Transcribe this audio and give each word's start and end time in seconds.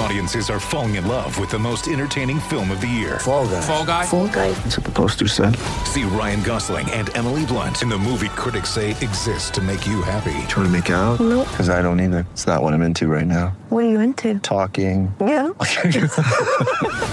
Audiences 0.00 0.48
are 0.48 0.58
falling 0.58 0.94
in 0.94 1.06
love 1.06 1.38
with 1.38 1.50
the 1.50 1.58
most 1.58 1.86
entertaining 1.86 2.40
film 2.40 2.70
of 2.70 2.80
the 2.80 2.86
year. 2.86 3.18
Fall 3.18 3.46
guy. 3.46 3.60
Fall 3.60 3.84
guy. 3.84 4.06
Fall 4.06 4.28
guy. 4.28 4.50
That's 4.52 4.78
what 4.78 4.86
the 4.86 4.92
poster 4.92 5.28
said. 5.28 5.54
See 5.84 6.04
Ryan 6.04 6.42
Gosling 6.42 6.90
and 6.92 7.14
Emily 7.14 7.44
Blunt 7.44 7.82
in 7.82 7.90
the 7.90 7.98
movie 7.98 8.30
critics 8.30 8.70
say 8.70 8.92
exists 8.92 9.50
to 9.50 9.60
make 9.60 9.86
you 9.86 10.00
happy. 10.00 10.32
Trying 10.48 10.64
to 10.64 10.70
make 10.70 10.88
it 10.88 10.94
out? 10.94 11.20
Nope. 11.20 11.46
Because 11.50 11.68
I 11.68 11.82
don't 11.82 12.00
either. 12.00 12.26
It's 12.32 12.46
not 12.46 12.62
what 12.62 12.72
I'm 12.72 12.80
into 12.80 13.08
right 13.08 13.26
now. 13.26 13.48
What 13.68 13.84
are 13.84 13.90
you 13.90 14.00
into? 14.00 14.38
Talking. 14.38 15.14
Yeah. 15.20 15.50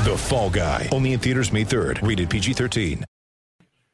The 0.08 0.16
Fall 0.18 0.50
Guy. 0.50 0.88
Only 0.94 1.12
in 1.12 1.20
theaters 1.20 1.52
May 1.52 1.66
3rd. 1.66 2.08
Rated 2.08 2.30
PG-13. 2.30 3.04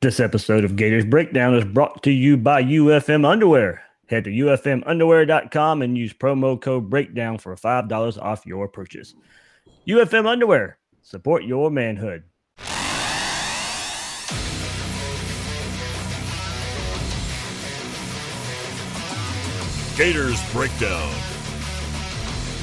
This 0.02 0.19
episode 0.19 0.63
of 0.66 0.75
Gators 0.75 1.05
Breakdown 1.05 1.55
is 1.55 1.66
brought 1.66 2.03
to 2.03 2.11
you 2.11 2.38
by 2.38 2.61
UFM 2.61 3.25
Underwear. 3.25 3.81
Head 4.07 4.25
to 4.25 4.29
ufmunderwear.com 4.29 5.81
and 5.81 5.97
use 5.97 6.13
promo 6.13 6.59
code 6.61 6.89
BREAKDOWN 6.89 7.39
for 7.39 7.55
$5 7.55 8.21
off 8.21 8.45
your 8.45 8.67
purchase. 8.67 9.15
UFM 9.87 10.27
Underwear, 10.27 10.77
support 11.01 11.43
your 11.43 11.71
manhood. 11.71 12.23
Gators 19.95 20.41
Breakdown. 20.51 21.13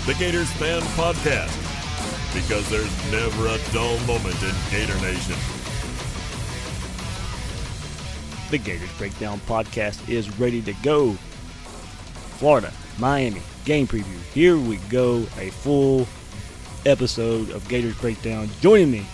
The 0.05 0.15
Gators 0.19 0.51
Fan 0.55 0.83
Podcast. 0.97 1.57
Because 2.35 2.69
there's 2.69 3.13
never 3.13 3.47
a 3.47 3.59
dull 3.73 3.99
moment 4.01 4.43
in 4.43 4.55
Gator 4.71 5.01
Nation. 5.01 5.37
The 8.51 8.59
Gators 8.59 8.93
Breakdown 8.99 9.41
podcast 9.47 10.09
is 10.09 10.39
ready 10.41 10.61
to 10.63 10.73
go. 10.83 11.17
Florida, 12.41 12.73
Miami, 12.99 13.43
game 13.67 13.87
preview. 13.87 14.19
Here 14.33 14.57
we 14.57 14.79
go. 14.89 15.19
A 15.37 15.51
full 15.51 16.09
episode 16.87 17.51
of 17.51 17.69
Gators 17.69 17.95
Breakdown. 18.01 18.49
Joining 18.63 18.91
me 18.91 19.05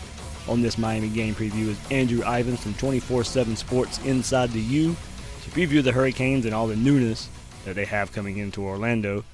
on 0.47 0.63
this 0.63 0.79
Miami 0.79 1.09
game 1.09 1.35
preview 1.35 1.71
is 1.71 1.91
Andrew 1.91 2.23
Ivins 2.25 2.63
from 2.63 2.75
24 2.75 3.25
7 3.25 3.57
Sports 3.57 3.99
Inside 4.05 4.53
the 4.53 4.61
U 4.61 4.95
to 5.43 5.51
preview 5.51 5.83
the 5.83 5.91
Hurricanes 5.91 6.45
and 6.45 6.55
all 6.55 6.69
the 6.69 6.77
newness 6.77 7.29
that 7.65 7.75
they 7.75 7.85
have 7.85 8.13
coming 8.13 8.39
into 8.39 8.63
Orlando. 8.63 9.25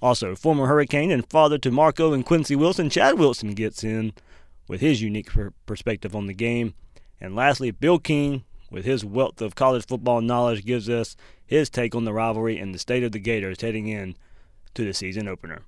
Also, 0.00 0.34
former 0.34 0.66
Hurricane 0.66 1.10
and 1.10 1.28
father 1.28 1.58
to 1.58 1.70
Marco 1.70 2.14
and 2.14 2.24
Quincy 2.24 2.56
Wilson, 2.56 2.88
Chad 2.88 3.18
Wilson 3.18 3.52
gets 3.52 3.84
in 3.84 4.14
with 4.66 4.80
his 4.80 5.02
unique 5.02 5.30
per- 5.30 5.52
perspective 5.66 6.16
on 6.16 6.26
the 6.26 6.32
game. 6.32 6.72
And 7.20 7.36
lastly, 7.36 7.70
Bill 7.70 7.98
King, 7.98 8.44
with 8.76 8.84
his 8.84 9.06
wealth 9.06 9.40
of 9.40 9.54
college 9.54 9.86
football 9.86 10.20
knowledge, 10.20 10.66
gives 10.66 10.90
us 10.90 11.16
his 11.46 11.70
take 11.70 11.94
on 11.94 12.04
the 12.04 12.12
rivalry 12.12 12.58
and 12.58 12.74
the 12.74 12.78
state 12.78 13.02
of 13.02 13.10
the 13.10 13.18
Gators 13.18 13.62
heading 13.62 13.88
in 13.88 14.14
to 14.74 14.84
the 14.84 14.92
season 14.92 15.26
opener. 15.26 15.62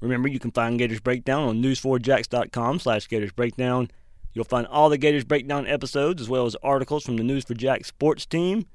Remember, 0.00 0.28
you 0.28 0.40
can 0.40 0.50
find 0.50 0.76
Gators 0.76 0.98
Breakdown 0.98 1.48
on 1.48 1.62
news4jax.com 1.62 2.80
slash 2.80 3.06
Gators 3.06 3.30
Breakdown. 3.30 3.90
You'll 4.34 4.44
find 4.44 4.66
all 4.66 4.88
the 4.88 4.98
Gators 4.98 5.22
Breakdown 5.22 5.68
episodes 5.68 6.20
as 6.20 6.28
well 6.28 6.46
as 6.46 6.56
articles 6.64 7.04
from 7.04 7.16
the 7.16 7.22
News4Jax 7.22 7.86
sports 7.86 8.26
team. 8.26 8.66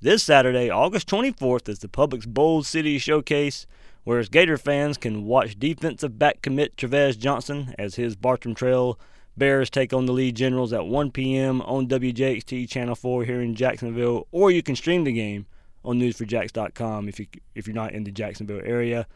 This 0.00 0.22
Saturday, 0.22 0.70
August 0.70 1.08
24th, 1.08 1.68
is 1.68 1.80
the 1.80 1.88
Publix 1.88 2.28
Bold 2.28 2.64
City 2.64 2.98
Showcase, 2.98 3.66
where 4.04 4.22
Gator 4.22 4.58
fans 4.58 4.98
can 4.98 5.24
watch 5.24 5.58
defensive 5.58 6.16
back 6.16 6.42
commit 6.42 6.76
Travis 6.76 7.16
Johnson 7.16 7.74
as 7.76 7.96
his 7.96 8.14
Bartram 8.14 8.54
Trail 8.54 9.00
Bears 9.36 9.68
take 9.68 9.92
on 9.92 10.06
the 10.06 10.12
Lee 10.12 10.32
Generals 10.32 10.72
at 10.72 10.86
1 10.86 11.10
p.m. 11.10 11.60
on 11.62 11.88
WJXT 11.88 12.68
Channel 12.68 12.94
4 12.94 13.24
here 13.24 13.40
in 13.40 13.54
Jacksonville, 13.54 14.28
or 14.30 14.50
you 14.50 14.62
can 14.62 14.76
stream 14.76 15.04
the 15.04 15.12
game 15.12 15.46
on 15.84 15.98
newsforjax.com 15.98 17.08
if 17.08 17.18
you 17.18 17.26
if 17.54 17.66
you're 17.66 17.74
not 17.74 17.92
in 17.92 18.04
the 18.04 18.12
Jacksonville 18.12 18.62
area. 18.64 19.06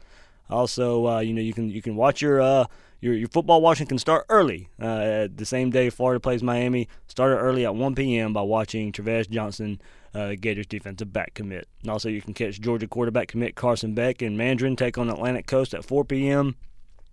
Also, 0.50 1.06
uh, 1.06 1.20
you 1.20 1.32
know 1.34 1.42
you 1.42 1.52
can 1.52 1.70
you 1.70 1.82
can 1.82 1.94
watch 1.94 2.20
your 2.20 2.40
uh, 2.40 2.64
your 3.00 3.14
your 3.14 3.28
football 3.28 3.60
watching 3.60 3.86
can 3.86 3.98
start 3.98 4.26
early. 4.28 4.68
Uh, 4.80 5.28
the 5.34 5.44
same 5.44 5.70
day 5.70 5.90
Florida 5.90 6.18
plays 6.18 6.42
Miami, 6.42 6.88
start 7.06 7.32
it 7.32 7.36
early 7.36 7.64
at 7.64 7.74
1 7.74 7.94
p.m. 7.94 8.32
by 8.32 8.42
watching 8.42 8.90
Travis 8.90 9.26
Johnson, 9.26 9.80
uh, 10.14 10.34
Gators 10.40 10.66
defensive 10.66 11.12
back 11.12 11.34
commit. 11.34 11.68
And 11.82 11.90
also, 11.90 12.08
you 12.08 12.22
can 12.22 12.34
catch 12.34 12.60
Georgia 12.60 12.88
quarterback 12.88 13.28
commit 13.28 13.54
Carson 13.54 13.94
Beck 13.94 14.22
and 14.22 14.36
Mandarin 14.36 14.74
take 14.74 14.98
on 14.98 15.08
Atlantic 15.08 15.46
Coast 15.46 15.74
at 15.74 15.84
4 15.84 16.04
p.m. 16.04 16.56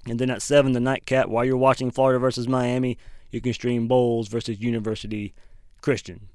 And 0.08 0.20
then 0.20 0.30
at 0.30 0.42
7, 0.42 0.74
the 0.74 0.80
nightcap, 0.80 1.28
while 1.28 1.44
you're 1.46 1.58
watching 1.58 1.92
Florida 1.92 2.20
versus 2.20 2.48
Miami, 2.48 2.98
you 3.32 3.42
can 3.42 3.54
stream 3.54 3.88
Bolles 3.88 4.28
versus 4.28 4.62
University 4.62 5.34
Christian. 5.82 6.28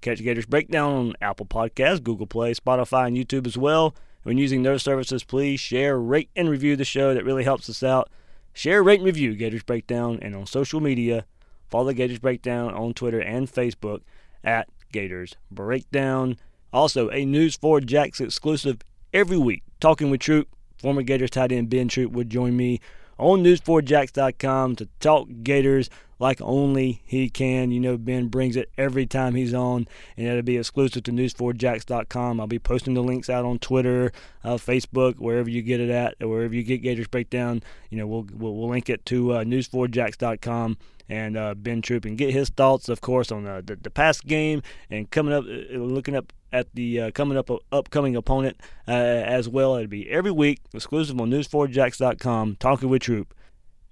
Catch 0.00 0.22
Gators 0.22 0.46
Breakdown 0.46 0.92
on 0.92 1.14
Apple 1.20 1.46
Podcasts, 1.46 2.02
Google 2.02 2.26
Play, 2.26 2.54
Spotify, 2.54 3.06
and 3.06 3.16
YouTube 3.16 3.46
as 3.46 3.58
well. 3.58 3.94
When 4.22 4.38
using 4.38 4.62
those 4.62 4.82
services, 4.82 5.24
please 5.24 5.60
share, 5.60 5.98
rate, 5.98 6.30
and 6.36 6.48
review 6.48 6.76
the 6.76 6.84
show. 6.84 7.14
That 7.14 7.24
really 7.24 7.44
helps 7.44 7.68
us 7.70 7.82
out. 7.82 8.10
Share, 8.52 8.82
rate, 8.82 9.00
and 9.00 9.06
review 9.06 9.34
Gators 9.34 9.62
Breakdown. 9.62 10.18
And 10.20 10.34
on 10.34 10.46
social 10.46 10.80
media, 10.80 11.24
follow 11.68 11.92
Gators 11.92 12.18
Breakdown 12.18 12.74
on 12.74 12.94
Twitter 12.94 13.20
and 13.20 13.50
Facebook 13.50 14.00
at 14.44 14.68
Gators 14.92 15.36
Breakdown. 15.50 16.36
Also, 16.72 17.10
a 17.10 17.24
News 17.24 17.56
4 17.56 17.80
Jax 17.80 18.20
exclusive 18.20 18.80
every 19.12 19.38
week. 19.38 19.62
Talking 19.80 20.10
with 20.10 20.20
Troupe, 20.20 20.48
former 20.80 21.02
Gators 21.02 21.30
tight 21.30 21.52
end 21.52 21.70
Ben 21.70 21.88
Troupe 21.88 22.12
would 22.12 22.30
join 22.30 22.56
me 22.56 22.80
on 23.18 23.44
news4jax.com 23.44 24.76
to 24.76 24.88
talk 24.98 25.28
Gators 25.42 25.90
like 26.18 26.40
only 26.40 27.02
he 27.04 27.28
can. 27.28 27.70
You 27.70 27.80
know, 27.80 27.96
Ben 27.96 28.28
brings 28.28 28.56
it 28.56 28.70
every 28.78 29.06
time 29.06 29.34
he's 29.34 29.54
on, 29.54 29.88
and 30.16 30.26
it'll 30.26 30.42
be 30.42 30.58
exclusive 30.58 31.02
to 31.04 31.12
news4jax.com. 31.12 32.40
I'll 32.40 32.46
be 32.46 32.58
posting 32.58 32.94
the 32.94 33.02
links 33.02 33.28
out 33.30 33.44
on 33.44 33.58
Twitter, 33.58 34.12
uh, 34.44 34.54
Facebook, 34.54 35.18
wherever 35.18 35.48
you 35.50 35.62
get 35.62 35.80
it 35.80 35.90
at, 35.90 36.14
wherever 36.20 36.54
you 36.54 36.62
get 36.62 36.82
Gators 36.82 37.08
Breakdown. 37.08 37.62
You 37.88 37.98
know, 37.98 38.06
we'll, 38.06 38.26
we'll, 38.32 38.54
we'll 38.54 38.68
link 38.68 38.88
it 38.88 39.04
to 39.06 39.32
uh, 39.32 39.44
news4jax.com 39.44 40.76
and 41.10 41.36
uh, 41.36 41.54
Ben 41.54 41.82
Troupe 41.82 42.04
and 42.04 42.16
get 42.16 42.32
his 42.32 42.48
thoughts, 42.48 42.88
of 42.88 43.00
course, 43.00 43.32
on 43.32 43.44
uh, 43.44 43.60
the, 43.64 43.74
the 43.74 43.90
past 43.90 44.26
game 44.26 44.62
and 44.88 45.10
coming 45.10 45.34
up, 45.34 45.44
uh, 45.44 45.76
looking 45.76 46.14
up 46.14 46.32
at 46.52 46.72
the 46.74 47.00
uh, 47.00 47.10
coming 47.10 47.36
up 47.36 47.50
upcoming 47.72 48.14
opponent 48.14 48.58
uh, 48.86 48.92
as 48.92 49.48
well. 49.48 49.74
It'll 49.74 49.88
be 49.88 50.08
every 50.08 50.30
week, 50.30 50.60
exclusive 50.72 51.20
on 51.20 51.30
news4jax.com, 51.30 52.56
talking 52.60 52.88
with 52.88 53.02
Troupe. 53.02 53.34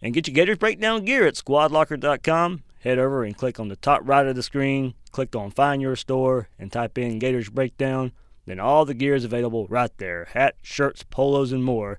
And 0.01 0.15
get 0.15 0.29
your 0.29 0.35
Gators 0.35 0.59
Breakdown 0.59 1.05
gear 1.05 1.27
at 1.27 1.35
squadlocker.com. 1.35 2.63
Head 2.83 3.01
over 3.01 3.25
and 3.25 3.37
click 3.37 3.59
on 3.59 3.67
the 3.67 3.75
top 3.75 4.03
right 4.05 4.25
of 4.25 4.37
the 4.37 4.43
screen, 4.45 4.95
click 5.11 5.35
on 5.35 5.51
Find 5.51 5.83
Your 5.83 5.97
Store, 5.97 6.49
and 6.57 6.71
type 6.71 6.97
in 6.97 7.19
Gators 7.19 7.51
Breakdown. 7.51 8.13
Then 8.47 8.61
all 8.61 8.85
the 8.85 8.95
gear 8.95 9.17
is 9.17 9.25
available 9.25 9.67
right 9.67 9.91
there 9.99 10.29
hat, 10.33 10.55
shirts, 10.63 11.03
polos, 11.03 11.51
and 11.51 11.65
more 11.65 11.99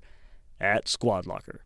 at 0.58 0.88
Squad 0.88 1.26
Locker. 1.26 1.60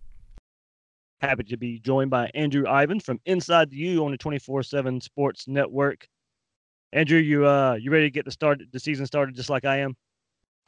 Happy 1.24 1.42
to 1.44 1.56
be 1.56 1.78
joined 1.78 2.10
by 2.10 2.30
Andrew 2.34 2.64
Ivins 2.66 3.02
from 3.02 3.18
Inside 3.24 3.70
the 3.70 3.76
U 3.76 4.04
on 4.04 4.10
the 4.10 4.18
24/7 4.18 5.02
Sports 5.02 5.48
Network. 5.48 6.06
Andrew, 6.92 7.18
you 7.18 7.47
uh 7.47 7.78
you 7.80 7.91
ready 7.91 8.04
to 8.04 8.10
get 8.10 8.26
the 8.26 8.30
start 8.30 8.60
the 8.72 8.78
season 8.78 9.06
started 9.06 9.34
just 9.34 9.48
like 9.48 9.65
I 9.65 9.78
am? 9.78 9.97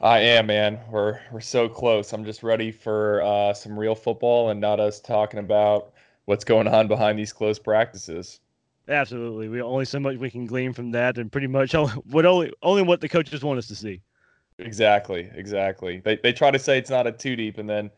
I 0.01 0.19
am, 0.19 0.47
man. 0.47 0.79
We're 0.89 1.19
we're 1.31 1.41
so 1.41 1.69
close. 1.69 2.11
I'm 2.11 2.25
just 2.25 2.41
ready 2.41 2.71
for 2.71 3.21
uh, 3.21 3.53
some 3.53 3.77
real 3.77 3.93
football 3.93 4.49
and 4.49 4.59
not 4.59 4.79
us 4.79 4.99
talking 4.99 5.39
about 5.39 5.93
what's 6.25 6.43
going 6.43 6.67
on 6.67 6.87
behind 6.87 7.19
these 7.19 7.31
close 7.31 7.59
practices. 7.59 8.39
Absolutely, 8.87 9.49
we 9.49 9.61
only 9.61 9.85
so 9.85 9.99
much 9.99 10.17
we 10.17 10.31
can 10.31 10.47
glean 10.47 10.73
from 10.73 10.89
that, 10.89 11.19
and 11.19 11.31
pretty 11.31 11.47
much 11.47 11.73
what 12.09 12.25
only 12.25 12.51
only 12.63 12.81
what 12.81 12.99
the 12.99 13.09
coaches 13.09 13.43
want 13.43 13.59
us 13.59 13.67
to 13.67 13.75
see. 13.75 14.01
Exactly, 14.57 15.29
exactly. 15.35 15.99
They 15.99 16.15
they 16.15 16.33
try 16.33 16.49
to 16.49 16.57
say 16.57 16.79
it's 16.79 16.89
not 16.89 17.05
a 17.05 17.11
two 17.11 17.35
deep, 17.35 17.59
and 17.59 17.69
then 17.69 17.91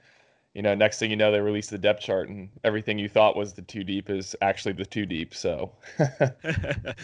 you 0.53 0.61
know 0.61 0.75
next 0.75 0.99
thing 0.99 1.09
you 1.11 1.17
know 1.17 1.31
they 1.31 1.41
release 1.41 1.67
the 1.67 1.77
depth 1.77 2.01
chart, 2.01 2.29
and 2.29 2.49
everything 2.63 2.99
you 2.99 3.09
thought 3.09 3.35
was 3.35 3.53
the 3.53 3.61
two 3.61 3.83
deep 3.83 4.09
is 4.09 4.35
actually 4.41 4.73
the 4.73 4.85
two 4.85 5.05
deep. 5.05 5.33
So. 5.33 5.71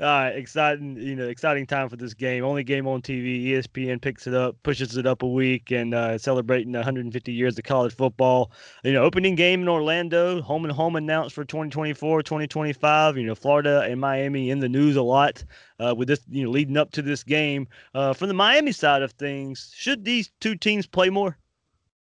Uh, 0.00 0.30
exciting, 0.32 0.96
you 0.96 1.16
know, 1.16 1.26
exciting 1.26 1.66
time 1.66 1.88
for 1.88 1.96
this 1.96 2.14
game. 2.14 2.44
Only 2.44 2.62
game 2.62 2.86
on 2.86 3.02
TV. 3.02 3.46
ESPN 3.46 4.00
picks 4.00 4.28
it 4.28 4.34
up, 4.34 4.56
pushes 4.62 4.96
it 4.96 5.06
up 5.06 5.22
a 5.22 5.28
week, 5.28 5.72
and 5.72 5.92
uh, 5.92 6.16
celebrating 6.18 6.72
150 6.72 7.32
years 7.32 7.58
of 7.58 7.64
college 7.64 7.94
football. 7.94 8.52
You 8.84 8.92
know, 8.92 9.02
opening 9.02 9.34
game 9.34 9.62
in 9.62 9.68
Orlando, 9.68 10.40
home 10.40 10.64
and 10.64 10.72
home 10.72 10.94
announced 10.94 11.34
for 11.34 11.44
2024, 11.44 12.22
2025. 12.22 13.16
You 13.16 13.26
know, 13.26 13.34
Florida 13.34 13.82
and 13.82 14.00
Miami 14.00 14.50
in 14.50 14.60
the 14.60 14.68
news 14.68 14.94
a 14.94 15.02
lot 15.02 15.42
uh, 15.80 15.94
with 15.96 16.06
this, 16.06 16.20
you 16.28 16.44
know, 16.44 16.50
leading 16.50 16.76
up 16.76 16.92
to 16.92 17.02
this 17.02 17.24
game. 17.24 17.66
Uh, 17.92 18.12
from 18.12 18.28
the 18.28 18.34
Miami 18.34 18.70
side 18.70 19.02
of 19.02 19.10
things, 19.12 19.72
should 19.74 20.04
these 20.04 20.30
two 20.38 20.54
teams 20.54 20.86
play 20.86 21.10
more? 21.10 21.36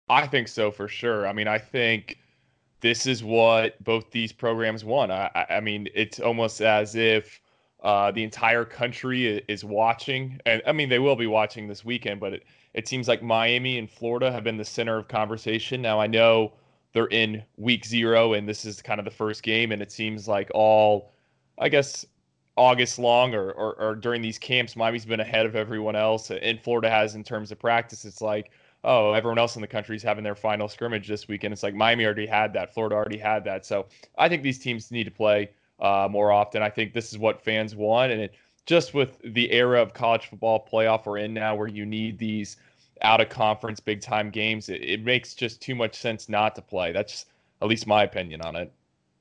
I 0.09 0.27
think 0.27 0.47
so 0.47 0.71
for 0.71 0.87
sure. 0.87 1.27
I 1.27 1.33
mean, 1.33 1.47
I 1.47 1.57
think 1.57 2.17
this 2.81 3.05
is 3.05 3.23
what 3.23 3.81
both 3.83 4.11
these 4.11 4.31
programs 4.31 4.85
want. 4.85 5.11
I, 5.11 5.45
I 5.49 5.59
mean, 5.59 5.87
it's 5.93 6.19
almost 6.19 6.61
as 6.61 6.95
if 6.95 7.41
uh, 7.83 8.11
the 8.11 8.23
entire 8.23 8.65
country 8.65 9.43
is 9.47 9.63
watching, 9.63 10.39
and 10.45 10.61
I 10.65 10.71
mean 10.71 10.89
they 10.89 10.99
will 10.99 11.15
be 11.15 11.27
watching 11.27 11.67
this 11.67 11.83
weekend. 11.83 12.19
But 12.19 12.33
it, 12.33 12.43
it 12.73 12.87
seems 12.87 13.07
like 13.07 13.21
Miami 13.21 13.77
and 13.77 13.89
Florida 13.89 14.31
have 14.31 14.43
been 14.43 14.57
the 14.57 14.65
center 14.65 14.97
of 14.97 15.07
conversation. 15.07 15.81
Now 15.81 15.99
I 15.99 16.07
know 16.07 16.53
they're 16.93 17.07
in 17.07 17.43
week 17.57 17.85
zero, 17.85 18.33
and 18.33 18.47
this 18.47 18.65
is 18.65 18.81
kind 18.81 18.99
of 18.99 19.05
the 19.05 19.11
first 19.11 19.43
game, 19.43 19.71
and 19.71 19.81
it 19.81 19.91
seems 19.91 20.27
like 20.27 20.49
all, 20.53 21.11
I 21.59 21.69
guess, 21.69 22.05
August 22.55 22.97
long 22.97 23.35
or, 23.35 23.51
or, 23.51 23.79
or 23.79 23.95
during 23.95 24.21
these 24.21 24.39
camps, 24.39 24.75
Miami's 24.75 25.05
been 25.05 25.19
ahead 25.19 25.45
of 25.45 25.55
everyone 25.55 25.95
else, 25.95 26.31
and 26.31 26.59
Florida 26.61 26.89
has 26.89 27.13
in 27.15 27.23
terms 27.23 27.51
of 27.51 27.59
practice. 27.59 28.05
It's 28.05 28.21
like 28.21 28.51
oh, 28.87 29.11
everyone 29.11 29.37
else 29.37 29.55
in 29.55 29.61
the 29.61 29.67
country 29.67 29.97
is 29.97 30.01
having 30.01 30.23
their 30.23 30.35
final 30.35 30.69
scrimmage 30.69 31.07
this 31.09 31.27
weekend. 31.27 31.51
It's 31.51 31.61
like 31.61 31.75
Miami 31.75 32.05
already 32.05 32.25
had 32.25 32.53
that, 32.53 32.73
Florida 32.73 32.95
already 32.95 33.17
had 33.17 33.43
that. 33.43 33.65
So 33.65 33.85
I 34.17 34.29
think 34.29 34.43
these 34.43 34.57
teams 34.57 34.91
need 34.91 35.03
to 35.03 35.11
play 35.11 35.51
uh, 35.79 36.07
more 36.09 36.31
often. 36.31 36.63
I 36.63 36.69
think 36.69 36.93
this 36.93 37.11
is 37.11 37.17
what 37.17 37.43
fans 37.43 37.75
want, 37.75 38.13
and 38.13 38.21
it, 38.21 38.33
just 38.65 38.93
with 38.93 39.19
the 39.23 39.51
era 39.51 39.81
of 39.81 39.93
college 39.93 40.27
football 40.27 40.65
playoff 40.71 41.05
we're 41.05 41.17
in 41.17 41.33
now, 41.33 41.53
where 41.53 41.67
you 41.67 41.85
need 41.85 42.17
these 42.17 42.57
out 43.01 43.21
of 43.21 43.29
conference 43.29 43.79
big 43.79 44.01
time 44.01 44.29
games, 44.29 44.69
it, 44.69 44.81
it 44.81 45.03
makes 45.03 45.33
just 45.33 45.61
too 45.61 45.75
much 45.75 45.95
sense 45.95 46.29
not 46.29 46.55
to 46.55 46.61
play. 46.61 46.91
That's 46.93 47.25
at 47.61 47.67
least 47.67 47.87
my 47.87 48.03
opinion 48.03 48.41
on 48.41 48.55
it. 48.55 48.71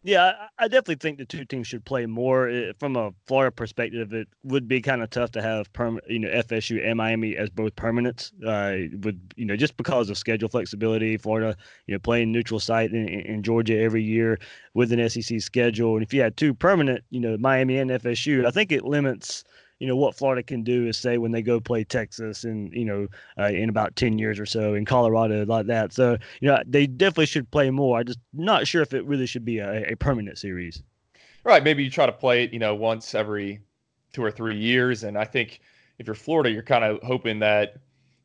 Yeah, 0.06 0.34
I 0.56 0.68
definitely 0.68 0.94
think 0.96 1.18
the 1.18 1.24
two 1.24 1.44
teams 1.44 1.66
should 1.66 1.84
play 1.84 2.06
more. 2.06 2.72
From 2.78 2.94
a 2.94 3.10
Florida 3.26 3.50
perspective, 3.50 4.12
it 4.12 4.28
would 4.44 4.68
be 4.68 4.80
kind 4.80 5.02
of 5.02 5.10
tough 5.10 5.32
to 5.32 5.42
have 5.42 5.72
perm, 5.72 5.98
you 6.08 6.20
know, 6.20 6.28
FSU 6.28 6.80
and 6.86 6.96
Miami 6.96 7.36
as 7.36 7.50
both 7.50 7.74
permanents. 7.74 8.30
Uh, 8.40 8.86
would 9.02 9.20
you 9.34 9.44
know 9.44 9.56
just 9.56 9.76
because 9.76 10.08
of 10.08 10.16
schedule 10.16 10.48
flexibility, 10.48 11.16
Florida, 11.16 11.56
you 11.88 11.94
know, 11.94 11.98
playing 11.98 12.30
neutral 12.30 12.60
site 12.60 12.92
in, 12.92 13.08
in 13.08 13.42
Georgia 13.42 13.76
every 13.80 14.02
year 14.04 14.38
with 14.74 14.92
an 14.92 15.10
SEC 15.10 15.40
schedule, 15.40 15.94
and 15.94 16.04
if 16.04 16.14
you 16.14 16.20
had 16.22 16.36
two 16.36 16.54
permanent, 16.54 17.02
you 17.10 17.18
know, 17.18 17.36
Miami 17.36 17.76
and 17.78 17.90
FSU, 17.90 18.46
I 18.46 18.52
think 18.52 18.70
it 18.70 18.84
limits 18.84 19.42
you 19.78 19.86
know 19.86 19.96
what 19.96 20.16
Florida 20.16 20.42
can 20.42 20.62
do 20.62 20.86
is 20.86 20.96
say 20.96 21.18
when 21.18 21.32
they 21.32 21.42
go 21.42 21.60
play 21.60 21.84
Texas 21.84 22.44
and 22.44 22.72
you 22.72 22.84
know 22.84 23.08
uh, 23.38 23.46
in 23.46 23.68
about 23.68 23.96
ten 23.96 24.18
years 24.18 24.38
or 24.38 24.46
so 24.46 24.74
in 24.74 24.84
Colorado 24.84 25.44
like 25.44 25.66
that. 25.66 25.92
So 25.92 26.16
you 26.40 26.48
know 26.48 26.62
they 26.66 26.86
definitely 26.86 27.26
should 27.26 27.50
play 27.50 27.70
more. 27.70 27.98
I 27.98 28.02
just 28.02 28.18
not 28.32 28.66
sure 28.66 28.82
if 28.82 28.94
it 28.94 29.04
really 29.04 29.26
should 29.26 29.44
be 29.44 29.58
a, 29.58 29.92
a 29.92 29.96
permanent 29.96 30.38
series. 30.38 30.82
Right. 31.44 31.62
Maybe 31.62 31.84
you 31.84 31.90
try 31.90 32.06
to 32.06 32.12
play 32.12 32.44
it 32.44 32.52
you 32.52 32.58
know 32.58 32.74
once 32.74 33.14
every 33.14 33.60
two 34.12 34.24
or 34.24 34.30
three 34.30 34.56
years, 34.56 35.04
and 35.04 35.18
I 35.18 35.24
think 35.24 35.60
if 35.98 36.06
you're 36.06 36.14
Florida, 36.14 36.50
you're 36.50 36.62
kind 36.62 36.84
of 36.84 37.02
hoping 37.02 37.38
that 37.40 37.76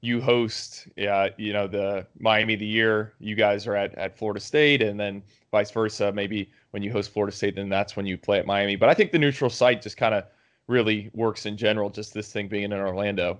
you 0.01 0.19
host, 0.19 0.87
yeah, 0.97 1.27
you 1.37 1.53
know, 1.53 1.67
the 1.67 2.07
Miami 2.19 2.55
the 2.55 2.65
year 2.65 3.13
you 3.19 3.35
guys 3.35 3.67
are 3.67 3.75
at, 3.75 3.93
at 3.95 4.17
Florida 4.17 4.39
State, 4.39 4.81
and 4.81 4.99
then 4.99 5.21
vice 5.51 5.69
versa. 5.69 6.11
Maybe 6.11 6.49
when 6.71 6.81
you 6.81 6.91
host 6.91 7.11
Florida 7.11 7.35
State, 7.35 7.55
then 7.55 7.69
that's 7.69 7.95
when 7.95 8.07
you 8.07 8.17
play 8.17 8.39
at 8.39 8.47
Miami. 8.47 8.75
But 8.75 8.89
I 8.89 8.95
think 8.95 9.11
the 9.11 9.19
neutral 9.19 9.49
site 9.49 9.81
just 9.81 9.97
kind 9.97 10.15
of 10.15 10.23
really 10.71 11.11
works 11.13 11.45
in 11.45 11.57
general. 11.57 11.89
Just 11.89 12.13
this 12.13 12.31
thing 12.31 12.47
being 12.47 12.63
in 12.63 12.73
Orlando. 12.73 13.39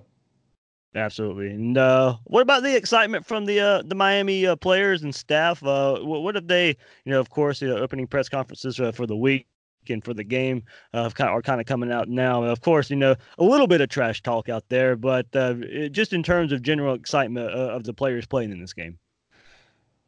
Absolutely. 0.94 1.48
And 1.48 1.78
uh, 1.78 2.16
what 2.24 2.42
about 2.42 2.62
the 2.62 2.76
excitement 2.76 3.24
from 3.24 3.46
the 3.46 3.60
uh, 3.60 3.82
the 3.82 3.94
Miami 3.94 4.46
uh, 4.46 4.56
players 4.56 5.02
and 5.02 5.14
staff? 5.14 5.64
Uh, 5.64 5.98
what, 6.00 6.22
what 6.22 6.34
have 6.34 6.46
they, 6.46 6.68
you 6.68 7.12
know, 7.12 7.18
of 7.18 7.30
course, 7.30 7.60
the 7.60 7.76
opening 7.76 8.06
press 8.06 8.28
conferences 8.28 8.78
uh, 8.78 8.92
for 8.92 9.06
the 9.06 9.16
week 9.16 9.46
and 9.88 10.04
for 10.04 10.12
the 10.12 10.22
game 10.22 10.62
uh, 10.92 11.10
are 11.18 11.42
kind 11.42 11.60
of 11.60 11.66
coming 11.66 11.90
out 11.90 12.08
now. 12.08 12.44
Of 12.44 12.60
course, 12.60 12.90
you 12.90 12.96
know, 12.96 13.16
a 13.38 13.42
little 13.42 13.66
bit 13.66 13.80
of 13.80 13.88
trash 13.88 14.22
talk 14.22 14.48
out 14.48 14.68
there, 14.68 14.94
but 14.94 15.26
it, 15.32 15.92
just 15.92 16.12
in 16.12 16.22
terms 16.22 16.52
of 16.52 16.62
general 16.62 16.94
excitement 16.94 17.48
of 17.48 17.84
the 17.84 17.94
players 17.94 18.26
playing 18.26 18.52
in 18.52 18.60
this 18.60 18.74
game. 18.74 18.98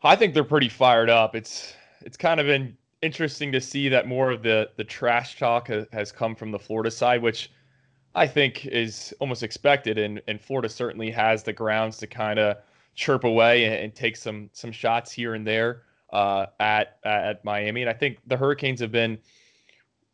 I 0.03 0.17
think 0.17 0.35
they're 0.35 0.45
pretty 0.45 0.69
fired 0.69 1.09
up. 1.09 1.35
It's 1.35 1.73
it's 2.03 2.19
kind 2.19 2.39
of 2.39 2.47
been 2.47 2.77
interesting 3.05 3.53
to 3.53 3.61
see 3.61 3.89
that 3.91 4.09
more 4.09 4.31
of 4.31 4.43
the 4.43 4.71
the 4.77 4.85
trash 4.85 5.39
talk 5.39 5.69
has 5.69 6.11
come 6.11 6.35
from 6.35 6.51
the 6.51 6.59
Florida 6.59 6.91
side, 6.91 7.23
which 7.23 7.51
I 8.15 8.27
think 8.27 8.67
is 8.67 9.15
almost 9.21 9.43
expected. 9.43 9.99
And 9.99 10.23
and 10.27 10.41
Florida 10.41 10.69
certainly 10.69 11.11
has 11.11 11.43
the 11.43 11.53
grounds 11.53 11.99
to 11.99 12.07
kind 12.07 12.39
of 12.39 12.57
chirp 12.95 13.25
away 13.25 13.65
and, 13.65 13.75
and, 13.75 13.95
take 13.95 14.17
some 14.17 14.49
some 14.53 14.73
shots 14.73 15.11
here 15.13 15.35
and 15.35 15.47
there 15.47 15.83
uh, 16.13 16.47
at 16.61 16.99
at 17.05 17.45
Miami. 17.45 17.83
And 17.83 17.91
I 17.91 17.93
think 17.93 18.19
the 18.27 18.37
Hurricanes 18.37 18.81
have 18.81 18.93
been 18.93 19.19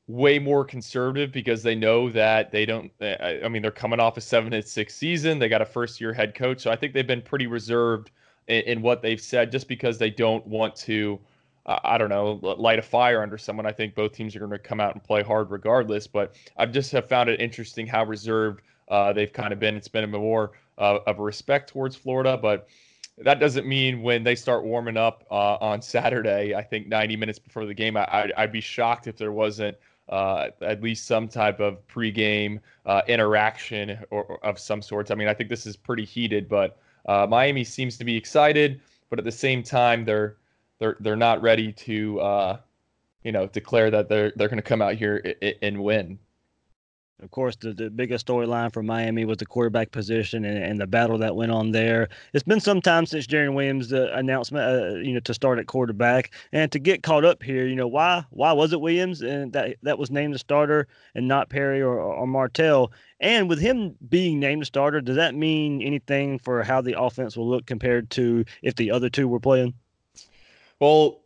way 0.08 0.40
more 0.40 0.64
conservative 0.64 1.30
because 1.30 1.62
they 1.62 1.76
know 1.76 2.10
that 2.10 2.50
they 2.50 2.66
don't. 2.66 2.90
I 3.00 3.48
mean, 3.48 3.62
they're 3.62 3.70
coming 3.70 4.00
off 4.00 4.16
a 4.16 4.20
seven 4.20 4.52
and 4.52 4.64
six 4.64 4.96
season. 4.96 5.38
They 5.38 5.48
got 5.48 5.62
a 5.62 5.66
first 5.66 6.00
year 6.00 6.12
head 6.12 6.34
coach, 6.34 6.60
so 6.60 6.70
I 6.70 6.76
think 6.76 6.92
they've 6.92 7.06
been 7.06 7.22
pretty 7.22 7.46
reserved 7.46 8.10
in, 8.48 8.62
in 8.62 8.82
what 8.82 9.00
they've 9.00 9.20
said, 9.20 9.52
just 9.52 9.68
because 9.68 9.98
they 9.98 10.10
don't 10.10 10.44
want 10.46 10.74
to 10.76 11.20
I 11.84 11.98
don't 11.98 12.08
know, 12.08 12.38
light 12.42 12.78
a 12.78 12.82
fire 12.82 13.22
under 13.22 13.38
someone. 13.38 13.66
I 13.66 13.72
think 13.72 13.94
both 13.94 14.12
teams 14.12 14.34
are 14.34 14.38
going 14.40 14.50
to 14.50 14.58
come 14.58 14.80
out 14.80 14.94
and 14.94 15.02
play 15.02 15.22
hard 15.22 15.50
regardless. 15.50 16.06
But 16.06 16.34
I 16.56 16.66
just 16.66 16.90
have 16.92 17.08
found 17.08 17.28
it 17.28 17.40
interesting 17.40 17.86
how 17.86 18.04
reserved 18.04 18.62
uh, 18.88 19.12
they've 19.12 19.32
kind 19.32 19.52
of 19.52 19.58
been. 19.58 19.76
It's 19.76 19.88
been 19.88 20.04
a 20.04 20.06
more 20.06 20.52
uh, 20.78 20.98
of 21.06 21.18
a 21.18 21.22
respect 21.22 21.70
towards 21.70 21.96
Florida, 21.96 22.36
but 22.36 22.66
that 23.18 23.38
doesn't 23.38 23.66
mean 23.66 24.02
when 24.02 24.24
they 24.24 24.34
start 24.34 24.64
warming 24.64 24.96
up 24.96 25.24
uh, 25.30 25.56
on 25.60 25.82
Saturday, 25.82 26.54
I 26.54 26.62
think 26.62 26.88
90 26.88 27.16
minutes 27.16 27.38
before 27.38 27.66
the 27.66 27.74
game, 27.74 27.96
I, 27.96 28.32
would 28.38 28.52
be 28.52 28.60
shocked 28.60 29.06
if 29.06 29.16
there 29.16 29.32
wasn't 29.32 29.76
uh, 30.08 30.48
at 30.62 30.82
least 30.82 31.06
some 31.06 31.28
type 31.28 31.60
of 31.60 31.86
pregame 31.86 32.60
uh, 32.86 33.02
interaction 33.06 33.98
or, 34.10 34.24
or, 34.24 34.44
of 34.44 34.58
some 34.58 34.82
sorts. 34.82 35.10
I 35.10 35.14
mean, 35.14 35.28
I 35.28 35.34
think 35.34 35.50
this 35.50 35.66
is 35.66 35.76
pretty 35.76 36.04
heated, 36.04 36.48
but 36.48 36.78
uh, 37.06 37.26
Miami 37.28 37.62
seems 37.62 37.96
to 37.98 38.04
be 38.04 38.16
excited, 38.16 38.80
but 39.08 39.18
at 39.18 39.24
the 39.24 39.32
same 39.32 39.62
time, 39.62 40.04
they're 40.04 40.36
they're 40.80 40.96
they're 40.98 41.16
not 41.16 41.40
ready 41.42 41.72
to 41.72 42.20
uh, 42.20 42.58
you 43.22 43.30
know 43.30 43.46
declare 43.46 43.90
that 43.90 44.08
they're 44.08 44.32
they're 44.34 44.48
going 44.48 44.56
to 44.56 44.62
come 44.62 44.82
out 44.82 44.94
here 44.94 45.36
and 45.62 45.82
win. 45.82 46.18
Of 47.22 47.30
course, 47.30 47.54
the, 47.56 47.74
the 47.74 47.90
biggest 47.90 48.26
storyline 48.26 48.72
for 48.72 48.82
Miami 48.82 49.26
was 49.26 49.36
the 49.36 49.44
quarterback 49.44 49.90
position 49.90 50.46
and, 50.46 50.56
and, 50.56 50.80
the 50.80 50.86
battle 50.86 51.18
that 51.18 51.36
went 51.36 51.52
on 51.52 51.70
there. 51.70 52.08
It's 52.32 52.44
been 52.44 52.60
some 52.60 52.80
time 52.80 53.04
since 53.04 53.26
Jarren 53.26 53.52
Williams' 53.52 53.92
uh, 53.92 54.10
announcement, 54.14 54.64
uh, 54.64 54.94
you 55.00 55.12
know, 55.12 55.20
to 55.20 55.34
start 55.34 55.58
at 55.58 55.66
quarterback 55.66 56.32
and 56.52 56.72
to 56.72 56.78
get 56.78 57.02
caught 57.02 57.26
up 57.26 57.42
here. 57.42 57.66
You 57.66 57.76
know, 57.76 57.88
why 57.88 58.24
why 58.30 58.52
was 58.52 58.72
it 58.72 58.80
Williams 58.80 59.20
and 59.20 59.52
that 59.52 59.76
that 59.82 59.98
was 59.98 60.10
named 60.10 60.32
the 60.32 60.38
starter 60.38 60.88
and 61.14 61.28
not 61.28 61.50
Perry 61.50 61.82
or, 61.82 62.00
or 62.00 62.26
Martell? 62.26 62.90
And 63.20 63.50
with 63.50 63.60
him 63.60 63.96
being 64.08 64.40
named 64.40 64.62
the 64.62 64.66
starter, 64.66 65.02
does 65.02 65.16
that 65.16 65.34
mean 65.34 65.82
anything 65.82 66.38
for 66.38 66.62
how 66.62 66.80
the 66.80 66.98
offense 66.98 67.36
will 67.36 67.50
look 67.50 67.66
compared 67.66 68.08
to 68.12 68.46
if 68.62 68.76
the 68.76 68.90
other 68.90 69.10
two 69.10 69.28
were 69.28 69.40
playing? 69.40 69.74
Well, 70.80 71.20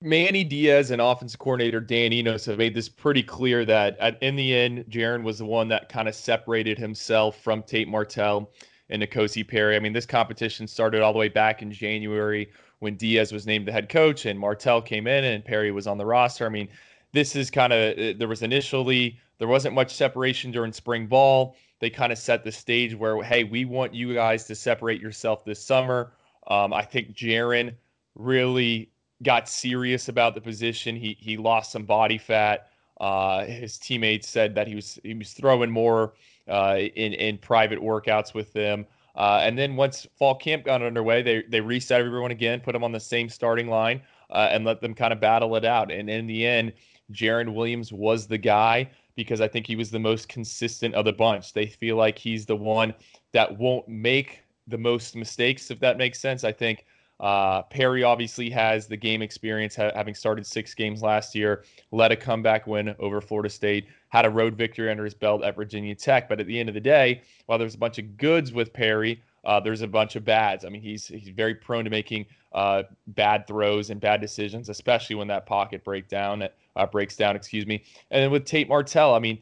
Manny 0.00 0.44
Diaz 0.44 0.92
and 0.92 1.02
offensive 1.02 1.40
coordinator 1.40 1.80
Dan 1.80 2.12
Enos 2.12 2.44
have 2.44 2.58
made 2.58 2.74
this 2.74 2.88
pretty 2.88 3.22
clear 3.22 3.64
that 3.64 3.98
at, 3.98 4.22
in 4.22 4.36
the 4.36 4.54
end, 4.54 4.84
Jarren 4.88 5.24
was 5.24 5.38
the 5.38 5.44
one 5.44 5.68
that 5.68 5.88
kind 5.88 6.06
of 6.06 6.14
separated 6.14 6.78
himself 6.78 7.42
from 7.42 7.62
Tate 7.64 7.88
Martell 7.88 8.52
and 8.88 9.02
N'Kosi 9.02 9.46
Perry. 9.46 9.74
I 9.74 9.80
mean, 9.80 9.92
this 9.92 10.06
competition 10.06 10.68
started 10.68 11.02
all 11.02 11.12
the 11.12 11.18
way 11.18 11.28
back 11.28 11.62
in 11.62 11.72
January 11.72 12.48
when 12.78 12.94
Diaz 12.94 13.32
was 13.32 13.46
named 13.46 13.66
the 13.66 13.72
head 13.72 13.88
coach 13.88 14.26
and 14.26 14.38
Martell 14.38 14.80
came 14.80 15.08
in 15.08 15.24
and 15.24 15.44
Perry 15.44 15.72
was 15.72 15.88
on 15.88 15.98
the 15.98 16.06
roster. 16.06 16.46
I 16.46 16.50
mean, 16.50 16.68
this 17.12 17.34
is 17.34 17.50
kind 17.50 17.72
of 17.72 17.98
uh, 17.98 18.12
there 18.18 18.28
was 18.28 18.42
initially 18.42 19.18
there 19.38 19.48
wasn't 19.48 19.74
much 19.74 19.94
separation 19.94 20.52
during 20.52 20.72
spring 20.72 21.06
ball. 21.06 21.56
They 21.80 21.90
kind 21.90 22.12
of 22.12 22.18
set 22.18 22.44
the 22.44 22.52
stage 22.52 22.94
where 22.94 23.20
hey, 23.22 23.42
we 23.42 23.64
want 23.64 23.94
you 23.94 24.14
guys 24.14 24.44
to 24.44 24.54
separate 24.54 25.00
yourself 25.00 25.44
this 25.44 25.60
summer. 25.64 26.12
Um, 26.46 26.72
I 26.72 26.82
think 26.82 27.16
Jarren 27.16 27.74
really 28.16 28.90
got 29.22 29.48
serious 29.48 30.08
about 30.08 30.34
the 30.34 30.40
position. 30.40 30.96
He 30.96 31.16
he 31.20 31.36
lost 31.36 31.72
some 31.72 31.84
body 31.84 32.18
fat. 32.18 32.68
Uh, 33.00 33.44
his 33.44 33.78
teammates 33.78 34.28
said 34.28 34.54
that 34.54 34.66
he 34.66 34.74
was 34.74 34.98
he 35.02 35.14
was 35.14 35.32
throwing 35.32 35.70
more 35.70 36.14
uh, 36.48 36.78
in 36.78 37.12
in 37.12 37.38
private 37.38 37.78
workouts 37.78 38.34
with 38.34 38.52
them. 38.52 38.86
Uh, 39.14 39.40
and 39.42 39.56
then 39.58 39.76
once 39.76 40.06
fall 40.18 40.34
camp 40.34 40.64
got 40.64 40.82
underway, 40.82 41.22
they 41.22 41.42
they 41.48 41.60
reset 41.60 42.00
everyone 42.00 42.30
again, 42.30 42.60
put 42.60 42.72
them 42.72 42.84
on 42.84 42.92
the 42.92 43.00
same 43.00 43.28
starting 43.28 43.68
line, 43.68 44.02
uh, 44.30 44.48
and 44.50 44.64
let 44.64 44.80
them 44.80 44.94
kind 44.94 45.12
of 45.12 45.20
battle 45.20 45.56
it 45.56 45.64
out. 45.64 45.90
And 45.90 46.10
in 46.10 46.26
the 46.26 46.46
end, 46.46 46.72
Jarren 47.12 47.54
Williams 47.54 47.92
was 47.92 48.26
the 48.26 48.38
guy 48.38 48.90
because 49.14 49.40
I 49.40 49.48
think 49.48 49.66
he 49.66 49.76
was 49.76 49.90
the 49.90 49.98
most 49.98 50.28
consistent 50.28 50.94
of 50.94 51.06
the 51.06 51.12
bunch. 51.12 51.54
They 51.54 51.66
feel 51.66 51.96
like 51.96 52.18
he's 52.18 52.44
the 52.44 52.56
one 52.56 52.92
that 53.32 53.56
won't 53.56 53.88
make 53.88 54.42
the 54.66 54.76
most 54.76 55.16
mistakes, 55.16 55.70
if 55.70 55.80
that 55.80 55.96
makes 55.96 56.20
sense. 56.20 56.44
I 56.44 56.52
think 56.52 56.84
Uh, 57.18 57.62
Perry 57.62 58.02
obviously 58.02 58.50
has 58.50 58.86
the 58.86 58.96
game 58.96 59.22
experience, 59.22 59.74
ha- 59.74 59.92
having 59.94 60.14
started 60.14 60.46
six 60.46 60.74
games 60.74 61.02
last 61.02 61.34
year, 61.34 61.64
led 61.90 62.12
a 62.12 62.16
comeback 62.16 62.66
win 62.66 62.94
over 62.98 63.20
Florida 63.20 63.48
State, 63.48 63.86
had 64.08 64.26
a 64.26 64.30
road 64.30 64.54
victory 64.54 64.90
under 64.90 65.04
his 65.04 65.14
belt 65.14 65.42
at 65.42 65.56
Virginia 65.56 65.94
Tech. 65.94 66.28
But 66.28 66.40
at 66.40 66.46
the 66.46 66.58
end 66.60 66.68
of 66.68 66.74
the 66.74 66.80
day, 66.80 67.22
while 67.46 67.58
there's 67.58 67.74
a 67.74 67.78
bunch 67.78 67.98
of 67.98 68.16
goods 68.18 68.52
with 68.52 68.72
Perry, 68.72 69.22
uh, 69.44 69.60
there's 69.60 69.82
a 69.82 69.86
bunch 69.86 70.16
of 70.16 70.24
bads. 70.24 70.64
I 70.64 70.68
mean, 70.68 70.82
he's 70.82 71.06
he's 71.06 71.28
very 71.28 71.54
prone 71.54 71.84
to 71.84 71.90
making 71.90 72.26
uh, 72.52 72.82
bad 73.08 73.46
throws 73.46 73.90
and 73.90 74.00
bad 74.00 74.20
decisions, 74.20 74.68
especially 74.68 75.16
when 75.16 75.28
that 75.28 75.46
pocket 75.46 75.84
break 75.84 76.08
down, 76.08 76.46
uh, 76.74 76.86
breaks 76.86 77.16
down. 77.16 77.36
Excuse 77.36 77.66
me. 77.66 77.82
And 78.10 78.22
then 78.22 78.30
with 78.30 78.44
Tate 78.44 78.68
Martell, 78.68 79.14
I 79.14 79.20
mean, 79.20 79.38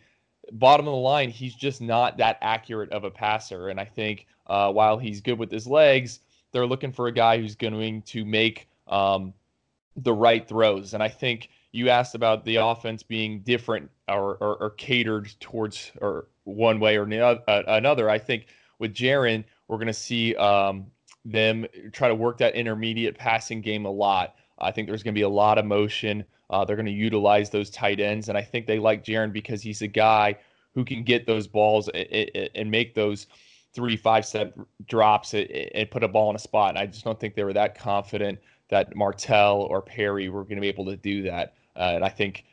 bottom 0.53 0.87
of 0.87 0.93
the 0.93 0.99
line, 0.99 1.31
he's 1.31 1.55
just 1.55 1.81
not 1.81 2.19
that 2.19 2.39
accurate 2.43 2.93
of 2.93 3.05
a 3.05 3.11
passer. 3.11 3.69
And 3.71 3.81
I 3.81 3.85
think 3.85 4.27
uh, 4.47 4.71
while 4.73 4.99
he's 4.99 5.21
good 5.21 5.39
with 5.39 5.51
his 5.51 5.67
legs, 5.67 6.21
they're 6.55 6.67
looking 6.67 6.93
for 6.93 7.09
a 7.09 7.13
guy 7.13 7.39
who's 7.39 7.57
going 7.57 8.03
to 8.03 8.25
make 8.25 8.69
um, 8.87 9.35
the 9.97 10.15
right 10.15 10.47
throws. 10.49 10.95
And 10.95 11.03
I 11.03 11.09
think 11.09 11.51
you 11.73 11.91
asked 11.91 12.15
about 12.15 12.45
the 12.45 12.57
offense 12.57 13.03
being 13.03 13.41
different 13.41 13.91
or, 14.09 14.37
or, 14.37 14.57
or 14.57 14.71
catered 14.71 15.35
towards 15.41 15.91
or 16.01 16.29
one 16.45 16.79
way 16.79 16.97
or 16.97 17.03
another. 17.03 18.09
I 18.09 18.19
think 18.19 18.47
with 18.79 18.95
Jarren 18.95 19.45
we're 19.67 19.79
going 19.79 19.89
to 19.89 19.93
see 19.93 20.37
um, 20.37 20.87
them 21.25 21.67
try 21.93 22.07
to 22.07 22.15
work 22.15 22.39
that 22.39 22.55
intermediate 22.55 23.19
passing 23.19 23.61
game 23.61 23.85
a 23.85 23.91
lot. 23.91 24.37
I 24.59 24.71
think 24.71 24.87
there's 24.87 25.03
going 25.03 25.15
to 25.15 25.19
be 25.19 25.23
a 25.23 25.29
lot 25.29 25.59
of 25.59 25.65
motion. 25.65 26.25
Uh, 26.51 26.65
they're 26.65 26.77
going 26.77 26.87
to 26.87 26.93
utilize 26.93 27.51
those 27.51 27.71
tight 27.71 27.99
ends, 27.99 28.29
and 28.29 28.39
I 28.39 28.43
think 28.43 28.67
they 28.67 28.79
like 28.79 29.05
Jarren 29.05 29.33
because 29.33 29.63
he's 29.63 29.83
a 29.83 29.89
guy 29.89 30.37
who 30.75 30.85
can 30.85 31.03
get 31.03 31.27
those 31.27 31.49
balls 31.49 31.89
and 31.89 32.71
make 32.71 32.95
those 32.95 33.27
three, 33.75 33.97
five 33.97 34.25
step 34.25 34.57
drops 34.87 35.35
and 35.35 35.91
put 35.91 36.05
a 36.05 36.09
ball 36.09 36.31
in 36.31 36.37
a 36.37 36.39
spot. 36.39 36.71
And 36.71 36.79
I 36.79 36.87
just 36.87 37.05
don't 37.05 37.19
think 37.19 37.35
they 37.35 37.45
were 37.45 37.53
that 37.53 37.77
confident 37.77 38.39
that 38.71 38.95
Martell 38.97 39.63
or 39.63 39.83
Perry 39.83 40.29
were 40.29 40.45
going 40.45 40.57
to 40.57 40.61
be 40.61 40.69
able 40.69 40.87
to 40.87 40.97
do 40.97 41.23
that. 41.23 41.55
Uh, 41.77 41.93
and 41.95 42.05
I 42.05 42.09
think 42.09 42.45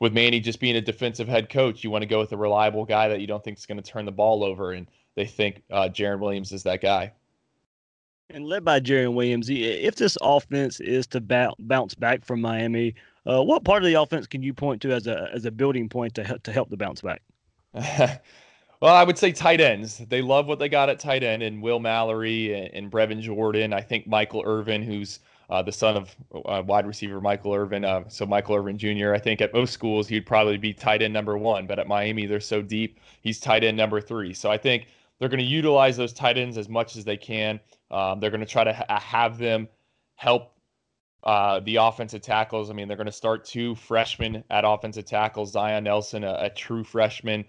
with 0.00 0.12
Manny 0.12 0.40
just 0.40 0.58
being 0.58 0.76
a 0.76 0.80
defensive 0.80 1.28
head 1.28 1.50
coach, 1.50 1.84
you 1.84 1.90
want 1.90 2.02
to 2.02 2.08
go 2.08 2.18
with 2.18 2.32
a 2.32 2.36
reliable 2.36 2.84
guy 2.84 3.08
that 3.08 3.20
you 3.20 3.26
don't 3.26 3.44
think 3.44 3.58
is 3.58 3.66
going 3.66 3.80
to 3.80 3.88
turn 3.88 4.06
the 4.06 4.12
ball 4.12 4.42
over. 4.42 4.72
And 4.72 4.86
they 5.14 5.26
think 5.26 5.62
uh, 5.70 5.88
Jarren 5.92 6.18
Williams 6.18 6.52
is 6.52 6.62
that 6.62 6.80
guy. 6.80 7.12
And 8.30 8.46
led 8.46 8.64
by 8.64 8.80
Jarren 8.80 9.14
Williams, 9.14 9.48
if 9.50 9.96
this 9.96 10.16
offense 10.22 10.80
is 10.80 11.06
to 11.08 11.20
bounce 11.20 11.94
back 11.94 12.24
from 12.24 12.40
Miami, 12.40 12.94
uh, 13.26 13.42
what 13.42 13.64
part 13.64 13.82
of 13.82 13.88
the 13.88 14.00
offense 14.00 14.26
can 14.26 14.42
you 14.42 14.54
point 14.54 14.80
to 14.82 14.92
as 14.92 15.06
a 15.06 15.28
as 15.32 15.44
a 15.44 15.50
building 15.50 15.88
point 15.88 16.14
to 16.14 16.24
help, 16.24 16.42
to 16.44 16.52
help 16.52 16.70
the 16.70 16.76
bounce 16.76 17.02
back? 17.02 17.22
well, 18.80 18.94
I 18.94 19.04
would 19.04 19.18
say 19.18 19.32
tight 19.32 19.60
ends. 19.60 19.98
They 20.08 20.22
love 20.22 20.46
what 20.46 20.58
they 20.58 20.68
got 20.68 20.88
at 20.88 20.98
tight 20.98 21.22
end, 21.22 21.42
and 21.42 21.62
Will 21.62 21.80
Mallory 21.80 22.54
and, 22.54 22.74
and 22.74 22.90
Brevin 22.90 23.20
Jordan. 23.20 23.72
I 23.72 23.80
think 23.80 24.06
Michael 24.06 24.42
Irvin, 24.44 24.82
who's 24.82 25.20
uh, 25.50 25.60
the 25.60 25.72
son 25.72 25.96
of 25.96 26.16
uh, 26.46 26.62
wide 26.64 26.86
receiver 26.86 27.20
Michael 27.20 27.52
Irvin. 27.52 27.84
Uh, 27.84 28.04
so 28.08 28.24
Michael 28.24 28.54
Irvin 28.54 28.78
Jr. 28.78 29.12
I 29.12 29.18
think 29.18 29.40
at 29.40 29.52
most 29.52 29.72
schools 29.72 30.08
he'd 30.08 30.24
probably 30.24 30.56
be 30.56 30.72
tight 30.72 31.02
end 31.02 31.12
number 31.12 31.36
one, 31.36 31.66
but 31.66 31.78
at 31.78 31.88
Miami 31.88 32.24
they're 32.24 32.40
so 32.40 32.62
deep 32.62 33.00
he's 33.20 33.40
tight 33.40 33.64
end 33.64 33.76
number 33.76 34.00
three. 34.00 34.32
So 34.32 34.50
I 34.50 34.56
think 34.56 34.86
they're 35.18 35.28
going 35.28 35.40
to 35.40 35.44
utilize 35.44 35.96
those 35.96 36.12
tight 36.12 36.38
ends 36.38 36.56
as 36.56 36.68
much 36.68 36.96
as 36.96 37.04
they 37.04 37.16
can. 37.16 37.60
Um, 37.90 38.20
they're 38.20 38.30
going 38.30 38.40
to 38.40 38.46
try 38.46 38.64
to 38.64 38.72
ha- 38.72 39.00
have 39.00 39.38
them 39.38 39.68
help 40.14 40.54
uh, 41.24 41.60
the 41.60 41.76
offensive 41.76 42.22
tackles. 42.22 42.70
I 42.70 42.72
mean, 42.72 42.88
they're 42.88 42.96
going 42.96 43.06
to 43.06 43.12
start 43.12 43.44
two 43.44 43.74
freshmen 43.74 44.42
at 44.50 44.64
offensive 44.64 45.04
tackles 45.04 45.52
Zion 45.52 45.84
Nelson, 45.84 46.24
a, 46.24 46.36
a 46.40 46.50
true 46.50 46.84
freshman, 46.84 47.44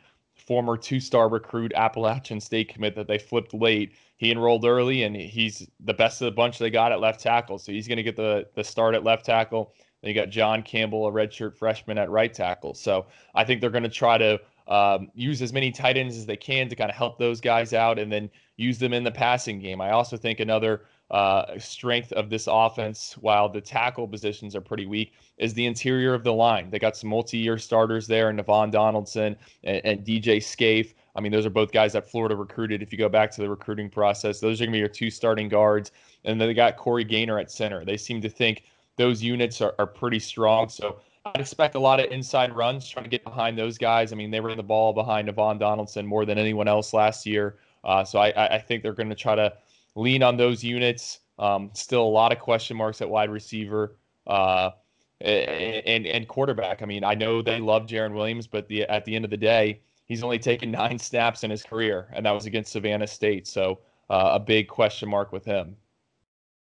former 0.47 0.77
two 0.77 0.99
star 0.99 1.29
recruit, 1.29 1.71
Appalachian 1.75 2.39
State 2.39 2.69
commit 2.69 2.95
that 2.95 3.07
they 3.07 3.17
flipped 3.17 3.53
late. 3.53 3.93
He 4.17 4.31
enrolled 4.31 4.65
early 4.65 5.03
and 5.03 5.15
he's 5.15 5.67
the 5.79 5.93
best 5.93 6.21
of 6.21 6.25
the 6.25 6.31
bunch 6.31 6.57
they 6.57 6.69
got 6.69 6.91
at 6.91 6.99
left 6.99 7.19
tackle. 7.19 7.57
So 7.57 7.71
he's 7.71 7.87
going 7.87 7.97
to 7.97 8.03
get 8.03 8.15
the, 8.15 8.47
the 8.55 8.63
start 8.63 8.95
at 8.95 9.03
left 9.03 9.25
tackle. 9.25 9.73
Then 10.01 10.09
you 10.09 10.15
got 10.15 10.29
John 10.29 10.63
Campbell, 10.63 11.07
a 11.07 11.11
redshirt 11.11 11.55
freshman 11.55 11.97
at 11.97 12.09
right 12.09 12.33
tackle. 12.33 12.73
So 12.73 13.05
I 13.35 13.43
think 13.43 13.61
they're 13.61 13.69
going 13.69 13.83
to 13.83 13.89
try 13.89 14.17
to 14.17 14.39
um, 14.67 15.11
use 15.13 15.41
as 15.41 15.53
many 15.53 15.71
tight 15.71 15.97
ends 15.97 16.17
as 16.17 16.25
they 16.25 16.37
can 16.37 16.69
to 16.69 16.75
kind 16.75 16.89
of 16.89 16.95
help 16.95 17.17
those 17.17 17.41
guys 17.41 17.73
out 17.73 17.99
and 17.99 18.11
then 18.11 18.29
use 18.57 18.79
them 18.79 18.93
in 18.93 19.03
the 19.03 19.11
passing 19.11 19.59
game. 19.59 19.81
I 19.81 19.91
also 19.91 20.17
think 20.17 20.39
another 20.39 20.85
uh, 21.11 21.59
strength 21.59 22.13
of 22.13 22.29
this 22.29 22.47
offense, 22.49 23.15
while 23.19 23.49
the 23.49 23.59
tackle 23.59 24.07
positions 24.07 24.55
are 24.55 24.61
pretty 24.61 24.85
weak, 24.85 25.13
is 25.37 25.53
the 25.53 25.65
interior 25.65 26.13
of 26.13 26.23
the 26.23 26.31
line. 26.31 26.69
They 26.69 26.79
got 26.79 26.95
some 26.95 27.09
multi-year 27.09 27.57
starters 27.57 28.07
there, 28.07 28.31
Navaughn 28.31 28.71
Donaldson 28.71 29.35
and, 29.63 29.81
and 29.85 30.05
DJ 30.05 30.41
Scaife. 30.41 30.93
I 31.13 31.19
mean, 31.19 31.33
those 31.33 31.45
are 31.45 31.49
both 31.49 31.73
guys 31.73 31.91
that 31.93 32.09
Florida 32.09 32.35
recruited. 32.35 32.81
If 32.81 32.93
you 32.93 32.97
go 32.97 33.09
back 33.09 33.29
to 33.31 33.41
the 33.41 33.49
recruiting 33.49 33.89
process, 33.89 34.39
those 34.39 34.61
are 34.61 34.65
going 34.65 34.71
to 34.71 34.75
be 34.75 34.79
your 34.79 34.87
two 34.87 35.09
starting 35.09 35.49
guards. 35.49 35.91
And 36.23 36.39
then 36.39 36.47
they 36.47 36.53
got 36.53 36.77
Corey 36.77 37.03
Gaynor 37.03 37.39
at 37.39 37.51
center. 37.51 37.83
They 37.83 37.97
seem 37.97 38.21
to 38.21 38.29
think 38.29 38.63
those 38.95 39.21
units 39.21 39.59
are, 39.59 39.75
are 39.79 39.87
pretty 39.87 40.19
strong. 40.19 40.69
So 40.69 40.99
I'd 41.25 41.41
expect 41.41 41.75
a 41.75 41.79
lot 41.79 41.99
of 41.99 42.09
inside 42.09 42.55
runs, 42.55 42.87
trying 42.87 43.03
to 43.03 43.09
get 43.09 43.25
behind 43.25 43.57
those 43.57 43.77
guys. 43.77 44.13
I 44.13 44.15
mean, 44.15 44.31
they 44.31 44.39
ran 44.39 44.55
the 44.55 44.63
ball 44.63 44.93
behind 44.93 45.27
Navaughn 45.27 45.59
Donaldson 45.59 46.05
more 46.05 46.23
than 46.23 46.37
anyone 46.37 46.69
else 46.69 46.93
last 46.93 47.25
year. 47.25 47.57
Uh, 47.83 48.05
so 48.05 48.19
I, 48.19 48.55
I 48.55 48.59
think 48.59 48.81
they're 48.81 48.93
going 48.93 49.09
to 49.09 49.15
try 49.15 49.35
to 49.35 49.51
lean 49.95 50.23
on 50.23 50.37
those 50.37 50.63
units. 50.63 51.19
Um, 51.39 51.71
still 51.73 52.03
a 52.03 52.03
lot 52.03 52.31
of 52.31 52.39
question 52.39 52.77
marks 52.77 53.01
at 53.01 53.09
wide 53.09 53.29
receiver 53.29 53.97
uh, 54.27 54.71
and 55.19 56.05
and 56.05 56.27
quarterback. 56.27 56.81
I 56.81 56.85
mean, 56.85 57.03
I 57.03 57.15
know 57.15 57.41
they 57.41 57.59
love 57.59 57.87
Jarren 57.87 58.13
Williams, 58.13 58.47
but 58.47 58.67
the 58.67 58.83
at 58.83 59.05
the 59.05 59.15
end 59.15 59.25
of 59.25 59.31
the 59.31 59.37
day, 59.37 59.81
he's 60.05 60.23
only 60.23 60.39
taken 60.39 60.71
nine 60.81 60.99
snaps 60.99 61.43
in 61.43 61.51
his 61.51 61.63
career, 61.63 62.09
and 62.13 62.25
that 62.25 62.31
was 62.31 62.45
against 62.45 62.71
Savannah 62.71 63.07
State. 63.07 63.47
So 63.47 63.79
uh, 64.09 64.31
a 64.33 64.39
big 64.39 64.67
question 64.67 65.09
mark 65.09 65.31
with 65.31 65.45
him. 65.45 65.75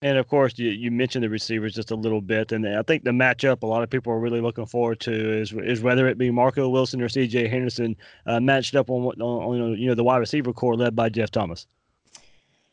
And 0.02 0.18
of 0.18 0.26
course, 0.26 0.58
you, 0.58 0.70
you 0.70 0.90
mentioned 0.90 1.22
the 1.22 1.30
receivers 1.30 1.74
just 1.74 1.92
a 1.92 1.94
little 1.94 2.20
bit, 2.20 2.50
and 2.50 2.66
I 2.66 2.82
think 2.82 3.04
the 3.04 3.12
matchup 3.12 3.62
a 3.62 3.66
lot 3.66 3.84
of 3.84 3.90
people 3.90 4.12
are 4.12 4.18
really 4.18 4.40
looking 4.40 4.66
forward 4.66 4.98
to 5.00 5.12
is 5.12 5.52
is 5.52 5.80
whether 5.80 6.08
it 6.08 6.18
be 6.18 6.30
Marco 6.30 6.68
Wilson 6.68 7.00
or 7.00 7.08
C.J. 7.08 7.46
Henderson 7.46 7.96
uh, 8.26 8.40
matched 8.40 8.74
up 8.74 8.90
on, 8.90 9.04
on, 9.20 9.60
on 9.60 9.78
you 9.78 9.86
know 9.86 9.94
the 9.94 10.02
wide 10.02 10.18
receiver 10.18 10.52
core 10.52 10.74
led 10.74 10.96
by 10.96 11.08
Jeff 11.08 11.30
Thomas. 11.30 11.68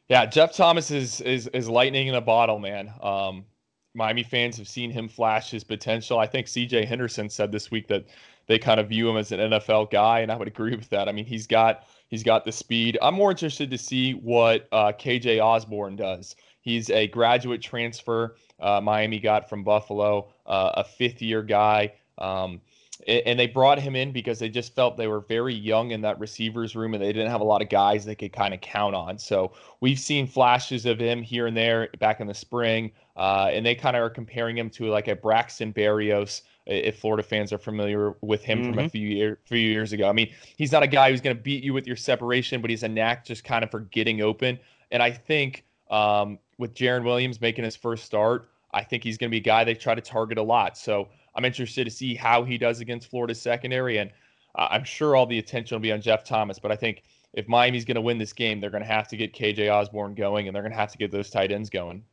Yeah, 0.09 0.25
Jeff 0.25 0.53
Thomas 0.53 0.89
is 0.91 1.21
is 1.21 1.47
is 1.47 1.69
lightning 1.69 2.07
in 2.07 2.15
a 2.15 2.21
bottle, 2.21 2.57
man. 2.59 2.91
Um, 3.01 3.45
Miami 3.93 4.23
fans 4.23 4.57
have 4.57 4.67
seen 4.67 4.91
him 4.91 5.07
flash 5.07 5.51
his 5.51 5.63
potential. 5.63 6.19
I 6.19 6.27
think 6.27 6.47
C.J. 6.47 6.85
Henderson 6.85 7.29
said 7.29 7.51
this 7.51 7.71
week 7.71 7.87
that 7.87 8.05
they 8.47 8.57
kind 8.57 8.79
of 8.79 8.89
view 8.89 9.09
him 9.09 9.17
as 9.17 9.31
an 9.31 9.39
NFL 9.39 9.91
guy, 9.91 10.19
and 10.21 10.31
I 10.31 10.35
would 10.35 10.47
agree 10.47 10.75
with 10.75 10.89
that. 10.89 11.07
I 11.07 11.11
mean, 11.11 11.25
he's 11.25 11.45
got 11.45 11.87
he's 12.07 12.23
got 12.23 12.43
the 12.43 12.51
speed. 12.51 12.97
I'm 13.01 13.13
more 13.13 13.29
interested 13.31 13.69
to 13.69 13.77
see 13.77 14.13
what 14.13 14.67
uh, 14.71 14.93
KJ 14.93 15.43
Osborn 15.43 15.95
does. 15.95 16.35
He's 16.61 16.89
a 16.89 17.07
graduate 17.07 17.61
transfer. 17.61 18.35
Uh, 18.59 18.81
Miami 18.81 19.19
got 19.19 19.47
from 19.47 19.63
Buffalo, 19.63 20.33
uh, 20.45 20.71
a 20.75 20.83
fifth 20.83 21.21
year 21.21 21.43
guy. 21.43 21.93
Um, 22.17 22.61
and 23.08 23.39
they 23.39 23.48
brought 23.48 23.79
him 23.79 23.96
in 23.96 24.12
because 24.12 24.39
they 24.39 24.50
just 24.50 24.75
felt 24.75 24.98
they 24.98 25.08
were 25.08 25.22
very 25.22 25.53
young 25.53 25.91
in 25.91 26.01
that 26.01 26.20
receivers 26.20 26.75
room 26.75 26.94
and 26.94 27.01
they 27.01 27.13
didn't 27.13 27.32
have 27.32 27.39
a 27.41 27.46
lot 27.46 27.62
of 27.62 27.70
guys 27.70 28.03
they 28.03 28.15
could 28.15 28.34
kind 28.34 28.53
of 28.53 28.60
count 28.60 28.94
on. 28.94 29.18
So 29.18 29.53
we've 29.79 30.00
seen 30.00 30.27
flashes 30.27 30.86
of 30.86 31.00
him 31.00 31.22
here 31.22 31.48
and 31.48 31.56
there 31.56 31.89
back 32.00 32.20
in 32.20 32.27
the 32.27 32.34
spring, 32.34 32.91
uh, 33.15 33.50
and 33.51 33.65
they 33.65 33.74
kind 33.74 33.96
of 33.96 34.03
are 34.03 34.10
comparing 34.10 34.58
him 34.58 34.70
to 34.72 34.88
like 34.88 35.08
a 35.08 35.15
Braxton 35.15 35.74
Berrios. 35.74 36.41
If 36.65 37.00
Florida 37.00 37.24
fans 37.24 37.53
are 37.53 37.58
familiar 37.58 38.15
with 38.22 38.44
him 38.44 38.60
mm-hmm. 38.60 38.70
from 38.70 38.79
a 38.79 38.82
mm-hmm. 38.84 38.89
few 38.89 39.08
year, 39.08 39.39
few 39.46 39.58
years 39.58 39.94
ago, 39.94 40.08
I 40.08 40.12
mean, 40.12 40.32
he's 40.58 40.72
not 40.72 40.84
a 40.84 40.88
guy 40.88 41.10
who's 41.10 41.22
going 41.22 41.36
to 41.36 41.41
beat 41.41 41.63
you 41.63 41.74
with 41.74 41.88
your 41.88 41.96
separation, 41.96 42.62
but 42.62 42.70
he's 42.70 42.84
a 42.84 42.89
knack 42.89 43.25
just 43.25 43.44
kind 43.44 43.63
of 43.63 43.72
for 43.72 43.79
getting 43.79 44.22
open. 44.22 44.60
And 44.91 45.01
I 45.01 45.12
think 45.12 45.65
um, 45.89 46.38
with 46.58 46.75
Jarren 46.75 47.03
Williams 47.03 47.41
making 47.41 47.63
his 47.63 47.75
first 47.75 48.06
start, 48.06 48.50
I 48.72 48.84
think 48.84 49.03
he's 49.03 49.18
going 49.18 49.29
to 49.29 49.32
be 49.32 49.38
a 49.38 49.41
guy 49.41 49.63
they 49.63 49.74
try 49.74 49.96
to 49.96 50.01
target 50.01 50.38
a 50.38 50.44
lot. 50.44 50.77
So 50.77 51.10
I'm 51.36 51.45
interested 51.45 51.86
to 51.86 51.91
see 51.91 52.15
how 52.15 52.43
he 52.43 52.57
does 52.57 52.79
against 52.79 53.09
Florida's 53.09 53.41
secondary, 53.41 53.98
and 53.98 54.12
uh, 54.55 54.67
I'm 54.71 54.83
sure 54.83 55.15
all 55.15 55.25
the 55.25 55.39
attention 55.39 55.75
will 55.75 55.81
be 55.81 55.91
on 55.91 56.01
Jeff 56.01 56.24
Thomas. 56.24 56.59
But 56.59 56.71
I 56.71 56.75
think 56.75 57.03
if 57.33 57.48
Miami's 57.48 57.86
going 57.86 57.95
to 57.95 58.01
win 58.01 58.17
this 58.17 58.33
game, 58.33 58.59
they're 58.59 58.69
going 58.69 58.83
to 58.83 58.89
have 58.89 59.07
to 59.09 59.17
get 59.17 59.33
KJ 59.33 59.71
Osborn 59.71 60.15
going, 60.15 60.48
and 60.48 60.55
they're 60.55 60.63
going 60.63 60.74
to 60.74 60.79
have 60.79 60.91
to 60.91 60.98
get 60.98 61.12
those 61.12 61.29
tight 61.29 61.51
ends 61.51 61.69
going. 61.69 62.03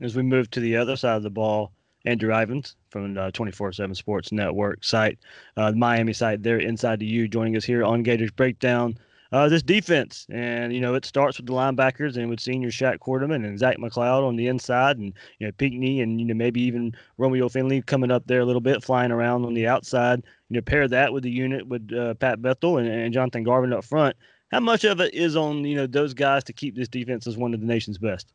As 0.00 0.16
we 0.16 0.22
move 0.22 0.50
to 0.52 0.60
the 0.60 0.76
other 0.76 0.96
side 0.96 1.16
of 1.16 1.22
the 1.22 1.30
ball, 1.30 1.72
Andrew 2.06 2.32
Ivins 2.32 2.76
from 2.88 3.14
the 3.14 3.30
24/7 3.32 3.94
Sports 3.94 4.32
Network 4.32 4.82
site, 4.84 5.18
uh, 5.56 5.72
Miami 5.72 6.14
site. 6.14 6.42
They're 6.42 6.58
Inside 6.58 7.00
the 7.00 7.06
U 7.06 7.28
joining 7.28 7.56
us 7.56 7.64
here 7.64 7.84
on 7.84 8.02
Gators 8.02 8.30
Breakdown 8.30 8.96
uh, 9.32 9.48
this 9.48 9.62
defense. 9.62 10.26
And, 10.30 10.72
you 10.72 10.80
know, 10.80 10.94
it 10.94 11.04
starts 11.04 11.36
with 11.36 11.46
the 11.46 11.52
linebackers 11.52 12.16
and 12.16 12.28
with 12.28 12.40
senior 12.40 12.70
Shaq 12.70 12.98
Quarterman 12.98 13.46
and 13.46 13.58
Zach 13.58 13.78
McCloud 13.78 14.26
on 14.26 14.36
the 14.36 14.48
inside 14.48 14.98
and, 14.98 15.12
you 15.38 15.46
know, 15.46 15.52
Pinckney 15.52 16.00
and, 16.00 16.20
you 16.20 16.26
know, 16.26 16.34
maybe 16.34 16.60
even 16.62 16.94
Romeo 17.18 17.48
Finley 17.48 17.82
coming 17.82 18.10
up 18.10 18.26
there 18.26 18.40
a 18.40 18.44
little 18.44 18.60
bit, 18.60 18.82
flying 18.82 19.12
around 19.12 19.44
on 19.44 19.54
the 19.54 19.66
outside. 19.66 20.22
You 20.48 20.56
know, 20.56 20.62
pair 20.62 20.88
that 20.88 21.12
with 21.12 21.22
the 21.22 21.30
unit 21.30 21.66
with 21.66 21.92
uh, 21.92 22.14
Pat 22.14 22.42
Bethel 22.42 22.78
and, 22.78 22.88
and 22.88 23.14
Jonathan 23.14 23.44
Garvin 23.44 23.72
up 23.72 23.84
front. 23.84 24.16
How 24.50 24.58
much 24.58 24.82
of 24.82 25.00
it 25.00 25.14
is 25.14 25.36
on, 25.36 25.64
you 25.64 25.76
know, 25.76 25.86
those 25.86 26.12
guys 26.12 26.42
to 26.44 26.52
keep 26.52 26.74
this 26.74 26.88
defense 26.88 27.28
as 27.28 27.36
one 27.36 27.54
of 27.54 27.60
the 27.60 27.66
nation's 27.66 27.98
best? 27.98 28.32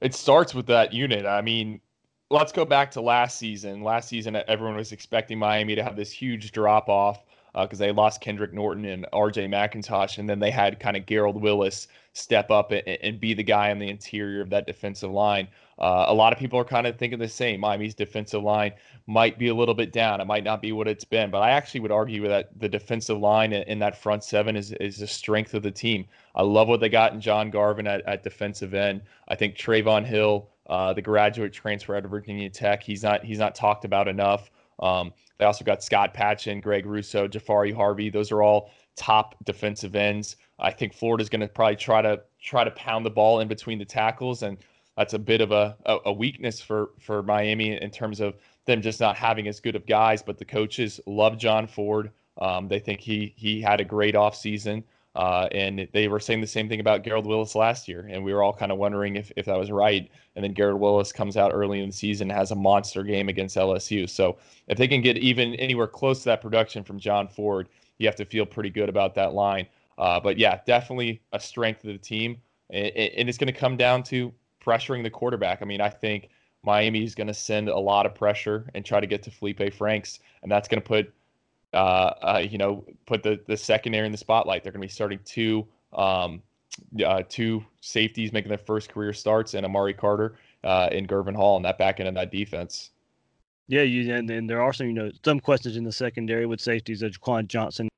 It 0.00 0.14
starts 0.14 0.54
with 0.54 0.66
that 0.66 0.92
unit. 0.94 1.26
I 1.26 1.42
mean, 1.42 1.80
let's 2.30 2.52
go 2.52 2.64
back 2.64 2.92
to 2.92 3.00
last 3.00 3.38
season. 3.38 3.82
Last 3.82 4.08
season, 4.08 4.40
everyone 4.46 4.76
was 4.76 4.92
expecting 4.92 5.36
Miami 5.36 5.74
to 5.74 5.82
have 5.82 5.96
this 5.96 6.12
huge 6.12 6.52
drop 6.52 6.88
off 6.88 7.24
because 7.54 7.80
uh, 7.80 7.86
they 7.86 7.92
lost 7.92 8.20
Kendrick 8.20 8.52
Norton 8.52 8.84
and 8.84 9.06
R.J. 9.12 9.48
McIntosh, 9.48 10.18
and 10.18 10.28
then 10.28 10.38
they 10.38 10.50
had 10.50 10.78
kind 10.78 10.96
of 10.96 11.06
Gerald 11.06 11.40
Willis 11.40 11.88
step 12.12 12.50
up 12.50 12.72
and, 12.72 12.86
and, 12.86 13.20
be 13.20 13.34
the 13.34 13.42
guy 13.42 13.70
on 13.70 13.78
the 13.78 13.88
interior 13.88 14.40
of 14.40 14.50
that 14.50 14.66
defensive 14.66 15.10
line. 15.10 15.46
Uh, 15.78 16.06
a 16.08 16.14
lot 16.14 16.32
of 16.32 16.38
people 16.38 16.58
are 16.58 16.64
kind 16.64 16.86
of 16.86 16.96
thinking 16.98 17.18
the 17.18 17.28
same. 17.28 17.60
Miami's 17.60 17.94
defensive 17.94 18.42
line 18.42 18.72
might 19.06 19.38
be 19.38 19.48
a 19.48 19.54
little 19.54 19.74
bit 19.74 19.92
down. 19.92 20.20
It 20.20 20.26
might 20.26 20.44
not 20.44 20.60
be 20.60 20.72
what 20.72 20.88
it's 20.88 21.04
been, 21.04 21.30
but 21.30 21.40
I 21.40 21.50
actually 21.50 21.80
would 21.80 21.92
argue 21.92 22.26
that 22.28 22.58
the 22.58 22.68
defensive 22.68 23.18
line 23.18 23.52
in, 23.52 23.78
that 23.78 23.96
front 23.96 24.22
seven 24.24 24.56
is 24.56 24.72
is 24.72 24.98
the 24.98 25.06
strength 25.06 25.54
of 25.54 25.62
the 25.62 25.70
team. 25.70 26.04
I 26.34 26.42
love 26.42 26.68
what 26.68 26.80
they 26.80 26.88
got 26.88 27.14
in 27.14 27.20
John 27.20 27.50
Garvin 27.50 27.86
at, 27.86 28.02
at 28.06 28.22
defensive 28.22 28.74
end. 28.74 29.02
I 29.28 29.34
think 29.34 29.56
Trevon 29.56 30.04
Hill, 30.04 30.48
uh, 30.66 30.92
the 30.92 31.02
graduate 31.02 31.52
transfer 31.52 31.96
out 31.96 32.04
of 32.04 32.10
Virginia 32.10 32.50
Tech, 32.50 32.82
he's 32.82 33.02
not 33.02 33.24
he's 33.24 33.38
not 33.38 33.54
talked 33.54 33.84
about 33.84 34.08
enough. 34.08 34.50
Um, 34.80 35.12
they 35.38 35.44
also 35.44 35.64
got 35.64 35.82
Scott 35.82 36.14
Patchan, 36.14 36.62
Greg 36.62 36.86
Rousseau, 36.86 37.28
Jahfari 37.28 37.74
Harvey. 37.74 38.10
Those 38.10 38.32
are 38.32 38.42
all 38.42 38.70
top 38.96 39.34
defensive 39.44 39.94
ends. 39.94 40.36
I 40.58 40.70
think 40.70 40.92
Florida's 40.92 41.28
going 41.28 41.40
to 41.40 41.48
probably 41.48 41.76
try 41.76 42.02
to 42.02 42.20
try 42.42 42.64
to 42.64 42.70
pound 42.72 43.06
the 43.06 43.10
ball 43.10 43.40
in 43.40 43.48
between 43.48 43.78
the 43.78 43.84
tackles, 43.84 44.42
and 44.42 44.58
that's 44.96 45.14
a 45.14 45.18
bit 45.18 45.40
of 45.40 45.52
a, 45.52 45.76
a, 45.86 46.12
weakness 46.12 46.60
for 46.60 46.90
for 46.98 47.22
Miami 47.22 47.80
in 47.80 47.90
terms 47.90 48.20
of 48.20 48.36
them 48.66 48.82
just 48.82 49.00
not 49.00 49.16
having 49.16 49.48
as 49.48 49.60
good 49.60 49.76
of 49.76 49.86
guys. 49.86 50.22
But 50.22 50.38
the 50.38 50.44
coaches 50.44 51.00
love 51.06 51.38
John 51.38 51.66
Ford. 51.66 52.10
Um, 52.38 52.68
they 52.68 52.78
think 52.78 53.00
he 53.00 53.32
he 53.36 53.60
had 53.60 53.80
a 53.80 53.84
great 53.84 54.14
offseason. 54.14 54.82
Uh, 55.16 55.48
and 55.50 55.88
they 55.92 56.06
were 56.06 56.20
saying 56.20 56.40
the 56.40 56.46
same 56.46 56.68
thing 56.68 56.78
about 56.78 57.02
Gerald 57.02 57.26
Willis 57.26 57.54
last 57.56 57.88
year, 57.88 58.08
and 58.10 58.24
we 58.24 58.32
were 58.32 58.42
all 58.42 58.52
kind 58.52 58.70
of 58.70 58.78
wondering 58.78 59.16
if, 59.16 59.32
if 59.36 59.46
that 59.46 59.58
was 59.58 59.70
right. 59.70 60.08
And 60.36 60.44
then 60.44 60.54
Gerald 60.54 60.80
Willis 60.80 61.10
comes 61.10 61.36
out 61.36 61.52
early 61.52 61.80
in 61.80 61.88
the 61.88 61.92
season, 61.92 62.30
has 62.30 62.52
a 62.52 62.54
monster 62.54 63.02
game 63.02 63.28
against 63.28 63.56
LSU. 63.56 64.08
So 64.08 64.38
if 64.68 64.78
they 64.78 64.86
can 64.86 65.00
get 65.02 65.18
even 65.18 65.54
anywhere 65.56 65.88
close 65.88 66.20
to 66.20 66.24
that 66.26 66.40
production 66.40 66.84
from 66.84 67.00
John 67.00 67.26
Ford, 67.26 67.68
you 67.98 68.06
have 68.06 68.16
to 68.16 68.24
feel 68.24 68.46
pretty 68.46 68.70
good 68.70 68.88
about 68.88 69.14
that 69.16 69.34
line. 69.34 69.66
Uh, 69.98 70.20
but 70.20 70.38
yeah, 70.38 70.60
definitely 70.64 71.20
a 71.32 71.40
strength 71.40 71.84
of 71.84 71.92
the 71.92 71.98
team, 71.98 72.38
and, 72.70 72.86
and 72.96 73.28
it's 73.28 73.36
going 73.36 73.52
to 73.52 73.58
come 73.58 73.76
down 73.76 74.02
to 74.04 74.32
pressuring 74.64 75.02
the 75.02 75.10
quarterback. 75.10 75.60
I 75.60 75.64
mean, 75.64 75.80
I 75.80 75.90
think 75.90 76.30
Miami 76.62 77.04
is 77.04 77.14
going 77.14 77.26
to 77.26 77.34
send 77.34 77.68
a 77.68 77.78
lot 77.78 78.06
of 78.06 78.14
pressure 78.14 78.70
and 78.74 78.84
try 78.84 79.00
to 79.00 79.06
get 79.06 79.22
to 79.24 79.30
Feleipe 79.30 79.74
Franks, 79.74 80.20
and 80.42 80.50
that's 80.50 80.68
going 80.68 80.80
to 80.80 80.86
put, 80.86 81.12
uh, 81.72 81.76
uh, 81.76 82.42
you 82.48 82.58
know, 82.58 82.84
put 83.06 83.22
the 83.22 83.40
the 83.46 83.56
secondary 83.56 84.06
in 84.06 84.12
the 84.12 84.18
spotlight. 84.18 84.62
They're 84.62 84.72
going 84.72 84.82
to 84.82 84.86
be 84.86 84.92
starting 84.92 85.20
two 85.24 85.66
um, 85.92 86.42
uh, 87.04 87.22
two 87.28 87.64
safeties 87.80 88.32
making 88.32 88.48
their 88.48 88.58
first 88.58 88.90
career 88.90 89.12
starts, 89.12 89.54
and 89.54 89.64
Amari 89.64 89.94
Carter 89.94 90.36
uh, 90.64 90.88
in 90.90 91.06
Gurvan 91.06 91.36
Hall, 91.36 91.56
and 91.56 91.64
that 91.64 91.78
back 91.78 92.00
end 92.00 92.08
of 92.08 92.14
that 92.14 92.30
defense. 92.30 92.90
Yeah, 93.68 93.82
you 93.82 94.12
and, 94.14 94.28
and 94.30 94.48
there 94.48 94.62
are 94.62 94.72
some 94.72 94.86
you 94.86 94.94
know 94.94 95.10
some 95.24 95.38
questions 95.38 95.76
in 95.76 95.84
the 95.84 95.92
secondary 95.92 96.46
with 96.46 96.60
safeties 96.60 97.02
of 97.02 97.12
Jaquan 97.12 97.46
Johnson 97.46 97.89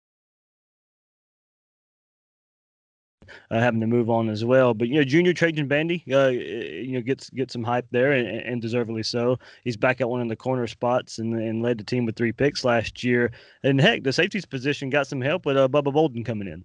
uh, 3.52 3.60
having 3.60 3.80
to 3.80 3.86
move 3.86 4.08
on 4.08 4.30
as 4.30 4.44
well. 4.44 4.72
But 4.72 4.88
you 4.88 4.94
know, 4.94 5.04
junior 5.04 5.34
Trajan 5.34 5.68
Bandy, 5.68 6.02
uh, 6.10 6.28
you 6.28 6.92
know, 6.92 7.02
gets 7.02 7.28
gets 7.30 7.52
some 7.52 7.62
hype 7.62 7.86
there, 7.90 8.12
and, 8.12 8.26
and, 8.26 8.62
deservedly 8.62 9.02
so. 9.02 9.38
He's 9.62 9.76
back 9.76 10.00
at 10.00 10.08
one 10.08 10.22
of 10.22 10.28
the 10.28 10.36
corner 10.36 10.66
spots 10.66 11.18
and, 11.18 11.34
and 11.34 11.62
led 11.62 11.78
the 11.78 11.84
team 11.84 12.06
with 12.06 12.16
three 12.16 12.32
picks 12.32 12.64
last 12.64 13.04
year. 13.04 13.30
And 13.62 13.78
heck, 13.78 14.04
the 14.04 14.12
safeties 14.12 14.46
position 14.46 14.88
got 14.88 15.06
some 15.06 15.20
help 15.20 15.44
with 15.44 15.58
uh, 15.58 15.68
Bubba 15.68 15.92
Bolden 15.92 16.24
coming 16.24 16.48
in. 16.48 16.64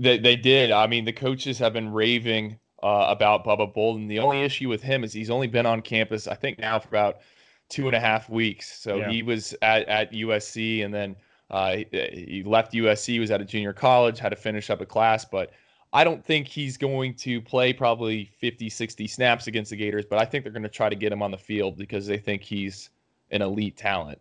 They 0.00 0.18
they 0.18 0.34
did. 0.34 0.72
I 0.72 0.88
mean, 0.88 1.04
the 1.04 1.12
coaches 1.12 1.56
have 1.60 1.72
been 1.72 1.92
raving 1.92 2.58
uh, 2.82 3.06
about 3.08 3.44
Bubba 3.44 3.72
Bolden. 3.72 4.08
The 4.08 4.18
only 4.18 4.42
issue 4.42 4.68
with 4.68 4.82
him 4.82 5.04
is 5.04 5.12
he's 5.12 5.30
only 5.30 5.46
been 5.46 5.66
on 5.66 5.82
campus, 5.82 6.26
I 6.26 6.34
think, 6.34 6.58
now 6.58 6.80
for 6.80 6.88
about 6.88 7.18
two 7.68 7.86
and 7.86 7.94
a 7.94 8.00
half 8.00 8.28
weeks. 8.28 8.80
So 8.80 8.96
yeah. 8.96 9.10
he 9.10 9.22
was 9.22 9.54
at, 9.62 9.88
at 9.88 10.12
USC 10.12 10.84
and 10.84 10.92
then 10.92 11.16
uh, 11.50 11.76
he 11.92 12.42
left 12.44 12.72
USC, 12.72 13.20
was 13.20 13.30
at 13.30 13.40
a 13.40 13.44
junior 13.44 13.72
college, 13.72 14.18
had 14.18 14.30
to 14.30 14.36
finish 14.36 14.68
up 14.68 14.80
a 14.80 14.86
class, 14.86 15.24
but 15.24 15.52
I 15.96 16.04
don't 16.04 16.22
think 16.22 16.46
he's 16.46 16.76
going 16.76 17.14
to 17.14 17.40
play 17.40 17.72
probably 17.72 18.30
50, 18.38 18.68
60 18.68 19.06
snaps 19.06 19.46
against 19.46 19.70
the 19.70 19.78
Gators, 19.78 20.04
but 20.04 20.20
I 20.20 20.26
think 20.26 20.44
they're 20.44 20.52
going 20.52 20.62
to 20.62 20.68
try 20.68 20.90
to 20.90 20.94
get 20.94 21.10
him 21.10 21.22
on 21.22 21.30
the 21.30 21.38
field 21.38 21.78
because 21.78 22.06
they 22.06 22.18
think 22.18 22.42
he's 22.42 22.90
an 23.30 23.40
elite 23.40 23.78
talent. 23.78 24.20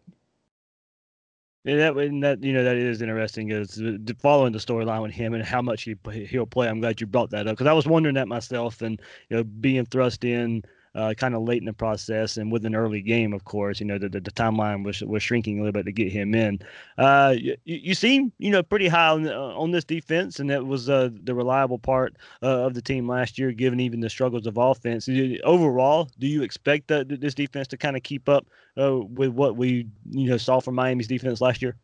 Yeah, 1.65 1.75
that 1.75 1.97
and 1.97 2.23
that 2.23 2.41
you 2.41 2.53
know 2.53 2.63
that 2.63 2.77
is 2.77 3.01
interesting. 3.01 3.51
Is 3.51 3.77
following 4.21 4.53
the 4.53 4.59
storyline 4.59 5.01
with 5.01 5.11
him 5.11 5.33
and 5.33 5.43
how 5.43 5.61
much 5.61 5.83
he 5.83 5.97
he'll 6.29 6.45
play. 6.45 6.69
I'm 6.69 6.79
glad 6.79 7.01
you 7.01 7.07
brought 7.07 7.31
that 7.31 7.45
up 7.45 7.57
because 7.57 7.67
I 7.67 7.73
was 7.73 7.87
wondering 7.87 8.15
that 8.15 8.29
myself, 8.29 8.81
and 8.81 9.01
you 9.29 9.35
know 9.35 9.43
being 9.43 9.85
thrust 9.85 10.23
in 10.23 10.63
uh, 10.95 11.13
kind 11.13 11.35
of 11.35 11.43
late 11.43 11.61
in 11.61 11.65
the 11.65 11.73
process 11.73 12.37
and 12.37 12.51
with 12.51 12.65
an 12.65 12.73
early 12.73 13.01
game, 13.01 13.33
of 13.33 13.43
course, 13.43 13.79
you 13.79 13.85
know, 13.85 13.97
the, 13.97 14.09
the, 14.09 14.21
the 14.21 14.31
timeline 14.31 14.83
was 14.83 15.01
was 15.01 15.21
shrinking 15.21 15.59
a 15.59 15.63
little 15.63 15.73
bit 15.73 15.85
to 15.85 15.91
get 15.91 16.11
him 16.11 16.33
in. 16.33 16.59
Uh, 16.97 17.35
you, 17.37 17.57
you 17.65 17.93
seem, 17.93 18.31
you 18.37 18.49
know, 18.49 18.63
pretty 18.63 18.87
high 18.87 19.09
on, 19.09 19.27
on 19.27 19.71
this 19.71 19.83
defense, 19.83 20.39
and 20.39 20.49
that 20.49 20.65
was 20.65 20.89
uh, 20.89 21.09
the 21.23 21.35
reliable 21.35 21.77
part 21.77 22.15
uh, 22.41 22.65
of 22.65 22.73
the 22.73 22.81
team 22.81 23.07
last 23.07 23.37
year, 23.37 23.51
given 23.51 23.79
even 23.79 23.99
the 23.99 24.09
struggles 24.09 24.47
of 24.47 24.57
offense. 24.57 25.09
Overall, 25.43 26.09
do 26.17 26.27
you 26.27 26.43
expect 26.43 26.87
that 26.87 27.09
this 27.21 27.33
defense 27.33 27.67
to 27.67 27.77
kind 27.77 27.97
of 27.97 28.03
keep 28.03 28.29
up 28.29 28.47
uh, 28.79 28.97
with 28.97 29.29
what 29.29 29.57
we, 29.57 29.87
you 30.09 30.29
know, 30.29 30.37
saw 30.37 30.59
from 30.59 30.75
Miami's 30.75 31.07
defense 31.07 31.41
last 31.41 31.61
year? 31.61 31.75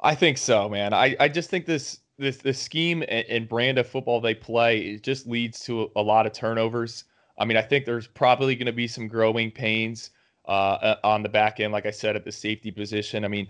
I 0.00 0.14
think 0.14 0.36
so, 0.36 0.68
man. 0.68 0.92
I, 0.92 1.16
I 1.18 1.28
just 1.28 1.48
think 1.48 1.64
this 1.64 2.00
this 2.18 2.36
the 2.36 2.52
scheme 2.52 3.02
and, 3.08 3.24
and 3.28 3.48
brand 3.48 3.78
of 3.78 3.86
football 3.86 4.20
they 4.20 4.34
play 4.34 4.96
just 4.98 5.26
leads 5.26 5.60
to 5.60 5.82
a, 5.82 5.86
a 5.96 6.02
lot 6.02 6.26
of 6.26 6.32
turnovers. 6.32 7.04
I 7.38 7.44
mean, 7.44 7.56
I 7.56 7.62
think 7.62 7.84
there's 7.84 8.06
probably 8.06 8.54
going 8.54 8.66
to 8.66 8.72
be 8.72 8.86
some 8.86 9.08
growing 9.08 9.50
pains 9.50 10.10
uh, 10.46 10.96
on 11.04 11.22
the 11.22 11.28
back 11.28 11.60
end, 11.60 11.72
like 11.72 11.86
I 11.86 11.90
said, 11.90 12.16
at 12.16 12.24
the 12.24 12.32
safety 12.32 12.70
position. 12.70 13.24
I 13.24 13.28
mean, 13.28 13.48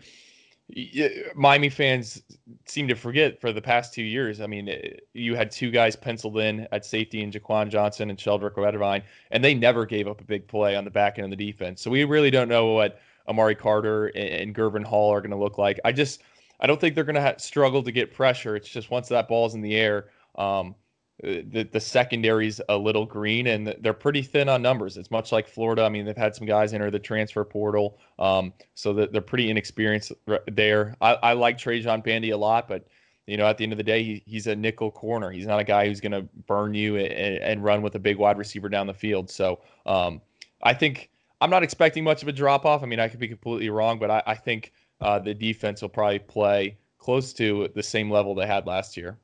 Miami 1.35 1.69
fans 1.69 2.23
seem 2.67 2.89
to 2.89 2.95
forget 2.95 3.41
for 3.41 3.53
the 3.53 3.61
past 3.61 3.93
two 3.93 4.03
years. 4.03 4.41
I 4.41 4.47
mean, 4.47 4.69
eh, 4.69 4.97
you 5.13 5.35
had 5.35 5.51
two 5.51 5.71
guys 5.71 5.97
penciled 5.97 6.39
in 6.39 6.67
at 6.73 6.85
safety 6.85 7.23
in 7.23 7.31
Jaquan 7.31 7.69
Johnson 7.69 8.11
and 8.11 8.19
Sheldrick 8.19 8.57
Redwine, 8.57 9.03
and 9.31 9.45
they 9.45 9.55
never 9.55 9.85
gave 9.85 10.09
up 10.09 10.21
a 10.21 10.25
big 10.25 10.47
play 10.47 10.77
on 10.77 10.85
the 10.85 10.91
back 10.91 11.19
end 11.19 11.31
of 11.33 11.37
the 11.37 11.53
defense. 11.53 11.83
So 11.83 11.91
we 11.91 12.05
really 12.05 12.31
don't 12.31 12.49
know 12.49 12.73
what 12.73 13.01
Amari 13.29 13.55
Carter 13.55 14.07
and 14.09 14.55
Gurvan 14.55 14.85
Hall 14.85 15.13
are 15.13 15.21
going 15.21 15.31
to 15.31 15.37
look 15.37 15.59
like. 15.59 15.79
I 15.85 15.93
just, 15.93 16.23
I 16.61 16.67
don't 16.67 16.81
think 16.81 16.95
they're 16.95 17.05
going 17.05 17.17
to 17.17 17.35
struggle 17.39 17.83
to 17.83 17.93
get 17.93 18.15
pressure. 18.15 18.57
It's 18.57 18.69
just 18.69 18.91
once 18.91 19.09
that 19.09 19.29
ball's 19.29 19.55
in 19.55 19.61
the 19.61 19.75
air, 19.75 20.07
um, 20.37 20.75
the 21.23 21.69
the 21.71 21.81
secondary's 21.81 22.61
a 22.69 22.77
little 22.77 23.07
green 23.07 23.47
and 23.47 23.75
they're 23.81 23.93
pretty 23.93 24.23
thin 24.23 24.49
on 24.49 24.61
numbers. 24.61 24.97
It's 24.97 25.11
much 25.11 25.31
like 25.31 25.47
Florida. 25.47 25.85
I 25.85 25.89
mean, 25.89 26.05
they've 26.05 26.17
had 26.17 26.35
some 26.35 26.47
guys 26.47 26.75
enter 26.75 26.91
the 26.91 26.99
transfer 26.99 27.45
portal, 27.45 27.99
um, 28.19 28.53
so 28.75 28.93
that 28.95 29.13
they're 29.13 29.21
pretty 29.21 29.49
inexperienced 29.49 30.13
there. 30.51 30.97
I, 31.01 31.15
I 31.15 31.33
like 31.35 31.59
Trajan 31.59 32.01
Bandy 32.01 32.31
a 32.31 32.37
lot, 32.37 32.67
but 32.67 32.89
you 33.27 33.37
know, 33.37 33.47
at 33.47 33.57
the 33.57 33.65
end 33.65 33.73
of 33.73 33.77
the 33.77 33.85
day, 33.85 34.03
he, 34.03 34.23
he's 34.27 34.49
a 34.49 34.57
nickel 34.57 34.91
corner. 34.91 35.31
He's 35.31 35.47
not 35.47 35.61
a 35.61 35.65
guy 35.65 35.87
who's 35.87 36.01
going 36.01 36.13
to 36.13 36.23
burn 36.47 36.75
you 36.75 36.97
and, 36.97 37.39
and, 37.39 37.63
run 37.63 37.81
with 37.81 37.95
a 37.95 38.01
big 38.01 38.17
wide 38.17 38.37
receiver 38.37 38.69
down 38.69 38.89
the 38.89 38.95
field. 38.95 39.31
So 39.31 39.61
um, 39.87 40.21
I 40.65 40.75
think 40.75 41.09
I'm 41.41 41.49
not 41.49 41.63
expecting 41.63 42.03
much 42.03 42.23
of 42.23 42.29
a 42.29 42.33
drop 42.33 42.67
off. 42.67 42.83
I 42.83 42.87
mean, 42.87 42.99
I 42.99 43.07
could 43.07 43.21
be 43.21 43.29
completely 43.29 43.71
wrong, 43.71 44.01
but 44.01 44.11
I, 44.11 44.23
I 44.27 44.35
think 44.35 44.73
uh, 45.01 45.21
the 45.21 45.35
defense 45.35 45.83
will 45.83 45.89
probably 45.89 46.19
play 46.19 46.79
close 46.99 47.33
to 47.35 47.69
the 47.77 47.83
same 47.83 48.11
level 48.11 48.35
they 48.35 48.47
had 48.47 48.67
last 48.67 48.97
year. 48.97 49.19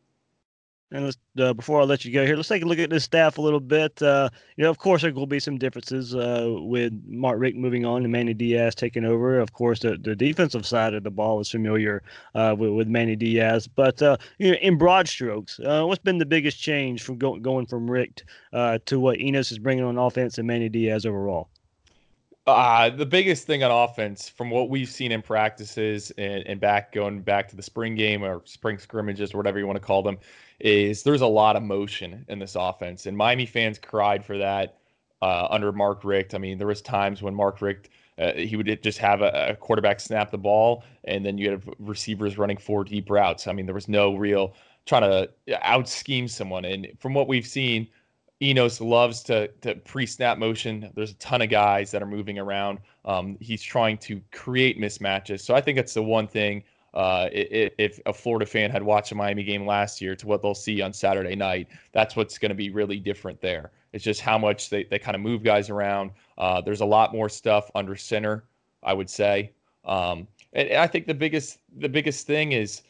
And 0.90 1.04
let's, 1.04 1.18
uh, 1.38 1.52
before 1.52 1.82
I 1.82 1.84
let 1.84 2.06
you 2.06 2.12
go 2.12 2.24
here, 2.24 2.34
let's 2.34 2.48
take 2.48 2.62
a 2.62 2.66
look 2.66 2.78
at 2.78 2.88
this 2.88 3.04
staff 3.04 3.36
a 3.36 3.42
little 3.42 3.60
bit. 3.60 4.00
Uh, 4.00 4.30
you 4.56 4.64
know, 4.64 4.70
of 4.70 4.78
course, 4.78 5.02
there 5.02 5.12
will 5.12 5.26
be 5.26 5.38
some 5.38 5.58
differences 5.58 6.14
uh, 6.14 6.46
with 6.48 6.98
Mark 7.06 7.38
Richt 7.38 7.58
moving 7.58 7.84
on 7.84 8.04
and 8.04 8.12
Manny 8.12 8.32
Diaz 8.32 8.74
taking 8.74 9.04
over. 9.04 9.38
Of 9.38 9.52
course, 9.52 9.80
the, 9.80 9.98
the 9.98 10.16
defensive 10.16 10.64
side 10.64 10.94
of 10.94 11.04
the 11.04 11.10
ball 11.10 11.40
is 11.40 11.50
familiar 11.50 12.02
uh, 12.34 12.54
with, 12.58 12.70
with 12.70 12.88
Manny 12.88 13.16
Diaz. 13.16 13.68
But 13.68 14.00
uh, 14.00 14.16
you 14.38 14.52
know, 14.52 14.58
in 14.62 14.78
broad 14.78 15.08
strokes, 15.08 15.60
uh, 15.60 15.84
what's 15.84 16.02
been 16.02 16.16
the 16.16 16.24
biggest 16.24 16.58
change 16.58 17.02
from 17.02 17.18
go- 17.18 17.38
going 17.38 17.66
from 17.66 17.90
Richt 17.90 18.24
to 18.52 18.98
what 18.98 19.20
Enos 19.20 19.52
is 19.52 19.58
bringing 19.58 19.84
on 19.84 19.98
offense 19.98 20.38
and 20.38 20.46
Manny 20.46 20.70
Diaz 20.70 21.04
overall? 21.04 21.50
Uh, 22.48 22.88
the 22.88 23.04
biggest 23.04 23.46
thing 23.46 23.62
on 23.62 23.70
offense, 23.70 24.26
from 24.30 24.48
what 24.48 24.70
we've 24.70 24.88
seen 24.88 25.12
in 25.12 25.20
practices 25.20 26.10
and, 26.16 26.46
and 26.46 26.58
back 26.58 26.92
going 26.92 27.20
back 27.20 27.46
to 27.46 27.56
the 27.56 27.62
spring 27.62 27.94
game 27.94 28.24
or 28.24 28.40
spring 28.46 28.78
scrimmages 28.78 29.34
or 29.34 29.36
whatever 29.36 29.58
you 29.58 29.66
want 29.66 29.76
to 29.76 29.84
call 29.84 30.02
them, 30.02 30.16
is 30.58 31.02
there's 31.02 31.20
a 31.20 31.26
lot 31.26 31.56
of 31.56 31.62
motion 31.62 32.24
in 32.28 32.38
this 32.38 32.56
offense, 32.56 33.04
and 33.04 33.14
Miami 33.14 33.44
fans 33.44 33.78
cried 33.78 34.24
for 34.24 34.38
that 34.38 34.78
uh, 35.20 35.46
under 35.50 35.72
Mark 35.72 36.04
Richt. 36.04 36.34
I 36.34 36.38
mean, 36.38 36.56
there 36.56 36.66
was 36.66 36.80
times 36.80 37.20
when 37.20 37.34
Mark 37.34 37.60
Richt 37.60 37.90
uh, 38.18 38.32
he 38.32 38.56
would 38.56 38.82
just 38.82 38.98
have 38.98 39.20
a, 39.20 39.50
a, 39.50 39.54
quarterback 39.54 40.00
snap 40.00 40.30
the 40.30 40.38
ball, 40.38 40.84
and 41.04 41.24
then 41.24 41.36
you 41.36 41.50
have 41.50 41.68
receivers 41.78 42.38
running 42.38 42.56
four 42.56 42.82
deep 42.82 43.10
routes. 43.10 43.46
I 43.46 43.52
mean, 43.52 43.66
there 43.66 43.74
was 43.74 43.88
no 43.88 44.16
real 44.16 44.54
trying 44.86 45.02
to 45.02 45.30
out 45.62 45.86
scheme 45.86 46.26
someone. 46.26 46.64
And 46.64 46.88
from 46.98 47.12
what 47.12 47.28
we've 47.28 47.46
seen, 47.46 47.86
Enos 48.40 48.80
loves 48.80 49.22
to 49.24 49.48
to 49.62 49.74
pre-snap 49.74 50.38
motion. 50.38 50.90
There's 50.94 51.10
a 51.10 51.16
ton 51.16 51.42
of 51.42 51.50
guys 51.50 51.90
that 51.90 52.02
are 52.02 52.06
moving 52.06 52.38
around. 52.38 52.78
Um, 53.04 53.36
he's 53.40 53.62
trying 53.62 53.98
to 53.98 54.20
create 54.32 54.80
mismatches. 54.80 55.40
So 55.40 55.54
I 55.54 55.60
think 55.60 55.76
that's 55.76 55.94
the 55.94 56.02
one 56.02 56.28
thing 56.28 56.62
uh, 56.94 57.28
if 57.32 58.00
a 58.06 58.12
Florida 58.12 58.46
fan 58.46 58.70
had 58.70 58.82
watched 58.82 59.12
a 59.12 59.14
Miami 59.14 59.44
game 59.44 59.66
last 59.66 60.00
year 60.00 60.16
to 60.16 60.26
what 60.26 60.42
they'll 60.42 60.54
see 60.54 60.80
on 60.80 60.92
Saturday 60.92 61.36
night, 61.36 61.68
that's 61.92 62.16
what's 62.16 62.38
going 62.38 62.50
to 62.50 62.54
be 62.54 62.70
really 62.70 62.98
different 62.98 63.40
there. 63.40 63.70
It's 63.92 64.04
just 64.04 64.20
how 64.20 64.38
much 64.38 64.70
they, 64.70 64.84
they 64.84 64.98
kind 64.98 65.14
of 65.14 65.20
move 65.20 65.42
guys 65.42 65.70
around. 65.70 66.12
Uh, 66.36 66.60
there's 66.60 66.80
a 66.80 66.86
lot 66.86 67.12
more 67.12 67.28
stuff 67.28 67.70
under 67.74 67.94
center, 67.96 68.44
I 68.82 68.94
would 68.94 69.10
say. 69.10 69.52
Um, 69.84 70.26
and 70.52 70.72
I 70.72 70.86
think 70.86 71.06
the 71.06 71.14
biggest 71.14 71.58
the 71.78 71.88
biggest 71.88 72.26
thing 72.26 72.52
is 72.52 72.82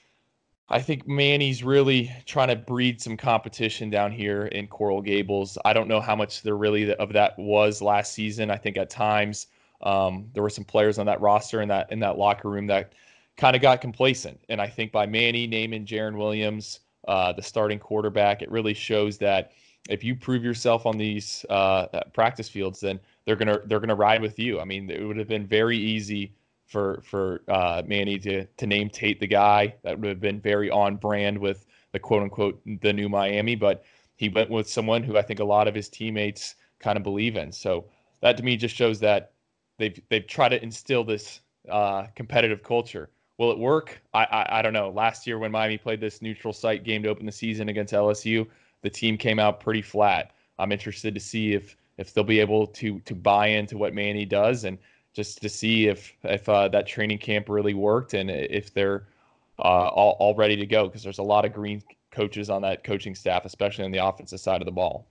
I 0.71 0.83
think 0.83 1.09
Manny's 1.09 1.65
really 1.65 2.13
trying 2.27 2.49
to 2.49 2.57
breed 2.57 3.01
some 3.01 3.17
competition 3.17 3.89
down 3.89 4.13
here 4.13 4.47
in 4.47 4.67
Coral 4.67 5.01
Gables. 5.01 5.57
I 5.65 5.73
don't 5.73 5.89
know 5.89 6.01
how 6.01 6.15
much 6.15 6.43
there 6.43 6.57
really 6.57 6.95
of 6.97 7.13
that 7.15 7.39
was 7.39 7.81
last 7.81 8.13
season. 8.13 8.51
I 8.51 8.57
think 8.57 8.77
at 8.77 8.91
times 8.91 9.47
um, 9.81 10.29
there 10.35 10.43
were 10.43 10.51
some 10.51 10.65
players 10.65 10.99
on 10.99 11.07
that 11.07 11.21
roster 11.23 11.63
in 11.63 11.69
that 11.69 11.91
in 11.91 12.01
that 12.01 12.19
locker 12.19 12.51
room 12.51 12.67
that 12.67 12.93
kind 13.37 13.57
of 13.57 13.63
got 13.63 13.81
complacent. 13.81 14.39
And 14.51 14.61
I 14.61 14.67
think 14.67 14.93
by 14.93 15.07
Manny 15.07 15.47
naming 15.47 15.87
Jarren 15.87 16.19
Williams 16.19 16.81
uh, 17.07 17.33
the 17.33 17.43
starting 17.43 17.79
quarterback, 17.79 18.43
it 18.43 18.51
really 18.51 18.75
shows 18.75 19.17
that 19.19 19.53
if 19.89 20.05
you 20.05 20.15
prove 20.15 20.45
yourself 20.45 20.85
on 20.85 20.99
these 20.99 21.47
uh, 21.49 21.87
practice 22.13 22.49
fields, 22.49 22.81
then 22.81 23.01
they're 23.25 23.37
gonna 23.37 23.61
they're 23.65 23.81
gonna 23.81 23.95
ride 23.95 24.21
with 24.21 24.39
you. 24.39 24.61
I 24.61 24.65
mean, 24.65 24.91
it 24.91 25.03
would 25.03 25.17
have 25.17 25.29
been 25.29 25.47
very 25.47 25.79
easy 25.79 26.35
for 26.69 27.01
for 27.03 27.43
uh, 27.49 27.83
Manny 27.85 28.19
to 28.21 28.45
to 28.45 28.67
name 28.67 28.91
Tate 28.91 29.19
the 29.19 29.27
guy. 29.27 29.75
That 29.83 29.99
would 29.99 30.09
have 30.09 30.21
been 30.21 30.41
very 30.41 30.71
on 30.71 30.97
brand 30.97 31.39
with 31.39 31.67
the 31.93 31.99
quote 31.99 32.23
unquote 32.23 32.61
the 32.81 32.93
new 32.93 33.09
Miami, 33.09 33.57
but 33.57 33.85
he 34.17 34.29
went 34.29 34.51
with 34.51 34.69
someone 34.69 35.03
who 35.03 35.17
I 35.17 35.23
think 35.23 35.41
a 35.41 35.45
lot 35.45 35.67
of 35.67 35.75
his 35.75 35.89
teammates 35.89 36.55
kind 36.79 36.97
of 36.97 37.03
believe 37.03 37.37
in. 37.37 37.51
So 37.51 37.87
that 38.21 38.37
to 38.37 38.43
me 38.43 38.57
just 38.57 38.77
shows 38.77 39.01
that 39.01 39.33
they've 39.79 40.01
they've 40.11 40.27
tried 40.27 40.51
to 40.51 40.63
instill 40.63 41.05
this 41.05 41.41
uh, 41.71 42.07
competitive 42.15 42.63
culture. 42.63 43.11
Will 43.39 43.51
it 43.51 43.59
work? 43.59 44.01
I, 44.13 44.25
I 44.25 44.59
I 44.59 44.63
don't 44.63 44.75
know. 44.75 44.91
Last 44.91 45.27
year 45.27 45.39
when 45.39 45.51
Miami 45.51 45.79
played 45.79 46.01
this 46.01 46.21
neutral 46.21 46.53
site 46.53 46.85
game 46.85 47.03
to 47.03 47.09
open 47.09 47.25
the 47.25 47.33
season 47.33 47.71
against 47.71 47.95
LSU, 47.95 48.47
the 48.83 48.91
team 48.91 49.17
came 49.17 49.39
out 49.39 49.61
pretty 49.61 49.83
flat. 49.83 50.33
I'm 50.59 50.73
interested 50.73 51.15
to 51.15 51.21
see 51.21 51.55
if 51.55 51.77
if 51.97 52.13
they'll 52.13 52.25
be 52.25 52.41
able 52.41 52.67
to 52.67 53.01
to 53.01 53.15
buy 53.15 53.47
into 53.47 53.79
what 53.79 53.95
Manny 53.95 54.27
does 54.27 54.65
and 54.65 54.79
just 55.19 55.43
to 55.43 55.49
see 55.49 55.89
if 55.89 56.15
if 56.23 56.49
uh, 56.49 56.69
that 56.69 56.87
training 56.87 57.19
camp 57.19 57.49
really 57.49 57.75
worked 57.75 58.15
and 58.15 58.31
if 58.31 58.73
they're 58.73 59.09
uh, 59.59 59.89
all, 59.89 60.17
all 60.21 60.35
ready 60.37 60.55
to 60.55 60.65
go 60.65 60.87
because 60.87 61.03
there's 61.03 61.19
a 61.19 61.23
lot 61.25 61.45
of 61.45 61.53
green 61.53 61.83
coaches 62.13 62.49
on 62.49 62.63
that 62.63 62.85
coaching 62.85 63.17
staff, 63.17 63.45
especially 63.45 63.85
on 63.85 63.91
the 63.91 63.99
offensive 63.99 64.39
side 64.39 64.63
of 64.63 64.67
the 64.67 64.71
ball. 64.71 65.09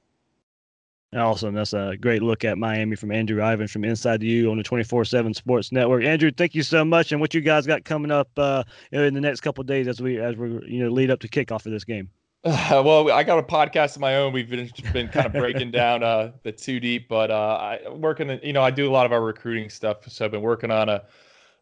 Awesome. 1.14 1.54
That's 1.54 1.74
a 1.74 1.98
great 2.00 2.24
look 2.24 2.46
at 2.46 2.58
Miami 2.58 2.96
from 2.96 3.12
Andrew 3.12 3.42
Ivins 3.44 3.70
from 3.70 3.84
Inside 3.84 4.24
You 4.24 4.50
on 4.50 4.56
the 4.56 4.64
24 4.64 5.04
7 5.04 5.34
Sports 5.34 5.74
Network. 5.74 6.06
Andrew, 6.06 6.32
thank 6.32 6.56
you 6.56 6.64
so 6.64 6.86
much. 6.86 7.12
And 7.12 7.20
what 7.20 7.34
you 7.34 7.42
guys 7.42 7.68
got 7.68 7.84
coming 7.84 8.12
up 8.12 8.30
uh, 8.38 8.64
in 8.94 9.14
the 9.14 9.22
next 9.22 9.42
couple 9.42 9.62
days 9.66 9.90
as 9.90 10.02
we 10.02 10.20
as 10.20 10.38
we 10.38 10.48
you 10.66 10.86
know 10.86 10.90
lead 10.90 11.12
up 11.12 11.20
to 11.20 11.28
kickoff 11.28 11.66
of 11.66 11.74
this 11.74 11.84
game? 11.84 12.10
Uh, 12.48 12.82
well, 12.86 13.12
I 13.12 13.24
got 13.24 13.40
a 13.40 13.44
podcast 13.44 13.96
of 13.96 14.02
my 14.02 14.16
own. 14.16 14.32
We've 14.32 14.50
been 14.50 14.72
been 14.94 15.10
kind 15.10 15.26
of 15.26 15.34
breaking 15.34 15.72
down 15.72 16.02
uh, 16.04 16.32
the 16.44 16.52
two 16.52 16.80
deep, 16.80 17.10
but 17.10 17.30
uh, 17.30 17.58
I 17.60 17.90
working. 17.90 18.40
You 18.42 18.54
know, 18.54 18.62
I 18.62 18.72
do 18.72 18.90
a 18.90 18.92
lot 18.92 19.06
of 19.06 19.12
our 19.12 19.22
recruiting 19.22 19.70
stuff, 19.70 20.08
so 20.10 20.26
I've 20.26 20.32
been 20.32 20.42
working 20.42 20.72
on 20.72 20.88
a 20.90 21.04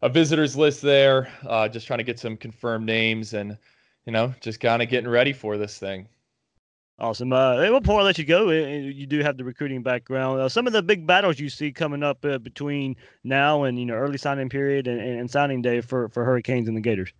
a 0.01 0.09
visitors 0.09 0.55
list 0.55 0.81
there, 0.81 1.29
uh, 1.47 1.67
just 1.67 1.87
trying 1.87 1.99
to 1.99 2.03
get 2.03 2.19
some 2.19 2.37
confirmed 2.37 2.85
names, 2.85 3.33
and 3.33 3.57
you 4.05 4.11
know, 4.11 4.33
just 4.41 4.59
kind 4.59 4.81
of 4.81 4.89
getting 4.89 5.09
ready 5.09 5.33
for 5.33 5.57
this 5.57 5.79
thing. 5.79 6.07
Awesome. 6.99 7.33
Uh, 7.33 7.79
before 7.79 7.99
I 7.99 8.03
let 8.03 8.17
you 8.17 8.23
go, 8.23 8.51
you 8.51 9.05
do 9.05 9.19
have 9.19 9.35
the 9.35 9.43
recruiting 9.43 9.83
background. 9.83 10.39
Uh, 10.39 10.47
some 10.47 10.65
of 10.65 10.71
the 10.71 10.81
big 10.81 11.05
battles 11.05 11.39
you 11.39 11.49
see 11.49 11.71
coming 11.71 12.03
up 12.03 12.23
uh, 12.23 12.37
between 12.37 12.95
now 13.23 13.63
and 13.63 13.79
you 13.79 13.85
know 13.85 13.95
early 13.95 14.17
signing 14.17 14.49
period 14.49 14.87
and, 14.87 15.01
and 15.01 15.31
signing 15.31 15.61
day 15.61 15.81
for 15.81 16.09
for 16.09 16.23
Hurricanes 16.23 16.67
and 16.67 16.77
the 16.77 16.81
Gators. 16.81 17.11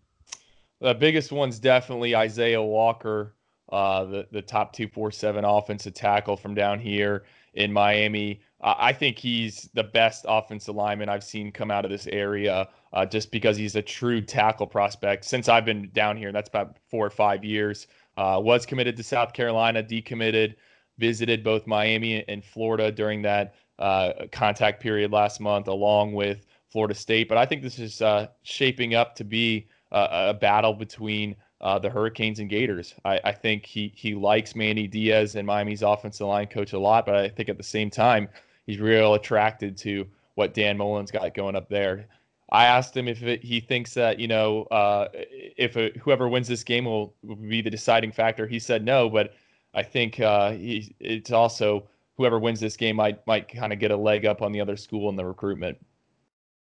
The 0.81 0.93
biggest 0.93 1.31
one's 1.31 1.57
definitely 1.57 2.15
Isaiah 2.15 2.61
Walker 2.61 3.33
uh, 3.69 4.03
the 4.05 4.27
the 4.31 4.41
top 4.41 4.73
two 4.73 4.87
four 4.87 5.11
seven 5.11 5.43
offensive 5.45 5.93
tackle 5.93 6.37
from 6.37 6.53
down 6.53 6.79
here 6.79 7.23
in 7.55 7.71
Miami. 7.71 8.41
Uh, 8.61 8.75
I 8.77 8.93
think 8.93 9.17
he's 9.17 9.69
the 9.73 9.83
best 9.83 10.25
offensive 10.27 10.75
lineman 10.75 11.09
I've 11.09 11.23
seen 11.23 11.51
come 11.51 11.71
out 11.71 11.85
of 11.85 11.91
this 11.91 12.07
area, 12.07 12.67
uh, 12.93 13.05
just 13.05 13.31
because 13.31 13.57
he's 13.57 13.75
a 13.75 13.81
true 13.81 14.21
tackle 14.21 14.67
prospect. 14.67 15.25
Since 15.25 15.49
I've 15.49 15.65
been 15.65 15.89
down 15.93 16.17
here, 16.17 16.31
that's 16.31 16.49
about 16.49 16.77
four 16.89 17.05
or 17.05 17.11
five 17.11 17.43
years. 17.43 17.87
Uh, 18.17 18.39
was 18.41 18.65
committed 18.65 18.95
to 18.97 19.03
South 19.03 19.33
Carolina, 19.33 19.83
decommitted, 19.83 20.55
visited 20.97 21.43
both 21.43 21.67
Miami 21.67 22.23
and 22.27 22.43
Florida 22.43 22.91
during 22.91 23.21
that 23.23 23.55
uh, 23.77 24.13
contact 24.31 24.81
period 24.81 25.11
last 25.11 25.41
month, 25.41 25.67
along 25.67 26.13
with 26.13 26.45
Florida 26.71 26.95
State. 26.95 27.27
But 27.27 27.37
I 27.37 27.45
think 27.45 27.61
this 27.61 27.77
is 27.77 28.01
uh, 28.01 28.27
shaping 28.43 28.95
up 28.95 29.15
to 29.15 29.23
be 29.23 29.67
a 29.91 30.33
battle 30.33 30.73
between 30.73 31.35
uh, 31.61 31.79
the 31.79 31.89
Hurricanes 31.89 32.39
and 32.39 32.49
Gators. 32.49 32.93
I, 33.05 33.19
I, 33.23 33.31
think 33.31 33.65
he 33.65 33.91
he 33.95 34.13
likes 34.13 34.55
Manny 34.55 34.87
Diaz 34.87 35.35
and 35.35 35.47
Miami's 35.47 35.81
offensive 35.81 36.27
line 36.27 36.47
coach 36.47 36.73
a 36.73 36.79
lot, 36.79 37.05
but 37.05 37.15
I 37.15 37.29
think 37.29 37.49
at 37.49 37.57
the 37.57 37.63
same 37.63 37.89
time 37.89 38.27
he's 38.65 38.79
real 38.79 39.13
attracted 39.13 39.77
to 39.77 40.05
what 40.35 40.53
Dan 40.53 40.77
Mullen's 40.77 41.11
got 41.11 41.33
going 41.33 41.55
up 41.55 41.69
there. 41.69 42.07
I 42.51 42.65
asked 42.65 42.95
him 42.95 43.07
if 43.07 43.23
it, 43.23 43.43
he 43.43 43.59
thinks 43.59 43.93
that 43.95 44.19
you 44.19 44.27
know 44.27 44.63
uh, 44.63 45.07
if 45.13 45.75
a, 45.77 45.91
whoever 45.99 46.27
wins 46.27 46.47
this 46.47 46.63
game 46.63 46.85
will, 46.85 47.15
will, 47.23 47.35
be 47.35 47.61
the 47.61 47.69
deciding 47.69 48.11
factor. 48.11 48.45
He 48.45 48.59
said 48.59 48.83
no, 48.83 49.09
but 49.09 49.33
I 49.73 49.83
think 49.83 50.19
uh, 50.19 50.51
he, 50.51 50.93
it's 50.99 51.31
also 51.31 51.87
whoever 52.17 52.39
wins 52.39 52.59
this 52.59 52.77
game 52.77 52.97
might 52.97 53.25
might 53.25 53.47
kind 53.47 53.73
of 53.73 53.79
get 53.79 53.91
a 53.91 53.97
leg 53.97 54.25
up 54.25 54.41
on 54.41 54.51
the 54.51 54.61
other 54.61 54.77
school 54.77 55.09
in 55.09 55.15
the 55.15 55.25
recruitment. 55.25 55.77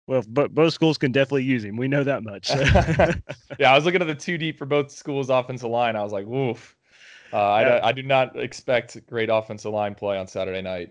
Well, 0.07 0.23
but 0.29 0.55
both 0.55 0.75
schools 0.75 0.99
can 0.99 1.12
definitely 1.12 1.45
use 1.45 1.64
him. 1.64 1.77
We 1.77 1.88
know 1.88 2.05
that 2.05 2.23
much. 2.23 2.51
yeah, 3.59 3.73
I 3.73 3.75
was 3.75 3.85
looking 3.85 4.03
at 4.03 4.07
the 4.07 4.14
two 4.14 4.37
deep 4.37 4.59
for 4.59 4.67
both 4.67 4.90
schools' 4.90 5.31
offensive 5.31 5.71
line. 5.71 5.97
I 5.97 6.03
was 6.03 6.12
like, 6.12 6.27
"Woof." 6.27 6.77
Uh, 7.33 7.37
yeah. 7.37 7.81
I, 7.83 7.88
I 7.88 7.93
do 7.93 8.03
not 8.03 8.38
expect 8.38 9.05
great 9.07 9.31
offensive 9.31 9.73
line 9.73 9.95
play 9.95 10.19
on 10.19 10.27
Saturday 10.27 10.62
night. 10.62 10.90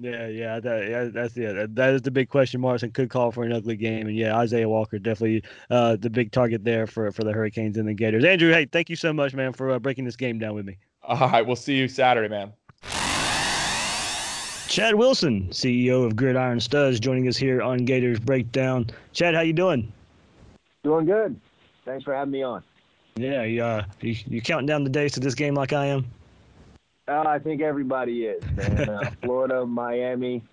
Yeah, 0.00 0.28
yeah, 0.28 0.60
that, 0.60 0.88
yeah, 0.88 1.04
that's 1.04 1.36
yeah, 1.36 1.66
that 1.70 1.94
is 1.94 2.02
the 2.02 2.12
big 2.12 2.28
question 2.28 2.60
marks 2.60 2.84
and 2.84 2.94
could 2.94 3.10
call 3.10 3.32
for 3.32 3.42
an 3.42 3.52
ugly 3.52 3.76
game. 3.76 4.06
And 4.06 4.16
yeah, 4.16 4.36
Isaiah 4.36 4.68
Walker 4.68 4.98
definitely 4.98 5.42
uh, 5.70 5.96
the 5.96 6.08
big 6.10 6.30
target 6.30 6.62
there 6.62 6.86
for 6.86 7.10
for 7.10 7.24
the 7.24 7.32
Hurricanes 7.32 7.76
and 7.76 7.88
the 7.88 7.94
Gators. 7.94 8.24
Andrew, 8.24 8.52
hey, 8.52 8.66
thank 8.66 8.90
you 8.90 8.96
so 8.96 9.12
much, 9.12 9.34
man, 9.34 9.52
for 9.52 9.70
uh, 9.70 9.78
breaking 9.78 10.04
this 10.04 10.14
game 10.14 10.38
down 10.38 10.54
with 10.54 10.66
me. 10.66 10.78
All 11.02 11.28
right, 11.28 11.44
we'll 11.44 11.56
see 11.56 11.74
you 11.74 11.88
Saturday, 11.88 12.28
man. 12.28 12.52
Chad 14.68 14.94
Wilson, 14.94 15.48
CEO 15.48 16.04
of 16.04 16.14
Gridiron 16.14 16.60
Studs, 16.60 17.00
joining 17.00 17.26
us 17.26 17.38
here 17.38 17.62
on 17.62 17.86
Gators 17.86 18.20
Breakdown. 18.20 18.86
Chad, 19.14 19.34
how 19.34 19.40
you 19.40 19.54
doing? 19.54 19.90
Doing 20.84 21.06
good. 21.06 21.40
Thanks 21.86 22.04
for 22.04 22.14
having 22.14 22.32
me 22.32 22.42
on. 22.42 22.62
Yeah, 23.16 23.44
you, 23.44 23.64
uh, 23.64 23.84
you, 24.02 24.14
you 24.26 24.42
counting 24.42 24.66
down 24.66 24.84
the 24.84 24.90
days 24.90 25.12
to 25.12 25.20
this 25.20 25.34
game 25.34 25.54
like 25.54 25.72
I 25.72 25.86
am? 25.86 26.06
Uh, 27.08 27.24
I 27.26 27.38
think 27.38 27.62
everybody 27.62 28.26
is, 28.26 28.44
man. 28.54 28.90
Uh, 28.90 29.10
Florida, 29.22 29.64
Miami, 29.64 30.44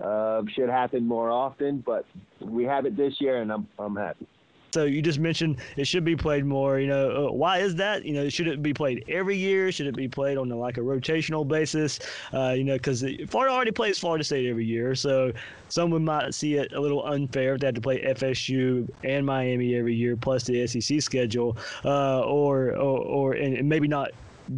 uh, 0.00 0.42
should 0.52 0.68
happen 0.68 1.06
more 1.06 1.30
often, 1.30 1.78
but 1.86 2.04
we 2.40 2.64
have 2.64 2.86
it 2.86 2.96
this 2.96 3.20
year, 3.20 3.40
and 3.40 3.52
I'm 3.52 3.68
I'm 3.78 3.94
happy. 3.94 4.26
So 4.72 4.84
you 4.84 5.02
just 5.02 5.18
mentioned 5.18 5.58
it 5.76 5.86
should 5.86 6.04
be 6.04 6.16
played 6.16 6.44
more. 6.44 6.78
You 6.78 6.86
know, 6.86 7.28
uh, 7.28 7.32
why 7.32 7.58
is 7.58 7.74
that? 7.76 8.04
You 8.04 8.12
know, 8.12 8.28
should 8.28 8.46
it 8.46 8.62
be 8.62 8.72
played 8.72 9.04
every 9.08 9.36
year? 9.36 9.72
Should 9.72 9.86
it 9.86 9.96
be 9.96 10.08
played 10.08 10.38
on 10.38 10.50
a, 10.50 10.56
like 10.56 10.78
a 10.78 10.80
rotational 10.80 11.46
basis? 11.46 11.98
Uh, 12.32 12.54
you 12.56 12.64
know, 12.64 12.74
because 12.74 13.04
Florida 13.28 13.54
already 13.54 13.72
plays 13.72 13.98
Florida 13.98 14.24
State 14.24 14.48
every 14.48 14.64
year, 14.64 14.94
so 14.94 15.32
someone 15.68 16.04
might 16.04 16.34
see 16.34 16.54
it 16.54 16.72
a 16.72 16.80
little 16.80 17.04
unfair 17.06 17.54
if 17.54 17.60
they 17.60 17.66
had 17.66 17.74
to 17.74 17.80
play 17.80 18.02
FSU 18.02 18.88
and 19.04 19.24
Miami 19.26 19.74
every 19.74 19.94
year 19.94 20.16
plus 20.16 20.44
the 20.44 20.66
SEC 20.66 21.00
schedule, 21.00 21.56
uh, 21.84 22.20
or, 22.20 22.72
or 22.72 22.98
or 23.00 23.32
and 23.34 23.68
maybe 23.68 23.88
not 23.88 24.10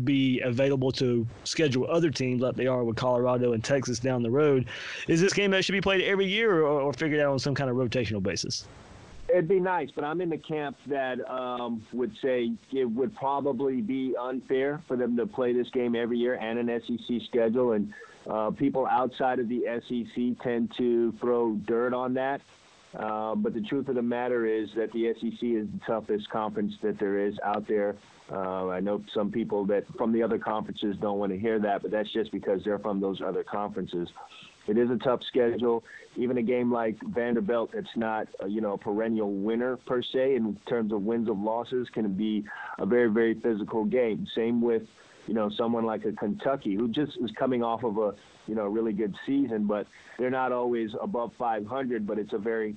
be 0.05 0.40
available 0.40 0.90
to 0.90 1.27
schedule 1.44 1.87
other 1.90 2.11
teams 2.11 2.40
like 2.40 2.57
they 2.57 2.66
are 2.66 2.83
with 2.83 2.96
Colorado 2.96 3.53
and 3.53 3.62
Texas 3.62 3.98
down 3.98 4.22
the 4.22 4.31
road. 4.31 4.66
Is 5.09 5.20
this 5.20 5.33
game 5.33 5.51
that 5.51 5.64
should 5.64 5.72
be 5.72 5.81
played 5.81 6.01
every 6.03 6.27
year 6.27 6.62
or, 6.62 6.81
or 6.81 6.92
figured 6.92 7.20
out 7.20 7.33
on 7.33 7.38
some 7.38 7.55
kind 7.55 7.68
of 7.70 7.77
rotational 7.77 8.22
basis? 8.22 8.64
It'd 9.33 9.49
be 9.49 9.61
nice, 9.61 9.88
but 9.95 10.05
I'm 10.05 10.21
in 10.21 10.29
the 10.29 10.37
camp 10.37 10.77
that 10.88 11.18
um, 11.31 11.83
would 11.92 12.12
say 12.23 12.53
it 12.71 12.85
would 12.85 13.14
probably 13.16 13.81
be 13.81 14.14
unfair 14.21 14.83
for 14.87 14.97
them 14.97 15.16
to 15.16 15.27
play 15.27 15.55
this 15.55 15.68
game 15.71 15.97
every 15.97 16.18
year 16.18 16.35
and 16.35 16.59
an 16.59 16.83
SEC 16.87 17.16
schedule. 17.29 17.73
And 17.73 17.92
uh, 18.31 18.51
people 18.51 18.87
outside 18.87 19.38
of 19.38 19.49
the 19.49 19.62
SEC 19.88 20.45
tend 20.45 20.73
to 20.77 21.12
throw 21.18 21.55
dirt 21.66 21.95
on 21.95 22.12
that. 22.14 22.42
Uh, 22.99 23.35
but 23.35 23.55
the 23.55 23.62
truth 23.62 23.88
of 23.88 23.95
the 23.95 24.03
matter 24.03 24.45
is 24.45 24.68
that 24.77 24.92
the 24.92 25.14
SEC 25.14 25.42
is 25.42 25.66
the 25.66 25.81
toughest 25.87 26.29
conference 26.29 26.75
that 26.83 26.99
there 26.99 27.18
is 27.18 27.35
out 27.42 27.66
there. 27.66 27.97
Uh, 28.31 28.68
I 28.68 28.81
know 28.81 29.03
some 29.14 29.31
people 29.31 29.64
that 29.66 29.85
from 29.97 30.12
the 30.12 30.23
other 30.23 30.38
conferences 30.38 30.97
don't 31.01 31.18
want 31.18 31.33
to 31.33 31.38
hear 31.38 31.59
that, 31.61 31.83
but 31.83 31.90
that's 31.90 32.12
just 32.12 32.31
because 32.33 32.61
they're 32.64 32.79
from 32.79 33.01
those 33.01 33.21
other 33.21 33.45
conferences. 33.45 34.09
It 34.66 34.79
is 34.79 34.90
a 34.90 34.96
tough 34.96 35.22
schedule. 35.25 35.85
Even 36.16 36.38
a 36.38 36.42
game 36.42 36.70
like 36.70 36.96
Vanderbilt, 37.03 37.72
that's 37.72 37.96
not 37.96 38.29
a, 38.40 38.48
you 38.48 38.61
know 38.61 38.75
a 38.75 38.79
perennial 38.79 39.33
winner 39.33 39.77
per 39.77 40.03
se 40.03 40.37
in 40.37 40.57
terms 40.68 40.92
of 40.92 41.03
wins 41.03 41.29
of 41.29 41.38
losses, 41.38 41.88
can 41.92 42.12
be 42.14 42.44
a 42.79 42.87
very 42.87 43.11
very 43.11 43.35
physical 43.35 43.85
game. 43.85 44.27
Same 44.35 44.61
with 44.61 44.83
you 45.27 45.35
know 45.35 45.51
someone 45.51 45.85
like 45.85 46.05
a 46.05 46.12
Kentucky 46.12 46.75
who 46.75 46.88
just 46.88 47.16
is 47.22 47.31
coming 47.33 47.62
off 47.62 47.83
of 47.83 47.98
a 47.98 48.14
you 48.46 48.55
know 48.55 48.66
really 48.66 48.92
good 48.92 49.14
season, 49.27 49.66
but 49.66 49.87
they're 50.18 50.31
not 50.31 50.53
always 50.53 50.90
above 51.01 51.33
500. 51.38 52.07
But 52.07 52.18
it's 52.18 52.33
a 52.33 52.38
very 52.38 52.77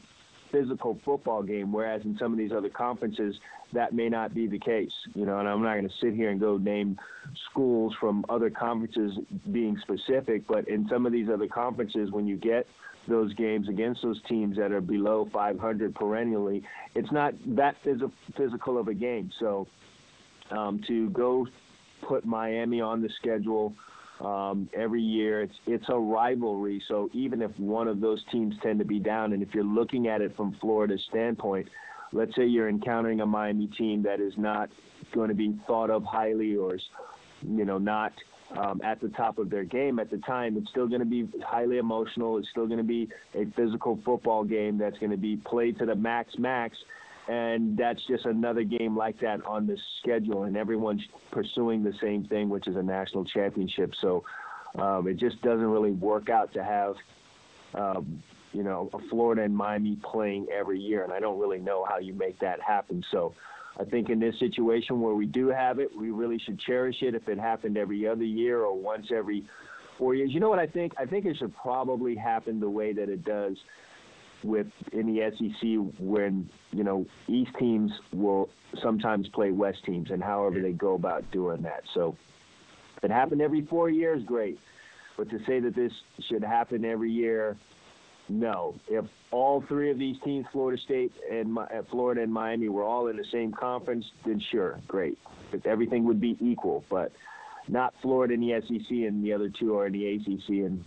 physical 0.56 0.98
football 1.04 1.44
game, 1.44 1.74
whereas 1.74 2.06
in 2.06 2.18
some 2.18 2.32
of 2.32 2.38
these 2.38 2.54
other 2.54 2.70
conferences, 2.70 3.36
that 3.74 3.94
may 3.94 4.08
not 4.08 4.34
be 4.34 4.48
the 4.48 4.60
case. 4.60 4.94
You 5.14 5.26
know, 5.26 5.40
and 5.40 5.50
I'm 5.50 5.62
not 5.62 5.74
going 5.74 5.90
to 5.90 5.96
sit 6.02 6.14
here 6.14 6.30
and 6.30 6.40
go 6.40 6.58
name 6.58 6.98
schools 7.50 7.94
from 8.00 8.24
other 8.30 8.50
conferences 8.50 9.18
being 9.52 9.78
specific, 9.80 10.48
but 10.48 10.68
in 10.70 10.88
some 10.88 11.06
of 11.06 11.12
these 11.12 11.30
other 11.30 11.48
conferences, 11.48 12.10
when 12.12 12.26
you 12.26 12.38
get 12.38 12.68
those 13.08 13.34
games 13.34 13.68
against 13.68 14.02
those 14.02 14.22
teams 14.30 14.56
that 14.56 14.72
are 14.72 14.82
below 14.82 15.28
500 15.32 15.94
perennially, 15.94 16.64
it's 16.96 17.12
not 17.12 17.34
that 17.48 17.76
phys- 17.84 18.12
physical 18.38 18.78
of 18.78 18.88
a 18.88 18.94
game. 18.94 19.32
So 19.40 19.68
um, 20.52 20.82
to 20.88 21.10
go 21.10 21.48
put 22.02 22.26
Miami 22.26 22.80
on 22.80 23.02
the 23.02 23.10
schedule 23.10 23.74
um, 24.22 24.70
every 24.74 25.02
year, 25.02 25.42
it's 25.42 25.56
it's 25.66 25.86
a 25.90 25.98
rivalry. 25.98 26.82
So 26.88 27.10
even 27.14 27.42
if 27.42 27.58
one 27.60 27.88
of 27.88 28.00
those 28.00 28.24
teams 28.32 28.56
tend 28.62 28.80
to 28.80 28.86
be 28.86 29.00
down, 29.00 29.34
and 29.34 29.44
if 29.44 29.54
you're 29.54 29.64
looking 29.64 30.08
at 30.08 30.22
it 30.22 30.36
from 30.36 30.56
Florida's 30.62 31.04
standpoint, 31.10 31.68
let's 32.14 32.36
say 32.36 32.46
you're 32.46 32.70
encountering 32.70 33.22
a 33.22 33.26
Miami 33.26 33.68
team 33.68 34.04
that 34.04 34.20
is 34.20 34.34
not 34.38 34.70
going 35.14 35.30
to 35.30 35.36
be 35.36 35.58
thought 35.68 35.90
of 35.90 36.04
highly 36.04 36.56
or 36.56 36.78
you 37.48 37.66
know, 37.66 37.78
not 37.78 38.14
um, 38.58 38.82
at 38.84 39.02
the 39.02 39.10
top 39.10 39.38
of 39.38 39.50
their 39.50 39.64
game 39.64 40.00
at 40.00 40.10
the 40.10 40.18
time, 40.20 40.58
it's 40.58 40.70
still 40.70 40.88
going 40.88 41.00
to 41.00 41.06
be 41.06 41.28
highly 41.44 41.78
emotional. 41.78 42.38
It's 42.38 42.50
still 42.50 42.68
going 42.68 42.78
to 42.78 42.84
be 42.84 43.10
a 43.34 43.46
physical 43.56 44.00
football 44.06 44.44
game 44.44 44.78
that's 44.78 44.98
going 45.00 45.12
to 45.12 45.18
be 45.18 45.38
played 45.38 45.78
to 45.80 45.86
the 45.86 45.96
max 45.96 46.38
max. 46.38 46.78
And 47.28 47.76
that's 47.76 48.06
just 48.06 48.26
another 48.26 48.64
game 48.64 48.96
like 48.96 49.20
that 49.22 49.44
on 49.46 49.66
the 49.66 49.80
schedule, 50.00 50.44
and 50.44 50.56
everyone's 50.56 51.04
pursuing 51.32 51.84
the 51.84 51.94
same 52.00 52.24
thing, 52.24 52.50
which 52.50 52.68
is 52.68 52.76
a 52.76 52.84
national 52.84 53.26
championship. 53.26 53.96
So 53.96 54.24
um, 54.78 55.08
it 55.08 55.18
just 55.18 55.42
doesn't 55.42 55.66
really 55.66 55.92
work 55.92 56.30
out 56.30 56.54
to 56.54 56.64
have, 56.64 56.96
um, 57.74 58.22
you 58.54 58.62
know, 58.62 58.90
a 58.94 59.00
Florida 59.00 59.42
and 59.42 59.56
Miami 59.56 59.96
playing 59.96 60.48
every 60.54 60.80
year, 60.80 61.04
and 61.04 61.12
I 61.12 61.20
don't 61.20 61.40
really 61.40 61.60
know 61.60 61.84
how 61.84 61.98
you 61.98 62.14
make 62.14 62.40
that 62.40 62.62
happen. 62.62 63.04
So 63.10 63.34
I 63.80 63.86
think 63.86 64.10
in 64.10 64.20
this 64.20 64.38
situation 64.38 65.02
where 65.02 65.16
we 65.16 65.26
do 65.26 65.48
have 65.48 65.80
it, 65.80 65.96
we 65.98 66.12
really 66.12 66.38
should 66.38 66.60
cherish 66.60 67.02
it. 67.02 67.16
If 67.16 67.28
it 67.28 67.40
happened 67.40 67.78
every 67.78 68.08
other 68.08 68.24
year 68.24 68.62
or 68.62 68.78
once 68.78 69.12
every 69.12 69.46
four 69.98 70.14
years, 70.14 70.32
you 70.32 70.40
know 70.40 70.50
what 70.50 70.60
I 70.60 70.68
think? 70.68 70.94
I 70.98 71.06
think 71.06 71.26
it 71.26 71.38
should 71.38 71.56
probably 71.56 72.16
happen 72.16 72.60
the 72.60 72.70
way 72.70 72.94
that 72.94 73.10
it 73.10 73.24
does 73.24 73.58
with 74.44 74.68
in 74.92 75.08
the 75.08 75.32
SEC 75.32 75.96
when 76.00 76.50
you 76.72 76.84
know 76.84 77.06
East 77.28 77.52
teams 77.60 77.92
will 78.14 78.50
sometimes 78.82 79.28
play 79.30 79.52
West 79.52 79.84
teams 79.86 80.12
and 80.12 80.24
however 80.24 80.62
they 80.62 80.72
go 80.72 80.96
about 80.96 81.30
doing 81.32 81.62
that. 81.64 81.84
So 81.94 82.16
if 82.98 83.04
it 83.04 83.12
happened 83.12 83.42
every 83.42 83.62
four 83.62 83.90
years, 83.90 84.24
great. 84.24 84.60
But 85.18 85.30
to 85.30 85.40
say 85.46 85.60
that 85.62 85.76
this 85.76 85.94
should 86.28 86.44
happen 86.44 86.84
every 86.84 87.12
year, 87.12 87.56
no. 88.28 88.76
If 88.88 89.06
all 89.32 89.62
three 89.62 89.92
of 89.92 90.00
these 90.00 90.18
teams, 90.24 90.46
Florida 90.52 90.82
State 90.82 91.14
and 91.32 91.58
uh, 91.58 91.66
Florida 91.90 92.22
and 92.22 92.34
Miami, 92.34 92.70
were 92.70 92.84
all 92.84 93.08
in 93.08 93.18
the 93.18 93.26
same 93.32 93.52
conference, 93.52 94.06
then 94.26 94.42
sure, 94.52 94.80
great. 94.88 95.18
If 95.54 95.66
everything 95.66 96.04
would 96.06 96.20
be 96.20 96.38
equal, 96.42 96.84
but 96.90 97.12
not 97.68 97.94
Florida 98.02 98.34
in 98.34 98.42
the 98.42 98.62
SEC 98.62 98.90
and 98.90 99.24
the 99.24 99.34
other 99.34 99.50
two 99.50 99.78
are 99.78 99.88
in 99.88 99.94
the 99.94 100.16
ACC, 100.16 100.50
and 100.50 100.84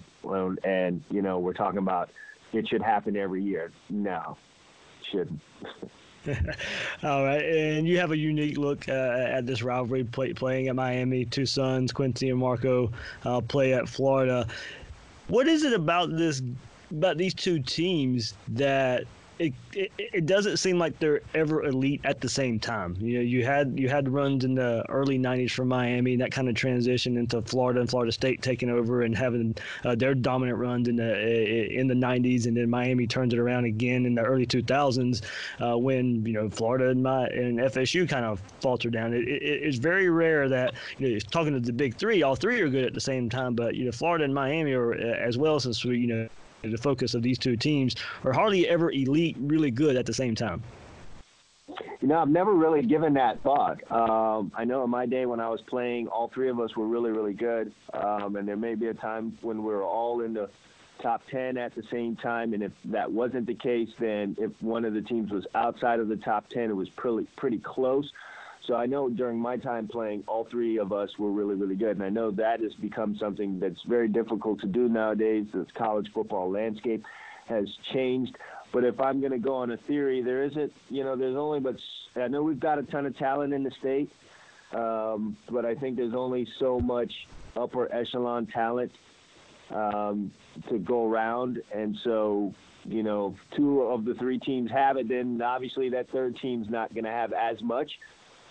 and 0.64 1.02
you 1.10 1.22
know 1.22 1.38
we're 1.38 1.52
talking 1.52 1.78
about 1.78 2.10
it 2.52 2.68
should 2.68 2.82
happen 2.82 3.16
every 3.16 3.42
year. 3.42 3.72
No, 3.90 4.36
shouldn't. 5.10 5.40
All 7.02 7.24
right, 7.24 7.44
and 7.44 7.86
you 7.86 7.98
have 7.98 8.10
a 8.10 8.16
unique 8.16 8.58
look 8.58 8.88
uh, 8.88 8.92
at 8.92 9.46
this 9.46 9.62
rivalry 9.62 10.04
play, 10.04 10.32
playing 10.32 10.68
at 10.68 10.76
Miami. 10.76 11.24
Two 11.24 11.46
sons, 11.46 11.92
Quincy 11.92 12.30
and 12.30 12.38
Marco, 12.38 12.90
uh, 13.24 13.40
play 13.40 13.72
at 13.74 13.88
Florida. 13.88 14.46
What 15.28 15.46
is 15.46 15.62
it 15.62 15.72
about 15.72 16.10
this 16.16 16.42
about 16.90 17.18
these 17.18 17.34
two 17.34 17.60
teams 17.60 18.34
that 18.48 19.04
it, 19.38 19.54
it, 19.72 19.92
it 19.98 20.26
doesn't 20.26 20.56
seem 20.56 20.78
like 20.78 20.98
they're 20.98 21.20
ever 21.34 21.64
elite 21.64 22.00
at 22.04 22.20
the 22.20 22.28
same 22.28 22.58
time. 22.58 22.96
You 22.98 23.18
know, 23.18 23.20
you 23.20 23.44
had 23.44 23.78
you 23.78 23.88
had 23.88 24.08
runs 24.08 24.44
in 24.44 24.54
the 24.54 24.84
early 24.88 25.18
'90s 25.18 25.52
for 25.52 25.64
Miami, 25.64 26.12
and 26.12 26.20
that 26.22 26.32
kind 26.32 26.48
of 26.48 26.54
transition 26.54 27.16
into 27.16 27.40
Florida 27.42 27.80
and 27.80 27.88
Florida 27.88 28.10
State 28.12 28.42
taking 28.42 28.70
over 28.70 29.02
and 29.02 29.16
having 29.16 29.54
uh, 29.84 29.94
their 29.94 30.14
dominant 30.14 30.58
runs 30.58 30.88
in 30.88 30.96
the 30.96 31.72
in 31.72 31.86
the 31.86 31.94
'90s, 31.94 32.46
and 32.46 32.56
then 32.56 32.68
Miami 32.68 33.06
turns 33.06 33.32
it 33.32 33.38
around 33.38 33.64
again 33.64 34.06
in 34.06 34.14
the 34.14 34.22
early 34.22 34.46
2000s 34.46 35.22
uh, 35.60 35.78
when 35.78 36.24
you 36.26 36.32
know 36.32 36.50
Florida 36.50 36.88
and 36.90 37.02
my 37.02 37.26
and 37.28 37.58
FSU 37.58 38.08
kind 38.08 38.24
of 38.24 38.42
falter 38.60 38.90
down. 38.90 39.14
It, 39.14 39.28
it, 39.28 39.42
it's 39.42 39.78
very 39.78 40.08
rare 40.10 40.48
that 40.48 40.74
you 40.98 41.10
know 41.10 41.18
talking 41.30 41.52
to 41.52 41.60
the 41.60 41.72
big 41.72 41.96
three, 41.96 42.22
all 42.22 42.34
three 42.34 42.60
are 42.60 42.68
good 42.68 42.84
at 42.84 42.94
the 42.94 43.00
same 43.00 43.30
time, 43.30 43.54
but 43.54 43.76
you 43.76 43.84
know 43.84 43.92
Florida 43.92 44.24
and 44.24 44.34
Miami 44.34 44.72
are 44.72 44.94
uh, 44.94 44.96
as 44.96 45.38
well 45.38 45.60
since 45.60 45.84
we 45.84 45.98
you 45.98 46.06
know 46.08 46.28
the 46.62 46.78
focus 46.78 47.14
of 47.14 47.22
these 47.22 47.38
two 47.38 47.56
teams 47.56 47.96
are 48.24 48.32
hardly 48.32 48.68
ever 48.68 48.90
elite, 48.90 49.36
really 49.40 49.70
good 49.70 49.96
at 49.96 50.06
the 50.06 50.14
same 50.14 50.34
time. 50.34 50.62
You 52.00 52.08
know, 52.08 52.18
I've 52.18 52.28
never 52.28 52.54
really 52.54 52.82
given 52.82 53.14
that 53.14 53.42
thought. 53.42 53.80
Um, 53.90 54.52
I 54.54 54.64
know 54.64 54.84
in 54.84 54.90
my 54.90 55.04
day 55.04 55.26
when 55.26 55.40
I 55.40 55.48
was 55.48 55.60
playing, 55.62 56.08
all 56.08 56.28
three 56.28 56.48
of 56.48 56.60
us 56.60 56.76
were 56.76 56.86
really, 56.86 57.10
really 57.10 57.34
good. 57.34 57.72
Um, 57.92 58.36
and 58.36 58.46
there 58.46 58.56
may 58.56 58.74
be 58.74 58.86
a 58.86 58.94
time 58.94 59.36
when 59.42 59.62
we're 59.62 59.84
all 59.84 60.20
in 60.20 60.32
the 60.32 60.48
top 61.02 61.22
10 61.30 61.56
at 61.56 61.74
the 61.74 61.82
same 61.90 62.16
time. 62.16 62.54
And 62.54 62.62
if 62.62 62.72
that 62.86 63.10
wasn't 63.10 63.46
the 63.46 63.54
case, 63.54 63.88
then 63.98 64.36
if 64.38 64.50
one 64.60 64.84
of 64.84 64.94
the 64.94 65.02
teams 65.02 65.30
was 65.30 65.46
outside 65.54 66.00
of 66.00 66.08
the 66.08 66.16
top 66.16 66.48
10, 66.48 66.70
it 66.70 66.76
was 66.76 66.88
pretty, 66.88 67.26
pretty 67.36 67.58
close. 67.58 68.10
So 68.68 68.74
I 68.74 68.84
know 68.84 69.08
during 69.08 69.38
my 69.38 69.56
time 69.56 69.88
playing, 69.88 70.24
all 70.28 70.46
three 70.50 70.78
of 70.78 70.92
us 70.92 71.08
were 71.18 71.32
really, 71.32 71.54
really 71.54 71.74
good. 71.74 71.96
And 71.96 72.02
I 72.02 72.10
know 72.10 72.30
that 72.32 72.60
has 72.60 72.74
become 72.74 73.16
something 73.18 73.58
that's 73.58 73.80
very 73.88 74.08
difficult 74.08 74.60
to 74.60 74.66
do 74.66 74.90
nowadays. 74.90 75.46
The 75.54 75.66
college 75.74 76.06
football 76.12 76.50
landscape 76.50 77.02
has 77.48 77.66
changed. 77.94 78.36
But 78.70 78.84
if 78.84 79.00
I'm 79.00 79.20
going 79.20 79.32
to 79.32 79.38
go 79.38 79.54
on 79.54 79.70
a 79.70 79.78
theory, 79.78 80.22
there 80.22 80.44
isn't, 80.44 80.70
you 80.90 81.02
know, 81.02 81.16
there's 81.16 81.36
only 81.36 81.60
but 81.60 81.76
I 82.14 82.28
know 82.28 82.42
we've 82.42 82.60
got 82.60 82.78
a 82.78 82.82
ton 82.82 83.06
of 83.06 83.16
talent 83.16 83.54
in 83.54 83.62
the 83.62 83.70
state, 83.80 84.10
um, 84.74 85.38
but 85.50 85.64
I 85.64 85.74
think 85.74 85.96
there's 85.96 86.14
only 86.14 86.46
so 86.58 86.78
much 86.78 87.12
upper 87.56 87.90
echelon 87.90 88.46
talent 88.48 88.92
um, 89.70 90.30
to 90.68 90.78
go 90.78 91.10
around. 91.10 91.62
And 91.74 91.96
so, 92.04 92.52
you 92.84 93.02
know, 93.02 93.34
two 93.56 93.80
of 93.80 94.04
the 94.04 94.12
three 94.14 94.38
teams 94.38 94.70
have 94.70 94.98
it, 94.98 95.08
then 95.08 95.40
obviously 95.40 95.88
that 95.90 96.10
third 96.10 96.36
team's 96.42 96.68
not 96.68 96.92
going 96.92 97.04
to 97.04 97.10
have 97.10 97.32
as 97.32 97.62
much 97.62 97.90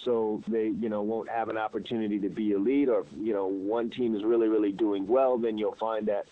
so 0.07 0.41
they 0.47 0.71
you 0.79 0.87
know 0.87 1.01
won't 1.01 1.29
have 1.29 1.49
an 1.49 1.57
opportunity 1.57 2.17
to 2.17 2.29
be 2.29 2.51
elite 2.51 2.87
or 2.87 3.05
you 3.19 3.33
know 3.33 3.45
one 3.45 3.89
team 3.89 4.15
is 4.15 4.23
really 4.23 4.47
really 4.47 4.71
doing 4.71 5.05
well 5.05 5.37
then 5.37 5.57
you'll 5.57 5.75
find 5.75 6.07
that 6.07 6.25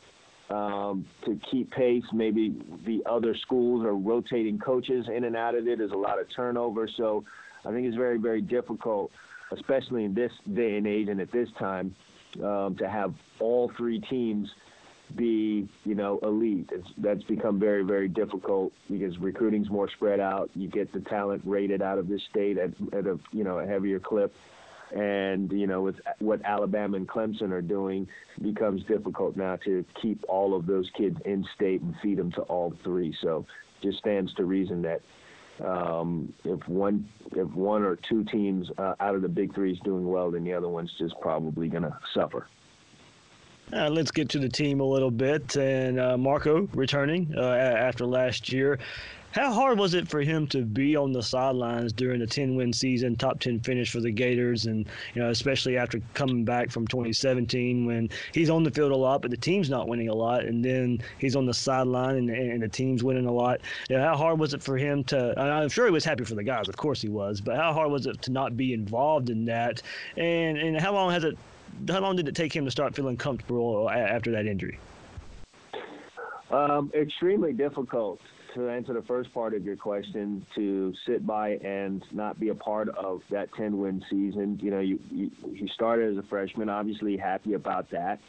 um, 0.54 1.06
to 1.26 1.38
keep 1.52 1.70
pace 1.72 2.04
maybe 2.14 2.56
the 2.86 3.04
other 3.06 3.36
schools 3.36 3.84
are 3.86 3.96
rotating 3.96 4.58
coaches 4.58 5.08
in 5.14 5.26
and 5.26 5.36
out 5.36 5.56
of 5.56 5.68
it 5.68 5.78
there's 5.78 5.92
a 5.92 5.98
lot 5.98 6.20
of 6.20 6.28
turnover. 6.34 6.88
So 6.98 7.26
i 7.66 7.72
think 7.72 7.86
it's 7.86 7.98
very 7.98 8.18
very 8.18 8.42
difficult 8.42 9.12
especially 9.52 10.06
in 10.06 10.14
this 10.14 10.32
day 10.54 10.78
and 10.78 10.88
age 10.88 11.10
and 11.10 11.20
at 11.20 11.32
this 11.32 11.50
time 11.60 11.94
um, 12.44 12.76
to 12.78 12.90
have 12.90 13.14
all 13.40 13.72
three 13.78 14.00
teams 14.00 14.50
be, 15.16 15.68
you 15.86 15.96
know, 15.96 16.20
elite. 16.24 16.70
It's, 16.72 16.88
that's 16.98 17.24
become 17.24 17.60
very, 17.60 17.84
very 17.84 18.08
difficult 18.08 18.74
because 18.90 19.18
recruiting's 19.18 19.70
more 19.70 19.90
spread 19.90 20.20
out. 20.20 20.50
You 20.56 20.68
get 20.68 20.92
the 20.94 21.00
talent 21.00 21.42
rated 21.46 21.82
out 21.82 21.98
of 21.98 22.08
this 22.08 22.24
state 22.24 22.58
at, 22.58 22.72
at 22.94 23.06
a, 23.06 23.20
you 23.32 23.44
know, 23.44 23.60
a 23.60 23.66
heavier 23.66 24.00
clip. 24.00 24.36
And, 24.96 25.52
you 25.52 25.68
know, 25.68 25.82
with 25.82 26.00
what 26.20 26.42
Alabama 26.44 26.98
and 26.98 27.08
Clemson 27.08 27.52
are 27.52 27.62
doing, 27.62 28.08
becomes 28.42 28.84
difficult 28.84 29.36
now 29.36 29.56
to 29.58 29.84
keep 30.02 30.24
all 30.28 30.56
of 30.56 30.68
those 30.68 30.90
kids 30.92 31.20
in 31.26 31.46
state 31.56 31.82
and 31.82 31.96
feed 32.02 32.18
them 32.18 32.32
to 32.34 32.42
all 32.44 32.74
three. 32.84 33.16
So 33.20 33.46
just 33.82 33.98
stands 33.98 34.34
to 34.36 34.46
reason 34.46 34.84
that 34.84 35.02
um, 35.64 36.34
if 36.44 36.68
one 36.68 37.08
if 37.32 37.48
one 37.50 37.84
or 37.84 37.96
two 37.96 38.24
teams 38.26 38.70
uh, 38.78 38.96
out 39.00 39.16
of 39.16 39.22
the 39.22 39.30
big 39.30 39.56
three 39.56 39.72
is 39.72 39.80
doing 39.80 40.08
well, 40.08 40.32
then 40.32 40.44
the 40.44 40.54
other 40.54 40.68
one's 40.68 40.94
just 40.94 41.20
probably 41.22 41.68
going 41.68 41.84
to 41.84 41.98
suffer. 42.14 42.48
Uh, 43.74 43.90
let's 43.90 44.12
get 44.12 44.30
to 44.30 44.40
the 44.40 44.50
team 44.50 44.80
a 44.80 44.86
little 44.86 45.12
bit. 45.12 45.56
And 45.56 46.00
uh, 46.00 46.18
Marco 46.18 46.68
returning 46.74 47.34
uh, 47.36 47.42
after 47.42 48.06
last 48.06 48.52
year. 48.52 48.80
How 49.32 49.52
hard 49.52 49.78
was 49.78 49.96
it 49.96 50.08
for 50.08 50.22
him 50.22 50.48
to 50.48 50.62
be 50.62 50.96
on 50.96 51.12
the 51.12 51.22
sidelines 51.22 51.92
during 51.92 52.22
a 52.22 52.26
10 52.26 52.56
win 52.56 52.72
season, 52.72 53.18
top 53.18 53.42
10 53.42 53.60
finish 53.60 53.92
for 53.92 54.00
the 54.00 54.10
Gators, 54.10 54.66
and 54.66 54.88
you 55.14 55.22
know, 55.22 55.30
especially 55.30 55.78
after 55.78 56.00
coming 56.14 56.46
back 56.46 56.72
from 56.72 56.88
2017 56.88 57.86
when 57.86 58.10
he's 58.32 58.50
on 58.50 58.64
the 58.64 58.72
field 58.72 58.94
a 58.94 58.96
lot, 58.96 59.22
but 59.22 59.32
the 59.32 59.36
team's 59.38 59.70
not 59.70 59.90
winning 59.90 60.08
a 60.08 60.14
lot, 60.14 60.46
and 60.46 60.64
then 60.64 61.02
he's 61.20 61.36
on 61.36 61.46
the 61.46 61.54
sideline 61.54 62.16
and, 62.16 62.30
and 62.30 62.64
the 62.64 62.70
team's 62.70 63.04
winning 63.04 63.26
a 63.26 63.32
lot. 63.32 63.60
You 63.90 63.98
know, 63.98 64.04
how 64.06 64.16
hard 64.16 64.40
was 64.40 64.54
it 64.54 64.64
for 64.64 64.78
him 64.78 65.04
to? 65.06 65.38
I'm 65.38 65.68
sure 65.68 65.84
he 65.84 65.92
was 65.92 66.06
happy 66.06 66.24
for 66.24 66.36
the 66.36 66.44
guys, 66.44 66.70
of 66.70 66.78
course 66.78 67.02
he 67.02 67.10
was, 67.10 67.42
but 67.42 67.58
how 67.58 67.74
hard 67.74 67.92
was 67.92 68.06
it 68.06 68.22
to 68.22 68.32
not 68.32 68.56
be 68.56 68.72
involved 68.72 69.30
in 69.30 69.44
that? 69.46 69.82
And 70.16 70.58
and 70.58 70.80
how 70.80 70.94
long 70.94 71.12
has 71.12 71.26
it 71.26 71.38
how 71.88 72.00
long 72.00 72.16
did 72.16 72.28
it 72.28 72.36
take 72.36 72.56
him 72.56 72.66
to 72.66 72.72
start 72.72 72.96
feeling 72.96 73.18
comfortable 73.18 73.90
after 73.90 74.32
that 74.32 74.46
injury? 74.46 74.80
Um, 76.52 76.92
extremely 76.94 77.54
difficult 77.54 78.20
to 78.54 78.70
answer 78.70 78.94
the 78.94 79.02
first 79.02 79.34
part 79.34 79.54
of 79.54 79.66
your 79.66 79.76
question 79.76 80.46
to 80.56 80.94
sit 81.06 81.28
by 81.28 81.58
and 81.58 82.04
not 82.12 82.40
be 82.40 82.50
a 82.50 82.56
part 82.56 82.90
of 82.90 83.22
that 83.30 83.50
10 83.56 83.78
win 83.78 84.04
season. 84.10 84.58
You 84.62 84.72
know, 84.72 84.80
you, 84.80 85.00
you, 85.12 85.32
you 85.52 85.68
started 85.68 86.18
as 86.18 86.24
a 86.24 86.28
freshman, 86.28 86.70
obviously 86.70 87.18
happy 87.18 87.54
about 87.54 87.90
that. 87.92 88.20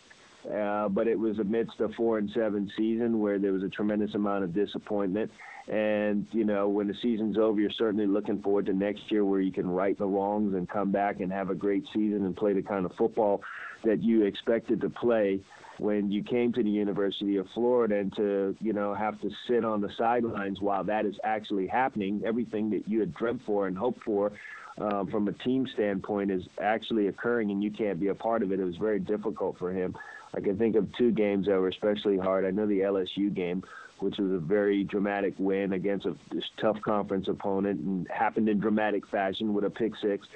Uh, 0.52 0.88
but 0.88 1.08
it 1.08 1.18
was 1.18 1.38
amidst 1.38 1.80
a 1.80 1.88
four 1.96 2.18
and 2.18 2.30
seven 2.32 2.70
season 2.76 3.20
where 3.20 3.38
there 3.38 3.52
was 3.52 3.64
a 3.64 3.68
tremendous 3.68 4.14
amount 4.14 4.44
of 4.44 4.54
disappointment. 4.54 5.30
And, 5.68 6.26
you 6.30 6.44
know, 6.44 6.68
when 6.68 6.86
the 6.86 6.94
season's 7.02 7.36
over, 7.36 7.60
you're 7.60 7.70
certainly 7.70 8.06
looking 8.06 8.40
forward 8.40 8.66
to 8.66 8.72
next 8.72 9.10
year 9.10 9.24
where 9.24 9.40
you 9.40 9.50
can 9.50 9.68
right 9.68 9.98
the 9.98 10.06
wrongs 10.06 10.54
and 10.54 10.68
come 10.68 10.92
back 10.92 11.18
and 11.18 11.32
have 11.32 11.50
a 11.50 11.56
great 11.56 11.84
season 11.92 12.24
and 12.24 12.36
play 12.36 12.52
the 12.52 12.62
kind 12.62 12.86
of 12.86 12.92
football 12.96 13.42
that 13.84 14.02
you 14.02 14.24
expected 14.24 14.80
to 14.82 14.90
play. 14.90 15.40
when 15.78 16.10
you 16.10 16.22
came 16.22 16.52
to 16.52 16.62
the 16.62 16.70
University 16.70 17.36
of 17.36 17.46
Florida 17.54 17.96
and 17.96 18.14
to, 18.16 18.56
you 18.60 18.72
know, 18.72 18.94
have 18.94 19.20
to 19.20 19.30
sit 19.48 19.64
on 19.64 19.80
the 19.80 19.90
sidelines 19.98 20.60
while 20.60 20.84
that 20.84 21.04
is 21.04 21.14
actually 21.24 21.66
happening, 21.66 22.22
everything 22.24 22.70
that 22.70 22.88
you 22.88 23.00
had 23.00 23.14
dreamt 23.14 23.42
for 23.44 23.66
and 23.66 23.76
hoped 23.76 24.02
for 24.02 24.32
uh, 24.78 25.04
from 25.06 25.28
a 25.28 25.32
team 25.32 25.66
standpoint 25.74 26.30
is 26.30 26.42
actually 26.60 27.08
occurring 27.08 27.50
and 27.50 27.62
you 27.62 27.70
can't 27.70 28.00
be 28.00 28.08
a 28.08 28.14
part 28.14 28.42
of 28.42 28.52
it. 28.52 28.60
It 28.60 28.64
was 28.64 28.76
very 28.76 28.98
difficult 28.98 29.58
for 29.58 29.72
him. 29.72 29.94
I 30.36 30.40
can 30.40 30.58
think 30.58 30.76
of 30.76 30.86
two 30.96 31.12
games 31.12 31.46
that 31.46 31.58
were 31.58 31.68
especially 31.68 32.18
hard. 32.18 32.44
I 32.44 32.50
know 32.50 32.66
the 32.66 32.80
LSU 32.80 33.32
game, 33.32 33.62
which 34.00 34.18
was 34.18 34.30
a 34.32 34.38
very 34.38 34.84
dramatic 34.84 35.34
win 35.38 35.72
against 35.72 36.04
a 36.06 36.14
tough 36.60 36.80
conference 36.82 37.28
opponent 37.28 37.80
and 37.80 38.06
happened 38.08 38.48
in 38.48 38.60
dramatic 38.60 39.06
fashion 39.08 39.54
with 39.54 39.64
a 39.64 39.70
pick 39.70 39.92
six. 40.02 40.26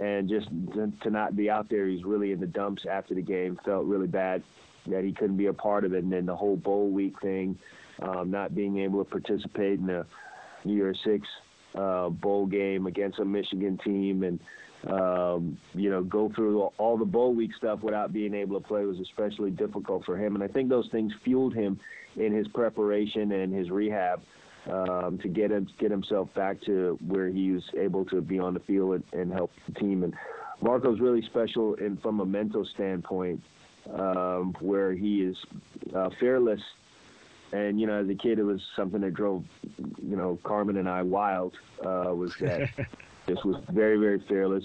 And 0.00 0.28
just 0.28 0.46
to 1.02 1.10
not 1.10 1.36
be 1.36 1.50
out 1.50 1.68
there, 1.68 1.88
he's 1.88 2.04
really 2.04 2.30
in 2.30 2.38
the 2.38 2.46
dumps 2.46 2.84
after 2.88 3.14
the 3.14 3.22
game. 3.22 3.58
Felt 3.64 3.86
really 3.86 4.06
bad 4.06 4.44
that 4.86 5.02
he 5.02 5.12
couldn't 5.12 5.36
be 5.36 5.46
a 5.46 5.52
part 5.52 5.84
of 5.84 5.92
it. 5.92 6.04
And 6.04 6.12
then 6.12 6.26
the 6.26 6.36
whole 6.36 6.56
bowl 6.56 6.90
week 6.90 7.20
thing, 7.20 7.58
um, 8.00 8.30
not 8.30 8.54
being 8.54 8.78
able 8.78 9.04
to 9.04 9.10
participate 9.10 9.80
in 9.80 9.86
the 9.86 10.06
New 10.64 10.74
year 10.74 10.94
six 11.04 11.26
uh, 11.74 12.08
bowl 12.08 12.46
game 12.46 12.86
against 12.86 13.18
a 13.18 13.24
Michigan 13.24 13.78
team 13.84 14.22
and 14.22 14.38
um, 14.86 15.58
you 15.74 15.90
know 15.90 16.02
go 16.02 16.30
through 16.34 16.62
all 16.78 16.96
the 16.96 17.04
bowl 17.04 17.34
week 17.34 17.50
stuff 17.56 17.82
without 17.82 18.12
being 18.12 18.34
able 18.34 18.60
to 18.60 18.66
play 18.66 18.84
was 18.84 18.98
especially 19.00 19.50
difficult 19.50 20.04
for 20.04 20.16
him. 20.16 20.34
And 20.34 20.44
I 20.44 20.48
think 20.48 20.68
those 20.68 20.88
things 20.90 21.12
fueled 21.24 21.54
him 21.54 21.80
in 22.16 22.32
his 22.32 22.46
preparation 22.48 23.32
and 23.32 23.52
his 23.52 23.70
rehab 23.70 24.22
um, 24.70 25.18
to 25.22 25.28
get 25.28 25.50
him 25.50 25.68
get 25.78 25.90
himself 25.90 26.32
back 26.34 26.60
to 26.62 26.98
where 27.06 27.28
he 27.28 27.52
was 27.52 27.64
able 27.78 28.04
to 28.06 28.20
be 28.20 28.38
on 28.38 28.54
the 28.54 28.60
field 28.60 28.94
and, 28.94 29.20
and 29.20 29.32
help 29.32 29.50
the 29.66 29.74
team. 29.74 30.04
And 30.04 30.14
Marco's 30.60 31.00
really 31.00 31.22
special 31.22 31.74
in 31.74 31.96
from 31.98 32.20
a 32.20 32.26
mental 32.26 32.64
standpoint, 32.74 33.42
um, 33.92 34.54
where 34.60 34.92
he 34.92 35.22
is 35.22 35.36
uh, 35.94 36.10
fearless 36.20 36.60
and 37.52 37.80
you 37.80 37.86
know, 37.86 38.02
as 38.02 38.08
a 38.08 38.14
kid, 38.14 38.38
it 38.38 38.44
was 38.44 38.60
something 38.76 39.00
that 39.00 39.14
drove, 39.14 39.44
you 40.02 40.16
know, 40.16 40.38
Carmen 40.44 40.76
and 40.76 40.88
I 40.88 41.02
wild. 41.02 41.54
Uh, 41.80 42.12
was 42.14 42.34
that 42.40 42.68
this 43.28 43.38
was 43.44 43.62
very, 43.70 43.96
very 43.98 44.22
fearless, 44.28 44.64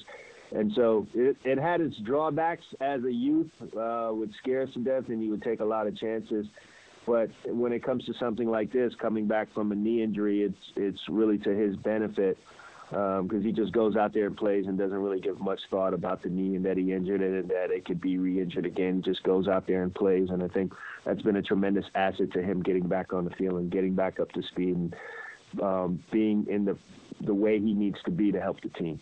and 0.52 0.71
so 0.76 1.08
it, 1.13 1.38
it 1.43 1.58
had 1.58 1.82
its 1.82 1.97
drawbacks 1.97 2.65
as 2.80 3.04
a 3.04 3.12
youth. 3.12 3.52
Uh, 3.62 4.13
scare 4.39 4.63
us 4.63 4.69
to 4.73 4.80
death, 4.80 5.10
and 5.10 5.23
you 5.23 5.30
would 5.30 5.43
take 5.43 5.60
a 5.60 5.65
lot 5.65 5.88
of 5.88 5.97
chances. 5.97 6.47
But 7.06 7.30
when 7.45 7.73
it 7.73 7.84
comes 7.84 8.06
to 8.06 8.13
something 8.19 8.49
like 8.49 8.71
this, 8.71 8.93
coming 8.95 9.28
back 9.28 9.54
from 9.54 9.71
a 9.71 9.76
knee 9.76 10.02
injury, 10.02 10.43
it's 10.43 10.71
it's 10.76 11.02
really 11.10 11.38
to 11.39 11.49
his 11.49 11.76
benefit 11.76 12.38
because 12.89 13.19
um, 13.21 13.41
he 13.41 13.52
just 13.52 13.71
goes 13.73 13.95
out 13.95 14.13
there 14.13 14.28
and 14.28 14.38
plays 14.38 14.67
and 14.67 14.78
doesn't 14.78 14.97
really 14.97 15.19
give 15.19 15.39
much 15.39 15.60
thought 15.71 15.93
about 15.93 16.21
the 16.21 16.30
knee 16.30 16.56
and 16.56 16.63
that 16.63 16.78
he 16.78 16.91
injured 16.93 17.21
it 17.21 17.34
and 17.34 17.49
that 17.49 17.71
it 17.71 17.86
could 17.86 17.99
be 17.99 18.17
re-injured 18.17 18.65
again. 18.65 19.02
Just 19.04 19.23
goes 19.23 19.47
out 19.47 19.65
there 19.65 19.84
and 19.84 19.93
plays, 19.93 20.30
and 20.30 20.43
I 20.43 20.47
think 20.47 20.73
that's 21.04 21.21
been 21.21 21.36
a 21.36 21.41
tremendous 21.41 21.86
asset 21.95 22.32
to 22.34 22.41
him 22.43 22.62
getting 22.62 22.88
back 22.88 23.12
on 23.12 23.26
the 23.26 23.32
field 23.32 23.60
and 23.60 23.71
getting 23.71 23.95
back 23.95 24.19
up 24.19 24.32
to 24.34 24.43
speed 24.43 24.76
and 24.76 24.95
um, 25.62 26.04
being 26.12 26.45
in 26.49 26.65
the 26.65 26.78
the 27.21 27.34
way 27.34 27.60
he 27.60 27.73
needs 27.73 28.02
to 28.04 28.12
be 28.12 28.32
to 28.32 28.39
help 28.39 28.62
the 28.62 28.69
team. 28.69 28.99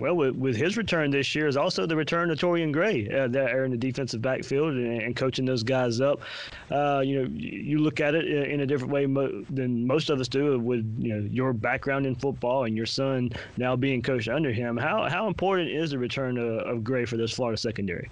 Well, 0.00 0.16
with, 0.16 0.34
with, 0.34 0.56
his 0.56 0.76
return 0.76 1.12
this 1.12 1.36
year 1.36 1.46
is 1.46 1.56
also 1.56 1.86
the 1.86 1.94
return 1.94 2.28
of 2.32 2.38
Torrian 2.38 2.72
Gray 2.72 3.08
uh, 3.08 3.28
there 3.28 3.64
in 3.64 3.70
the 3.70 3.76
defensive 3.76 4.20
backfield 4.20 4.72
and, 4.72 5.02
and 5.02 5.14
coaching 5.14 5.44
those 5.44 5.62
guys 5.62 6.00
up. 6.00 6.20
Uh, 6.68 7.00
you 7.04 7.22
know, 7.22 7.28
you 7.32 7.78
look 7.78 8.00
at 8.00 8.16
it 8.16 8.26
in 8.26 8.60
a 8.60 8.66
different 8.66 8.92
way 8.92 9.06
mo- 9.06 9.44
than 9.50 9.86
most 9.86 10.10
of 10.10 10.18
us 10.18 10.26
do 10.26 10.58
with 10.58 10.84
you 10.98 11.14
know 11.14 11.28
your 11.30 11.52
background 11.52 12.06
in 12.06 12.16
football 12.16 12.64
and 12.64 12.76
your 12.76 12.86
son 12.86 13.30
now 13.56 13.76
being 13.76 14.02
coached 14.02 14.28
under 14.28 14.50
him. 14.50 14.76
How 14.76 15.08
how 15.08 15.28
important 15.28 15.70
is 15.70 15.92
the 15.92 15.98
return 15.98 16.38
of, 16.38 16.58
of 16.66 16.82
Gray 16.82 17.04
for 17.04 17.16
this 17.16 17.32
Florida 17.32 17.56
secondary? 17.56 18.10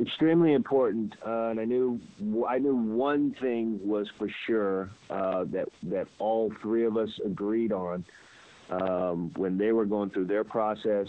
Extremely 0.00 0.54
important, 0.54 1.14
uh, 1.24 1.48
and 1.48 1.60
I 1.60 1.64
knew 1.66 2.00
I 2.48 2.58
knew 2.58 2.74
one 2.74 3.36
thing 3.42 3.78
was 3.84 4.08
for 4.18 4.26
sure 4.46 4.90
uh, 5.10 5.44
that 5.52 5.68
that 5.82 6.06
all 6.18 6.50
three 6.62 6.86
of 6.86 6.96
us 6.96 7.10
agreed 7.26 7.72
on 7.72 8.02
um, 8.70 9.30
when 9.36 9.58
they 9.58 9.70
were 9.72 9.84
going 9.84 10.08
through 10.08 10.28
their 10.28 10.44
process, 10.44 11.06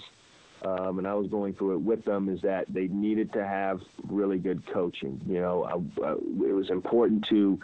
um, 0.66 1.00
and 1.00 1.08
I 1.08 1.14
was 1.14 1.28
going 1.30 1.54
through 1.54 1.76
it 1.76 1.82
with 1.82 2.04
them, 2.04 2.28
is 2.28 2.42
that 2.42 2.66
they 2.68 2.88
needed 2.88 3.32
to 3.34 3.48
have 3.48 3.80
really 4.10 4.38
good 4.38 4.62
coaching. 4.74 5.22
You 5.26 5.40
know, 5.40 5.64
I, 5.64 6.06
I, 6.06 6.12
it 6.14 6.54
was 6.54 6.70
important 6.70 7.26
to 7.30 7.60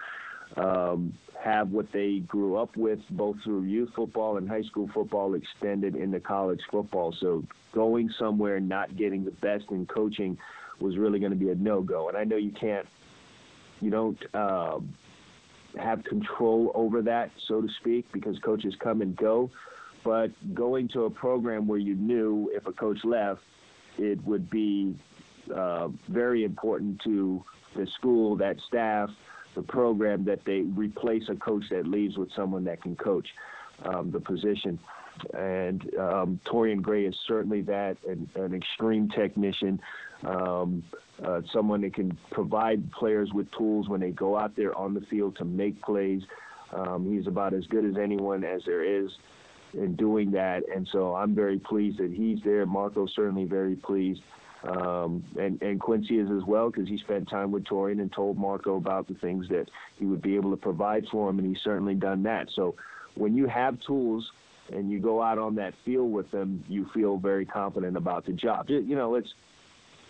um, 0.55 1.13
have 1.43 1.69
what 1.69 1.91
they 1.91 2.19
grew 2.19 2.55
up 2.55 2.77
with, 2.77 2.99
both 3.09 3.35
through 3.43 3.63
youth 3.63 3.89
football 3.93 4.37
and 4.37 4.47
high 4.47 4.63
school 4.63 4.89
football, 4.93 5.33
extended 5.33 5.95
into 5.97 6.21
college 6.21 6.61
football. 6.71 7.13
So 7.19 7.43
going 7.73 8.09
somewhere 8.17 8.61
not 8.61 8.95
getting 8.95 9.25
the 9.25 9.31
best 9.31 9.65
in 9.69 9.85
coaching 9.85 10.37
was 10.81 10.97
really 10.97 11.19
going 11.19 11.31
to 11.31 11.37
be 11.37 11.49
a 11.49 11.55
no-go. 11.55 12.09
And 12.09 12.17
I 12.17 12.23
know 12.23 12.37
you 12.37 12.51
can't, 12.51 12.87
you 13.81 13.89
don't. 13.89 14.17
Uh, 14.33 14.79
have 15.77 16.03
control 16.03 16.71
over 16.73 17.01
that, 17.03 17.31
so 17.47 17.61
to 17.61 17.67
speak, 17.79 18.11
because 18.11 18.37
coaches 18.39 18.75
come 18.79 19.01
and 19.01 19.15
go. 19.15 19.51
But 20.03 20.31
going 20.53 20.87
to 20.89 21.05
a 21.05 21.09
program 21.09 21.67
where 21.67 21.77
you 21.77 21.95
knew 21.95 22.51
if 22.53 22.65
a 22.65 22.71
coach 22.71 23.03
left, 23.03 23.41
it 23.97 24.23
would 24.23 24.49
be 24.49 24.95
uh, 25.53 25.89
very 26.07 26.43
important 26.43 27.01
to 27.03 27.43
the 27.75 27.85
school, 27.87 28.35
that 28.37 28.57
staff, 28.67 29.09
the 29.55 29.61
program 29.61 30.23
that 30.25 30.45
they 30.45 30.61
replace 30.61 31.23
a 31.29 31.35
coach 31.35 31.65
that 31.69 31.85
leaves 31.85 32.17
with 32.17 32.31
someone 32.35 32.63
that 32.63 32.81
can 32.81 32.95
coach 32.95 33.27
um, 33.83 34.09
the 34.11 34.19
position. 34.19 34.79
And 35.33 35.83
um, 35.97 36.39
Torrian 36.45 36.81
Gray 36.81 37.05
is 37.05 37.15
certainly 37.27 37.61
that, 37.61 37.97
an, 38.07 38.29
an 38.35 38.53
extreme 38.53 39.09
technician, 39.09 39.81
um, 40.25 40.83
uh, 41.23 41.41
someone 41.53 41.81
that 41.81 41.93
can 41.93 42.17
provide 42.31 42.91
players 42.91 43.31
with 43.33 43.51
tools 43.51 43.89
when 43.89 44.01
they 44.01 44.11
go 44.11 44.37
out 44.37 44.55
there 44.55 44.77
on 44.77 44.93
the 44.93 45.01
field 45.01 45.37
to 45.37 45.45
make 45.45 45.81
plays. 45.81 46.21
Um, 46.71 47.11
he's 47.11 47.27
about 47.27 47.53
as 47.53 47.65
good 47.67 47.85
as 47.85 47.97
anyone 47.97 48.43
as 48.43 48.61
there 48.65 48.83
is 48.83 49.09
in 49.73 49.95
doing 49.95 50.31
that. 50.31 50.63
And 50.73 50.87
so 50.91 51.15
I'm 51.15 51.35
very 51.35 51.59
pleased 51.59 51.99
that 51.99 52.11
he's 52.11 52.39
there. 52.43 52.65
Marco's 52.65 53.13
certainly 53.15 53.45
very 53.45 53.75
pleased. 53.75 54.21
Um, 54.63 55.23
and, 55.39 55.61
and 55.61 55.79
Quincy 55.79 56.19
is 56.19 56.29
as 56.29 56.43
well 56.43 56.69
because 56.69 56.87
he 56.87 56.97
spent 56.97 57.29
time 57.29 57.51
with 57.51 57.63
Torrian 57.63 58.01
and 58.01 58.11
told 58.11 58.37
Marco 58.37 58.75
about 58.75 59.07
the 59.07 59.13
things 59.15 59.47
that 59.49 59.67
he 59.97 60.05
would 60.05 60.21
be 60.21 60.35
able 60.35 60.51
to 60.51 60.57
provide 60.57 61.05
for 61.09 61.29
him, 61.29 61.39
and 61.39 61.47
he's 61.47 61.63
certainly 61.63 61.95
done 61.95 62.23
that. 62.23 62.49
So 62.53 62.75
when 63.15 63.35
you 63.35 63.47
have 63.47 63.79
tools 63.79 64.29
and 64.71 64.89
you 64.89 64.99
go 64.99 65.21
out 65.21 65.37
on 65.37 65.55
that 65.55 65.73
field 65.85 66.11
with 66.11 66.29
them, 66.31 66.63
you 66.67 66.87
feel 66.93 67.17
very 67.17 67.45
confident 67.45 67.97
about 67.97 68.25
the 68.25 68.33
job. 68.33 68.69
You 68.69 68.95
know, 68.95 69.15
it's 69.15 69.33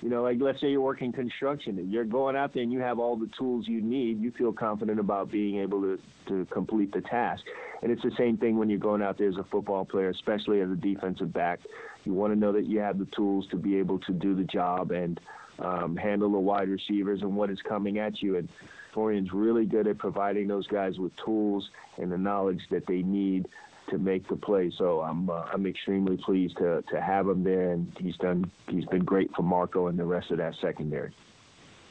you 0.01 0.09
know, 0.09 0.23
like 0.23 0.37
let's 0.39 0.61
say 0.61 0.69
you're 0.69 0.81
working 0.81 1.11
construction 1.11 1.89
you're 1.91 2.05
going 2.05 2.35
out 2.35 2.53
there 2.53 2.63
and 2.63 2.71
you 2.71 2.79
have 2.79 2.99
all 2.99 3.17
the 3.17 3.29
tools 3.37 3.67
you 3.67 3.81
need, 3.81 4.21
you 4.21 4.31
feel 4.31 4.53
confident 4.53 4.99
about 4.99 5.29
being 5.29 5.59
able 5.59 5.81
to, 5.81 5.99
to 6.27 6.45
complete 6.45 6.93
the 6.93 7.01
task. 7.01 7.43
And 7.81 7.91
it's 7.91 8.01
the 8.01 8.11
same 8.17 8.37
thing 8.37 8.57
when 8.57 8.69
you're 8.69 8.79
going 8.79 9.01
out 9.01 9.17
there 9.17 9.29
as 9.29 9.37
a 9.37 9.43
football 9.43 9.85
player, 9.85 10.09
especially 10.09 10.61
as 10.61 10.69
a 10.69 10.75
defensive 10.75 11.33
back. 11.33 11.59
You 12.05 12.13
want 12.13 12.33
to 12.33 12.39
know 12.39 12.51
that 12.53 12.65
you 12.65 12.79
have 12.79 12.97
the 12.97 13.05
tools 13.05 13.47
to 13.51 13.57
be 13.57 13.77
able 13.77 13.99
to 13.99 14.13
do 14.13 14.35
the 14.35 14.43
job 14.43 14.91
and 14.91 15.19
um, 15.59 15.97
handle 15.97 16.31
the 16.31 16.39
wide 16.39 16.69
receivers 16.69 17.21
and 17.21 17.35
what 17.35 17.49
is 17.49 17.61
coming 17.61 17.99
at 17.99 18.21
you. 18.21 18.37
And 18.37 18.49
Torrian's 18.93 19.33
really 19.33 19.65
good 19.65 19.87
at 19.87 19.97
providing 19.97 20.47
those 20.47 20.67
guys 20.67 20.97
with 20.97 21.15
tools 21.17 21.69
and 21.97 22.11
the 22.11 22.17
knowledge 22.17 22.61
that 22.71 22.85
they 22.87 23.01
need 23.01 23.47
to 23.89 23.97
make 23.97 24.27
the 24.27 24.35
play. 24.35 24.71
So 24.77 25.01
I'm 25.01 25.29
uh, 25.29 25.45
I'm 25.53 25.65
extremely 25.65 26.17
pleased 26.17 26.57
to 26.57 26.83
to 26.91 27.01
have 27.01 27.27
him 27.27 27.43
there, 27.43 27.71
and 27.71 27.91
he's 27.99 28.17
done 28.17 28.51
he's 28.67 28.85
been 28.85 29.03
great 29.03 29.29
for 29.35 29.43
Marco 29.43 29.87
and 29.87 29.97
the 29.97 30.05
rest 30.05 30.31
of 30.31 30.37
that 30.37 30.55
secondary. 30.61 31.11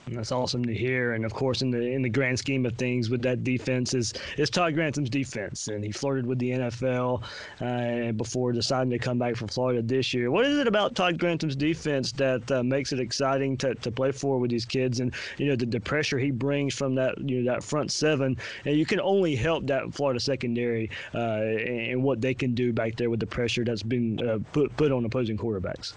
And 0.08 0.16
that's 0.16 0.32
awesome 0.32 0.64
to 0.64 0.74
hear. 0.74 1.12
And 1.12 1.26
of 1.26 1.34
course, 1.34 1.60
in 1.60 1.70
the 1.70 1.82
in 1.82 2.00
the 2.00 2.08
grand 2.08 2.38
scheme 2.38 2.64
of 2.64 2.72
things, 2.76 3.10
with 3.10 3.20
that 3.22 3.44
defense 3.44 3.92
is 3.92 4.14
is 4.38 4.48
Todd 4.48 4.74
Grantham's 4.74 5.10
defense, 5.10 5.68
and 5.68 5.84
he 5.84 5.92
flirted 5.92 6.24
with 6.24 6.38
the 6.38 6.52
NFL 6.52 7.22
uh, 7.60 8.12
before 8.12 8.52
deciding 8.52 8.88
to 8.90 8.98
come 8.98 9.18
back 9.18 9.36
from 9.36 9.48
Florida 9.48 9.82
this 9.82 10.14
year. 10.14 10.30
What 10.30 10.46
is 10.46 10.56
it 10.56 10.66
about 10.66 10.94
Todd 10.94 11.18
Grantham's 11.18 11.54
defense 11.54 12.12
that 12.12 12.50
uh, 12.50 12.62
makes 12.62 12.90
it 12.90 13.00
exciting 13.00 13.58
to, 13.58 13.74
to 13.74 13.90
play 13.90 14.10
for 14.10 14.38
with 14.38 14.50
these 14.50 14.64
kids? 14.64 15.00
And 15.00 15.12
you 15.36 15.46
know 15.46 15.56
the, 15.56 15.66
the 15.66 15.80
pressure 15.80 16.18
he 16.18 16.30
brings 16.30 16.74
from 16.74 16.94
that 16.94 17.18
you 17.18 17.42
know 17.42 17.52
that 17.52 17.62
front 17.62 17.92
seven, 17.92 18.38
and 18.64 18.76
you 18.78 18.86
can 18.86 19.02
only 19.02 19.36
help 19.36 19.66
that 19.66 19.92
Florida 19.92 20.20
secondary 20.20 20.88
uh, 21.14 21.42
and 21.42 22.02
what 22.02 22.22
they 22.22 22.32
can 22.32 22.54
do 22.54 22.72
back 22.72 22.96
there 22.96 23.10
with 23.10 23.20
the 23.20 23.26
pressure 23.26 23.62
that's 23.62 23.82
been 23.82 24.26
uh, 24.26 24.38
put 24.54 24.74
put 24.78 24.90
on 24.90 25.04
opposing 25.04 25.36
quarterbacks. 25.36 25.92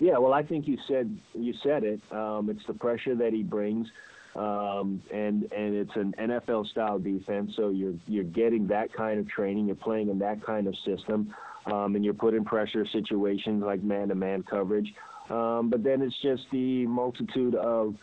Yeah, 0.00 0.16
well, 0.16 0.32
I 0.32 0.42
think 0.42 0.66
you 0.66 0.78
said 0.88 1.16
you 1.34 1.52
said 1.62 1.84
it. 1.84 2.00
Um, 2.10 2.48
it's 2.50 2.66
the 2.66 2.72
pressure 2.72 3.14
that 3.16 3.34
he 3.34 3.42
brings, 3.42 3.86
um, 4.34 5.02
and 5.12 5.42
and 5.52 5.74
it's 5.74 5.94
an 5.94 6.14
NFL 6.18 6.70
style 6.70 6.98
defense. 6.98 7.52
So 7.54 7.68
you're 7.68 7.94
you're 8.06 8.24
getting 8.24 8.66
that 8.68 8.92
kind 8.94 9.20
of 9.20 9.28
training. 9.28 9.66
You're 9.66 9.76
playing 9.76 10.08
in 10.08 10.18
that 10.20 10.42
kind 10.42 10.66
of 10.66 10.74
system, 10.86 11.34
um, 11.66 11.96
and 11.96 12.04
you're 12.04 12.14
put 12.14 12.32
in 12.32 12.46
pressure 12.46 12.86
situations 12.90 13.62
like 13.62 13.82
man-to-man 13.82 14.44
coverage. 14.44 14.90
Um, 15.28 15.68
but 15.68 15.84
then 15.84 16.00
it's 16.00 16.16
just 16.22 16.44
the 16.50 16.86
multitude 16.86 17.54
of 17.54 17.94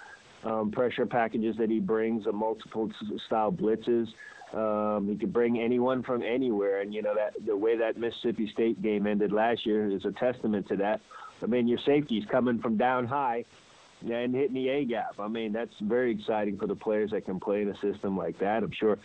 um, 0.44 0.70
pressure 0.70 1.08
packages 1.08 1.56
that 1.58 1.70
he 1.70 1.80
brings, 1.80 2.26
the 2.26 2.32
multiple 2.32 2.92
style 3.26 3.52
blitzes. 3.52 4.08
Um, 4.54 5.10
he 5.10 5.16
could 5.18 5.34
bring 5.34 5.60
anyone 5.60 6.04
from 6.04 6.22
anywhere, 6.22 6.82
and 6.82 6.94
you 6.94 7.02
know 7.02 7.16
that 7.16 7.34
the 7.44 7.58
way 7.58 7.76
that 7.76 7.98
Mississippi 7.98 8.50
State 8.54 8.84
game 8.84 9.08
ended 9.08 9.32
last 9.32 9.66
year 9.66 9.90
is 9.90 10.06
a 10.06 10.12
testament 10.12 10.68
to 10.68 10.76
that. 10.78 11.02
I 11.42 11.46
mean, 11.46 11.68
your 11.68 11.80
safety's 11.86 12.26
coming 12.26 12.60
from 12.60 12.78
down 12.78 13.06
high, 13.06 13.46
and 14.02 14.36
hitting 14.36 14.54
the 14.54 14.70
A 14.70 14.86
gap. 14.86 15.16
I 15.20 15.28
mean, 15.28 15.54
that's 15.54 15.74
very 15.82 16.12
exciting 16.12 16.58
for 16.58 16.68
the 16.68 16.76
players 16.76 17.12
that 17.12 17.26
can 17.26 17.40
play 17.40 17.62
in 17.62 17.70
a 17.70 17.78
system 17.80 18.18
like 18.18 18.40
that. 18.40 18.64
I'm 18.64 18.72
sure 18.72 18.98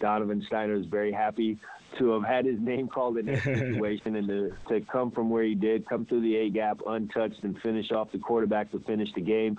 Donovan 0.00 0.44
Stiner 0.50 0.78
is 0.78 0.86
very 0.86 1.12
happy 1.12 1.58
to 1.98 2.10
have 2.12 2.24
had 2.24 2.44
his 2.44 2.58
name 2.60 2.88
called 2.88 3.18
in 3.18 3.26
that 3.26 3.42
situation 3.44 4.16
and 4.16 4.28
to, 4.28 4.52
to 4.68 4.80
come 4.86 5.10
from 5.10 5.30
where 5.30 5.44
he 5.44 5.54
did, 5.54 5.88
come 5.88 6.06
through 6.06 6.22
the 6.22 6.36
A 6.36 6.50
gap 6.50 6.80
untouched 6.86 7.42
and 7.42 7.60
finish 7.60 7.90
off 7.90 8.12
the 8.12 8.18
quarterback 8.18 8.70
to 8.72 8.80
finish 8.80 9.08
the 9.14 9.20
game. 9.20 9.56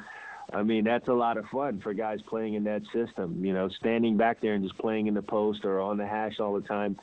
I 0.53 0.63
mean, 0.63 0.83
that's 0.83 1.07
a 1.07 1.13
lot 1.13 1.37
of 1.37 1.45
fun 1.45 1.79
for 1.81 1.93
guys 1.93 2.19
playing 2.27 2.55
in 2.55 2.63
that 2.65 2.81
system. 2.93 3.45
You 3.45 3.53
know, 3.53 3.69
standing 3.69 4.17
back 4.17 4.41
there 4.41 4.53
and 4.53 4.63
just 4.63 4.77
playing 4.79 5.07
in 5.07 5.13
the 5.13 5.21
post 5.21 5.63
or 5.63 5.79
on 5.79 5.97
the 5.97 6.05
hash 6.05 6.39
all 6.39 6.53
the 6.53 6.67
time 6.67 6.97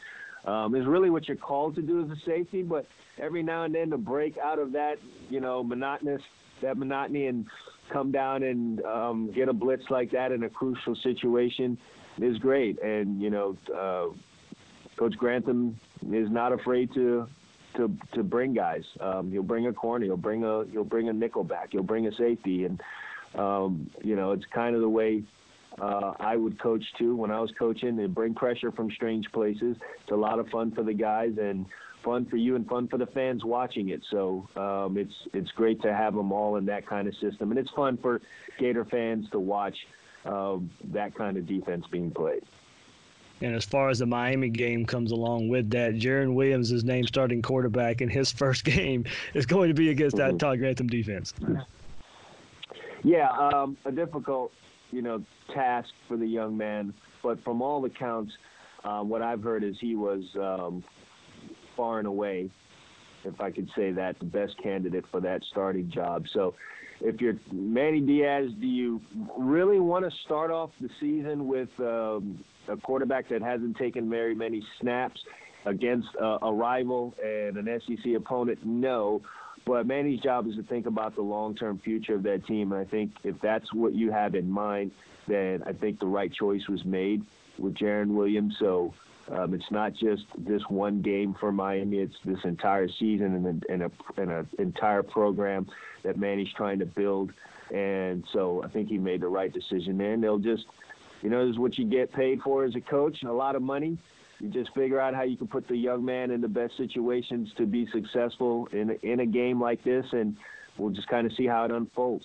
um, 0.45 0.75
is 0.75 0.87
really 0.87 1.11
what 1.11 1.29
you're 1.29 1.37
called 1.37 1.75
to 1.77 1.83
do 1.83 2.05
as 2.05 2.11
a 2.11 2.21
safety. 2.25 2.63
But 2.63 2.87
every 3.19 3.43
now 3.43 3.65
and 3.65 3.75
then 3.75 3.91
to 3.91 3.99
break 3.99 4.39
out 4.39 4.59
of 4.59 4.73
that, 4.73 4.99
you 5.29 5.41
know, 5.41 5.63
monotonous, 5.63 6.23
that 6.63 6.77
monotony 6.77 7.27
and 7.27 7.47
come 7.93 8.13
down 8.13 8.43
and 8.43 8.83
um, 8.85 9.33
get 9.33 9.49
a 9.49 9.53
blitz 9.53 9.85
like 9.91 10.11
that 10.13 10.33
in 10.33 10.43
a 10.43 10.51
crucial 10.51 10.95
situation 10.97 11.79
is 12.21 12.39
great. 12.39 12.81
And, 12.83 13.21
you 13.23 13.31
know, 13.31 13.57
uh, 13.75 14.15
Coach 14.99 15.17
Grantham 15.17 15.79
is 16.13 16.31
not 16.31 16.53
afraid 16.53 16.93
to 16.95 17.29
to 17.77 17.97
to 18.13 18.23
bring 18.23 18.53
guys. 18.53 18.85
Um, 19.01 19.31
he'll 19.31 19.43
bring 19.43 19.67
a 19.67 19.73
corner. 19.73 20.05
He'll 20.05 20.17
bring 20.17 20.45
a 20.45 20.65
he'll 20.73 20.85
bring 20.85 21.09
a 21.09 21.13
nickel 21.13 21.45
back. 21.45 21.69
He'll 21.73 21.83
bring 21.83 22.07
a 22.07 22.15
safety, 22.15 22.65
and 22.65 22.81
um, 23.37 23.91
you 24.03 24.17
know 24.17 24.33
it's 24.33 24.45
kind 24.47 24.75
of 24.75 24.81
the 24.81 24.89
way 24.89 25.23
uh, 25.81 26.15
I 26.19 26.37
would 26.37 26.61
coach 26.61 26.85
too 26.99 27.17
when 27.17 27.31
I 27.31 27.41
was 27.41 27.51
coaching. 27.59 27.97
They 27.97 28.07
bring 28.07 28.35
pressure 28.35 28.73
from 28.73 28.91
strange 28.91 29.31
places. 29.33 29.77
It's 30.03 30.11
a 30.11 30.17
lot 30.17 30.39
of 30.39 30.49
fun 30.49 30.73
for 30.73 30.83
the 30.83 30.95
guys 30.95 31.33
and 31.41 31.67
fun 32.05 32.27
for 32.27 32.37
you 32.37 32.57
and 32.57 32.67
fun 32.69 32.89
for 32.89 32.99
the 32.99 33.07
fans 33.07 33.45
watching 33.45 33.91
it. 33.91 34.03
So 34.11 34.49
um, 34.57 34.97
it's 34.97 35.15
it's 35.33 35.51
great 35.53 35.81
to 35.83 35.95
have 35.95 36.15
them 36.15 36.33
all 36.33 36.57
in 36.57 36.67
that 36.67 36.87
kind 36.87 37.09
of 37.09 37.15
system, 37.17 37.51
and 37.51 37.59
it's 37.59 37.71
fun 37.71 37.99
for 37.99 38.21
Gator 38.59 38.85
fans 38.85 39.29
to 39.31 39.39
watch 39.39 39.77
uh, 40.25 40.59
that 40.93 41.15
kind 41.15 41.37
of 41.37 41.47
defense 41.47 41.85
being 41.91 42.11
played. 42.11 42.43
And 43.41 43.55
as 43.55 43.65
far 43.65 43.89
as 43.89 44.01
the 44.01 44.07
Miami 44.07 44.49
game 44.49 44.85
comes 44.85 45.13
along 45.13 45.49
with 45.49 45.71
that, 45.71 45.95
Jarren 45.95 46.35
Williams 46.35 46.73
is 46.73 46.83
named 46.83 47.07
starting 47.07 47.41
quarterback, 47.41 48.01
and 48.01 48.11
his 48.11 48.33
first 48.43 48.65
game 48.65 49.05
is 49.35 49.47
going 49.47 49.69
to 49.69 49.75
be 49.75 49.91
against 49.91 50.17
that 50.17 50.31
mm-hmm. 50.31 50.39
Todd 50.39 50.59
Grantham 50.59 50.89
defense. 50.89 51.35
Yeah, 53.05 53.31
um, 53.31 53.77
a 53.85 53.93
difficult, 53.93 54.53
you 54.91 55.03
know, 55.03 55.23
task 55.55 55.89
for 56.07 56.17
the 56.17 56.27
young 56.27 56.57
man. 56.57 56.95
But 57.23 57.43
from 57.45 57.63
all 57.63 57.85
accounts, 57.85 58.33
uh, 58.85 59.01
what 59.01 59.23
I've 59.23 59.43
heard 59.43 59.65
is 59.65 59.77
he 59.81 59.97
was 59.97 60.23
um, 60.37 60.85
far 61.77 61.99
and 61.99 62.07
away, 62.07 62.51
if 63.25 63.41
I 63.41 63.51
could 63.51 63.69
say 63.77 63.93
that, 63.93 64.19
the 64.19 64.25
best 64.25 64.55
candidate 64.63 65.05
for 65.11 65.21
that 65.21 65.43
starting 65.51 65.91
job. 65.91 66.25
So 66.33 66.55
if 67.01 67.21
you're 67.21 67.35
Manny 67.53 68.01
Diaz, 68.01 68.51
do 68.61 68.67
you 68.67 69.01
really 69.37 69.81
want 69.81 70.05
to 70.05 70.11
start 70.25 70.51
off 70.51 70.71
the 70.81 70.89
season 71.01 71.47
with 71.47 71.69
um, 71.79 72.43
a 72.69 72.77
quarterback 72.77 73.29
that 73.29 73.43
hasn't 73.43 73.77
taken 73.77 74.11
very 74.11 74.35
many 74.35 74.63
snaps 74.81 75.21
against 75.67 76.09
a, 76.21 76.39
a 76.43 76.53
rival 76.53 77.15
and 77.25 77.57
an 77.57 77.81
SEC 77.87 78.15
opponent? 78.17 78.59
No. 78.65 79.23
But 79.69 79.87
Manny's 79.87 80.21
job 80.21 80.49
is 80.49 80.57
to 80.57 80.63
think 80.63 80.87
about 80.87 81.15
the 81.15 81.21
long-term 81.21 81.81
future 81.85 82.15
of 82.15 82.23
that 82.23 82.47
team. 82.47 82.73
And 82.73 82.81
I 82.81 82.87
think 82.87 83.13
if 83.23 83.39
that's 83.43 83.71
what 83.75 83.93
you 83.93 84.11
have 84.11 84.35
in 84.35 84.51
mind, 84.51 84.93
then 85.27 85.63
I 85.67 85.75
think 85.75 86.01
the 86.01 86.07
right 86.07 86.33
choice 86.33 86.67
was 86.69 86.87
made 86.87 87.23
with 87.59 87.75
Jarren 87.75 88.15
Williams. 88.15 88.57
So 88.59 88.95
um, 89.31 89.53
it's 89.53 89.71
not 89.71 89.93
just 89.93 90.25
this 90.39 90.63
one 90.71 91.03
game 91.03 91.37
for 91.39 91.53
Miami; 91.53 91.99
it's 91.99 92.17
this 92.25 92.39
entire 92.45 92.89
season 92.89 93.47
and, 93.47 93.67
and 93.69 93.83
a 93.83 93.91
and 94.17 94.31
an 94.31 94.49
entire 94.59 95.03
program 95.03 95.69
that 96.03 96.17
Manny's 96.17 96.53
trying 96.57 96.79
to 96.79 96.87
build. 96.87 97.35
And 97.71 98.25
so 98.33 98.65
I 98.65 98.69
think 98.69 98.89
he 98.89 98.97
made 98.97 99.21
the 99.21 99.29
right 99.29 99.53
decision. 99.53 100.01
And 100.01 100.25
they'll 100.25 100.39
just, 100.39 100.65
you 101.21 101.29
know, 101.29 101.45
this 101.45 101.53
is 101.53 101.59
what 101.59 101.77
you 101.77 101.85
get 101.85 102.11
paid 102.11 102.41
for 102.41 102.65
as 102.65 102.75
a 102.75 102.81
coach, 102.81 103.23
a 103.23 103.31
lot 103.31 103.55
of 103.55 103.61
money. 103.61 103.99
You 104.41 104.49
just 104.49 104.73
figure 104.75 105.01
out 105.01 105.15
how 105.15 105.23
you 105.23 105.37
can 105.37 105.49
put 105.49 105.67
the 105.67 105.77
young 105.77 106.05
man 106.05 106.31
in 106.31 106.41
the 106.41 106.49
best 106.49 106.77
situations 106.77 107.51
to 107.57 107.67
be 107.67 107.89
successful 107.93 108.69
in 108.73 108.91
in 109.03 109.21
a 109.21 109.27
game 109.27 109.61
like 109.61 109.83
this, 109.83 110.07
and 110.13 110.37
we'll 110.77 110.91
just 110.91 111.09
kind 111.09 111.27
of 111.27 111.33
see 111.35 111.47
how 111.47 111.65
it 111.65 111.71
unfolds. 111.71 112.25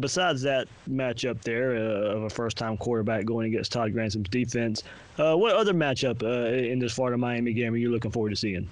Besides 0.00 0.42
that 0.42 0.66
matchup 0.90 1.42
there 1.42 1.76
uh, 1.76 2.16
of 2.16 2.22
a 2.24 2.30
first-time 2.30 2.76
quarterback 2.76 3.24
going 3.24 3.52
against 3.52 3.70
Todd 3.70 3.92
Grantham's 3.92 4.28
defense, 4.28 4.82
uh, 5.18 5.36
what 5.36 5.54
other 5.54 5.72
matchup 5.72 6.24
uh, 6.24 6.52
in 6.56 6.80
this 6.80 6.92
Florida 6.94 7.16
Miami 7.16 7.52
game 7.52 7.72
are 7.72 7.76
you 7.76 7.92
looking 7.92 8.10
forward 8.10 8.30
to 8.30 8.36
seeing? 8.36 8.68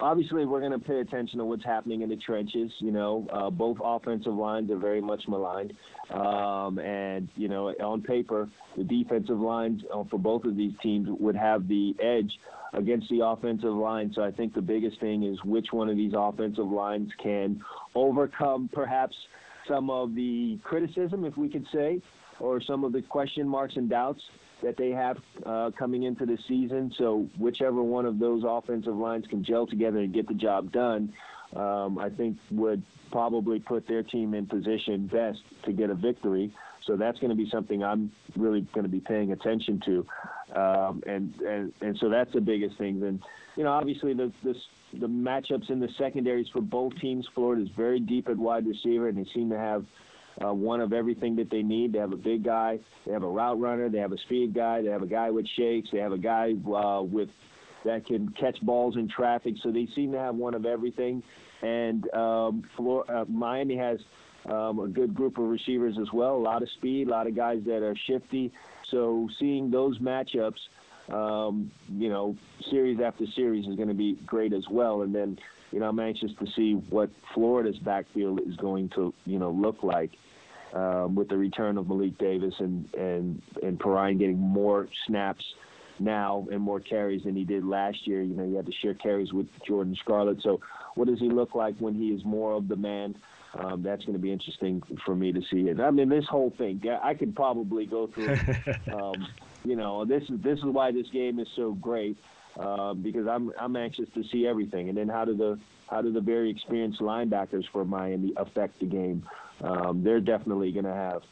Obviously, 0.00 0.44
we're 0.44 0.60
going 0.60 0.72
to 0.72 0.78
pay 0.78 0.98
attention 0.98 1.38
to 1.38 1.44
what's 1.44 1.64
happening 1.64 2.02
in 2.02 2.08
the 2.08 2.16
trenches. 2.16 2.70
You 2.78 2.90
know, 2.90 3.28
uh, 3.32 3.48
both 3.48 3.76
offensive 3.82 4.34
lines 4.34 4.70
are 4.72 4.76
very 4.76 5.00
much 5.00 5.22
maligned, 5.28 5.72
um, 6.10 6.80
and 6.80 7.28
you 7.36 7.48
know, 7.48 7.68
on 7.80 8.02
paper, 8.02 8.48
the 8.76 8.82
defensive 8.82 9.38
lines 9.38 9.82
uh, 9.94 10.02
for 10.10 10.18
both 10.18 10.44
of 10.44 10.56
these 10.56 10.72
teams 10.82 11.08
would 11.20 11.36
have 11.36 11.68
the 11.68 11.94
edge 12.02 12.32
against 12.72 13.08
the 13.08 13.24
offensive 13.24 13.72
line. 13.72 14.12
So 14.16 14.24
I 14.24 14.32
think 14.32 14.52
the 14.52 14.62
biggest 14.62 14.98
thing 14.98 15.22
is 15.22 15.38
which 15.44 15.68
one 15.70 15.88
of 15.88 15.96
these 15.96 16.12
offensive 16.16 16.66
lines 16.66 17.10
can 17.22 17.62
overcome 17.94 18.68
perhaps 18.72 19.14
some 19.68 19.90
of 19.90 20.16
the 20.16 20.58
criticism, 20.64 21.24
if 21.24 21.36
we 21.36 21.48
could 21.48 21.66
say, 21.72 22.02
or 22.40 22.60
some 22.60 22.82
of 22.82 22.92
the 22.92 23.02
question 23.02 23.48
marks 23.48 23.76
and 23.76 23.88
doubts 23.88 24.20
that 24.64 24.76
they 24.76 24.90
have 24.90 25.18
uh, 25.46 25.70
coming 25.78 26.02
into 26.02 26.26
the 26.26 26.38
season. 26.48 26.92
So 26.98 27.28
whichever 27.38 27.82
one 27.82 28.06
of 28.06 28.18
those 28.18 28.42
offensive 28.46 28.96
lines 28.96 29.26
can 29.28 29.44
gel 29.44 29.66
together 29.66 29.98
and 29.98 30.12
get 30.12 30.26
the 30.26 30.34
job 30.34 30.72
done, 30.72 31.12
um, 31.54 31.98
I 31.98 32.10
think 32.10 32.38
would 32.50 32.82
probably 33.12 33.60
put 33.60 33.86
their 33.86 34.02
team 34.02 34.34
in 34.34 34.46
position 34.46 35.06
best 35.06 35.40
to 35.64 35.72
get 35.72 35.90
a 35.90 35.94
victory. 35.94 36.52
So 36.84 36.96
that's 36.96 37.18
going 37.18 37.30
to 37.30 37.36
be 37.36 37.48
something 37.48 37.82
I'm 37.82 38.12
really 38.36 38.62
going 38.74 38.84
to 38.84 38.90
be 38.90 39.00
paying 39.00 39.32
attention 39.32 39.80
to, 39.86 40.06
um, 40.54 41.02
and 41.06 41.34
and 41.40 41.72
and 41.80 41.96
so 41.98 42.10
that's 42.10 42.32
the 42.34 42.42
biggest 42.42 42.76
thing. 42.76 43.00
Then, 43.00 43.22
you 43.56 43.64
know, 43.64 43.70
obviously 43.70 44.12
the 44.12 44.30
this 44.42 44.58
the 44.92 45.06
matchups 45.06 45.70
in 45.70 45.80
the 45.80 45.88
secondaries 45.96 46.48
for 46.52 46.60
both 46.60 46.94
teams. 47.00 47.26
Florida 47.34 47.62
is 47.62 47.70
very 47.74 48.00
deep 48.00 48.28
at 48.28 48.36
wide 48.36 48.66
receiver, 48.66 49.08
and 49.08 49.16
they 49.16 49.28
seem 49.32 49.48
to 49.48 49.58
have 49.58 49.86
uh, 50.42 50.52
one 50.52 50.80
of 50.80 50.92
everything 50.92 51.36
that 51.36 51.50
they 51.50 51.62
need. 51.62 51.92
They 51.92 51.98
have 51.98 52.12
a 52.12 52.16
big 52.16 52.44
guy, 52.44 52.78
they 53.06 53.12
have 53.12 53.22
a 53.22 53.28
route 53.28 53.60
runner, 53.60 53.88
they 53.88 53.98
have 53.98 54.12
a 54.12 54.18
speed 54.18 54.54
guy, 54.54 54.82
they 54.82 54.88
have 54.88 55.02
a 55.02 55.06
guy 55.06 55.30
with 55.30 55.46
shakes, 55.46 55.90
they 55.92 55.98
have 55.98 56.12
a 56.12 56.18
guy 56.18 56.54
uh, 56.72 57.02
with 57.02 57.28
that 57.84 58.06
can 58.06 58.30
catch 58.30 58.60
balls 58.62 58.96
in 58.96 59.08
traffic. 59.08 59.56
So 59.62 59.70
they 59.70 59.86
seem 59.94 60.12
to 60.12 60.18
have 60.18 60.34
one 60.34 60.54
of 60.54 60.64
everything. 60.64 61.22
And 61.62 62.12
um, 62.14 62.64
uh, 62.78 63.24
Miami 63.28 63.76
has 63.76 64.00
um, 64.46 64.78
a 64.80 64.88
good 64.88 65.14
group 65.14 65.38
of 65.38 65.44
receivers 65.44 65.96
as 65.98 66.12
well. 66.12 66.36
A 66.36 66.38
lot 66.38 66.62
of 66.62 66.70
speed, 66.70 67.08
a 67.08 67.10
lot 67.10 67.26
of 67.26 67.36
guys 67.36 67.62
that 67.66 67.82
are 67.82 67.94
shifty. 68.06 68.52
So 68.90 69.28
seeing 69.38 69.70
those 69.70 69.98
matchups 69.98 70.58
um, 71.12 71.70
you 71.90 72.08
know, 72.08 72.36
series 72.70 72.98
after 73.00 73.24
series 73.34 73.66
is 73.66 73.76
going 73.76 73.88
to 73.88 73.94
be 73.94 74.18
great 74.26 74.52
as 74.52 74.64
well. 74.70 75.02
And 75.02 75.14
then, 75.14 75.38
you 75.70 75.80
know, 75.80 75.88
I'm 75.88 76.00
anxious 76.00 76.30
to 76.38 76.46
see 76.56 76.74
what 76.90 77.10
Florida's 77.34 77.78
backfield 77.78 78.40
is 78.46 78.56
going 78.56 78.90
to, 78.90 79.12
you 79.26 79.38
know, 79.38 79.50
look 79.50 79.82
like 79.82 80.12
um, 80.72 81.14
with 81.14 81.28
the 81.28 81.36
return 81.36 81.78
of 81.78 81.88
Malik 81.88 82.18
Davis 82.18 82.54
and 82.58 82.92
and 82.94 83.42
and 83.62 83.78
Perine 83.78 84.18
getting 84.18 84.38
more 84.38 84.88
snaps 85.06 85.44
now 86.00 86.46
and 86.50 86.60
more 86.60 86.80
carries 86.80 87.22
than 87.24 87.36
he 87.36 87.44
did 87.44 87.64
last 87.64 88.06
year. 88.06 88.22
You 88.22 88.34
know, 88.34 88.46
he 88.46 88.54
had 88.54 88.66
to 88.66 88.72
share 88.82 88.94
carries 88.94 89.32
with 89.32 89.46
Jordan 89.66 89.96
Scarlett. 90.00 90.38
So, 90.42 90.60
what 90.94 91.06
does 91.06 91.20
he 91.20 91.28
look 91.28 91.54
like 91.54 91.76
when 91.78 91.94
he 91.94 92.08
is 92.08 92.24
more 92.24 92.52
of 92.52 92.68
the 92.68 92.76
man? 92.76 93.16
Um, 93.56 93.84
that's 93.84 94.04
going 94.04 94.14
to 94.14 94.22
be 94.22 94.32
interesting 94.32 94.82
for 95.06 95.14
me 95.14 95.30
to 95.32 95.40
see. 95.48 95.68
And 95.68 95.80
I 95.80 95.90
mean, 95.92 96.08
this 96.08 96.24
whole 96.28 96.52
thing, 96.58 96.82
I 97.00 97.14
could 97.14 97.36
probably 97.36 97.86
go 97.86 98.08
through. 98.08 98.36
Um, 98.92 99.26
you 99.64 99.76
know, 99.76 100.04
this 100.04 100.22
is 100.24 100.40
this 100.40 100.58
is 100.58 100.64
why 100.64 100.92
this 100.92 101.08
game 101.10 101.38
is 101.38 101.48
so 101.56 101.72
great 101.72 102.16
uh, 102.58 102.94
because 102.94 103.26
I'm 103.26 103.50
I'm 103.58 103.74
anxious 103.76 104.08
to 104.14 104.22
see 104.30 104.46
everything. 104.46 104.88
And 104.88 104.96
then 104.96 105.08
how 105.08 105.24
do 105.24 105.36
the 105.36 105.58
how 105.88 106.02
do 106.02 106.12
the 106.12 106.20
very 106.20 106.50
experienced 106.50 107.00
linebackers 107.00 107.64
for 107.72 107.84
Miami 107.84 108.32
affect 108.36 108.80
the 108.80 108.86
game? 108.86 109.26
Um, 109.62 110.02
they're 110.04 110.20
definitely 110.20 110.72
going 110.72 110.84
to 110.84 110.92
have 110.92 111.22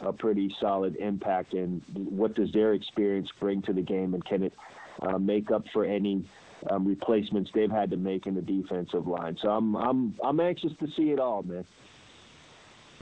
a 0.00 0.12
pretty 0.12 0.54
solid 0.60 0.96
impact. 0.96 1.54
And 1.54 1.82
what 1.94 2.34
does 2.34 2.52
their 2.52 2.74
experience 2.74 3.28
bring 3.38 3.62
to 3.62 3.72
the 3.72 3.82
game? 3.82 4.14
And 4.14 4.24
can 4.24 4.44
it 4.44 4.52
uh, 5.02 5.18
make 5.18 5.50
up 5.50 5.64
for 5.72 5.84
any 5.84 6.24
um, 6.70 6.86
replacements 6.86 7.50
they've 7.54 7.70
had 7.70 7.90
to 7.90 7.96
make 7.96 8.26
in 8.26 8.34
the 8.34 8.42
defensive 8.42 9.06
line? 9.06 9.36
So 9.42 9.50
I'm 9.50 9.76
I'm 9.76 10.14
I'm 10.24 10.40
anxious 10.40 10.72
to 10.80 10.86
see 10.96 11.10
it 11.10 11.20
all, 11.20 11.42
man. 11.42 11.64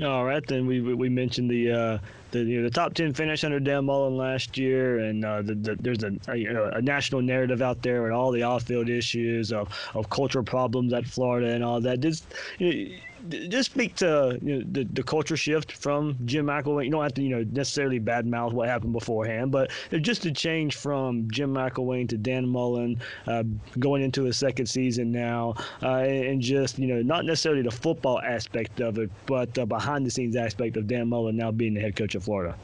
All 0.02 0.24
right, 0.24 0.46
then 0.46 0.66
we 0.66 0.80
we 0.80 1.08
mentioned 1.08 1.50
the 1.50 1.70
uh, 1.70 1.98
the 2.30 2.40
you 2.40 2.58
know, 2.58 2.64
the 2.64 2.70
top 2.70 2.94
ten 2.94 3.12
finish 3.12 3.44
under 3.44 3.60
Dan 3.60 3.84
Mullen 3.84 4.16
last 4.16 4.56
year, 4.58 4.98
and 4.98 5.24
uh, 5.24 5.42
the, 5.42 5.54
the, 5.54 5.76
there's 5.80 6.02
a, 6.04 6.12
a, 6.28 6.36
you 6.36 6.52
know, 6.52 6.64
a 6.66 6.82
national 6.82 7.22
narrative 7.22 7.62
out 7.62 7.82
there 7.82 8.06
and 8.06 8.14
all 8.14 8.30
the 8.30 8.42
off-field 8.42 8.88
issues 8.88 9.52
of, 9.52 9.68
of 9.94 10.10
cultural 10.10 10.44
problems 10.44 10.92
at 10.92 11.06
Florida 11.06 11.48
and 11.48 11.64
all 11.64 11.80
that. 11.80 12.00
Just 12.00 12.24
you 12.58 12.88
know, 12.88 12.96
just 13.28 13.70
speak 13.70 13.94
to 13.96 14.38
you 14.42 14.58
know, 14.58 14.64
the, 14.72 14.84
the 14.84 15.02
culture 15.02 15.36
shift 15.36 15.72
from 15.72 16.16
Jim 16.24 16.46
McElwain. 16.46 16.86
You 16.86 16.90
don't 16.90 17.02
have 17.02 17.14
to, 17.14 17.22
you 17.22 17.28
know, 17.28 17.44
necessarily 17.52 18.00
badmouth 18.00 18.52
what 18.52 18.68
happened 18.68 18.92
beforehand, 18.92 19.52
but 19.52 19.70
just 20.00 20.24
a 20.26 20.32
change 20.32 20.76
from 20.76 21.30
Jim 21.30 21.52
McElwain 21.52 22.08
to 22.08 22.16
Dan 22.16 22.48
Mullen, 22.48 23.00
uh, 23.26 23.44
going 23.78 24.02
into 24.02 24.24
his 24.24 24.36
second 24.36 24.66
season 24.66 25.12
now, 25.12 25.54
uh, 25.82 25.98
and 25.98 26.40
just 26.40 26.78
you 26.78 26.86
know, 26.86 27.02
not 27.02 27.24
necessarily 27.24 27.62
the 27.62 27.70
football 27.70 28.20
aspect 28.20 28.80
of 28.80 28.98
it, 28.98 29.10
but 29.26 29.52
the 29.54 29.66
behind 29.66 30.06
the 30.06 30.10
scenes 30.10 30.36
aspect 30.36 30.76
of 30.76 30.86
Dan 30.86 31.08
Mullen 31.08 31.36
now 31.36 31.50
being 31.50 31.74
the 31.74 31.80
head 31.80 31.96
coach 31.96 32.14
of 32.14 32.19
Florida. 32.20 32.56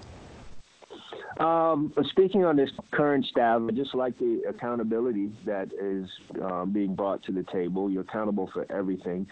Um, 1.39 1.93
speaking 2.11 2.45
on 2.45 2.57
this 2.57 2.71
current 2.93 3.27
staff, 3.27 3.61
I 3.69 3.71
just 3.73 3.95
like 3.95 4.19
the 4.19 4.43
accountability 4.49 5.31
that 5.45 5.69
is 5.79 6.09
um, 6.43 6.73
being 6.73 6.95
brought 6.95 7.23
to 7.25 7.33
the 7.33 7.45
table. 7.53 7.91
You're 7.91 8.03
accountable 8.03 8.49
for 8.55 8.65
everything 8.73 9.27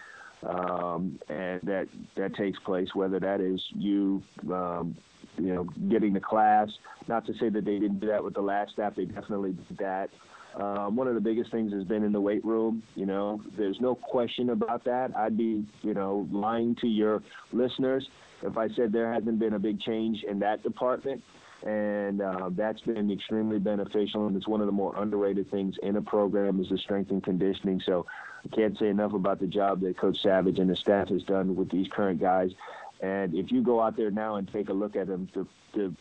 um, 0.49 1.19
and 1.29 1.61
that 1.63 1.87
that 2.17 2.35
takes 2.35 2.59
place. 2.61 2.89
Whether 2.95 3.21
that 3.21 3.41
is 3.41 3.61
you, 3.75 4.23
um, 4.53 4.97
you 5.39 5.55
know, 5.55 5.65
getting 5.89 6.13
the 6.13 6.21
class. 6.21 6.69
Not 7.09 7.27
to 7.27 7.35
say 7.35 7.49
that 7.49 7.65
they 7.65 7.79
didn't 7.79 8.01
do 8.01 8.07
that 8.09 8.23
with 8.23 8.35
the 8.35 8.43
last 8.43 8.73
staff. 8.73 8.95
They 8.97 9.05
definitely 9.05 9.53
did 9.69 9.79
that. 9.79 10.11
Um, 10.57 10.95
one 10.95 11.09
of 11.09 11.15
the 11.15 11.21
biggest 11.21 11.51
things 11.51 11.73
has 11.73 11.85
been 11.85 12.05
in 12.05 12.13
the 12.13 12.21
weight 12.21 12.45
room. 12.45 12.83
You 12.95 13.07
know, 13.07 13.43
there's 13.57 13.81
no 13.81 13.95
question 13.95 14.51
about 14.51 14.85
that. 14.85 15.17
I'd 15.17 15.37
be, 15.37 15.65
you 15.83 15.95
know, 15.95 16.29
lying 16.31 16.77
to 16.77 16.87
your 16.87 17.23
listeners 17.53 18.09
if 18.43 18.57
I 18.57 18.69
said 18.69 18.93
there 18.93 19.13
hasn't 19.13 19.39
been 19.39 19.55
a 19.55 19.59
big 19.59 19.81
change 19.81 20.23
in 20.23 20.39
that 20.41 20.63
department 20.63 21.23
and 21.65 22.21
uh, 22.21 22.51
that's 22.53 22.83
been 22.83 23.11
extremely 23.11 23.59
beneficial. 23.59 24.27
And 24.27 24.37
it's 24.37 24.47
one 24.47 24.61
of 24.61 24.67
the 24.67 24.73
more 24.73 24.95
underrated 24.97 25.51
things 25.51 25.77
in 25.83 25.97
a 25.97 26.03
program 26.03 26.61
is 26.61 26.69
the 26.69 26.77
strength 26.77 27.11
and 27.11 27.23
conditioning. 27.23 27.81
So 27.85 28.07
I 28.45 28.55
can't 28.55 28.79
say 28.79 28.89
enough 28.89 29.15
about 29.15 29.41
the 29.41 29.47
job 29.47 29.81
that 29.81 29.97
Coach 29.97 30.21
Savage 30.21 30.59
and 30.59 30.69
the 30.69 30.77
staff 30.77 31.09
has 31.09 31.23
done 31.23 31.57
with 31.57 31.71
these 31.71 31.89
current 31.89 32.21
guys. 32.21 32.53
And 33.01 33.35
if 33.35 33.53
you 33.53 33.63
go 33.63 33.81
out 33.81 33.97
there 33.97 34.11
now 34.11 34.37
and 34.37 34.51
take 34.51 34.69
a 34.69 34.73
look 34.73 34.97
at 34.97 35.07
them, 35.07 35.29
the, 35.35 35.47
the, 35.73 35.95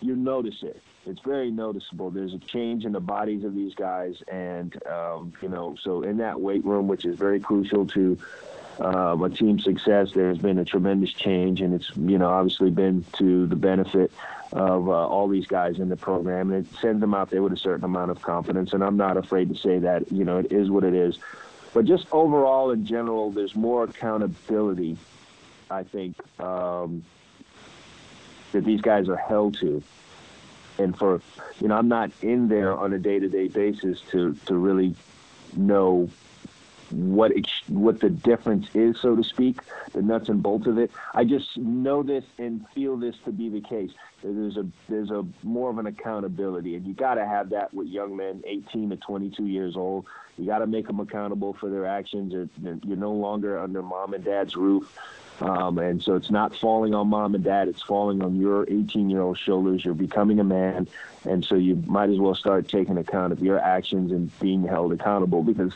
you 0.00 0.16
notice 0.16 0.62
it. 0.62 0.80
It's 1.06 1.20
very 1.20 1.50
noticeable. 1.50 2.10
There's 2.10 2.34
a 2.34 2.38
change 2.38 2.84
in 2.84 2.92
the 2.92 3.00
bodies 3.00 3.44
of 3.44 3.54
these 3.54 3.74
guys, 3.74 4.22
and 4.28 4.74
um, 4.86 5.34
you 5.42 5.48
know, 5.48 5.76
so 5.82 6.02
in 6.02 6.16
that 6.18 6.40
weight 6.40 6.64
room, 6.64 6.88
which 6.88 7.04
is 7.04 7.16
very 7.16 7.40
crucial 7.40 7.86
to 7.88 8.18
uh, 8.80 9.16
a 9.22 9.30
team's 9.30 9.64
success, 9.64 10.12
there's 10.12 10.38
been 10.38 10.58
a 10.58 10.64
tremendous 10.64 11.12
change, 11.12 11.60
and 11.60 11.74
it's 11.74 11.94
you 11.96 12.16
know 12.16 12.28
obviously 12.28 12.70
been 12.70 13.04
to 13.14 13.46
the 13.46 13.56
benefit 13.56 14.10
of 14.52 14.88
uh, 14.88 14.92
all 14.92 15.28
these 15.28 15.46
guys 15.46 15.78
in 15.78 15.88
the 15.88 15.96
program, 15.96 16.52
and 16.52 16.64
it 16.64 16.74
sends 16.80 17.00
them 17.00 17.12
out 17.12 17.30
there 17.30 17.42
with 17.42 17.52
a 17.52 17.56
certain 17.56 17.84
amount 17.84 18.10
of 18.10 18.22
confidence. 18.22 18.72
And 18.72 18.82
I'm 18.82 18.96
not 18.96 19.16
afraid 19.16 19.48
to 19.50 19.56
say 19.56 19.78
that 19.80 20.10
you 20.10 20.24
know 20.24 20.38
it 20.38 20.52
is 20.52 20.70
what 20.70 20.84
it 20.84 20.94
is. 20.94 21.18
But 21.74 21.86
just 21.86 22.06
overall, 22.12 22.70
in 22.70 22.86
general, 22.86 23.30
there's 23.30 23.56
more 23.56 23.84
accountability. 23.84 24.96
I 25.70 25.82
think 25.82 26.16
um, 26.40 27.04
that 28.52 28.64
these 28.64 28.80
guys 28.80 29.08
are 29.08 29.16
held 29.16 29.58
to, 29.60 29.82
and 30.78 30.96
for 30.96 31.20
you 31.60 31.68
know, 31.68 31.76
I'm 31.76 31.88
not 31.88 32.10
in 32.22 32.48
there 32.48 32.76
on 32.76 32.92
a 32.92 32.98
day-to-day 32.98 33.48
basis 33.48 34.00
to 34.10 34.34
to 34.46 34.56
really 34.56 34.94
know 35.56 36.08
what 36.90 37.32
what 37.68 38.00
the 38.00 38.10
difference 38.10 38.68
is, 38.74 39.00
so 39.00 39.16
to 39.16 39.24
speak, 39.24 39.58
the 39.92 40.02
nuts 40.02 40.28
and 40.28 40.42
bolts 40.42 40.66
of 40.66 40.78
it. 40.78 40.90
I 41.14 41.24
just 41.24 41.56
know 41.56 42.02
this 42.02 42.24
and 42.38 42.66
feel 42.70 42.96
this 42.96 43.16
to 43.24 43.32
be 43.32 43.48
the 43.48 43.60
case. 43.60 43.90
There's 44.22 44.56
a 44.56 44.66
there's 44.88 45.10
a 45.10 45.24
more 45.42 45.70
of 45.70 45.78
an 45.78 45.86
accountability, 45.86 46.76
and 46.76 46.86
you 46.86 46.94
got 46.94 47.14
to 47.14 47.26
have 47.26 47.50
that 47.50 47.74
with 47.74 47.88
young 47.88 48.16
men, 48.16 48.42
18 48.46 48.90
to 48.90 48.96
22 48.96 49.46
years 49.46 49.76
old. 49.76 50.06
You 50.38 50.46
got 50.46 50.58
to 50.58 50.66
make 50.66 50.86
them 50.86 51.00
accountable 51.00 51.52
for 51.52 51.70
their 51.70 51.86
actions. 51.86 52.32
You're, 52.32 52.48
you're 52.84 52.96
no 52.96 53.12
longer 53.12 53.58
under 53.58 53.82
mom 53.82 54.14
and 54.14 54.24
dad's 54.24 54.56
roof. 54.56 54.98
Um, 55.40 55.78
and 55.78 56.02
so 56.02 56.14
it's 56.14 56.30
not 56.30 56.56
falling 56.56 56.94
on 56.94 57.08
mom 57.08 57.34
and 57.34 57.42
dad, 57.42 57.68
it's 57.68 57.82
falling 57.82 58.22
on 58.22 58.40
your 58.40 58.64
18 58.70 59.10
year 59.10 59.20
old 59.20 59.38
shoulders. 59.38 59.84
You're 59.84 59.94
becoming 59.94 60.38
a 60.40 60.44
man. 60.44 60.88
And 61.24 61.44
so 61.44 61.56
you 61.56 61.82
might 61.86 62.10
as 62.10 62.18
well 62.18 62.34
start 62.34 62.68
taking 62.68 62.98
account 62.98 63.32
of 63.32 63.40
your 63.40 63.58
actions 63.58 64.12
and 64.12 64.36
being 64.38 64.64
held 64.64 64.92
accountable 64.92 65.42
because 65.42 65.72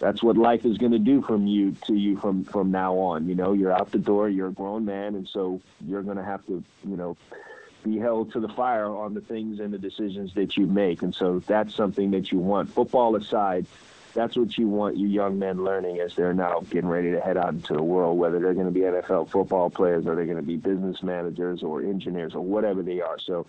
that's 0.00 0.22
what 0.22 0.36
life 0.36 0.64
is 0.64 0.78
going 0.78 0.92
to 0.92 0.98
do 0.98 1.20
from 1.20 1.46
you 1.46 1.72
to 1.86 1.94
you 1.94 2.16
from 2.16 2.44
from 2.44 2.70
now 2.70 2.96
on. 2.96 3.28
You 3.28 3.34
know, 3.34 3.52
you're 3.52 3.72
out 3.72 3.92
the 3.92 3.98
door, 3.98 4.28
you're 4.28 4.48
a 4.48 4.52
grown 4.52 4.86
man, 4.86 5.14
and 5.14 5.28
so 5.28 5.60
you're 5.86 6.02
going 6.02 6.16
to 6.16 6.24
have 6.24 6.44
to, 6.46 6.64
you 6.88 6.96
know, 6.96 7.16
be 7.84 7.98
held 7.98 8.32
to 8.32 8.40
the 8.40 8.48
fire 8.48 8.86
on 8.86 9.14
the 9.14 9.20
things 9.20 9.60
and 9.60 9.72
the 9.72 9.78
decisions 9.78 10.34
that 10.34 10.56
you 10.56 10.66
make. 10.66 11.02
And 11.02 11.14
so 11.14 11.40
that's 11.40 11.74
something 11.74 12.10
that 12.12 12.32
you 12.32 12.38
want. 12.38 12.70
Football 12.70 13.14
aside, 13.16 13.66
that's 14.14 14.36
what 14.36 14.56
you 14.58 14.68
want 14.68 14.96
your 14.96 15.08
young 15.08 15.38
men 15.38 15.64
learning 15.64 16.00
as 16.00 16.14
they're 16.14 16.34
now 16.34 16.60
getting 16.70 16.88
ready 16.88 17.10
to 17.12 17.20
head 17.20 17.36
out 17.36 17.50
into 17.50 17.74
the 17.74 17.82
world, 17.82 18.18
whether 18.18 18.38
they're 18.38 18.54
going 18.54 18.66
to 18.66 18.72
be 18.72 18.80
NFL 18.80 19.30
football 19.30 19.70
players 19.70 20.06
or 20.06 20.14
they're 20.14 20.24
going 20.24 20.36
to 20.36 20.42
be 20.42 20.56
business 20.56 21.02
managers 21.02 21.62
or 21.62 21.82
engineers 21.82 22.34
or 22.34 22.40
whatever 22.40 22.82
they 22.82 23.00
are. 23.00 23.18
So, 23.18 23.46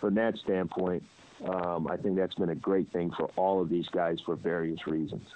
from 0.00 0.14
that 0.14 0.36
standpoint, 0.38 1.02
um, 1.44 1.88
I 1.88 1.96
think 1.96 2.16
that's 2.16 2.34
been 2.34 2.50
a 2.50 2.54
great 2.54 2.92
thing 2.92 3.10
for 3.10 3.30
all 3.36 3.60
of 3.60 3.68
these 3.68 3.88
guys 3.88 4.18
for 4.20 4.36
various 4.36 4.86
reasons. 4.86 5.26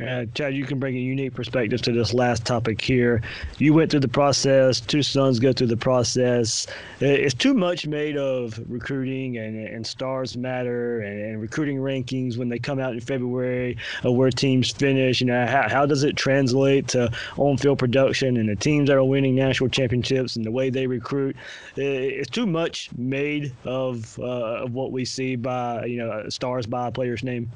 Uh, 0.00 0.24
Chad, 0.34 0.54
you 0.54 0.64
can 0.64 0.78
bring 0.78 0.96
a 0.96 1.00
unique 1.00 1.34
perspective 1.34 1.82
to 1.82 1.92
this 1.92 2.14
last 2.14 2.46
topic 2.46 2.80
here. 2.80 3.20
You 3.58 3.74
went 3.74 3.90
through 3.90 4.00
the 4.00 4.08
process. 4.08 4.80
Two 4.80 5.02
sons 5.02 5.38
go 5.38 5.52
through 5.52 5.66
the 5.66 5.76
process. 5.76 6.66
It's 7.00 7.34
too 7.34 7.52
much 7.52 7.86
made 7.86 8.16
of 8.16 8.58
recruiting 8.70 9.36
and, 9.36 9.68
and 9.68 9.86
stars 9.86 10.34
matter 10.34 11.02
and, 11.02 11.20
and 11.20 11.40
recruiting 11.42 11.76
rankings 11.76 12.38
when 12.38 12.48
they 12.48 12.58
come 12.58 12.78
out 12.78 12.94
in 12.94 13.00
February 13.00 13.76
of 14.02 14.14
where 14.14 14.30
teams 14.30 14.70
finish. 14.70 15.20
You 15.20 15.26
know, 15.26 15.46
how, 15.46 15.68
how 15.68 15.84
does 15.84 16.04
it 16.04 16.16
translate 16.16 16.88
to 16.88 17.12
on-field 17.36 17.78
production 17.78 18.38
and 18.38 18.48
the 18.48 18.56
teams 18.56 18.88
that 18.88 18.96
are 18.96 19.04
winning 19.04 19.34
national 19.34 19.68
championships 19.68 20.36
and 20.36 20.44
the 20.46 20.50
way 20.50 20.70
they 20.70 20.86
recruit? 20.86 21.36
It's 21.76 22.30
too 22.30 22.46
much 22.46 22.88
made 22.96 23.54
of 23.64 24.18
uh, 24.18 24.62
of 24.62 24.72
what 24.72 24.90
we 24.90 25.04
see 25.04 25.36
by 25.36 25.84
you 25.84 25.98
know 25.98 26.30
stars 26.30 26.66
by 26.66 26.88
a 26.88 26.90
player's 26.90 27.22
name. 27.22 27.50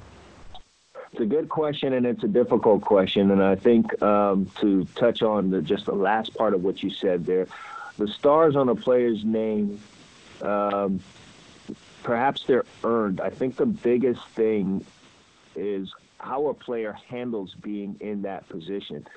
It's 1.17 1.23
a 1.23 1.27
good 1.35 1.49
question 1.49 1.95
and 1.95 2.05
it's 2.05 2.23
a 2.25 2.29
difficult 2.29 2.83
question. 2.83 3.31
And 3.31 3.43
I 3.43 3.55
think 3.55 4.03
um, 4.03 4.51
to 4.61 4.85
touch 4.97 5.23
on 5.23 5.49
the, 5.49 5.63
just 5.63 5.87
the 5.87 5.95
last 5.95 6.35
part 6.35 6.53
of 6.53 6.63
what 6.63 6.83
you 6.83 6.91
said 6.91 7.25
there, 7.25 7.47
the 7.97 8.07
stars 8.07 8.55
on 8.55 8.69
a 8.69 8.75
player's 8.75 9.25
name, 9.25 9.81
um, 10.43 11.01
perhaps 12.03 12.45
they're 12.47 12.67
earned. 12.85 13.23
I 13.23 13.31
think 13.31 13.57
the 13.57 13.65
biggest 13.65 14.29
thing 14.35 14.85
is 15.55 15.91
how 16.19 16.49
a 16.49 16.55
player 16.55 16.93
handles 17.09 17.55
being 17.63 17.97
in 18.01 18.21
that 18.23 18.47
position. 18.51 19.09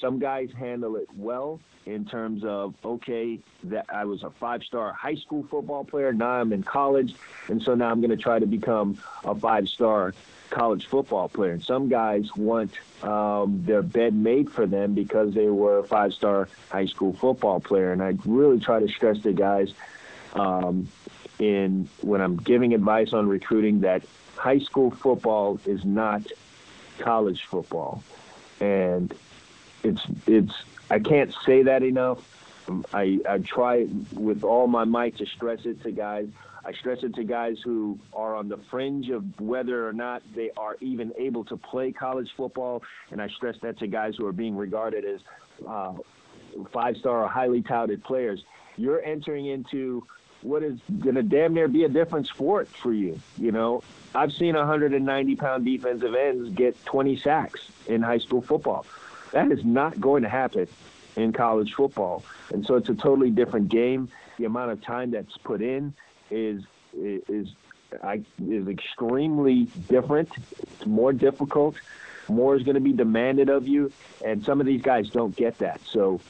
Some 0.00 0.18
guys 0.18 0.48
handle 0.58 0.96
it 0.96 1.08
well 1.14 1.60
in 1.84 2.06
terms 2.06 2.44
of 2.44 2.74
okay, 2.82 3.40
that 3.64 3.84
I 3.92 4.06
was 4.06 4.22
a 4.22 4.30
five-star 4.30 4.94
high 4.94 5.16
school 5.16 5.46
football 5.50 5.84
player. 5.84 6.14
Now 6.14 6.30
I'm 6.30 6.54
in 6.54 6.62
college, 6.62 7.14
and 7.48 7.62
so 7.62 7.74
now 7.74 7.90
I'm 7.90 8.00
going 8.00 8.10
to 8.10 8.16
try 8.16 8.38
to 8.38 8.46
become 8.46 8.96
a 9.24 9.34
five-star 9.34 10.14
college 10.52 10.86
football 10.86 11.28
player. 11.28 11.52
And 11.52 11.62
some 11.62 11.88
guys 11.88 12.28
want 12.36 12.72
um, 13.02 13.62
their 13.64 13.82
bed 13.82 14.14
made 14.14 14.50
for 14.50 14.66
them 14.66 14.94
because 14.94 15.34
they 15.34 15.48
were 15.48 15.78
a 15.78 15.84
five-star 15.84 16.48
high 16.70 16.86
school 16.86 17.14
football 17.14 17.58
player. 17.58 17.90
And 17.92 18.02
I 18.02 18.16
really 18.24 18.60
try 18.60 18.78
to 18.78 18.88
stress 18.88 19.18
to 19.22 19.32
guys 19.32 19.72
um, 20.34 20.88
in 21.38 21.88
when 22.02 22.20
I'm 22.20 22.36
giving 22.36 22.74
advice 22.74 23.12
on 23.12 23.28
recruiting 23.28 23.80
that 23.80 24.02
high 24.36 24.58
school 24.58 24.90
football 24.90 25.58
is 25.66 25.84
not 25.84 26.22
college 26.98 27.44
football, 27.44 28.02
and 28.60 29.12
it's 29.82 30.02
it's 30.26 30.52
I 30.90 30.98
can't 30.98 31.34
say 31.46 31.62
that 31.62 31.82
enough. 31.82 32.18
I 32.92 33.18
I 33.28 33.38
try 33.38 33.86
with 34.14 34.44
all 34.44 34.66
my 34.66 34.84
might 34.84 35.16
to 35.18 35.26
stress 35.26 35.60
it 35.64 35.82
to 35.82 35.92
guys. 35.92 36.28
I 36.64 36.72
stress 36.72 37.02
it 37.02 37.14
to 37.16 37.24
guys 37.24 37.58
who 37.64 37.98
are 38.12 38.36
on 38.36 38.48
the 38.48 38.58
fringe 38.70 39.10
of 39.10 39.40
whether 39.40 39.88
or 39.88 39.92
not 39.92 40.22
they 40.34 40.50
are 40.56 40.76
even 40.80 41.12
able 41.18 41.44
to 41.46 41.56
play 41.56 41.90
college 41.90 42.30
football, 42.36 42.82
and 43.10 43.20
I 43.20 43.28
stress 43.28 43.56
that 43.62 43.78
to 43.80 43.88
guys 43.88 44.14
who 44.16 44.26
are 44.26 44.32
being 44.32 44.56
regarded 44.56 45.04
as 45.04 45.20
uh, 45.66 45.94
five-star 46.70 47.24
or 47.24 47.28
highly 47.28 47.62
touted 47.62 48.04
players. 48.04 48.44
You're 48.76 49.02
entering 49.02 49.46
into 49.46 50.06
what 50.42 50.62
is 50.62 50.78
going 51.00 51.16
to 51.16 51.22
damn 51.22 51.54
near 51.54 51.66
be 51.66 51.84
a 51.84 51.88
different 51.88 52.26
sport 52.28 52.68
for 52.68 52.92
you. 52.92 53.20
You 53.38 53.50
know, 53.52 53.82
I've 54.14 54.32
seen 54.32 54.54
190 54.54 55.36
pound 55.36 55.64
defensive 55.64 56.14
ends 56.14 56.50
get 56.50 56.82
20 56.84 57.16
sacks 57.16 57.60
in 57.86 58.02
high 58.02 58.18
school 58.18 58.40
football. 58.40 58.86
That 59.32 59.50
is 59.50 59.64
not 59.64 60.00
going 60.00 60.22
to 60.22 60.28
happen 60.28 60.68
in 61.16 61.32
college 61.32 61.74
football. 61.74 62.24
And 62.52 62.64
so 62.64 62.76
it's 62.76 62.88
a 62.88 62.94
totally 62.94 63.30
different 63.30 63.68
game. 63.68 64.08
The 64.38 64.44
amount 64.44 64.70
of 64.72 64.82
time 64.82 65.10
that's 65.10 65.36
put 65.38 65.62
in 65.62 65.94
is 66.30 66.62
is 66.94 67.48
I, 68.02 68.22
is 68.48 68.68
extremely 68.68 69.64
different. 69.88 70.30
It's 70.62 70.86
more 70.86 71.12
difficult. 71.12 71.76
More 72.28 72.56
is 72.56 72.62
going 72.62 72.76
to 72.76 72.80
be 72.80 72.92
demanded 72.92 73.48
of 73.48 73.66
you, 73.66 73.92
and 74.24 74.44
some 74.44 74.60
of 74.60 74.66
these 74.66 74.80
guys 74.80 75.10
don't 75.10 75.34
get 75.34 75.58
that. 75.58 75.80
So 75.84 76.20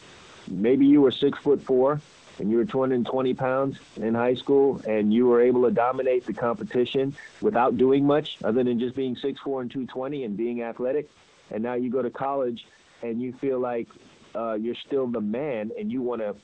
maybe 0.49 0.87
you 0.87 1.01
were 1.03 1.11
six 1.11 1.39
foot 1.39 1.63
four, 1.63 2.01
and 2.39 2.51
you 2.51 2.57
were 2.57 2.65
220 2.65 3.35
pounds 3.35 3.79
in 3.97 4.15
high 4.15 4.35
school 4.35 4.81
and 4.87 5.13
you 5.13 5.27
were 5.27 5.41
able 5.41 5.63
to 5.63 5.71
dominate 5.71 6.27
the 6.27 6.33
competition 6.33 7.15
without 7.41 7.77
doing 7.77 8.07
much 8.07 8.39
other 8.43 8.65
than 8.65 8.79
just 8.79 8.97
being 8.97 9.15
6'4 9.15 9.63
and 9.63 9.71
220 9.71 10.25
and 10.25 10.37
being 10.37 10.63
athletic, 10.63 11.09
and 11.51 11.63
now 11.63 11.75
you 11.75 11.91
go 11.91 12.03
to 12.03 12.11
college 12.11 12.67
and 13.03 13.21
you 13.21 13.33
feel 13.35 13.59
like 13.59 13.89
uh, 14.35 14.55
you're 14.55 14.77
still 14.87 15.07
the 15.07 15.21
man 15.21 15.71
and 15.79 15.91
you 15.91 16.03
want 16.03 16.21
to 16.21 16.35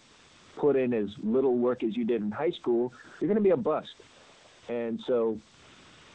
put 0.59 0.77
in 0.77 0.93
as 0.93 1.09
little 1.23 1.57
work 1.57 1.83
as 1.83 1.97
you 1.97 2.05
did 2.05 2.23
in 2.23 2.31
high 2.31 2.51
school, 2.51 2.93
you're 3.21 3.29
going 3.29 3.37
to 3.37 3.43
be 3.43 3.51
a 3.51 3.57
bust. 3.57 3.89
And 4.69 5.01
so 5.07 5.39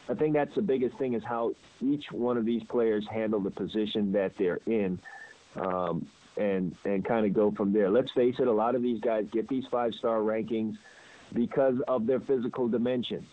I 0.08 0.14
think 0.14 0.34
that's 0.34 0.54
the 0.54 0.62
biggest 0.62 0.96
thing 0.98 1.14
is 1.14 1.22
how 1.24 1.52
each 1.80 2.04
one 2.12 2.36
of 2.36 2.44
these 2.44 2.62
players 2.64 3.06
handle 3.10 3.40
the 3.40 3.50
position 3.50 4.12
that 4.12 4.32
they're 4.38 4.60
in. 4.66 4.98
Um, 5.56 6.06
and 6.36 6.74
and 6.84 7.04
kind 7.04 7.26
of 7.26 7.32
go 7.32 7.52
from 7.52 7.72
there. 7.72 7.90
Let's 7.90 8.10
face 8.12 8.34
it, 8.38 8.48
a 8.48 8.52
lot 8.52 8.74
of 8.74 8.82
these 8.82 9.00
guys 9.00 9.24
get 9.32 9.48
these 9.48 9.64
five 9.70 9.92
star 9.94 10.18
rankings 10.18 10.74
because 11.32 11.76
of 11.88 12.06
their 12.06 12.20
physical 12.20 12.68
dimensions. 12.68 13.28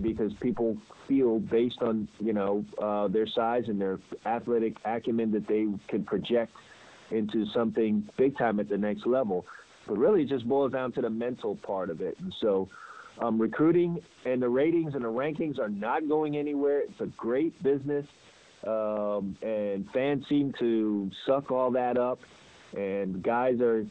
Because 0.00 0.32
people 0.40 0.76
feel 1.06 1.38
based 1.38 1.80
on 1.80 2.08
you 2.18 2.32
know 2.32 2.64
uh, 2.82 3.08
their 3.08 3.26
size 3.26 3.64
and 3.68 3.80
their 3.80 3.98
athletic 4.26 4.76
acumen 4.84 5.30
that 5.32 5.46
they 5.46 5.66
can 5.88 6.04
project 6.04 6.52
into 7.10 7.46
something 7.46 8.08
big 8.16 8.36
time 8.36 8.60
at 8.60 8.68
the 8.68 8.78
next 8.78 9.06
level. 9.06 9.46
But 9.86 9.98
really, 9.98 10.22
it 10.22 10.28
just 10.28 10.48
boils 10.48 10.72
down 10.72 10.92
to 10.92 11.02
the 11.02 11.10
mental 11.10 11.56
part 11.56 11.90
of 11.90 12.00
it. 12.00 12.16
And 12.18 12.32
so, 12.40 12.68
um, 13.18 13.40
recruiting 13.40 14.00
and 14.24 14.42
the 14.42 14.48
ratings 14.48 14.94
and 14.94 15.04
the 15.04 15.12
rankings 15.12 15.58
are 15.58 15.68
not 15.68 16.08
going 16.08 16.36
anywhere. 16.36 16.80
It's 16.80 17.00
a 17.00 17.06
great 17.06 17.62
business. 17.62 18.06
Um, 18.66 19.36
and 19.42 19.88
fans 19.92 20.26
seem 20.26 20.54
to 20.58 21.10
suck 21.26 21.50
all 21.50 21.70
that 21.72 21.98
up, 21.98 22.20
and 22.74 23.22
guys 23.22 23.60
are 23.60 23.86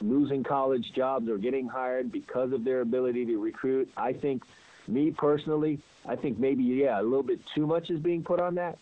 losing 0.00 0.42
college 0.42 0.92
jobs 0.92 1.28
or 1.28 1.38
getting 1.38 1.68
hired 1.68 2.10
because 2.10 2.52
of 2.52 2.64
their 2.64 2.80
ability 2.80 3.24
to 3.26 3.38
recruit. 3.38 3.88
I 3.96 4.12
think, 4.12 4.42
me 4.88 5.12
personally, 5.12 5.78
I 6.04 6.16
think 6.16 6.40
maybe 6.40 6.64
yeah, 6.64 7.00
a 7.00 7.02
little 7.02 7.22
bit 7.22 7.38
too 7.54 7.66
much 7.68 7.88
is 7.88 8.00
being 8.00 8.24
put 8.24 8.40
on 8.40 8.56
that, 8.56 8.78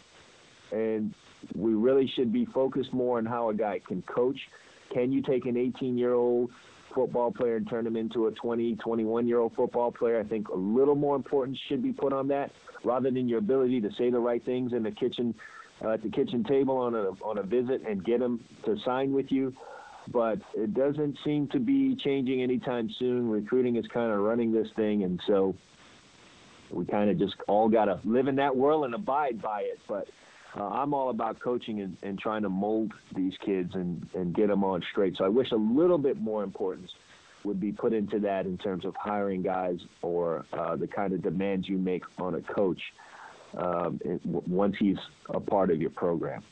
and 0.70 1.12
we 1.54 1.74
really 1.74 2.10
should 2.14 2.32
be 2.32 2.44
focused 2.46 2.92
more 2.92 3.18
on 3.18 3.26
how 3.26 3.50
a 3.50 3.54
guy 3.54 3.80
can 3.86 4.02
coach. 4.02 4.38
Can 4.92 5.12
you 5.12 5.22
take 5.22 5.46
an 5.46 5.54
18-year-old 5.54 6.50
football 6.94 7.32
player 7.32 7.56
and 7.56 7.68
turn 7.68 7.86
him 7.86 7.96
into 7.96 8.26
a 8.26 8.32
20, 8.32 8.76
21 8.76 9.26
year 9.26 9.38
old 9.38 9.54
football 9.54 9.90
player. 9.90 10.20
I 10.20 10.24
think 10.24 10.48
a 10.48 10.56
little 10.56 10.94
more 10.94 11.16
importance 11.16 11.58
should 11.68 11.82
be 11.82 11.92
put 11.92 12.12
on 12.12 12.28
that 12.28 12.50
rather 12.84 13.10
than 13.10 13.28
your 13.28 13.38
ability 13.38 13.80
to 13.80 13.90
say 13.96 14.10
the 14.10 14.18
right 14.18 14.44
things 14.44 14.72
in 14.72 14.82
the 14.82 14.90
kitchen, 14.90 15.34
uh, 15.84 15.90
at 15.90 16.02
the 16.02 16.10
kitchen 16.10 16.44
table 16.44 16.76
on 16.76 16.94
a, 16.94 17.08
on 17.22 17.38
a 17.38 17.42
visit 17.42 17.82
and 17.88 18.04
get 18.04 18.20
them 18.20 18.40
to 18.64 18.76
sign 18.84 19.12
with 19.12 19.30
you. 19.30 19.54
But 20.12 20.40
it 20.54 20.74
doesn't 20.74 21.18
seem 21.24 21.48
to 21.48 21.60
be 21.60 21.96
changing 21.96 22.42
anytime 22.42 22.90
soon. 22.98 23.30
Recruiting 23.30 23.76
is 23.76 23.86
kind 23.92 24.10
of 24.10 24.18
running 24.18 24.52
this 24.52 24.68
thing. 24.74 25.04
And 25.04 25.20
so 25.26 25.54
we 26.70 26.84
kind 26.86 27.08
of 27.08 27.18
just 27.18 27.36
all 27.46 27.68
got 27.68 27.84
to 27.84 28.00
live 28.04 28.26
in 28.26 28.36
that 28.36 28.56
world 28.56 28.84
and 28.84 28.94
abide 28.94 29.40
by 29.40 29.60
it. 29.60 29.78
But 29.88 30.08
uh, 30.56 30.68
I'm 30.68 30.92
all 30.92 31.10
about 31.10 31.40
coaching 31.40 31.80
and, 31.80 31.96
and 32.02 32.18
trying 32.18 32.42
to 32.42 32.48
mold 32.48 32.92
these 33.14 33.34
kids 33.44 33.74
and, 33.74 34.06
and 34.14 34.34
get 34.34 34.48
them 34.48 34.64
on 34.64 34.82
straight. 34.90 35.16
So 35.16 35.24
I 35.24 35.28
wish 35.28 35.50
a 35.50 35.56
little 35.56 35.98
bit 35.98 36.20
more 36.20 36.42
importance 36.42 36.90
would 37.44 37.60
be 37.60 37.72
put 37.72 37.92
into 37.92 38.20
that 38.20 38.46
in 38.46 38.56
terms 38.58 38.84
of 38.84 38.94
hiring 38.96 39.42
guys 39.42 39.80
or 40.00 40.44
uh, 40.52 40.76
the 40.76 40.86
kind 40.86 41.12
of 41.12 41.22
demands 41.22 41.68
you 41.68 41.76
make 41.78 42.04
on 42.18 42.34
a 42.34 42.40
coach 42.40 42.80
um, 43.56 44.00
once 44.24 44.76
he's 44.78 44.98
a 45.30 45.40
part 45.40 45.70
of 45.70 45.80
your 45.80 45.90
program. 45.90 46.42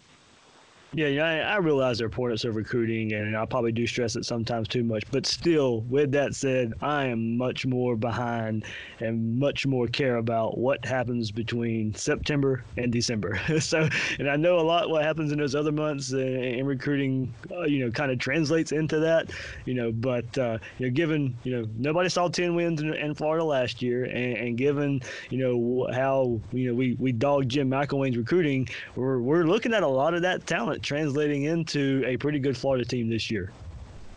Yeah, 0.93 1.07
yeah, 1.07 1.25
I, 1.25 1.37
I 1.55 1.57
realize 1.59 1.99
the 1.99 2.05
importance 2.07 2.45
of 2.45 2.57
recruiting, 2.57 3.13
and 3.13 3.37
I 3.37 3.45
probably 3.47 3.71
do 3.71 3.87
stress 3.87 4.17
it 4.17 4.25
sometimes 4.25 4.67
too 4.67 4.83
much. 4.83 5.05
But 5.13 5.25
still, 5.25 5.83
with 5.83 6.11
that 6.13 6.35
said, 6.35 6.73
I 6.83 7.05
am 7.05 7.37
much 7.37 7.65
more 7.65 7.95
behind 7.95 8.65
and 8.99 9.39
much 9.39 9.69
more 9.69 9.87
care 9.87 10.17
about 10.17 10.59
what 10.59 10.85
happens 10.85 11.31
between 11.31 11.95
September 11.95 12.65
and 12.77 12.91
December. 12.93 13.41
so, 13.61 13.89
and 14.19 14.29
I 14.29 14.35
know 14.35 14.59
a 14.59 14.63
lot 14.63 14.91
what 14.91 15.05
happens 15.05 15.31
in 15.31 15.39
those 15.39 15.55
other 15.55 15.71
months 15.71 16.11
and, 16.11 16.45
in 16.45 16.67
recruiting, 16.67 17.33
uh, 17.53 17.63
you 17.63 17.85
know, 17.85 17.93
kind 17.93 18.11
of 18.11 18.19
translates 18.19 18.73
into 18.73 18.99
that, 18.99 19.31
you 19.67 19.75
know. 19.75 19.93
But 19.93 20.37
uh, 20.39 20.59
you 20.79 20.87
know, 20.89 20.93
given 20.93 21.37
you 21.45 21.57
know 21.57 21.69
nobody 21.79 22.09
saw 22.09 22.27
ten 22.27 22.57
wins 22.57 22.81
in, 22.81 22.95
in 22.95 23.15
Florida 23.15 23.45
last 23.45 23.81
year, 23.81 24.07
and, 24.07 24.37
and, 24.37 24.59
given 24.59 25.01
you 25.31 25.39
know 25.39 25.89
how 25.93 26.41
you 26.51 26.69
know 26.69 26.75
we 26.75 26.97
we 26.99 27.13
dogged 27.13 27.49
Jim 27.49 27.71
McElwain's 27.71 28.17
recruiting, 28.17 28.69
we're 28.97 29.21
we're 29.21 29.45
looking 29.45 29.73
at 29.73 29.85
a 29.85 29.89
lot 29.89 30.15
of 30.15 30.23
that 30.23 30.49
talent 30.49 30.80
translating 30.83 31.45
into 31.45 32.03
a 32.07 32.17
pretty 32.17 32.39
good 32.39 32.57
Florida 32.57 32.85
team 32.85 33.09
this 33.09 33.31
year. 33.31 33.53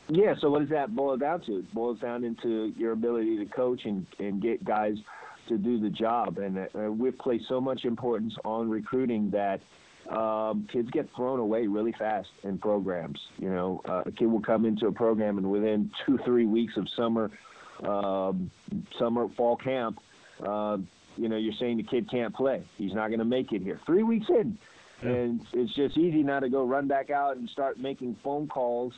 Yeah, 0.09 0.35
so 0.39 0.49
what 0.49 0.59
does 0.59 0.69
that 0.69 0.95
boil 0.95 1.17
down 1.17 1.41
to? 1.41 1.59
It 1.59 1.73
boils 1.73 1.99
down 1.99 2.23
into 2.23 2.73
your 2.77 2.91
ability 2.91 3.37
to 3.37 3.45
coach 3.45 3.85
and, 3.85 4.05
and 4.19 4.41
get 4.41 4.63
guys 4.63 4.97
to 5.47 5.57
do 5.57 5.79
the 5.79 5.89
job. 5.89 6.37
And 6.37 6.57
uh, 6.57 6.91
we've 6.91 7.17
placed 7.17 7.47
so 7.47 7.61
much 7.61 7.85
importance 7.85 8.35
on 8.43 8.69
recruiting 8.69 9.31
that 9.31 9.61
um, 10.09 10.67
kids 10.71 10.89
get 10.91 11.09
thrown 11.15 11.39
away 11.39 11.67
really 11.67 11.93
fast 11.93 12.29
in 12.43 12.57
programs. 12.57 13.19
You 13.37 13.49
know, 13.49 13.81
uh, 13.87 14.03
a 14.05 14.11
kid 14.11 14.25
will 14.25 14.41
come 14.41 14.65
into 14.65 14.87
a 14.87 14.91
program 14.91 15.37
and 15.37 15.49
within 15.49 15.89
two, 16.05 16.19
three 16.25 16.45
weeks 16.45 16.75
of 16.75 16.87
summer, 16.95 17.31
um, 17.83 18.51
summer, 18.99 19.29
fall 19.37 19.55
camp, 19.55 19.99
uh, 20.45 20.77
you 21.15 21.29
know, 21.29 21.37
you're 21.37 21.53
saying 21.53 21.77
the 21.77 21.83
kid 21.83 22.09
can't 22.09 22.33
play. 22.33 22.63
He's 22.77 22.93
not 22.93 23.07
going 23.07 23.19
to 23.19 23.25
make 23.25 23.51
it 23.51 23.61
here. 23.61 23.79
Three 23.85 24.03
weeks 24.03 24.25
in, 24.29 24.57
and 25.07 25.45
it's 25.53 25.73
just 25.73 25.97
easy 25.97 26.23
now 26.23 26.39
to 26.39 26.49
go 26.49 26.63
run 26.65 26.87
back 26.87 27.09
out 27.09 27.37
and 27.37 27.49
start 27.49 27.79
making 27.79 28.15
phone 28.23 28.47
calls 28.47 28.93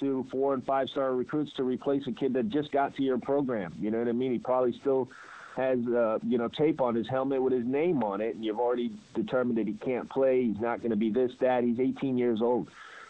to 0.00 0.26
four 0.30 0.54
and 0.54 0.64
five 0.64 0.88
star 0.88 1.14
recruits 1.14 1.52
to 1.54 1.64
replace 1.64 2.06
a 2.06 2.12
kid 2.12 2.32
that 2.34 2.48
just 2.48 2.70
got 2.72 2.94
to 2.96 3.02
your 3.02 3.18
program. 3.18 3.74
You 3.80 3.90
know 3.90 3.98
what 3.98 4.08
I 4.08 4.12
mean? 4.12 4.32
He 4.32 4.38
probably 4.38 4.78
still 4.80 5.08
has 5.56 5.78
uh, 5.88 6.18
you 6.22 6.38
know 6.38 6.48
tape 6.48 6.80
on 6.80 6.94
his 6.94 7.08
helmet 7.08 7.42
with 7.42 7.52
his 7.52 7.66
name 7.66 8.02
on 8.02 8.20
it, 8.20 8.34
and 8.34 8.44
you've 8.44 8.60
already 8.60 8.92
determined 9.14 9.58
that 9.58 9.66
he 9.66 9.74
can't 9.74 10.08
play. 10.08 10.44
He's 10.44 10.60
not 10.60 10.78
going 10.78 10.90
to 10.90 10.96
be 10.96 11.10
this, 11.10 11.32
that. 11.40 11.64
He's 11.64 11.80
18 11.80 12.16
years 12.16 12.40
old. 12.40 12.68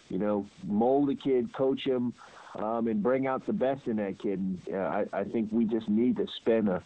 You 0.08 0.18
know, 0.18 0.46
mold 0.66 1.10
the 1.10 1.14
kid, 1.14 1.52
coach 1.52 1.84
him, 1.84 2.14
um, 2.54 2.88
and 2.88 3.02
bring 3.02 3.26
out 3.26 3.46
the 3.46 3.52
best 3.52 3.86
in 3.86 3.96
that 3.96 4.18
kid. 4.18 4.38
And, 4.38 4.60
uh, 4.72 4.78
I, 4.78 5.04
I 5.12 5.24
think 5.24 5.50
we 5.52 5.66
just 5.66 5.88
need 5.88 6.16
to 6.16 6.26
spend 6.38 6.70
a 6.70 6.82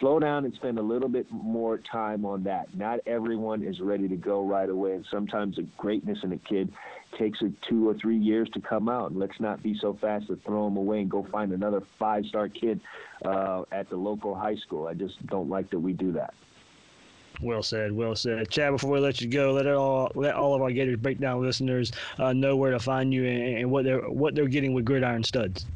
slow 0.00 0.18
down 0.18 0.44
and 0.44 0.54
spend 0.54 0.78
a 0.78 0.82
little 0.82 1.08
bit 1.08 1.26
more 1.30 1.78
time 1.78 2.24
on 2.24 2.42
that. 2.44 2.74
Not 2.76 3.00
everyone 3.06 3.62
is 3.62 3.80
ready 3.80 4.08
to 4.08 4.16
go 4.16 4.44
right 4.46 4.68
away, 4.68 4.92
and 4.92 5.06
sometimes 5.10 5.56
the 5.56 5.62
greatness 5.76 6.18
in 6.22 6.32
a 6.32 6.38
kid 6.38 6.72
takes 7.18 7.40
a 7.42 7.52
two 7.68 7.88
or 7.88 7.94
three 7.94 8.16
years 8.16 8.48
to 8.50 8.60
come 8.60 8.88
out. 8.88 9.10
And 9.10 9.20
let's 9.20 9.38
not 9.38 9.62
be 9.62 9.76
so 9.80 9.96
fast 10.00 10.26
to 10.28 10.36
throw 10.44 10.64
them 10.64 10.76
away 10.76 11.00
and 11.00 11.10
go 11.10 11.26
find 11.30 11.52
another 11.52 11.82
five-star 11.98 12.48
kid 12.48 12.80
uh, 13.24 13.62
at 13.70 13.88
the 13.88 13.96
local 13.96 14.34
high 14.34 14.56
school. 14.56 14.86
I 14.86 14.94
just 14.94 15.24
don't 15.26 15.48
like 15.48 15.70
that 15.70 15.78
we 15.78 15.92
do 15.92 16.12
that. 16.12 16.34
Well 17.42 17.62
said, 17.62 17.92
well 17.92 18.14
said, 18.14 18.48
Chad. 18.48 18.72
Before 18.72 18.90
we 18.90 19.00
let 19.00 19.20
you 19.20 19.28
go, 19.28 19.52
let 19.52 19.66
all 19.66 20.12
let 20.14 20.34
all 20.34 20.54
of 20.54 20.62
our 20.62 20.70
Gators 20.70 20.98
Breakdown 20.98 21.42
listeners 21.42 21.90
uh, 22.18 22.32
know 22.32 22.56
where 22.56 22.70
to 22.70 22.78
find 22.78 23.12
you 23.12 23.26
and, 23.26 23.58
and 23.58 23.70
what 23.70 23.84
they're 23.84 24.08
what 24.08 24.36
they're 24.36 24.46
getting 24.46 24.72
with 24.72 24.84
Gridiron 24.84 25.24
Studs. 25.24 25.66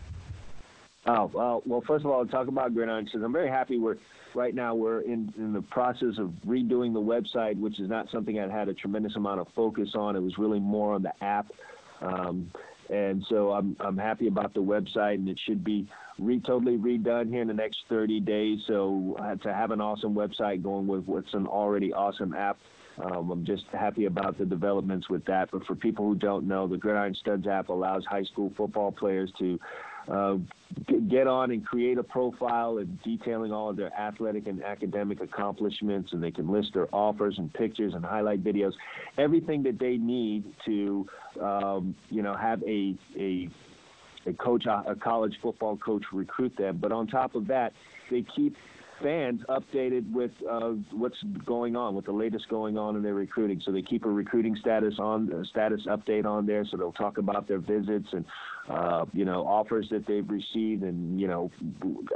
Oh 1.08 1.30
well, 1.32 1.62
well. 1.64 1.82
First 1.86 2.04
of 2.04 2.10
all, 2.10 2.26
talk 2.26 2.48
about 2.48 2.74
Gridiron 2.74 3.08
Studs. 3.08 3.24
I'm 3.24 3.32
very 3.32 3.48
happy. 3.48 3.78
We're 3.78 3.96
right 4.34 4.54
now 4.54 4.74
we're 4.74 5.00
in, 5.00 5.32
in 5.38 5.54
the 5.54 5.62
process 5.62 6.18
of 6.18 6.32
redoing 6.46 6.92
the 6.92 7.00
website, 7.00 7.58
which 7.58 7.80
is 7.80 7.88
not 7.88 8.10
something 8.12 8.38
I'd 8.38 8.50
had 8.50 8.68
a 8.68 8.74
tremendous 8.74 9.16
amount 9.16 9.40
of 9.40 9.46
focus 9.56 9.88
on. 9.94 10.16
It 10.16 10.20
was 10.20 10.36
really 10.36 10.60
more 10.60 10.94
on 10.94 11.02
the 11.02 11.24
app. 11.24 11.46
Um, 12.02 12.50
and 12.90 13.24
so 13.30 13.52
I'm, 13.52 13.74
I'm 13.80 13.96
happy 13.96 14.28
about 14.28 14.52
the 14.52 14.60
website, 14.60 15.14
and 15.14 15.28
it 15.30 15.38
should 15.46 15.64
be 15.64 15.88
re- 16.18 16.40
totally 16.40 16.76
redone 16.76 17.28
here 17.30 17.40
in 17.40 17.48
the 17.48 17.54
next 17.54 17.78
30 17.88 18.20
days. 18.20 18.58
So 18.66 19.16
uh, 19.18 19.36
to 19.36 19.54
have 19.54 19.70
an 19.70 19.80
awesome 19.80 20.14
website 20.14 20.62
going 20.62 20.86
with 20.86 21.04
what's 21.06 21.32
an 21.32 21.46
already 21.46 21.92
awesome 21.92 22.34
app, 22.34 22.58
um, 23.02 23.30
I'm 23.30 23.44
just 23.46 23.64
happy 23.72 24.06
about 24.06 24.38
the 24.38 24.44
developments 24.44 25.08
with 25.08 25.24
that. 25.26 25.50
But 25.52 25.64
for 25.66 25.74
people 25.74 26.06
who 26.06 26.14
don't 26.14 26.46
know, 26.46 26.66
the 26.66 26.76
Gridiron 26.76 27.14
Studs 27.14 27.46
app 27.46 27.68
allows 27.68 28.04
high 28.04 28.24
school 28.24 28.52
football 28.56 28.92
players 28.92 29.30
to 29.38 29.58
uh, 30.10 30.36
get 31.08 31.26
on 31.26 31.50
and 31.50 31.64
create 31.66 31.98
a 31.98 32.02
profile 32.02 32.78
and 32.78 33.00
detailing 33.02 33.52
all 33.52 33.70
of 33.70 33.76
their 33.76 33.92
athletic 33.98 34.46
and 34.46 34.62
academic 34.62 35.20
accomplishments, 35.20 36.12
and 36.12 36.22
they 36.22 36.30
can 36.30 36.48
list 36.48 36.74
their 36.74 36.88
offers 36.94 37.38
and 37.38 37.52
pictures 37.52 37.94
and 37.94 38.04
highlight 38.04 38.42
videos, 38.42 38.72
everything 39.16 39.62
that 39.62 39.78
they 39.78 39.96
need 39.96 40.44
to, 40.64 41.06
um, 41.40 41.94
you 42.10 42.22
know, 42.22 42.34
have 42.34 42.62
a 42.62 42.94
a 43.16 43.48
a 44.26 44.32
coach, 44.34 44.66
a 44.66 44.94
college 44.94 45.38
football 45.40 45.76
coach 45.76 46.04
recruit 46.12 46.54
them. 46.56 46.78
But 46.78 46.92
on 46.92 47.06
top 47.06 47.34
of 47.34 47.46
that, 47.46 47.72
they 48.10 48.22
keep 48.22 48.56
fans 49.02 49.40
updated 49.48 50.10
with 50.12 50.30
uh, 50.48 50.72
what's 50.92 51.16
going 51.44 51.76
on, 51.76 51.94
with 51.94 52.06
the 52.06 52.12
latest 52.12 52.48
going 52.48 52.76
on 52.76 52.96
in 52.96 53.02
their 53.02 53.14
recruiting. 53.14 53.60
So 53.64 53.72
they 53.72 53.82
keep 53.82 54.04
a 54.04 54.08
recruiting 54.08 54.56
status 54.60 54.94
on 54.98 55.30
a 55.32 55.44
status 55.44 55.82
update 55.86 56.24
on 56.24 56.46
there. 56.46 56.64
So 56.70 56.76
they'll 56.76 56.92
talk 56.92 57.18
about 57.18 57.48
their 57.48 57.58
visits 57.58 58.08
and 58.12 58.24
uh, 58.68 59.06
you 59.12 59.24
know 59.24 59.46
offers 59.46 59.88
that 59.90 60.06
they've 60.06 60.28
received, 60.28 60.82
and 60.82 61.20
you 61.20 61.26
know 61.26 61.50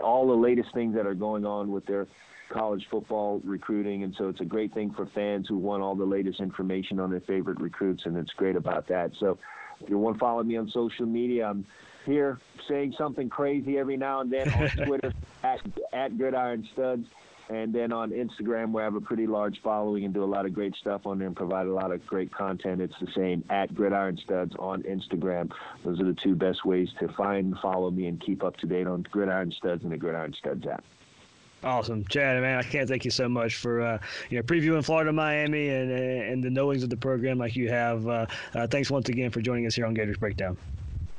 all 0.02 0.26
the 0.26 0.34
latest 0.34 0.68
things 0.74 0.94
that 0.94 1.06
are 1.06 1.14
going 1.14 1.46
on 1.46 1.70
with 1.70 1.86
their 1.86 2.06
college 2.52 2.86
football 2.90 3.40
recruiting, 3.44 4.02
and 4.04 4.14
so 4.18 4.28
it's 4.28 4.40
a 4.40 4.44
great 4.44 4.74
thing 4.74 4.92
for 4.94 5.08
fans 5.14 5.46
who 5.48 5.56
want 5.56 5.82
all 5.82 5.94
the 5.94 6.04
latest 6.04 6.40
information 6.40 7.00
on 7.00 7.10
their 7.10 7.20
favorite 7.20 7.60
recruits, 7.60 8.02
and 8.04 8.16
it's 8.16 8.32
great 8.32 8.56
about 8.56 8.86
that. 8.88 9.10
So, 9.18 9.38
if 9.80 9.88
you 9.88 9.98
want 9.98 10.16
to 10.16 10.20
follow 10.20 10.42
me 10.42 10.56
on 10.56 10.70
social 10.70 11.06
media, 11.06 11.46
I'm 11.46 11.64
here 12.04 12.38
saying 12.68 12.94
something 12.96 13.28
crazy 13.28 13.78
every 13.78 13.96
now 13.96 14.20
and 14.20 14.32
then 14.32 14.52
on 14.52 14.68
Twitter 14.86 15.12
at, 15.42 15.60
at 15.92 16.16
Gridiron 16.16 16.68
Studs. 16.72 17.06
And 17.48 17.74
then 17.74 17.92
on 17.92 18.12
Instagram, 18.12 18.70
where 18.70 18.82
I 18.82 18.86
have 18.86 18.94
a 18.94 19.00
pretty 19.00 19.26
large 19.26 19.60
following 19.60 20.04
and 20.04 20.14
do 20.14 20.24
a 20.24 20.24
lot 20.24 20.46
of 20.46 20.54
great 20.54 20.74
stuff 20.76 21.06
on 21.06 21.18
there 21.18 21.26
and 21.26 21.36
provide 21.36 21.66
a 21.66 21.72
lot 21.72 21.90
of 21.90 22.06
great 22.06 22.32
content. 22.32 22.80
It's 22.80 22.94
the 22.98 23.08
same 23.14 23.44
at 23.50 23.74
Gridiron 23.74 24.16
Studs 24.16 24.54
on 24.58 24.82
Instagram. 24.84 25.50
Those 25.84 26.00
are 26.00 26.04
the 26.04 26.14
two 26.14 26.34
best 26.34 26.64
ways 26.64 26.88
to 27.00 27.08
find, 27.08 27.54
follow 27.60 27.90
me, 27.90 28.06
and 28.06 28.18
keep 28.18 28.42
up 28.42 28.56
to 28.58 28.66
date 28.66 28.86
on 28.86 29.02
Gridiron 29.10 29.52
Studs 29.52 29.82
and 29.82 29.92
the 29.92 29.98
Gridiron 29.98 30.32
Studs 30.32 30.66
app. 30.66 30.82
Awesome, 31.64 32.04
Chad, 32.06 32.40
man! 32.42 32.58
I 32.58 32.62
can't 32.62 32.88
thank 32.88 33.04
you 33.04 33.10
so 33.10 33.28
much 33.28 33.56
for 33.56 33.80
uh, 33.82 33.98
you 34.30 34.38
know 34.38 34.42
previewing 34.42 34.84
Florida, 34.84 35.12
Miami, 35.12 35.68
and 35.68 35.92
and 35.92 36.42
the 36.42 36.50
knowings 36.50 36.82
of 36.82 36.90
the 36.90 36.96
program 36.96 37.38
like 37.38 37.54
you 37.54 37.68
have. 37.68 38.06
Uh, 38.08 38.26
uh, 38.54 38.66
thanks 38.66 38.90
once 38.90 39.08
again 39.08 39.30
for 39.30 39.40
joining 39.40 39.66
us 39.66 39.74
here 39.74 39.86
on 39.86 39.94
Gators 39.94 40.16
Breakdown. 40.16 40.56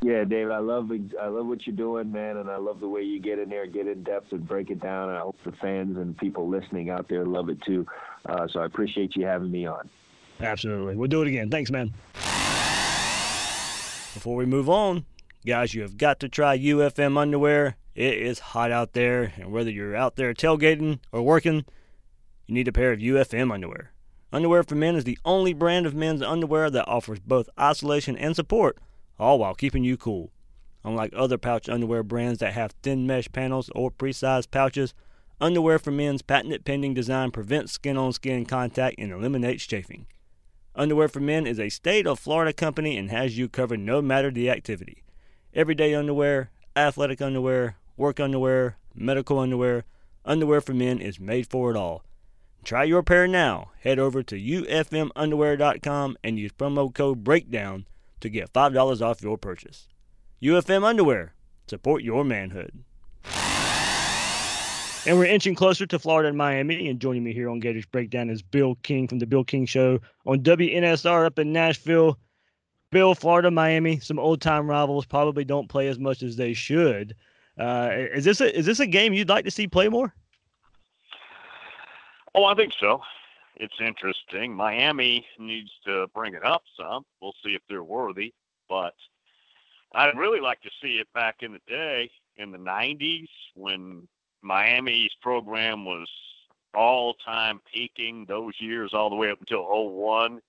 Yeah, 0.03 0.25
David, 0.25 0.51
I 0.51 0.59
love 0.59 0.91
I 1.21 1.27
love 1.27 1.45
what 1.45 1.65
you're 1.65 1.77
doing, 1.77 2.11
man, 2.11 2.35
and 2.35 2.49
I 2.49 2.57
love 2.57 2.81
the 2.81 2.89
way 2.89 3.03
you 3.03 3.21
get 3.21 3.39
in 3.39 3.47
there, 3.49 3.65
get 3.65 3.87
in 3.87 4.03
depth, 4.03 4.33
and 4.33 4.45
break 4.45 4.69
it 4.69 4.81
down. 4.81 5.07
And 5.07 5.17
I 5.17 5.21
hope 5.21 5.37
the 5.45 5.53
fans 5.53 5.95
and 5.95 6.17
people 6.17 6.49
listening 6.49 6.89
out 6.89 7.07
there 7.07 7.25
love 7.25 7.47
it 7.47 7.61
too. 7.61 7.87
Uh, 8.25 8.45
so 8.51 8.59
I 8.59 8.65
appreciate 8.65 9.15
you 9.15 9.25
having 9.25 9.49
me 9.49 9.65
on. 9.65 9.89
Absolutely, 10.41 10.97
we'll 10.97 11.07
do 11.07 11.21
it 11.21 11.29
again. 11.29 11.49
Thanks, 11.49 11.71
man. 11.71 11.93
Before 14.13 14.35
we 14.35 14.45
move 14.45 14.69
on, 14.69 15.05
guys, 15.45 15.73
you 15.73 15.83
have 15.83 15.95
got 15.95 16.19
to 16.19 16.27
try 16.27 16.57
UFM 16.57 17.17
underwear. 17.17 17.77
It 17.95 18.17
is 18.17 18.39
hot 18.39 18.71
out 18.71 18.91
there, 18.91 19.31
and 19.37 19.53
whether 19.53 19.71
you're 19.71 19.95
out 19.95 20.17
there 20.17 20.33
tailgating 20.33 20.99
or 21.13 21.21
working, 21.21 21.63
you 22.45 22.55
need 22.55 22.67
a 22.67 22.73
pair 22.73 22.91
of 22.91 22.99
UFM 22.99 23.53
underwear. 23.53 23.93
Underwear 24.33 24.63
for 24.63 24.75
Men 24.75 24.97
is 24.97 25.05
the 25.05 25.17
only 25.23 25.53
brand 25.53 25.85
of 25.85 25.95
men's 25.95 26.21
underwear 26.21 26.69
that 26.69 26.89
offers 26.89 27.19
both 27.19 27.47
isolation 27.57 28.17
and 28.17 28.35
support 28.35 28.77
all 29.19 29.39
while 29.39 29.53
keeping 29.53 29.83
you 29.83 29.97
cool. 29.97 30.31
Unlike 30.83 31.13
other 31.15 31.37
pouch 31.37 31.69
underwear 31.69 32.03
brands 32.03 32.39
that 32.39 32.53
have 32.53 32.73
thin 32.83 33.07
mesh 33.07 33.31
panels 33.31 33.69
or 33.75 33.91
pre-sized 33.91 34.51
pouches, 34.51 34.93
Underwear 35.41 35.79
for 35.79 35.91
Men's 35.91 36.21
patented 36.21 36.63
pending 36.63 36.93
design 36.93 37.31
prevents 37.31 37.73
skin 37.73 37.97
on 37.97 38.13
skin 38.13 38.45
contact 38.45 38.95
and 38.99 39.11
eliminates 39.11 39.65
chafing. 39.65 40.05
Underwear 40.75 41.07
for 41.07 41.19
Men 41.19 41.47
is 41.47 41.59
a 41.59 41.69
state 41.69 42.07
of 42.07 42.19
Florida 42.19 42.53
company 42.53 42.97
and 42.97 43.09
has 43.11 43.37
you 43.37 43.49
covered 43.49 43.79
no 43.79 44.01
matter 44.01 44.31
the 44.31 44.49
activity. 44.49 45.03
Everyday 45.53 45.95
underwear, 45.95 46.51
athletic 46.75 47.21
underwear, 47.21 47.77
work 47.97 48.19
underwear, 48.19 48.77
medical 48.95 49.39
underwear, 49.39 49.85
Underwear 50.25 50.61
for 50.61 50.73
Men 50.73 50.99
is 51.01 51.19
made 51.19 51.49
for 51.49 51.69
it 51.71 51.77
all. 51.77 52.03
Try 52.63 52.85
your 52.85 53.03
pair 53.03 53.27
now. 53.27 53.71
Head 53.81 53.99
over 53.99 54.23
to 54.23 54.35
ufmunderwear.com 54.35 56.17
and 56.23 56.39
use 56.39 56.53
promo 56.53 56.93
code 56.93 57.23
BREAKDOWN 57.25 57.85
to 58.23 58.29
get 58.29 58.51
$5 58.51 59.01
off 59.01 59.21
your 59.21 59.37
purchase. 59.37 59.87
UFM 60.41 60.83
Underwear. 60.83 61.33
Support 61.67 62.03
your 62.03 62.23
manhood. 62.23 62.71
And 65.05 65.19
we're 65.19 65.25
inching 65.25 65.55
closer 65.55 65.85
to 65.85 65.99
Florida 65.99 66.29
and 66.29 66.37
Miami. 66.37 66.89
And 66.89 66.99
joining 66.99 67.23
me 67.23 67.33
here 67.33 67.49
on 67.49 67.59
Gators 67.59 67.85
Breakdown 67.85 68.29
is 68.29 68.41
Bill 68.41 68.75
King 68.83 69.07
from 69.07 69.19
the 69.19 69.25
Bill 69.25 69.43
King 69.43 69.65
Show 69.65 69.99
on 70.25 70.39
WNSR 70.39 71.25
up 71.25 71.37
in 71.37 71.51
Nashville. 71.51 72.17
Bill, 72.91 73.13
Florida, 73.13 73.51
Miami, 73.51 73.99
some 73.99 74.19
old 74.19 74.39
time 74.39 74.69
rivals 74.69 75.05
probably 75.05 75.43
don't 75.43 75.67
play 75.67 75.87
as 75.87 75.99
much 75.99 76.23
as 76.23 76.37
they 76.37 76.53
should. 76.53 77.15
Uh, 77.59 77.89
is 78.13 78.23
this 78.23 78.39
a 78.39 78.57
is 78.57 78.65
this 78.65 78.79
a 78.79 78.87
game 78.87 79.13
you'd 79.13 79.29
like 79.29 79.45
to 79.45 79.51
see 79.51 79.67
play 79.67 79.89
more? 79.89 80.13
Oh, 82.35 82.45
I 82.45 82.55
think 82.55 82.73
so 82.79 83.01
it's 83.55 83.73
interesting. 83.79 84.53
Miami 84.53 85.25
needs 85.37 85.71
to 85.85 86.07
bring 86.13 86.33
it 86.33 86.45
up 86.45 86.63
some. 86.77 87.03
We'll 87.21 87.35
see 87.43 87.51
if 87.51 87.61
they're 87.69 87.83
worthy. 87.83 88.33
But 88.69 88.93
I'd 89.93 90.17
really 90.17 90.39
like 90.39 90.61
to 90.61 90.69
see 90.81 90.97
it 90.97 91.07
back 91.13 91.37
in 91.41 91.53
the 91.53 91.59
day 91.67 92.09
in 92.37 92.51
the 92.51 92.57
90s 92.57 93.27
when 93.55 94.07
Miami's 94.41 95.11
program 95.21 95.85
was 95.85 96.07
all 96.73 97.13
time 97.25 97.61
peaking 97.71 98.25
those 98.27 98.53
years 98.59 98.91
all 98.93 99.09
the 99.09 99.15
way 99.15 99.29
up 99.29 99.39
until 99.39 99.63
01 99.63 100.41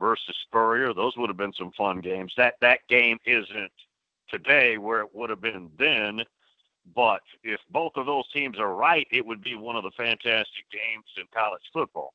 versus 0.00 0.36
Spurrier. 0.46 0.94
Those 0.94 1.16
would 1.16 1.28
have 1.28 1.36
been 1.36 1.52
some 1.52 1.72
fun 1.76 2.00
games. 2.00 2.32
That 2.36 2.54
that 2.60 2.80
game 2.88 3.18
isn't 3.26 3.72
today 4.28 4.78
where 4.78 5.00
it 5.00 5.14
would 5.14 5.30
have 5.30 5.40
been 5.40 5.70
then. 5.78 6.22
But 6.94 7.20
if 7.42 7.60
both 7.70 7.92
of 7.96 8.06
those 8.06 8.30
teams 8.32 8.58
are 8.58 8.74
right, 8.74 9.06
it 9.10 9.26
would 9.26 9.42
be 9.42 9.56
one 9.56 9.76
of 9.76 9.82
the 9.82 9.90
fantastic 9.96 10.64
games 10.72 11.04
in 11.16 11.24
college 11.34 11.62
football. 11.72 12.14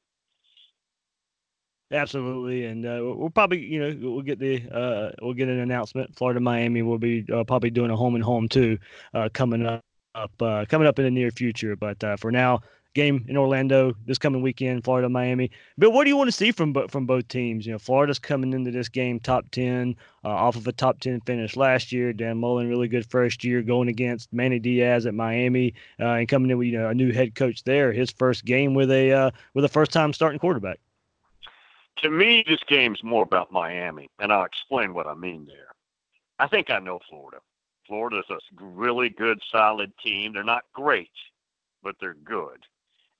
Absolutely, 1.93 2.65
and 2.65 2.85
uh, 2.87 2.99
we'll 3.01 3.29
probably, 3.29 3.59
you 3.59 3.79
know, 3.79 4.11
we'll 4.11 4.23
get 4.23 4.39
the 4.39 4.63
uh, 4.71 5.11
we'll 5.21 5.35
get 5.35 5.47
an 5.47 5.59
announcement. 5.59 6.15
Florida, 6.15 6.39
Miami 6.39 6.81
will 6.81 6.97
be 6.97 7.23
uh, 7.31 7.43
probably 7.43 7.69
doing 7.69 7.91
a 7.91 7.95
home 7.95 8.15
and 8.15 8.23
home 8.23 8.49
too, 8.49 8.79
uh, 9.13 9.29
coming 9.31 9.63
up 9.63 9.83
uh, 10.41 10.65
coming 10.67 10.87
up 10.87 10.97
in 10.97 11.05
the 11.05 11.11
near 11.11 11.29
future. 11.29 11.75
But 11.75 12.03
uh, 12.03 12.17
for 12.17 12.31
now, 12.31 12.61
game 12.95 13.23
in 13.29 13.37
Orlando 13.37 13.93
this 14.07 14.17
coming 14.17 14.41
weekend, 14.41 14.83
Florida, 14.83 15.07
Miami. 15.07 15.51
But 15.77 15.91
what 15.91 16.05
do 16.05 16.09
you 16.09 16.17
want 16.17 16.29
to 16.29 16.31
see 16.31 16.51
from 16.51 16.73
from 16.87 17.05
both 17.05 17.27
teams? 17.27 17.67
You 17.67 17.73
know, 17.73 17.79
Florida's 17.79 18.17
coming 18.17 18.53
into 18.53 18.71
this 18.71 18.89
game 18.89 19.19
top 19.19 19.51
ten, 19.51 19.95
off 20.23 20.55
of 20.55 20.67
a 20.67 20.71
top 20.71 20.99
ten 20.99 21.21
finish 21.21 21.55
last 21.55 21.91
year. 21.91 22.11
Dan 22.11 22.39
Mullen, 22.39 22.69
really 22.69 22.87
good 22.87 23.07
first 23.07 23.43
year, 23.43 23.61
going 23.61 23.87
against 23.87 24.33
Manny 24.33 24.57
Diaz 24.57 25.05
at 25.05 25.13
Miami, 25.13 25.75
and 25.99 26.27
coming 26.27 26.49
in 26.49 26.57
with 26.57 26.69
you 26.69 26.79
know 26.79 26.89
a 26.89 26.95
new 26.95 27.11
head 27.11 27.35
coach 27.35 27.63
there. 27.65 27.93
His 27.93 28.09
first 28.09 28.45
game 28.45 28.73
with 28.73 28.89
a 28.89 29.31
with 29.53 29.63
a 29.63 29.69
first 29.69 29.91
time 29.91 30.11
starting 30.11 30.39
quarterback 30.39 30.79
to 31.97 32.09
me, 32.09 32.43
this 32.47 32.59
game's 32.67 33.03
more 33.03 33.23
about 33.23 33.51
Miami, 33.51 34.09
and 34.19 34.31
I'll 34.31 34.45
explain 34.45 34.93
what 34.93 35.07
I 35.07 35.13
mean 35.13 35.45
there. 35.45 35.67
I 36.39 36.47
think 36.47 36.69
I 36.69 36.79
know 36.79 36.99
Florida. 37.09 37.37
Florida's 37.87 38.25
a 38.29 38.37
really 38.59 39.09
good, 39.09 39.39
solid 39.51 39.91
team. 40.03 40.33
They're 40.33 40.43
not 40.43 40.63
great, 40.73 41.11
but 41.83 41.95
they're 41.99 42.15
good. 42.15 42.65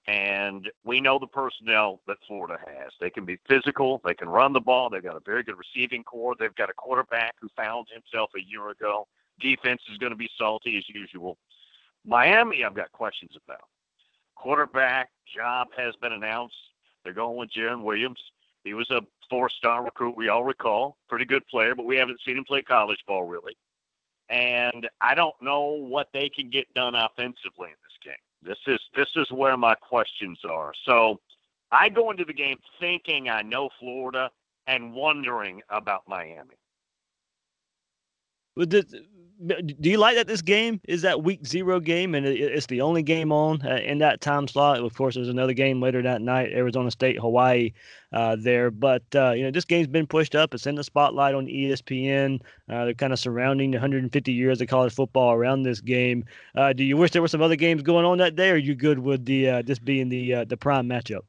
And 0.08 0.70
we 0.84 1.00
know 1.00 1.18
the 1.18 1.28
personnel 1.28 2.02
that 2.08 2.18
Florida 2.28 2.58
has. 2.66 2.92
They 3.00 3.10
can 3.10 3.24
be 3.24 3.38
physical. 3.48 4.02
They 4.04 4.14
can 4.14 4.28
run 4.28 4.52
the 4.52 4.60
ball. 4.60 4.90
They've 4.90 5.04
got 5.04 5.16
a 5.16 5.22
very 5.26 5.44
good 5.44 5.56
receiving 5.58 6.04
core. 6.04 6.36
They've 6.38 6.56
got 6.56 6.70
a 6.70 6.74
quarterback 6.74 7.36
who 7.40 7.48
found 7.56 7.88
himself 7.94 8.32
a 8.36 8.42
year 8.42 8.70
ago. 8.70 9.08
Defense 9.40 9.82
is 9.92 9.98
going 9.98 10.12
to 10.12 10.18
be 10.18 10.30
salty 10.38 10.78
as 10.78 10.84
usual. 10.90 11.38
Miami, 12.06 12.66
I've 12.66 12.74
got 12.74 12.92
questions 12.92 13.32
about. 13.48 13.64
Quarterback 14.36 15.10
job 15.34 15.68
has 15.78 15.96
been 16.02 16.12
announced. 16.12 16.56
They're 17.04 17.14
going 17.14 17.38
with 17.38 17.52
Jarren 17.52 17.84
Williams. 17.84 18.20
He 18.64 18.74
was 18.74 18.90
a 18.92 19.02
four-star 19.30 19.84
recruit, 19.84 20.16
we 20.16 20.30
all 20.30 20.44
recall. 20.44 20.98
Pretty 21.10 21.26
good 21.26 21.46
player, 21.48 21.76
but 21.76 21.86
we 21.86 21.98
haven't 21.98 22.22
seen 22.26 22.38
him 22.38 22.46
play 22.46 22.62
college 22.62 23.00
ball 23.08 23.24
really. 23.24 23.58
And 24.30 24.90
I 25.02 25.16
don't 25.16 25.36
know 25.42 25.64
what 25.64 26.08
they 26.14 26.30
can 26.30 26.50
get 26.50 26.74
done 26.74 26.96
offensively 26.96 27.70
in 27.70 27.76
this 27.84 27.98
game. 28.04 28.14
This 28.42 28.58
is 28.68 28.80
this 28.96 29.10
is 29.16 29.32
where 29.32 29.58
my 29.58 29.76
questions 29.76 30.40
are. 30.50 30.74
So 30.86 31.20
I 31.72 31.90
go 31.90 32.12
into 32.12 32.26
the 32.26 32.34
game 32.34 32.58
thinking 32.80 33.30
I 33.30 33.42
know 33.42 33.70
Florida 33.80 34.32
and 34.68 34.94
wondering 34.94 35.62
about 35.70 36.04
Miami. 36.08 36.56
Do 39.46 39.90
you 39.90 39.98
like 39.98 40.16
that 40.16 40.28
this 40.28 40.42
game 40.42 40.80
is 40.88 41.02
that 41.02 41.24
week 41.24 41.46
zero 41.46 41.80
game 41.82 42.16
and 42.16 42.26
it's 42.26 42.68
the 42.68 42.80
only 42.80 43.04
game 43.04 43.32
on 43.32 43.62
uh, 43.66 43.80
in 43.84 43.98
that 43.98 44.22
time 44.22 44.48
slot? 44.48 44.80
Of 44.80 44.94
course, 44.96 45.16
there's 45.16 45.28
another 45.28 45.54
game 45.54 45.82
later 45.82 46.02
that 46.02 46.22
night, 46.22 46.54
Arizona 46.54 46.92
State, 46.92 47.20
Hawaii, 47.20 47.74
uh, 48.14 48.38
there. 48.40 48.72
But 48.72 49.04
uh, 49.14 49.32
you 49.32 49.44
know, 49.44 49.52
this 49.52 49.66
game's 49.66 49.88
been 49.88 50.08
pushed 50.08 50.34
up. 50.34 50.54
It's 50.54 50.66
in 50.66 50.76
the 50.76 50.84
spotlight 50.84 51.36
on 51.36 51.48
ESPN. 51.48 52.40
Uh, 52.70 52.86
they're 52.86 52.94
kind 52.94 53.12
of 53.12 53.20
surrounding 53.20 53.72
the 53.72 53.78
150 53.78 54.32
years 54.32 54.62
of 54.62 54.68
college 54.68 54.94
football 54.94 55.34
around 55.34 55.64
this 55.64 55.82
game. 55.82 56.24
Uh, 56.56 56.72
do 56.72 56.86
you 56.86 56.96
wish 56.96 57.12
there 57.12 57.22
were 57.22 57.28
some 57.28 57.42
other 57.42 57.58
games 57.58 57.82
going 57.82 58.06
on 58.06 58.20
that 58.20 58.36
day, 58.36 58.52
or 58.52 58.54
are 58.54 58.58
you 58.58 58.76
good 58.76 59.00
with 59.00 59.26
the 59.26 59.50
uh, 59.50 59.62
this 59.64 59.80
being 59.80 60.08
the 60.08 60.46
the 60.46 60.56
prime 60.56 60.88
matchup? 60.88 61.22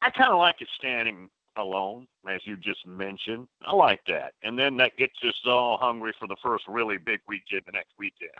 I 0.00 0.10
kind 0.10 0.32
of 0.32 0.38
like 0.38 0.62
it 0.62 0.68
standing 0.78 1.28
alone, 1.56 2.06
as 2.28 2.40
you 2.44 2.56
just 2.56 2.86
mentioned. 2.86 3.46
I 3.62 3.74
like 3.74 4.00
that. 4.06 4.34
And 4.42 4.58
then 4.58 4.76
that 4.78 4.96
gets 4.96 5.14
us 5.26 5.34
all 5.46 5.78
hungry 5.78 6.14
for 6.18 6.26
the 6.28 6.36
first 6.42 6.64
really 6.68 6.98
big 6.98 7.20
weekend, 7.28 7.62
the 7.66 7.72
next 7.72 7.92
weekend 7.98 8.30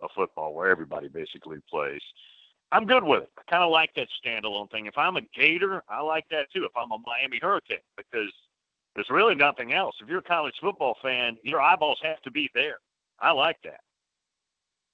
of 0.00 0.10
football, 0.14 0.54
where 0.54 0.70
everybody 0.70 1.08
basically 1.08 1.58
plays. 1.68 2.02
I'm 2.72 2.86
good 2.86 3.02
with 3.02 3.24
it. 3.24 3.30
I 3.38 3.50
kind 3.50 3.64
of 3.64 3.70
like 3.70 3.90
that 3.96 4.08
standalone 4.24 4.70
thing. 4.70 4.86
If 4.86 4.96
I'm 4.96 5.16
a 5.16 5.22
Gator, 5.34 5.82
I 5.88 6.00
like 6.00 6.24
that 6.30 6.52
too. 6.52 6.64
If 6.64 6.72
I'm 6.76 6.92
a 6.92 6.98
Miami 7.04 7.38
Hurricane, 7.40 7.78
because 7.96 8.32
there's 8.94 9.10
really 9.10 9.34
nothing 9.34 9.72
else. 9.72 9.96
If 10.00 10.08
you're 10.08 10.18
a 10.18 10.22
college 10.22 10.54
football 10.60 10.96
fan, 11.02 11.36
your 11.42 11.60
eyeballs 11.60 11.98
have 12.02 12.20
to 12.22 12.30
be 12.30 12.50
there. 12.54 12.78
I 13.18 13.32
like 13.32 13.56
that. 13.64 13.80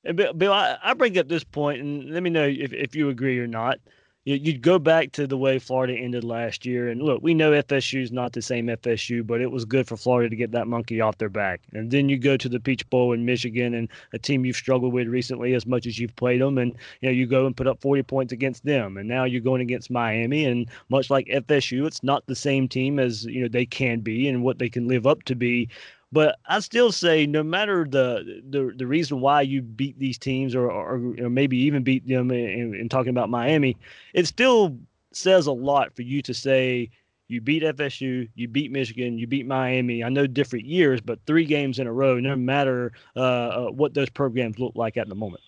And 0.04 0.16
Bill, 0.16 0.52
I, 0.52 0.94
bring 0.94 1.18
up 1.18 1.28
this 1.28 1.44
point, 1.44 1.80
and 1.80 2.10
let 2.10 2.22
me 2.22 2.30
know 2.30 2.46
if, 2.46 2.72
if 2.72 2.94
you 2.94 3.08
agree 3.08 3.38
or 3.40 3.46
not 3.46 3.78
you'd 4.26 4.60
go 4.60 4.76
back 4.80 5.12
to 5.12 5.24
the 5.24 5.38
way 5.38 5.56
Florida 5.60 5.94
ended 5.94 6.24
last 6.24 6.66
year. 6.66 6.88
And 6.88 7.00
look, 7.00 7.22
we 7.22 7.32
know 7.32 7.52
FSU 7.52 8.02
is 8.02 8.10
not 8.10 8.32
the 8.32 8.42
same 8.42 8.66
FSU, 8.66 9.24
but 9.24 9.40
it 9.40 9.52
was 9.52 9.64
good 9.64 9.86
for 9.86 9.96
Florida 9.96 10.28
to 10.28 10.34
get 10.34 10.50
that 10.50 10.66
monkey 10.66 11.00
off 11.00 11.18
their 11.18 11.28
back. 11.28 11.60
And 11.72 11.92
then 11.92 12.08
you 12.08 12.18
go 12.18 12.36
to 12.36 12.48
the 12.48 12.58
Peach 12.58 12.88
Bowl 12.90 13.12
in 13.12 13.24
Michigan 13.24 13.72
and 13.72 13.88
a 14.12 14.18
team 14.18 14.44
you've 14.44 14.56
struggled 14.56 14.92
with 14.92 15.06
recently 15.06 15.54
as 15.54 15.64
much 15.64 15.86
as 15.86 16.00
you've 16.00 16.16
played 16.16 16.40
them. 16.40 16.58
And, 16.58 16.72
you 17.00 17.08
know, 17.08 17.12
you 17.12 17.24
go 17.24 17.46
and 17.46 17.56
put 17.56 17.68
up 17.68 17.80
40 17.80 18.02
points 18.02 18.32
against 18.32 18.64
them. 18.64 18.96
And 18.96 19.08
now 19.08 19.22
you're 19.22 19.40
going 19.40 19.60
against 19.60 19.92
Miami. 19.92 20.44
And 20.44 20.68
much 20.88 21.08
like 21.08 21.28
FSU, 21.28 21.86
it's 21.86 22.02
not 22.02 22.26
the 22.26 22.34
same 22.34 22.66
team 22.66 22.98
as, 22.98 23.26
you 23.26 23.42
know, 23.42 23.48
they 23.48 23.64
can 23.64 24.00
be 24.00 24.28
and 24.28 24.42
what 24.42 24.58
they 24.58 24.68
can 24.68 24.88
live 24.88 25.06
up 25.06 25.22
to 25.24 25.36
be. 25.36 25.68
But 26.12 26.36
I 26.46 26.60
still 26.60 26.92
say, 26.92 27.26
no 27.26 27.42
matter 27.42 27.86
the 27.88 28.42
the, 28.48 28.72
the 28.76 28.86
reason 28.86 29.20
why 29.20 29.42
you 29.42 29.62
beat 29.62 29.98
these 29.98 30.18
teams, 30.18 30.54
or, 30.54 30.70
or, 30.70 30.98
maybe 30.98 31.56
even 31.58 31.82
beat 31.82 32.06
them 32.06 32.30
in, 32.30 32.74
in 32.74 32.88
talking 32.88 33.10
about 33.10 33.28
Miami, 33.28 33.76
it 34.14 34.26
still 34.26 34.78
says 35.12 35.46
a 35.46 35.52
lot 35.52 35.94
for 35.96 36.02
you 36.02 36.22
to 36.22 36.32
say 36.34 36.90
you 37.28 37.40
beat 37.40 37.62
FSU, 37.62 38.28
you 38.34 38.48
beat 38.48 38.70
Michigan, 38.70 39.18
you 39.18 39.26
beat 39.26 39.46
Miami. 39.46 40.04
I 40.04 40.08
know 40.08 40.26
different 40.26 40.64
years, 40.64 41.00
but 41.00 41.18
three 41.26 41.44
games 41.44 41.78
in 41.78 41.86
a 41.86 41.92
row, 41.92 42.20
no 42.20 42.36
matter 42.36 42.92
uh, 43.16 43.20
uh, 43.20 43.66
what 43.70 43.94
those 43.94 44.10
programs 44.10 44.58
look 44.58 44.74
like 44.76 44.96
at 44.96 45.08
the 45.08 45.14
moment. 45.14 45.42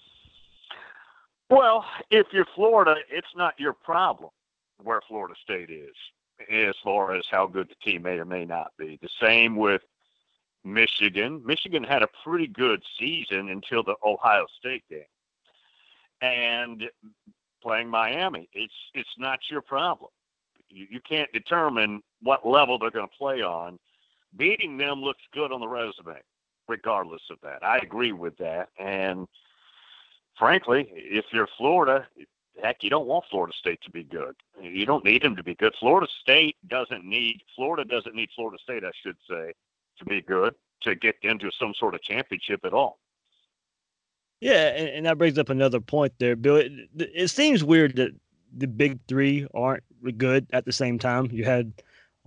Well, 1.50 1.84
if 2.10 2.26
you're 2.32 2.46
Florida, 2.54 2.96
it's 3.10 3.28
not 3.36 3.54
your 3.58 3.72
problem 3.72 4.30
where 4.82 5.00
Florida 5.08 5.34
State 5.42 5.70
is 5.70 5.94
as 6.50 6.74
far 6.84 7.14
as 7.14 7.24
how 7.30 7.46
good 7.46 7.68
the 7.68 7.90
team 7.90 8.02
may 8.02 8.18
or 8.18 8.24
may 8.24 8.44
not 8.44 8.72
be. 8.78 8.98
The 9.00 9.08
same 9.20 9.56
with 9.56 9.82
Michigan. 10.64 11.42
Michigan 11.44 11.84
had 11.84 12.02
a 12.02 12.08
pretty 12.24 12.46
good 12.46 12.82
season 12.98 13.48
until 13.50 13.82
the 13.82 13.94
Ohio 14.04 14.46
State 14.58 14.84
game. 14.88 15.02
And 16.20 16.84
playing 17.62 17.88
Miami, 17.88 18.48
it's 18.52 18.74
it's 18.94 19.08
not 19.18 19.38
your 19.50 19.62
problem. 19.62 20.10
You, 20.68 20.86
you 20.90 21.00
can't 21.00 21.32
determine 21.32 22.02
what 22.22 22.46
level 22.46 22.78
they're 22.78 22.90
going 22.90 23.08
to 23.08 23.16
play 23.16 23.42
on. 23.42 23.78
Beating 24.36 24.76
them 24.76 25.00
looks 25.00 25.22
good 25.32 25.52
on 25.52 25.60
the 25.60 25.68
resume, 25.68 26.20
regardless 26.68 27.22
of 27.30 27.38
that. 27.42 27.64
I 27.64 27.78
agree 27.78 28.12
with 28.12 28.36
that. 28.38 28.68
And 28.78 29.26
frankly, 30.38 30.90
if 30.92 31.24
you're 31.32 31.48
Florida, 31.56 32.06
heck, 32.62 32.82
you 32.82 32.90
don't 32.90 33.06
want 33.06 33.24
Florida 33.30 33.54
State 33.58 33.80
to 33.82 33.90
be 33.90 34.04
good. 34.04 34.34
You 34.60 34.84
don't 34.84 35.04
need 35.04 35.22
them 35.22 35.36
to 35.36 35.42
be 35.42 35.54
good. 35.54 35.74
Florida 35.80 36.08
State 36.20 36.56
doesn't 36.68 37.04
need 37.04 37.42
Florida 37.54 37.84
doesn't 37.84 38.14
need 38.14 38.28
Florida 38.34 38.58
State, 38.62 38.84
I 38.84 38.90
should 39.02 39.16
say, 39.28 39.52
to 39.98 40.04
be 40.04 40.20
good 40.20 40.54
to 40.82 40.94
get 40.94 41.16
into 41.22 41.50
some 41.58 41.74
sort 41.78 41.94
of 41.94 42.02
championship 42.02 42.60
at 42.64 42.72
all. 42.72 42.98
Yeah, 44.40 44.68
and, 44.68 44.88
and 44.88 45.06
that 45.06 45.18
brings 45.18 45.38
up 45.38 45.48
another 45.48 45.80
point 45.80 46.12
there, 46.18 46.36
Bill. 46.36 46.56
It, 46.56 46.72
it, 46.96 47.28
seems 47.28 47.64
weird 47.64 47.96
that 47.96 48.12
the 48.56 48.68
big 48.68 49.00
three 49.08 49.46
aren't 49.52 49.82
good 50.16 50.46
at 50.52 50.64
the 50.64 50.72
same 50.72 50.98
time. 50.98 51.28
You 51.32 51.44
had 51.44 51.72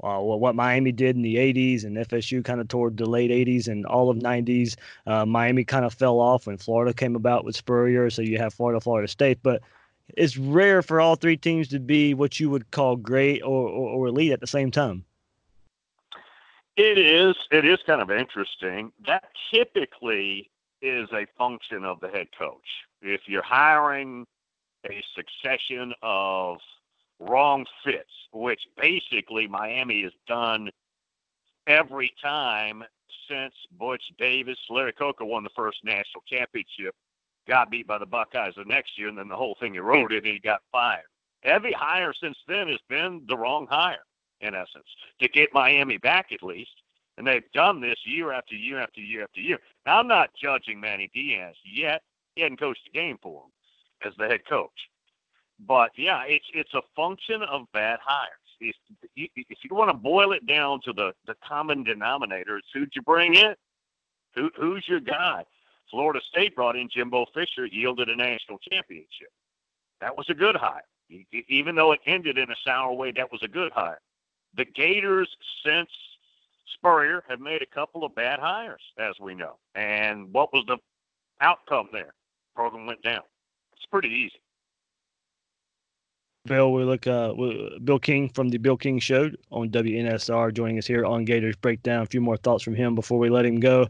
uh, 0.03 0.19
what 0.19 0.55
Miami 0.55 0.91
did 0.91 1.15
in 1.15 1.22
the 1.22 1.36
80s 1.36 1.86
and 1.86 1.95
FSU 1.95 2.43
kind 2.43 2.59
of 2.59 2.67
toward 2.67 2.97
the 2.97 3.05
late 3.05 3.32
80s 3.32 3.67
and 3.67 3.86
all 3.86 4.09
of 4.09 4.17
90s. 4.17 4.76
Uh, 5.07 5.26
Miami 5.26 5.63
kind 5.63 5.86
of 5.86 5.93
fell 5.93 6.19
off 6.19 6.47
when 6.47 6.57
Florida 6.57 6.93
came 6.93 7.15
about 7.15 7.45
with 7.45 7.55
Spurrier, 7.55 8.09
so 8.09 8.22
you 8.22 8.38
have 8.38 8.53
Florida, 8.53 8.82
Florida 8.82 9.07
State. 9.07 9.39
But 9.41 9.61
it's 10.17 10.38
rare 10.38 10.82
for 10.82 10.99
all 10.99 11.15
three 11.15 11.38
teams 11.38 11.69
to 11.69 11.80
be 11.80 12.13
what 12.13 12.39
you 12.39 12.49
would 12.49 12.72
call 12.72 12.97
great 12.97 13.41
or, 13.41 13.67
or, 13.69 13.89
or 13.89 14.07
elite 14.07 14.32
at 14.32 14.41
the 14.41 14.47
same 14.47 14.72
time. 14.72 15.05
It 16.84 16.97
is. 16.97 17.36
It 17.51 17.63
is 17.63 17.77
kind 17.86 18.01
of 18.01 18.09
interesting. 18.09 18.91
That 19.05 19.25
typically 19.53 20.49
is 20.82 21.07
a 21.13 21.27
function 21.38 21.86
of 21.86 21.99
the 21.99 22.07
head 22.07 22.29
coach. 22.36 22.65
If 23.03 23.21
you're 23.27 23.43
hiring 23.43 24.25
a 24.89 25.03
succession 25.15 25.93
of 26.01 26.57
wrong 27.19 27.67
fits, 27.84 28.09
which 28.34 28.61
basically 28.82 29.47
Miami 29.47 30.01
has 30.01 30.11
done 30.27 30.71
every 31.67 32.15
time 32.19 32.84
since 33.29 33.53
Butch 33.77 34.03
Davis, 34.17 34.57
Larry 34.67 34.93
Coker 34.93 35.23
won 35.23 35.43
the 35.43 35.51
first 35.55 35.77
national 35.84 36.23
championship, 36.27 36.95
got 37.47 37.69
beat 37.69 37.86
by 37.86 37.99
the 37.99 38.07
Buckeyes 38.07 38.55
the 38.57 38.65
next 38.65 38.97
year, 38.97 39.07
and 39.07 39.19
then 39.19 39.27
the 39.27 39.36
whole 39.36 39.55
thing 39.59 39.75
eroded 39.75 40.25
and 40.25 40.34
he 40.34 40.39
got 40.39 40.63
fired. 40.71 41.05
Every 41.43 41.73
hire 41.73 42.15
since 42.19 42.38
then 42.47 42.69
has 42.69 42.79
been 42.89 43.21
the 43.27 43.38
wrong 43.38 43.67
hire 43.69 44.01
in 44.42 44.56
essence, 44.56 44.88
to 45.20 45.28
get 45.28 45.54
Miami 45.54 45.98
back 45.98 46.32
at 46.32 46.44
least. 46.44 46.72
And 47.18 47.28
they've 47.28 47.52
done 47.54 47.82
this 47.82 48.00
year 48.06 48.32
after 48.32 48.56
year 48.56 48.80
after 48.80 49.02
year 49.02 49.24
after 49.24 49.42
year. 49.42 49.60
Now, 49.86 50.00
I'm 50.00 50.08
not 50.08 50.32
judging 50.42 50.80
Manny 50.80 51.10
Diaz 51.14 51.56
yet. 51.66 52.02
He 52.36 52.42
hadn't 52.42 52.60
coached 52.60 52.88
a 52.88 52.98
game 52.98 53.18
for 53.22 53.44
him 53.44 54.10
as 54.10 54.14
the 54.18 54.28
head 54.28 54.48
coach. 54.48 54.89
But 55.68 55.92
yeah, 55.96 56.24
it's 56.26 56.46
it's 56.54 56.74
a 56.74 56.82
function 56.96 57.44
of 57.44 57.68
bad 57.74 58.00
hires. 58.02 58.32
If 58.60 58.76
you, 59.16 59.28
if 59.36 59.58
you 59.64 59.76
want 59.76 59.89
to 59.89 59.98
boil 59.98 60.32
it 60.32 60.46
down 60.48 60.82
to 60.86 60.94
the, 60.94 61.14
the 61.28 61.36
common 61.48 61.84
denominator, 61.84 62.58
it's 62.58 62.68
who'd 62.74 62.92
you 62.96 63.02
bring 63.02 63.36
in? 63.36 63.56
Who, 64.36 64.50
who's 64.58 64.86
your 64.88 65.00
guy? 65.00 65.46
Florida 65.89 66.22
State 66.32 66.56
brought 66.56 66.76
in 66.76 66.89
Jimbo 66.89 67.26
Fisher, 67.34 67.66
yielded 67.66 68.08
a 68.10 68.16
national 68.16 68.60
championship. 68.72 69.32
That 70.00 70.16
was 70.16 70.28
a 70.30 70.34
good 70.34 70.56
hire. 70.56 70.84
Even 71.50 71.76
though 71.76 71.92
it 71.92 72.00
ended 72.06 72.38
in 72.38 72.50
a 72.50 72.56
sour 72.66 72.94
way, 72.94 73.12
that 73.12 73.32
was 73.32 73.44
a 73.44 73.48
good 73.48 73.72
hire. 73.74 74.00
The 74.56 74.66
Gators, 74.66 75.30
since 75.66 75.89
Spurrier, 76.74 77.24
have 77.30 77.39
made 77.39 77.62
a 77.62 77.66
couple 77.66 78.04
of 78.04 78.14
bad 78.16 78.39
hires, 78.39 78.82
as 78.99 79.16
we 79.20 79.34
know. 79.34 79.56
And 79.76 80.32
what 80.34 80.52
was 80.54 80.66
the 80.68 80.78
outcome 81.39 81.89
there? 81.91 82.14
Program 82.56 82.86
went 82.86 83.02
down. 83.02 83.22
It's 83.74 83.86
pretty 83.86 84.10
easy. 84.10 84.41
Bill, 86.45 86.74
we 86.74 86.84
look 86.84 87.06
uh, 87.06 87.34
Bill 87.84 87.99
King 87.99 88.30
from 88.30 88.49
the 88.49 88.58
Bill 88.58 88.76
King 88.76 88.99
Show 88.99 89.30
on 89.52 89.70
WNSR 89.70 90.54
joining 90.54 90.80
us 90.80 90.88
here 90.88 91.06
on 91.06 91.24
Gators 91.24 91.56
Breakdown. 91.56 92.02
A 92.02 92.06
few 92.08 92.20
more 92.20 92.38
thoughts 92.38 92.64
from 92.64 92.74
him 92.74 92.95
before 92.95 93.20
we 93.20 93.30
let 93.30 93.45
him 93.45 93.60
go. 93.60 93.88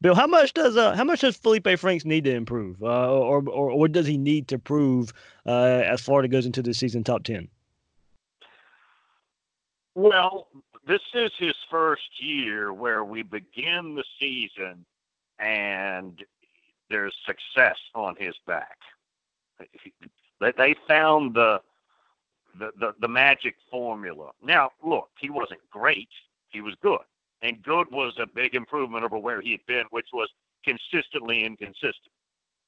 Bill, 0.00 0.14
how 0.14 0.26
much 0.26 0.54
does 0.54 0.78
uh, 0.78 0.94
how 0.94 1.04
much 1.04 1.20
does 1.20 1.36
Feleipe 1.36 1.78
Franks 1.78 2.06
need 2.06 2.24
to 2.24 2.34
improve, 2.34 2.82
uh, 2.82 3.12
or, 3.12 3.46
or 3.50 3.78
what 3.78 3.92
does 3.92 4.06
he 4.06 4.16
need 4.16 4.48
to 4.48 4.58
prove 4.58 5.12
uh, 5.44 5.82
as 5.84 6.00
Florida 6.00 6.26
goes 6.26 6.46
into 6.46 6.62
the 6.62 6.72
season 6.72 7.04
top 7.04 7.22
ten? 7.22 7.48
Well, 9.94 10.48
this 10.86 11.00
is 11.14 11.30
his 11.38 11.54
first 11.70 12.22
year 12.22 12.72
where 12.72 13.04
we 13.04 13.22
begin 13.22 13.94
the 13.94 14.04
season 14.18 14.84
and 15.38 16.22
there's 16.88 17.14
success 17.26 17.76
on 17.94 18.16
his 18.18 18.34
back. 18.46 18.76
They 20.40 20.74
found 20.86 21.34
the, 21.34 21.60
the 22.58 22.72
the, 22.78 22.94
the 23.00 23.08
magic 23.08 23.56
formula. 23.70 24.30
Now, 24.42 24.70
look, 24.82 25.10
he 25.18 25.30
wasn't 25.30 25.60
great. 25.70 26.08
He 26.48 26.60
was 26.60 26.74
good, 26.82 27.00
and 27.42 27.62
good 27.62 27.90
was 27.90 28.14
a 28.18 28.26
big 28.26 28.54
improvement 28.54 29.04
over 29.04 29.18
where 29.18 29.40
he 29.40 29.52
had 29.52 29.66
been, 29.66 29.84
which 29.90 30.08
was 30.12 30.28
consistently 30.64 31.44
inconsistent. 31.44 32.12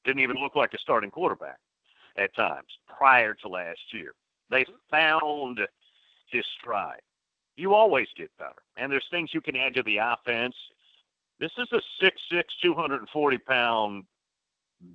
Didn't 0.05 0.23
even 0.23 0.37
look 0.37 0.55
like 0.55 0.75
a 0.75 0.79
starting 0.79 1.11
quarterback 1.11 1.59
at 2.17 2.35
times 2.35 2.69
prior 2.87 3.35
to 3.35 3.49
last 3.49 3.81
year. 3.93 4.13
They 4.51 4.67
found 4.91 5.61
his 6.27 6.45
stride 6.61 7.01
you 7.57 7.75
always 7.75 8.09
get 8.17 8.31
better. 8.39 8.63
And 8.77 8.91
there's 8.91 9.07
things 9.11 9.31
you 9.33 9.41
can 9.41 9.57
add 9.57 9.75
to 9.75 9.83
the 9.83 9.99
offense. 9.99 10.55
This 11.41 11.53
is 11.59 11.69
a 11.73 11.81
6'6, 12.05 12.43
240 12.63 13.39
pound 13.39 14.05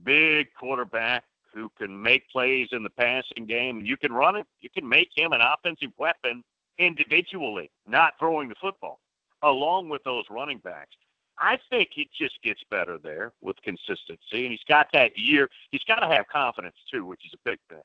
big 0.03 0.47
quarterback 0.60 1.24
who 1.53 1.72
can 1.78 2.01
make 2.01 2.30
plays 2.30 2.70
in 2.72 2.84
the 2.84 2.89
passing 2.89 3.45
game. 3.47 3.82
You 3.84 3.97
can 3.97 4.14
run 4.14 4.36
it. 4.36 4.45
You 4.60 4.70
can 4.70 4.88
make 4.88 5.10
him 5.16 5.32
an 5.32 5.41
offensive 5.41 5.89
weapon 5.97 6.43
individually, 6.78 7.72
not 7.88 8.14
throwing 8.20 8.49
the 8.49 8.55
football, 8.62 8.99
along 9.41 9.89
with 9.89 10.03
those 10.03 10.26
running 10.30 10.60
backs. 10.60 10.95
I 11.39 11.60
think 11.70 11.89
it 11.97 12.08
just 12.18 12.41
gets 12.43 12.62
better 12.70 12.97
there 12.97 13.34
with 13.41 13.58
consistency. 13.64 14.43
And 14.43 14.51
he's 14.51 14.64
got 14.68 14.88
that 14.93 15.18
year. 15.18 15.49
He's 15.72 15.84
got 15.88 15.99
to 15.99 16.08
have 16.08 16.28
confidence, 16.28 16.76
too, 16.91 17.05
which 17.05 17.22
is 17.26 17.34
a 17.34 17.49
big 17.49 17.60
thing. 17.70 17.82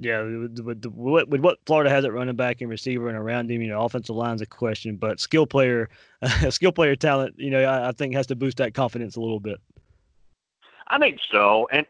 Yeah, 0.00 0.22
with, 0.22 0.60
with, 0.60 0.86
with, 0.86 1.40
what 1.40 1.58
Florida 1.66 1.90
has 1.90 2.04
at 2.04 2.12
running 2.12 2.36
back 2.36 2.60
and 2.60 2.70
receiver 2.70 3.08
and 3.08 3.18
around 3.18 3.50
him, 3.50 3.60
you 3.60 3.68
know, 3.68 3.82
offensive 3.82 4.14
line's 4.14 4.40
a 4.40 4.46
question, 4.46 4.96
but 4.96 5.18
skill 5.18 5.44
player, 5.44 5.88
uh, 6.22 6.50
skill 6.50 6.70
player 6.70 6.94
talent, 6.94 7.34
you 7.36 7.50
know, 7.50 7.64
I, 7.64 7.88
I, 7.88 7.92
think 7.92 8.14
has 8.14 8.28
to 8.28 8.36
boost 8.36 8.58
that 8.58 8.74
confidence 8.74 9.16
a 9.16 9.20
little 9.20 9.40
bit. 9.40 9.58
I 10.86 10.98
think 10.98 11.18
so, 11.32 11.68
and 11.72 11.84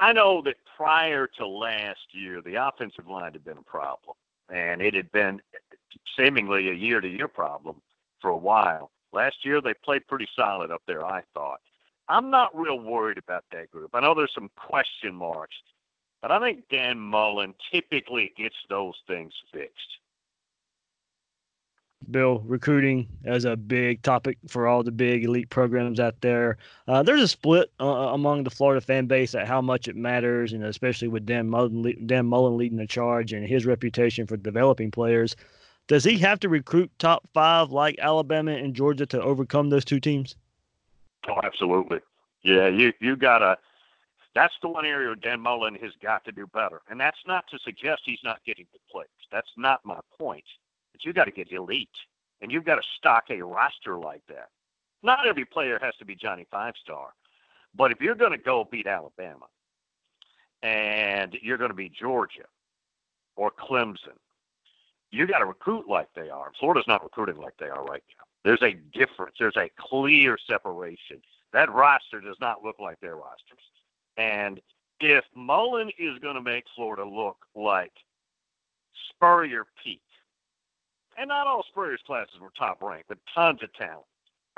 I 0.00 0.12
know 0.12 0.42
that 0.42 0.56
prior 0.76 1.28
to 1.38 1.46
last 1.46 2.00
year, 2.10 2.42
the 2.42 2.56
offensive 2.56 3.08
line 3.08 3.32
had 3.32 3.44
been 3.44 3.58
a 3.58 3.62
problem, 3.62 4.16
and 4.52 4.82
it 4.82 4.94
had 4.94 5.12
been 5.12 5.40
seemingly 6.18 6.70
a 6.70 6.74
year-to-year 6.74 7.28
problem 7.28 7.80
for 8.20 8.30
a 8.30 8.36
while. 8.36 8.90
Last 9.12 9.44
year, 9.44 9.60
they 9.60 9.74
played 9.74 10.08
pretty 10.08 10.26
solid 10.34 10.72
up 10.72 10.82
there, 10.88 11.06
I 11.06 11.22
thought. 11.34 11.60
I'm 12.08 12.30
not 12.30 12.56
real 12.58 12.80
worried 12.80 13.18
about 13.18 13.44
that 13.52 13.70
group. 13.70 13.90
I 13.94 14.00
know 14.00 14.12
there's 14.12 14.34
some 14.34 14.50
question 14.56 15.14
marks 15.14 15.54
but 16.22 16.30
I 16.30 16.40
think 16.40 16.68
Dan 16.70 16.98
Mullen 16.98 17.54
typically 17.72 18.32
gets 18.36 18.54
those 18.70 18.94
things 19.06 19.32
fixed. 19.52 19.98
Bill, 22.10 22.42
recruiting 22.46 23.06
as 23.24 23.44
a 23.44 23.56
big 23.56 24.02
topic 24.02 24.38
for 24.48 24.66
all 24.66 24.82
the 24.82 24.90
big 24.90 25.24
elite 25.24 25.50
programs 25.50 26.00
out 26.00 26.20
there. 26.20 26.56
Uh, 26.88 27.02
there's 27.02 27.22
a 27.22 27.28
split 27.28 27.70
uh, 27.80 27.84
among 27.84 28.42
the 28.42 28.50
Florida 28.50 28.80
fan 28.80 29.06
base 29.06 29.34
at 29.34 29.46
how 29.46 29.60
much 29.60 29.86
it 29.86 29.94
matters, 29.94 30.52
and 30.52 30.64
especially 30.64 31.08
with 31.08 31.26
Dan 31.26 31.48
Mullen, 31.48 32.06
Dan 32.06 32.26
Mullen 32.26 32.56
leading 32.56 32.78
the 32.78 32.86
charge 32.86 33.32
and 33.32 33.46
his 33.46 33.66
reputation 33.66 34.26
for 34.26 34.36
developing 34.36 34.90
players. 34.90 35.36
Does 35.86 36.04
he 36.04 36.18
have 36.18 36.40
to 36.40 36.48
recruit 36.48 36.90
top 36.98 37.28
five 37.34 37.70
like 37.70 37.98
Alabama 38.00 38.52
and 38.52 38.74
Georgia 38.74 39.06
to 39.06 39.22
overcome 39.22 39.70
those 39.70 39.84
two 39.84 40.00
teams? 40.00 40.36
Oh, 41.28 41.40
absolutely. 41.44 42.00
Yeah, 42.42 42.66
you 42.68 42.92
you 43.00 43.16
gotta. 43.16 43.58
That's 44.34 44.54
the 44.62 44.68
one 44.68 44.86
area 44.86 45.14
Dan 45.14 45.40
Mullen 45.40 45.74
has 45.76 45.92
got 46.02 46.24
to 46.24 46.32
do 46.32 46.46
better, 46.46 46.80
and 46.88 46.98
that's 46.98 47.18
not 47.26 47.44
to 47.50 47.58
suggest 47.58 48.02
he's 48.04 48.18
not 48.24 48.44
getting 48.46 48.66
the 48.72 48.78
players. 48.90 49.08
That's 49.30 49.50
not 49.56 49.80
my 49.84 50.00
point. 50.18 50.44
But 50.92 51.04
you've 51.04 51.14
got 51.14 51.24
to 51.24 51.30
get 51.30 51.52
elite, 51.52 51.88
and 52.40 52.50
you've 52.50 52.64
got 52.64 52.76
to 52.76 52.82
stock 52.98 53.24
a 53.30 53.42
roster 53.42 53.98
like 53.98 54.22
that. 54.28 54.48
Not 55.02 55.26
every 55.26 55.44
player 55.44 55.78
has 55.82 55.94
to 55.98 56.04
be 56.04 56.14
Johnny 56.14 56.46
Five 56.50 56.74
Star, 56.82 57.08
but 57.74 57.92
if 57.92 58.00
you're 58.00 58.14
going 58.14 58.32
to 58.32 58.38
go 58.38 58.66
beat 58.70 58.86
Alabama, 58.86 59.46
and 60.62 61.36
you're 61.42 61.58
going 61.58 61.70
to 61.70 61.76
beat 61.76 61.92
Georgia 61.92 62.44
or 63.36 63.50
Clemson, 63.50 64.16
you 65.10 65.26
got 65.26 65.40
to 65.40 65.46
recruit 65.46 65.88
like 65.88 66.08
they 66.14 66.30
are. 66.30 66.52
Florida's 66.58 66.88
not 66.88 67.02
recruiting 67.02 67.36
like 67.36 67.54
they 67.58 67.68
are 67.68 67.84
right 67.84 68.02
now. 68.16 68.24
There's 68.44 68.62
a 68.62 68.76
difference. 68.96 69.36
There's 69.38 69.56
a 69.56 69.70
clear 69.78 70.38
separation. 70.46 71.20
That 71.52 71.70
roster 71.72 72.20
does 72.20 72.36
not 72.40 72.64
look 72.64 72.78
like 72.78 72.98
their 73.00 73.16
rosters. 73.16 73.60
And 74.16 74.60
if 75.00 75.24
Mullen 75.34 75.90
is 75.98 76.18
going 76.20 76.34
to 76.34 76.42
make 76.42 76.64
Florida 76.74 77.04
look 77.04 77.36
like 77.54 77.92
Spurrier 79.10 79.66
peak, 79.82 80.02
and 81.18 81.28
not 81.28 81.46
all 81.46 81.64
Spurrier's 81.68 82.00
classes 82.06 82.40
were 82.40 82.52
top 82.58 82.82
ranked, 82.82 83.08
but 83.08 83.18
tons 83.34 83.62
of 83.62 83.72
talent. 83.74 84.06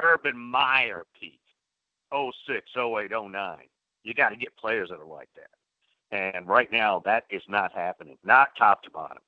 Urban 0.03 0.37
Meyer 0.37 1.05
peak, 1.19 1.41
06, 2.13 2.67
08, 2.77 3.11
09. 3.11 3.59
You 4.03 4.15
got 4.15 4.31
to 4.31 4.37
get 4.37 4.57
players 4.57 4.91
that 4.91 4.99
are 4.99 5.07
like 5.07 5.29
that. 5.37 5.51
And 6.11 6.47
right 6.47 6.71
now, 6.71 7.01
that 7.05 7.25
is 7.31 7.43
not 7.49 7.73
happening, 7.73 8.19
not 8.25 8.51
top 8.57 8.83
to 8.85 8.91
bottom. 8.91 9.23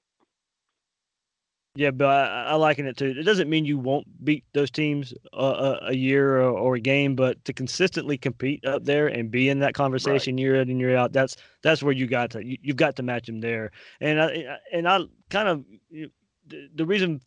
Yeah, 1.76 1.90
but 1.90 2.06
I, 2.06 2.44
I 2.44 2.54
liken 2.54 2.86
it 2.86 2.96
to. 2.98 3.06
It 3.06 3.24
doesn't 3.24 3.50
mean 3.50 3.64
you 3.64 3.78
won't 3.78 4.06
beat 4.24 4.44
those 4.54 4.70
teams 4.70 5.12
uh, 5.34 5.78
a, 5.82 5.88
a, 5.88 5.94
year 5.94 6.40
or, 6.40 6.50
or, 6.50 6.74
a 6.76 6.80
game, 6.80 7.14
but 7.14 7.44
to 7.44 7.52
consistently 7.52 8.16
compete 8.16 8.64
up 8.64 8.84
there 8.84 9.08
and 9.08 9.30
be 9.30 9.50
in 9.50 9.58
that 9.60 9.74
conversation 9.74 10.36
right. 10.36 10.40
year 10.40 10.54
in 10.56 10.70
and 10.70 10.80
year 10.80 10.96
out, 10.96 11.12
that's 11.12 11.36
that's 11.62 11.82
where 11.82 11.92
you 11.92 12.06
got 12.06 12.30
to 12.30 12.44
you, 12.44 12.56
have 12.68 12.76
got 12.76 12.96
to 12.96 13.02
match 13.02 13.26
them 13.26 13.40
there. 13.40 13.70
And 14.00 14.20
I 14.20 14.58
and 14.72 14.88
I 14.88 15.00
kind 15.28 15.48
of 15.48 15.64
the, 15.90 16.68
the 16.74 16.86
reason 16.86 17.20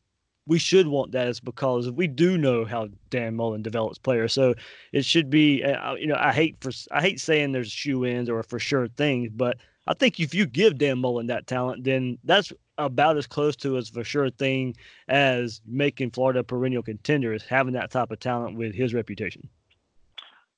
we 0.50 0.58
should 0.58 0.88
want 0.88 1.12
that 1.12 1.28
is 1.28 1.40
because 1.40 1.92
we 1.92 2.08
do 2.08 2.36
know 2.36 2.66
how 2.66 2.90
Dan 3.12 3.36
Mullen 3.36 3.62
develops 3.62 4.00
players. 4.00 4.34
So 4.34 4.56
it 4.92 5.06
should 5.06 5.30
be, 5.30 5.64
uh, 5.64 5.94
you 5.94 6.08
know, 6.08 6.18
I 6.20 6.34
hate 6.34 6.58
for 6.60 6.72
I 6.92 7.02
hate 7.02 7.22
saying 7.22 7.52
there's 7.52 7.72
shoe 7.72 8.04
ins 8.04 8.30
or 8.30 8.42
for 8.42 8.58
sure 8.58 8.88
things, 8.88 9.30
but 9.32 9.58
I 9.88 9.94
think 9.94 10.20
if 10.20 10.34
you 10.34 10.46
give 10.46 10.78
Dan 10.78 11.00
Mullen 11.00 11.28
that 11.28 11.48
talent, 11.48 11.84
then 11.84 12.18
that's 12.24 12.54
about 12.78 13.18
as 13.18 13.28
close 13.28 13.56
to 13.58 13.78
as 13.78 13.90
for 13.90 14.04
sure 14.04 14.30
thing 14.30 14.76
as 15.08 15.62
making 15.66 16.12
Florida 16.12 16.40
a 16.40 16.44
perennial 16.44 16.84
contender 16.84 17.34
is 17.34 17.44
having 17.44 17.74
that 17.74 17.92
type 17.92 18.12
of 18.12 18.20
talent 18.20 18.56
with 18.56 18.74
his 18.74 18.94
reputation. 18.94 19.48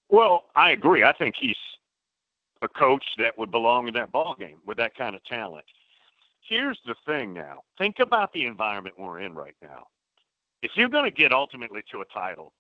Well, 0.10 0.46
I 0.56 0.72
agree. 0.72 1.04
I 1.04 1.14
think 1.14 1.36
he's 1.40 1.56
a 2.62 2.68
coach 2.68 3.04
that 3.18 3.38
would 3.38 3.50
belong 3.50 3.88
in 3.88 3.94
that 3.96 4.12
ball 4.12 4.36
game 4.38 4.58
with 4.66 4.78
that 4.78 4.96
kind 4.96 5.16
of 5.16 5.24
talent. 5.24 5.66
Here's 6.48 6.80
the 6.86 6.96
thing 7.06 7.34
now. 7.34 7.64
Think 7.78 8.00
about 8.00 8.34
the 8.34 8.46
environment 8.46 9.00
we're 9.00 9.20
in 9.20 9.34
right 9.34 9.56
now. 9.62 9.88
If 10.62 10.72
you're 10.76 10.90
going 10.90 11.06
to 11.06 11.12
get 11.12 11.32
ultimately 11.32 11.82
to 11.92 12.02
a 12.02 12.06
title, 12.06 12.54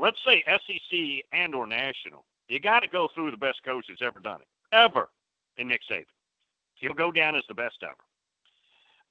let's 0.00 0.18
say 0.24 0.42
SEC 0.46 1.24
and 1.32 1.54
or 1.54 1.66
national, 1.66 2.24
you 2.48 2.60
got 2.60 2.80
to 2.80 2.88
go 2.88 3.08
through 3.14 3.30
the 3.30 3.36
best 3.36 3.62
coach 3.64 3.86
that's 3.88 4.00
ever 4.00 4.20
done 4.20 4.40
it, 4.40 4.46
ever, 4.72 5.08
in 5.56 5.68
Nick 5.68 5.80
Saban. 5.90 6.04
He'll 6.76 6.94
go 6.94 7.10
down 7.12 7.36
as 7.36 7.44
the 7.48 7.54
best 7.54 7.76
ever 7.82 7.94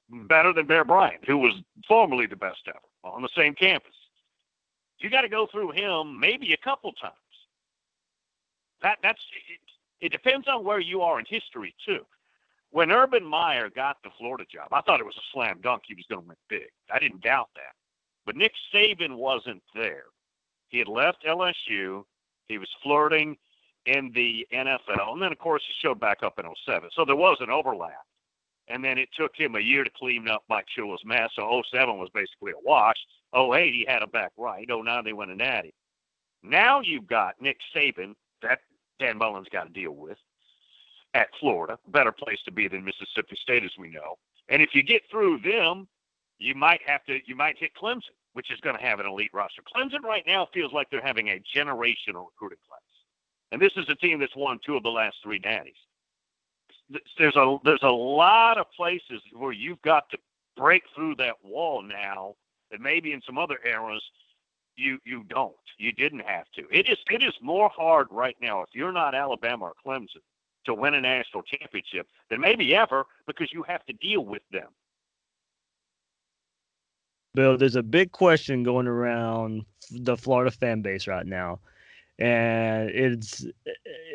better 0.09 0.53
than 0.53 0.65
Bear 0.65 0.83
Bryant, 0.83 1.25
who 1.25 1.37
was 1.37 1.53
formerly 1.87 2.25
the 2.25 2.35
best 2.35 2.61
ever 2.67 2.79
on 3.03 3.21
the 3.21 3.29
same 3.35 3.53
campus. 3.55 3.93
You 4.99 5.09
got 5.09 5.21
to 5.21 5.29
go 5.29 5.47
through 5.51 5.71
him 5.71 6.19
maybe 6.19 6.53
a 6.53 6.57
couple 6.57 6.93
times. 6.93 7.13
That 8.81 8.99
that's 9.03 9.19
it, 9.49 10.05
it 10.05 10.11
depends 10.11 10.47
on 10.47 10.63
where 10.63 10.79
you 10.79 11.01
are 11.01 11.19
in 11.19 11.25
history 11.27 11.75
too. 11.85 12.05
When 12.71 12.91
Urban 12.91 13.23
Meyer 13.23 13.69
got 13.69 13.97
the 14.03 14.09
Florida 14.17 14.45
job, 14.51 14.69
I 14.71 14.81
thought 14.81 14.99
it 14.99 15.05
was 15.05 15.17
a 15.17 15.31
slam 15.31 15.59
dunk. 15.61 15.83
He 15.85 15.93
was 15.93 16.05
going 16.09 16.21
to 16.21 16.27
win 16.27 16.37
big. 16.49 16.69
I 16.91 16.99
didn't 16.99 17.21
doubt 17.21 17.49
that. 17.55 17.75
But 18.25 18.35
Nick 18.35 18.53
Saban 18.73 19.15
wasn't 19.15 19.61
there. 19.75 20.05
He 20.69 20.79
had 20.79 20.87
left 20.87 21.23
LSU. 21.25 22.03
He 22.47 22.57
was 22.57 22.69
flirting 22.81 23.37
in 23.85 24.11
the 24.13 24.47
NFL, 24.53 25.13
and 25.13 25.21
then 25.21 25.31
of 25.31 25.39
course 25.39 25.61
he 25.67 25.73
showed 25.85 25.99
back 25.99 26.23
up 26.23 26.39
in 26.39 26.45
07. 26.65 26.89
So 26.95 27.05
there 27.05 27.15
was 27.15 27.37
an 27.41 27.49
overlap 27.49 28.05
and 28.67 28.83
then 28.83 28.97
it 28.97 29.09
took 29.17 29.35
him 29.35 29.55
a 29.55 29.59
year 29.59 29.83
to 29.83 29.89
clean 29.97 30.27
up 30.27 30.43
Mike 30.49 30.65
Shula's 30.77 31.03
mess. 31.05 31.29
So 31.35 31.61
07 31.71 31.97
was 31.97 32.09
basically 32.13 32.51
a 32.51 32.63
wash. 32.63 32.97
08 33.35 33.73
he 33.73 33.85
had 33.87 34.01
him 34.01 34.09
back 34.11 34.31
right. 34.37 34.65
09 34.67 35.03
they 35.03 35.13
went 35.13 35.31
a 35.31 35.35
natty. 35.35 35.73
Now 36.41 36.81
you've 36.81 37.07
got 37.07 37.35
Nick 37.41 37.57
Saban 37.75 38.15
that 38.41 38.59
Dan 38.99 39.17
Mullen's 39.17 39.49
got 39.49 39.63
to 39.63 39.69
deal 39.69 39.91
with 39.91 40.17
at 41.13 41.27
Florida. 41.39 41.77
Better 41.89 42.11
place 42.11 42.39
to 42.45 42.51
be 42.51 42.67
than 42.67 42.83
Mississippi 42.83 43.37
State, 43.41 43.63
as 43.63 43.71
we 43.77 43.89
know. 43.89 44.17
And 44.49 44.61
if 44.61 44.69
you 44.73 44.83
get 44.83 45.01
through 45.09 45.39
them, 45.39 45.87
you 46.39 46.55
might 46.55 46.81
have 46.85 47.03
to 47.05 47.19
you 47.25 47.35
might 47.35 47.57
hit 47.57 47.71
Clemson, 47.81 48.15
which 48.33 48.51
is 48.51 48.59
going 48.59 48.77
to 48.77 48.81
have 48.81 48.99
an 48.99 49.05
elite 49.05 49.31
roster. 49.33 49.61
Clemson 49.75 50.03
right 50.03 50.23
now 50.27 50.47
feels 50.53 50.73
like 50.73 50.89
they're 50.89 51.01
having 51.01 51.29
a 51.29 51.41
generational 51.55 52.25
recruiting 52.27 52.59
class. 52.67 52.82
And 53.53 53.61
this 53.61 53.71
is 53.77 53.87
a 53.87 53.95
team 53.95 54.19
that's 54.19 54.35
won 54.35 54.59
two 54.65 54.75
of 54.75 54.83
the 54.83 54.89
last 54.89 55.15
three 55.23 55.39
natties 55.39 55.77
there's 57.17 57.35
a 57.35 57.57
there's 57.63 57.83
a 57.83 57.89
lot 57.89 58.57
of 58.57 58.71
places 58.71 59.21
where 59.33 59.51
you've 59.51 59.81
got 59.81 60.09
to 60.09 60.17
break 60.55 60.83
through 60.95 61.15
that 61.15 61.35
wall 61.43 61.81
now 61.81 62.35
that 62.71 62.81
maybe 62.81 63.13
in 63.13 63.21
some 63.21 63.37
other 63.37 63.59
eras 63.65 64.03
you 64.75 64.99
you 65.05 65.23
don't. 65.27 65.53
You 65.77 65.91
didn't 65.91 66.21
have 66.21 66.45
to. 66.55 66.63
It 66.71 66.89
is 66.89 66.97
it 67.09 67.23
is 67.23 67.33
more 67.41 67.69
hard 67.69 68.07
right 68.11 68.35
now 68.41 68.61
if 68.61 68.69
you're 68.73 68.91
not 68.91 69.15
alabama 69.15 69.65
or 69.65 69.73
clemson 69.85 70.21
to 70.65 70.73
win 70.73 70.93
a 70.93 71.01
national 71.01 71.43
championship 71.43 72.07
than 72.29 72.39
maybe 72.39 72.73
ever 72.75 73.05
because 73.27 73.51
you 73.51 73.63
have 73.63 73.85
to 73.85 73.93
deal 73.93 74.25
with 74.25 74.43
them. 74.51 74.69
Bill 77.33 77.57
there's 77.57 77.75
a 77.75 77.83
big 77.83 78.11
question 78.11 78.63
going 78.63 78.87
around 78.87 79.65
the 79.91 80.15
florida 80.15 80.51
fan 80.51 80.81
base 80.81 81.07
right 81.07 81.25
now 81.25 81.59
and 82.19 82.89
it's 82.89 83.45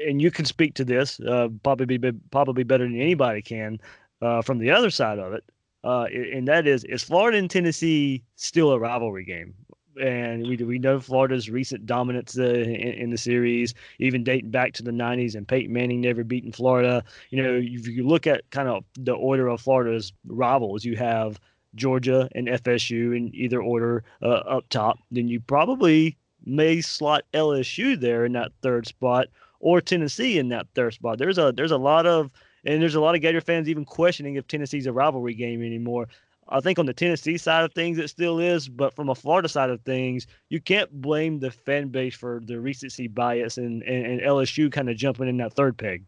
and 0.07 0.23
you 0.23 0.31
can 0.31 0.45
speak 0.45 0.75
to 0.75 0.85
this 0.85 1.21
uh, 1.21 1.49
probably 1.63 1.99
be, 1.99 2.13
probably 2.31 2.63
better 2.63 2.85
than 2.85 3.01
anybody 3.01 3.43
can 3.43 3.79
uh, 4.23 4.43
from 4.43 4.59
the 4.59 4.71
other 4.71 4.91
side 4.91 5.19
of 5.19 5.33
it, 5.33 5.45
uh, 5.85 6.05
and 6.05 6.47
that 6.49 6.67
is 6.67 6.85
is 6.85 7.03
Florida 7.03 7.39
and 7.39 7.51
Tennessee 7.51 8.23
still 8.37 8.73
a 8.73 8.79
rivalry 8.79 9.25
game? 9.25 9.55
And 10.01 10.47
we 10.47 10.57
we 10.57 10.79
know 10.79 11.01
Florida's 11.01 11.51
recent 11.51 11.87
dominance 11.87 12.39
uh, 12.39 12.45
in, 12.45 12.71
in, 12.71 13.11
the 13.11 13.19
series, 13.19 13.75
even 13.99 14.23
dating 14.23 14.53
back 14.53 14.73
to 14.75 14.85
the 14.85 14.93
'90s, 14.93 15.35
and 15.35 15.49
Peyton 15.49 15.73
Manning 15.73 16.01
never 16.01 16.23
beaten 16.23 16.53
Florida. 16.53 17.03
You 17.31 17.43
know, 17.43 17.55
if 17.55 17.89
you 17.89 18.07
look 18.07 18.29
at 18.29 18.49
kind 18.51 18.69
of 18.69 18.85
the 18.95 19.15
order 19.15 19.49
of 19.49 19.61
Florida's 19.61 20.13
rivals, 20.25 20.85
you 20.85 20.97
have 20.97 21.41
Georgia 21.75 22.29
and 22.35 22.49
FSU 22.49 23.17
in 23.17 23.35
either 23.35 23.63
order 23.63 24.05
uh, 24.23 24.27
up 24.29 24.69
top. 24.69 24.99
Then 25.11 25.27
you 25.27 25.41
probably 25.41 26.18
may 26.49 26.81
slot 26.81 27.25
LSU 27.35 27.99
there 27.99 28.25
in 28.25 28.33
that 28.33 28.53
third 28.63 28.87
spot 28.87 29.29
or 29.61 29.81
Tennessee 29.81 30.39
in 30.39 30.49
that 30.49 30.67
third 30.75 30.95
spot. 30.95 31.19
There's 31.19 31.39
a 31.39 31.53
there's 31.55 31.71
a 31.71 31.79
lot 31.79 32.07
of 32.07 32.31
and 32.65 32.83
there's 32.83 32.95
a 32.95 33.01
lot 33.01 33.15
of 33.15 33.21
Gator 33.21 33.41
fans 33.41 33.69
even 33.69 33.85
questioning 33.85 34.37
if 34.37 34.47
Tennessee's 34.47 34.87
a 34.87 34.93
rivalry 34.93 35.35
game 35.35 35.63
anymore. 35.63 36.09
I 36.51 36.61
think 36.61 36.79
on 36.79 36.87
the 36.87 36.95
Tennessee 36.95 37.37
side 37.37 37.65
of 37.65 37.75
things 37.75 37.99
it 37.99 38.09
still 38.09 38.39
is, 38.39 38.69
but 38.69 38.95
from 38.95 39.11
a 39.11 39.15
Florida 39.15 39.49
side 39.49 39.69
of 39.69 39.83
things, 39.83 40.27
you 40.49 40.61
can't 40.61 40.91
blame 40.91 41.41
the 41.41 41.51
fan 41.51 41.89
base 41.89 42.15
for 42.15 42.41
the 42.43 42.59
recency 42.59 43.07
bias 43.07 43.59
and, 43.59 43.83
and, 43.83 44.07
and 44.07 44.21
LSU 44.23 44.73
kind 44.73 44.89
of 44.89 44.97
jumping 44.97 45.29
in 45.29 45.37
that 45.39 45.53
third 45.53 45.77
peg. 45.77 46.05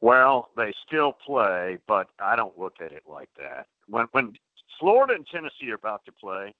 Well, 0.00 0.48
they 0.56 0.72
still 0.86 1.12
play, 1.12 1.78
but 1.86 2.08
I 2.18 2.36
don't 2.36 2.58
look 2.58 2.74
at 2.80 2.92
it 2.92 3.04
like 3.08 3.30
that. 3.38 3.66
When 3.88 4.06
when 4.12 4.34
Florida 4.78 5.14
and 5.14 5.26
Tennessee 5.26 5.70
are 5.70 5.74
about 5.74 6.04
to 6.06 6.12
play, 6.12 6.54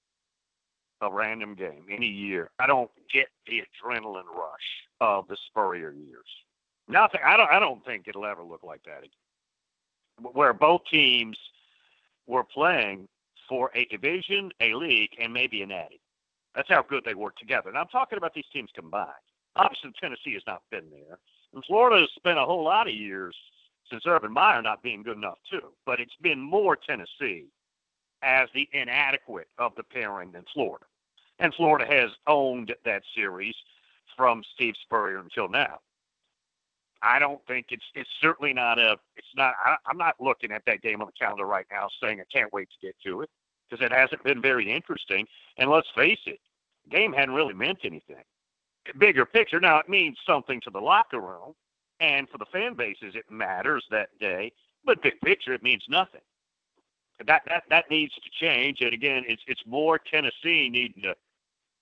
a 1.05 1.11
random 1.12 1.55
game 1.55 1.84
any 1.90 2.07
year, 2.07 2.50
I 2.59 2.66
don't 2.66 2.90
get 3.12 3.28
the 3.46 3.62
adrenaline 3.62 4.26
rush 4.34 4.88
of 5.00 5.28
the 5.28 5.36
Spurrier 5.48 5.92
years. 5.92 6.26
Nothing. 6.88 7.20
I 7.24 7.36
don't. 7.36 7.50
I 7.50 7.59
don't 7.59 7.84
think 7.84 8.09
it'll 8.09 8.26
ever 8.26 8.42
look 8.42 8.62
like 8.62 8.82
that 8.84 8.98
again. 8.98 10.32
Where 10.32 10.52
both 10.52 10.82
teams 10.90 11.36
were 12.26 12.44
playing 12.44 13.09
for 13.48 13.70
a 13.74 13.84
division, 13.86 14.50
a 14.61 14.74
league, 14.74 15.11
and 15.18 15.32
maybe 15.32 15.62
an 15.62 15.70
natty. 15.70 16.00
That's 16.55 16.68
how 16.68 16.82
good 16.82 17.05
they 17.05 17.14
work 17.14 17.36
together. 17.36 17.68
And 17.68 17.78
I'm 17.78 17.88
talking 17.88 18.16
about 18.16 18.34
these 18.34 18.44
teams 18.52 18.70
combined. 18.74 19.09
Obviously, 19.57 19.92
Tennessee 20.00 20.34
has 20.34 20.42
not 20.46 20.62
been 20.70 20.88
there, 20.90 21.18
and 21.52 21.64
Florida 21.64 22.00
has 22.00 22.11
spent 22.16 22.38
a 22.38 22.44
whole 22.44 22.64
lot 22.64 22.88
of 22.88 22.94
years 22.94 23.34
since 23.90 24.05
Urban 24.07 24.32
Meyer 24.32 24.62
not 24.62 24.82
being 24.82 25.02
good 25.02 25.16
enough 25.16 25.38
too. 25.50 25.72
But 25.86 26.00
it's 26.00 26.16
been 26.22 26.40
more 26.40 26.76
Tennessee 26.76 27.46
as 28.22 28.48
the 28.55 28.68
inadequate 28.72 29.48
of 29.59 29.72
the 29.76 29.82
pairing 29.82 30.32
than 30.32 30.44
Florida. 30.52 30.86
And 31.39 31.55
Florida 31.55 31.87
has 31.87 32.11
owned 32.26 32.74
that 32.85 33.03
series 33.14 33.55
from 34.16 34.43
Steve 34.55 34.74
Spurrier 34.82 35.18
until 35.18 35.49
now. 35.49 35.80
I 37.03 37.18
don't 37.18 37.41
think 37.47 37.66
it's 37.70 37.85
it's 37.95 38.09
certainly 38.20 38.55
not 38.55 38.78
a 38.78 38.97
it's 39.16 39.28
not 39.37 39.55
I, 39.62 39.76
I'm 39.87 39.99
not 39.99 40.14
looking 40.18 40.51
at 40.53 40.62
that 40.66 40.80
game 40.80 41.03
on 41.03 41.07
the 41.07 41.12
calendar 41.12 41.45
right 41.45 41.66
now 41.70 41.89
saying 42.03 42.20
I 42.20 42.24
can't 42.32 42.53
wait 42.53 42.68
to 42.70 42.87
get 42.87 42.97
to 43.05 43.20
it 43.20 43.30
because 43.68 43.85
it 43.85 43.93
hasn't 43.93 44.24
been 44.24 44.41
very 44.41 44.70
interesting. 44.70 45.26
And 45.59 45.70
let's 45.70 45.89
face 45.95 46.20
it, 46.26 46.41
the 46.85 46.97
game 46.97 47.12
hadn't 47.12 47.35
really 47.35 47.55
meant 47.55 47.80
anything. 47.85 48.22
Bigger 48.99 49.26
picture, 49.26 49.61
now 49.61 49.78
it 49.78 49.89
means 49.89 50.16
something 50.26 50.61
to 50.62 50.70
the 50.70 50.80
locker 50.80 51.20
room 51.20 51.55
and 52.01 52.28
for 52.28 52.39
the 52.39 52.47
fan 52.47 52.74
bases 52.74 53.14
it 53.14 53.30
matters 53.30 53.85
that 53.91 54.09
day, 54.18 54.53
but 54.85 55.03
big 55.03 55.20
picture 55.20 55.53
it 55.53 55.62
means 55.62 55.85
nothing. 55.89 56.20
That 57.26 57.43
that 57.47 57.64
that 57.70 57.91
needs 57.91 58.14
to 58.14 58.30
change. 58.41 58.80
And 58.80 58.93
again, 58.93 59.24
it's 59.26 59.43
it's 59.47 59.62
more 59.66 59.99
Tennessee 59.99 60.68
needing 60.70 61.03
to 61.03 61.14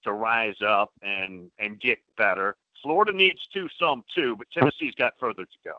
to 0.04 0.12
rise 0.12 0.60
up 0.66 0.92
and 1.02 1.50
and 1.58 1.80
get 1.80 1.98
better 2.16 2.56
Florida 2.82 3.12
needs 3.12 3.46
to 3.54 3.68
some 3.78 4.04
too, 4.14 4.36
but 4.36 4.48
Tennessee's 4.52 4.94
got 4.94 5.12
further 5.18 5.44
to 5.44 5.58
go. 5.64 5.74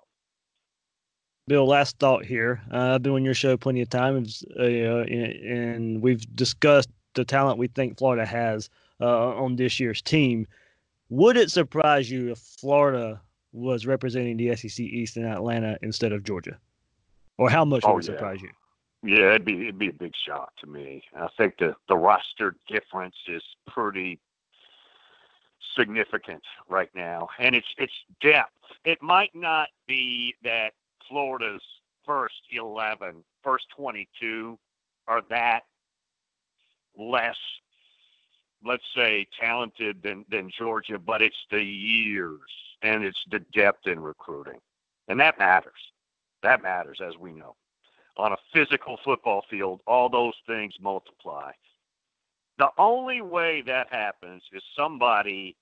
Bill, 1.48 1.68
last 1.68 2.00
thought 2.00 2.24
here. 2.24 2.62
Uh, 2.72 2.96
I've 2.96 3.04
been 3.04 3.12
on 3.12 3.26
your 3.26 3.34
show 3.34 3.58
plenty 3.58 3.82
of 3.82 3.90
times, 3.90 4.46
uh, 4.58 4.64
and 4.64 6.02
we've 6.02 6.26
discussed 6.36 6.90
the 7.16 7.26
talent 7.26 7.58
we 7.58 7.68
think 7.68 7.98
Florida 7.98 8.26
has 8.26 8.70
uh, 9.02 9.36
on 9.36 9.58
this 9.58 9.80
year's 9.80 10.02
team. 10.02 10.48
Would 11.10 11.36
it 11.36 11.52
surprise 11.52 12.10
you 12.10 12.32
if 12.32 12.40
Florida 12.40 13.22
was 13.52 13.86
representing 13.86 14.38
the 14.38 14.56
SEC 14.56 14.80
East 14.80 15.18
in 15.18 15.26
Atlanta 15.26 15.78
instead 15.82 16.14
of 16.14 16.24
Georgia, 16.24 16.58
or 17.38 17.50
how 17.50 17.66
much 17.66 17.84
oh, 17.86 17.96
would 17.96 18.06
it 18.06 18.10
yeah. 18.10 18.16
surprise 18.16 18.42
you? 18.42 18.50
Yeah, 19.04 19.32
it'd 19.32 19.44
be 19.46 19.64
it'd 19.64 19.78
be 19.78 19.90
a 19.90 19.94
big 19.94 20.14
shock 20.16 20.56
to 20.62 20.68
me. 20.68 21.04
I 21.14 21.28
think 21.38 21.58
the 21.58 21.76
the 21.90 21.98
roster 21.98 22.56
difference 22.70 23.16
is 23.28 23.44
pretty 23.68 24.18
significant 25.78 26.42
right 26.70 26.90
now, 26.96 27.28
and 27.38 27.54
it's 27.54 27.68
it's 27.78 27.94
depth. 28.22 28.54
It 28.86 29.02
might 29.02 29.36
not 29.36 29.68
be 29.88 30.34
that 30.44 30.72
Florida's 31.10 31.62
first 32.06 32.36
11, 32.52 33.24
first 33.44 33.66
22 33.76 34.58
are 35.08 35.22
that 35.30 35.62
less, 36.98 37.38
let's 38.66 38.84
say, 38.96 39.28
talented 39.38 40.02
than 40.02 40.24
than 40.30 40.50
Georgia, 40.58 40.98
but 40.98 41.22
it's 41.22 41.46
the 41.52 41.62
years 41.62 42.40
and 42.82 43.04
it's 43.04 43.22
the 43.32 43.40
depth 43.54 43.86
in 43.86 44.00
recruiting, 44.00 44.60
and 45.10 45.20
that 45.20 45.38
matters. 45.40 45.74
That 46.42 46.62
matters, 46.62 47.00
as 47.06 47.18
we 47.18 47.34
know. 47.34 47.56
On 48.18 48.32
a 48.32 48.38
physical 48.54 48.98
football 49.04 49.44
field, 49.50 49.82
all 49.88 50.08
those 50.08 50.36
things 50.46 50.74
multiply. 50.80 51.52
The 52.60 52.70
only 52.78 53.22
way 53.22 53.64
that 53.66 53.88
happens 53.92 54.44
is 54.54 54.62
somebody 54.78 55.56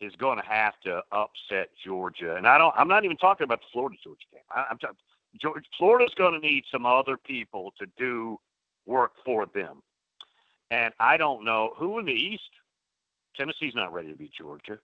is 0.00 0.12
going 0.16 0.38
to 0.38 0.44
have 0.44 0.74
to 0.84 1.02
upset 1.12 1.70
Georgia. 1.84 2.36
And 2.36 2.46
I 2.46 2.58
don't. 2.58 2.74
I'm 2.76 2.88
not 2.88 3.04
even 3.04 3.16
talking 3.16 3.44
about 3.44 3.60
the 3.60 3.66
Florida 3.72 3.96
Georgia 4.02 4.26
game. 4.32 4.42
I, 4.50 4.66
I'm 4.70 4.78
talking. 4.78 4.96
Georgia, 5.40 5.66
Florida's 5.76 6.14
going 6.14 6.32
to 6.32 6.40
need 6.40 6.64
some 6.70 6.86
other 6.86 7.16
people 7.16 7.72
to 7.78 7.86
do 7.96 8.38
work 8.86 9.12
for 9.24 9.46
them. 9.54 9.82
And 10.70 10.92
I 10.98 11.16
don't 11.16 11.44
know 11.44 11.74
who 11.76 11.98
in 11.98 12.06
the 12.06 12.12
East. 12.12 12.50
Tennessee's 13.36 13.74
not 13.74 13.92
ready 13.92 14.10
to 14.10 14.16
beat 14.16 14.32
Georgia. 14.32 14.78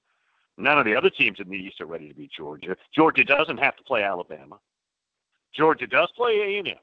None 0.57 0.79
of 0.79 0.85
the 0.85 0.95
other 0.95 1.11
teams 1.11 1.41
in 1.41 1.49
the 1.49 1.57
East 1.57 1.81
are 1.81 1.87
ready 1.87 2.09
to 2.09 2.15
beat 2.15 2.31
Georgia. 2.37 2.77
Georgia 2.95 3.25
doesn't 3.25 3.59
have 3.59 3.77
to 3.77 3.83
play 3.83 4.05
Alabama. 4.05 4.59
Georgia 5.55 5.87
does 5.87 6.11
play 6.17 6.59
A&M. 6.59 6.77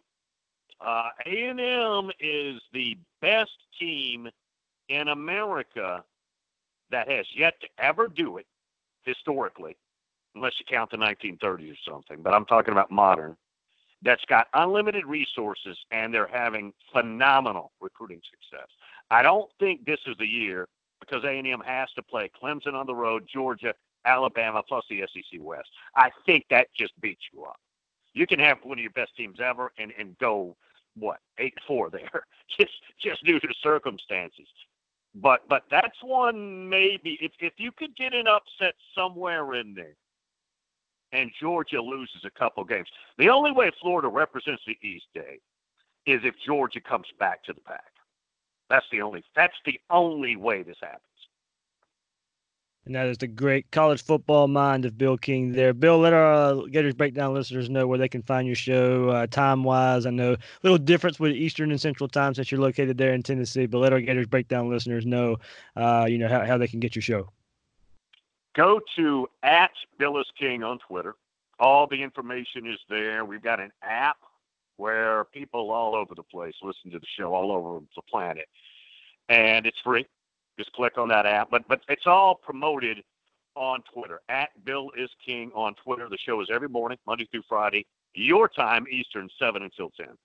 Uh, 0.80 1.10
A&M 1.26 2.12
is 2.20 2.62
the 2.74 2.98
best 3.22 3.52
team 3.80 4.30
in 4.90 5.10
America 5.10 6.04
that 6.90 7.10
has 7.10 7.26
yet 7.36 7.60
to 7.62 7.68
ever 7.78 8.08
do 8.08 8.38
it 8.38 8.46
historically, 9.04 9.78
unless 10.36 10.54
you 10.60 10.66
count 10.66 10.92
the 10.92 10.98
1930s 10.98 11.72
or 11.72 11.92
something, 11.92 12.22
but 12.22 12.34
I'm 12.34 12.46
talking 12.46 12.72
about 12.72 12.92
modern, 12.92 13.38
that's 14.02 14.26
got 14.26 14.48
unlimited 14.54 15.06
resources 15.06 15.78
and 15.92 16.14
they're 16.14 16.28
having 16.28 16.74
phenomenal 16.92 17.72
recruiting 17.80 18.22
success. 18.30 18.68
I 19.12 19.22
don't 19.22 19.50
think 19.60 19.86
this 19.86 20.00
is 20.08 20.16
the 20.18 20.26
year 20.26 20.68
because 21.00 21.24
A&M 21.24 21.62
has 21.66 21.90
to 21.96 22.02
play 22.02 22.30
Clemson 22.42 22.74
on 22.74 22.88
the 22.88 22.96
road, 22.96 23.28
Georgia, 23.32 23.74
Alabama, 24.06 24.64
plus 24.68 24.84
the 24.90 25.02
SEC 25.14 25.40
West. 25.40 25.70
I 25.96 26.10
think 26.26 26.46
that 26.50 26.68
just 26.76 26.94
beats 27.02 27.22
you 27.32 27.44
up. 27.44 27.60
You 28.14 28.28
can 28.28 28.40
have 28.40 28.58
one 28.64 28.78
of 28.78 28.82
your 28.82 28.92
best 28.92 29.16
teams 29.16 29.40
ever 29.40 29.72
and, 29.78 29.92
and 29.98 30.18
go 30.18 30.56
what 30.96 31.20
eight 31.38 31.54
four 31.68 31.90
there, 31.90 32.26
just 32.60 32.74
just 33.02 33.24
due 33.24 33.40
to 33.40 33.48
circumstances. 33.62 34.48
But 35.16 35.48
but 35.48 35.64
that's 35.70 35.98
one 36.02 36.70
maybe 36.70 37.18
if 37.22 37.32
if 37.40 37.54
you 37.58 37.72
could 37.72 37.96
get 37.96 38.14
an 38.14 38.28
upset 38.28 38.76
somewhere 38.96 39.56
in 39.56 39.74
there, 39.74 39.96
and 41.12 41.32
Georgia 41.40 41.82
loses 41.82 42.24
a 42.26 42.32
couple 42.32 42.64
games. 42.64 42.88
The 43.18 43.30
only 43.30 43.52
way 43.52 43.72
Florida 43.82 44.08
represents 44.08 44.64
the 44.66 44.78
East 44.82 45.08
Day 45.14 45.40
is 46.06 46.22
if 46.24 46.36
Georgia 46.46 46.82
comes 46.82 47.08
back 47.20 47.44
to 47.44 47.54
the 47.54 47.62
pack. 47.62 47.92
That's 48.70 48.86
the 48.92 49.02
only 49.02 49.24
that's 49.36 49.58
the 49.66 49.80
only 49.90 50.36
way 50.36 50.64
this 50.64 50.78
happens. 50.82 51.02
And 52.86 52.96
that 52.96 53.06
is 53.06 53.20
the 53.20 53.28
great 53.28 53.70
college 53.72 54.02
football 54.04 54.48
mind 54.48 54.86
of 54.86 54.98
Bill 54.98 55.16
King 55.16 55.52
there. 55.52 55.72
Bill, 55.72 56.00
let 56.00 56.14
our 56.14 56.34
uh, 56.34 56.54
Gators 56.66 56.96
Breakdown 56.96 57.34
listeners 57.34 57.70
know 57.70 57.86
where 57.86 58.00
they 58.00 58.10
can 58.10 58.24
find 58.24 58.48
your 58.48 58.56
show 58.56 59.10
uh, 59.10 59.28
time 59.28 59.64
wise. 59.64 60.08
I 60.08 60.10
know 60.10 60.34
a 60.34 60.38
little 60.64 60.80
difference 60.80 61.20
with 61.20 61.34
Eastern 61.34 61.70
and 61.70 61.80
Central 61.80 62.10
time 62.10 62.34
since 62.34 62.52
you're 62.52 62.60
located 62.60 62.98
there 62.98 63.14
in 63.14 63.22
Tennessee, 63.22 63.68
but 63.68 63.78
let 63.78 63.94
our 63.94 64.02
Gators 64.02 64.26
Breakdown 64.26 64.68
listeners 64.68 65.06
know, 65.06 65.38
uh, 65.76 66.08
you 66.10 66.18
know, 66.18 66.28
how, 66.28 66.44
how 66.44 66.58
they 66.58 66.68
can 66.68 66.80
get 66.80 66.96
your 66.96 67.04
show. 67.04 67.30
Go 68.56 68.82
to 68.96 69.28
at 69.44 69.72
Bill 70.00 70.22
King 70.38 70.64
on 70.64 70.80
Twitter. 70.80 71.16
All 71.60 71.86
the 71.86 72.02
information 72.02 72.66
is 72.66 72.80
there. 72.90 73.24
We've 73.26 73.44
got 73.44 73.60
an 73.60 73.72
app 73.84 74.18
where 74.78 75.26
people 75.26 75.70
all 75.70 75.94
over 75.94 76.16
the 76.16 76.24
place 76.24 76.56
listen 76.64 76.90
to 76.92 76.98
the 76.98 77.06
show, 77.16 77.36
all 77.36 77.52
over 77.52 77.86
the 77.96 78.02
planet, 78.02 78.48
and 79.30 79.68
it's 79.68 79.78
free. 79.84 80.08
Just 80.58 80.72
click 80.74 80.98
on 80.98 81.08
that 81.10 81.26
app. 81.26 81.50
But 81.50 81.68
but 81.68 81.82
it's 81.90 82.08
all 82.08 82.36
promoted 82.36 83.04
on 83.56 83.82
Twitter 83.94 84.22
at 84.30 84.50
Bill 84.66 84.92
is 84.98 85.10
King 85.26 85.52
on 85.54 85.76
Twitter. 85.84 86.08
The 86.10 86.18
show 86.18 86.42
is 86.42 86.48
every 86.52 86.70
morning, 86.70 86.98
Monday 87.06 87.28
through 87.32 87.44
Friday, 87.48 87.86
your 88.14 88.48
time 88.48 88.86
Eastern, 88.92 89.30
seven 89.40 89.64
until 89.64 89.90
ten. 89.92 90.16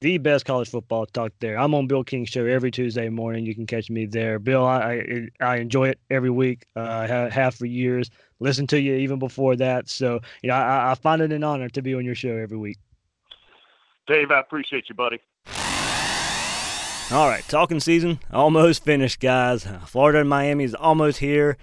The 0.00 0.18
best 0.18 0.44
college 0.44 0.68
football 0.68 1.06
talk 1.06 1.30
there. 1.38 1.56
I'm 1.56 1.74
on 1.74 1.86
Bill 1.86 2.02
King's 2.02 2.28
show 2.28 2.44
every 2.44 2.72
Tuesday 2.72 3.08
morning. 3.08 3.46
You 3.46 3.54
can 3.54 3.68
catch 3.68 3.88
me 3.88 4.04
there. 4.04 4.40
Bill, 4.40 4.66
I 4.66 5.28
I, 5.40 5.46
I 5.52 5.56
enjoy 5.58 5.90
it 5.90 6.00
every 6.10 6.30
week. 6.30 6.66
Uh, 6.74 7.06
I 7.08 7.28
have 7.28 7.54
for 7.54 7.66
years. 7.66 8.10
Listen 8.40 8.66
to 8.68 8.80
you 8.80 8.94
even 8.96 9.20
before 9.20 9.54
that. 9.56 9.88
So 9.88 10.18
you 10.42 10.48
know 10.48 10.54
I, 10.54 10.90
I 10.90 10.94
find 10.96 11.22
it 11.22 11.30
an 11.30 11.44
honor 11.44 11.68
to 11.68 11.82
be 11.82 11.94
on 11.94 12.04
your 12.04 12.16
show 12.16 12.36
every 12.36 12.58
week. 12.58 12.78
Dave, 14.08 14.32
I 14.32 14.40
appreciate 14.40 14.88
you, 14.88 14.96
buddy. 14.96 15.20
All 17.10 17.28
right, 17.28 17.44
talking 17.48 17.80
season 17.80 18.20
almost 18.32 18.84
finished, 18.84 19.20
guys. 19.20 19.66
Florida 19.86 20.20
and 20.20 20.28
Miami 20.28 20.64
is 20.64 20.74
almost 20.74 21.18
here, 21.18 21.58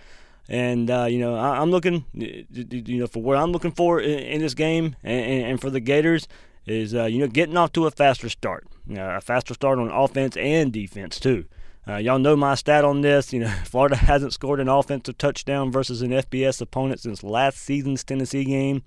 and 0.47 0.91
uh, 0.91 1.05
you 1.05 1.17
know 1.17 1.35
I, 1.35 1.61
am 1.61 1.71
looking, 1.71 2.05
you 2.13 2.99
know, 2.99 3.07
for 3.07 3.23
what 3.23 3.37
I'm 3.37 3.51
looking 3.51 3.71
for 3.71 3.99
in, 3.99 4.19
in 4.19 4.41
this 4.41 4.53
game, 4.53 4.95
and, 5.03 5.43
and, 5.45 5.61
for 5.61 5.71
the 5.71 5.79
Gators 5.79 6.27
is 6.67 6.93
uh, 6.93 7.05
you 7.05 7.17
know 7.17 7.27
getting 7.27 7.57
off 7.57 7.71
to 7.73 7.87
a 7.87 7.91
faster 7.91 8.29
start, 8.29 8.67
uh, 8.91 9.01
a 9.01 9.21
faster 9.21 9.55
start 9.55 9.79
on 9.79 9.89
offense 9.89 10.37
and 10.37 10.71
defense 10.71 11.19
too. 11.19 11.45
Uh, 11.87 11.97
y'all 11.97 12.19
know 12.19 12.35
my 12.35 12.53
stat 12.53 12.85
on 12.85 13.01
this. 13.01 13.33
You 13.33 13.39
know, 13.39 13.47
Florida 13.65 13.95
hasn't 13.95 14.33
scored 14.33 14.59
an 14.59 14.67
offensive 14.67 15.17
touchdown 15.17 15.71
versus 15.71 16.03
an 16.03 16.11
FBS 16.11 16.61
opponent 16.61 16.99
since 16.99 17.23
last 17.23 17.57
season's 17.57 18.03
Tennessee 18.03 18.45
game. 18.45 18.83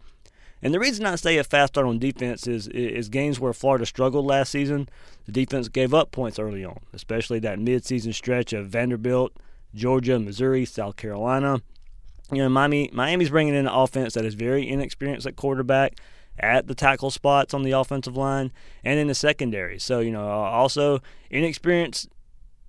And 0.63 0.73
the 0.73 0.79
reason 0.79 1.05
I 1.05 1.17
say 1.17 1.39
a 1.39 1.45
fast 1.45 1.75
start 1.75 1.87
on 1.87 1.99
defense 1.99 2.47
is 2.47 2.69
is 2.69 3.09
games 3.09 3.41
where 3.41 3.53
Florida 3.53 3.85
struggled 3.85 4.25
last 4.25 4.53
season. 4.53 4.89
The 5.27 5.33
defense 5.33 5.69
gave 5.69 5.93
up 5.93 6.13
points 6.13 6.39
early 6.39 6.65
on, 6.65 6.79
especially 6.93 7.41
that 7.41 7.59
midseason 7.59 8.15
stretch 8.15 8.53
of 8.53 8.69
Vanderbilt, 8.69 9.33
Georgia, 9.75 10.19
Missouri, 10.19 10.65
South 10.65 10.97
Carolina. 10.97 11.63
You 12.31 12.39
know, 12.39 12.49
Miami 12.49 12.91
Miami's 12.93 13.31
bringing 13.31 13.55
in 13.55 13.67
an 13.67 13.73
offense 13.73 14.15
that 14.15 14.25
is 14.25 14.35
very 14.35 14.69
inexperienced 14.69 15.27
at 15.27 15.35
quarterback, 15.35 15.97
at 16.39 16.69
the 16.69 16.75
tackle 16.75 17.11
spots 17.11 17.53
on 17.53 17.65
the 17.65 17.73
offensive 17.73 18.17
line, 18.17 18.53
and 18.85 19.01
in 19.01 19.09
the 19.09 19.15
secondary. 19.15 19.81
So 19.81 19.99
you 19.99 20.13
know, 20.13 20.29
also 20.29 21.01
inexperienced 21.29 22.09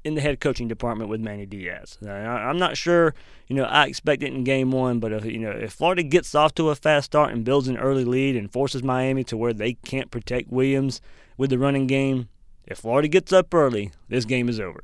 in 0.03 0.15
the 0.15 0.21
head 0.21 0.39
coaching 0.39 0.67
department 0.67 1.09
with 1.09 1.21
Manny 1.21 1.45
Diaz. 1.45 1.97
I'm 2.05 2.57
not 2.57 2.75
sure, 2.77 3.13
you 3.47 3.55
know, 3.55 3.63
I 3.63 3.85
expect 3.85 4.23
it 4.23 4.33
in 4.33 4.43
game 4.43 4.71
one, 4.71 4.99
but 4.99 5.13
if, 5.13 5.25
you 5.25 5.39
know, 5.39 5.51
if 5.51 5.73
Florida 5.73 6.03
gets 6.03 6.35
off 6.35 6.53
to 6.55 6.69
a 6.69 6.75
fast 6.75 7.05
start 7.05 7.31
and 7.31 7.45
builds 7.45 7.67
an 7.67 7.77
early 7.77 8.03
lead 8.03 8.35
and 8.35 8.51
forces 8.51 8.83
Miami 8.83 9.23
to 9.25 9.37
where 9.37 9.53
they 9.53 9.73
can't 9.73 10.11
protect 10.11 10.51
Williams 10.51 10.99
with 11.37 11.49
the 11.49 11.57
running 11.57 11.87
game, 11.87 12.27
if 12.65 12.79
Florida 12.79 13.07
gets 13.07 13.31
up 13.31 13.53
early, 13.53 13.91
this 14.09 14.25
game 14.25 14.49
is 14.49 14.59
over. 14.59 14.83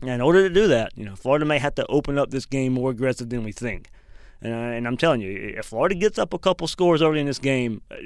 And 0.00 0.10
in 0.10 0.20
order 0.20 0.48
to 0.48 0.54
do 0.54 0.68
that, 0.68 0.92
you 0.96 1.04
know, 1.04 1.16
Florida 1.16 1.44
may 1.44 1.58
have 1.58 1.74
to 1.76 1.86
open 1.86 2.18
up 2.18 2.30
this 2.30 2.46
game 2.46 2.74
more 2.74 2.90
aggressive 2.90 3.30
than 3.30 3.42
we 3.42 3.52
think. 3.52 3.90
And, 4.40 4.52
uh, 4.52 4.56
and 4.56 4.86
I'm 4.86 4.96
telling 4.96 5.20
you, 5.20 5.54
if 5.58 5.66
Florida 5.66 5.96
gets 5.96 6.18
up 6.18 6.32
a 6.32 6.38
couple 6.38 6.68
scores 6.68 7.02
early 7.02 7.18
in 7.18 7.26
this 7.26 7.40
game, 7.40 7.82
uh, 7.90 7.96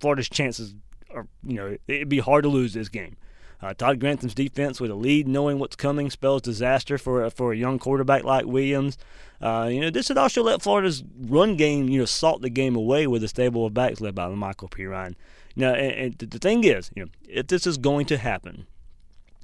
Florida's 0.00 0.30
chances 0.30 0.74
are, 1.10 1.26
you 1.46 1.54
know, 1.54 1.76
it'd 1.86 2.08
be 2.08 2.20
hard 2.20 2.44
to 2.44 2.48
lose 2.48 2.72
this 2.72 2.88
game. 2.88 3.16
Uh, 3.62 3.72
Todd 3.72 4.00
Grantham's 4.00 4.34
defense 4.34 4.80
with 4.80 4.90
a 4.90 4.94
lead, 4.94 5.28
knowing 5.28 5.58
what's 5.58 5.76
coming, 5.76 6.10
spells 6.10 6.42
disaster 6.42 6.98
for 6.98 7.28
for 7.30 7.52
a 7.52 7.56
young 7.56 7.78
quarterback 7.78 8.24
like 8.24 8.44
Williams. 8.44 8.98
Uh, 9.40 9.68
you 9.70 9.80
know, 9.80 9.90
this 9.90 10.08
would 10.08 10.18
also 10.18 10.42
let 10.42 10.62
Florida's 10.62 11.02
run 11.20 11.56
game, 11.56 11.88
you 11.88 11.98
know, 11.98 12.04
salt 12.04 12.42
the 12.42 12.50
game 12.50 12.76
away 12.76 13.06
with 13.06 13.22
a 13.22 13.28
stable 13.28 13.66
of 13.66 13.74
backs 13.74 14.00
led 14.00 14.14
by 14.14 14.26
Lamical 14.26 14.70
Perine. 14.70 15.14
Now, 15.54 15.74
and, 15.74 16.18
and 16.22 16.30
the 16.30 16.38
thing 16.38 16.64
is, 16.64 16.90
you 16.94 17.04
know, 17.04 17.10
if 17.28 17.46
this 17.48 17.66
is 17.66 17.76
going 17.76 18.06
to 18.06 18.18
happen, 18.18 18.66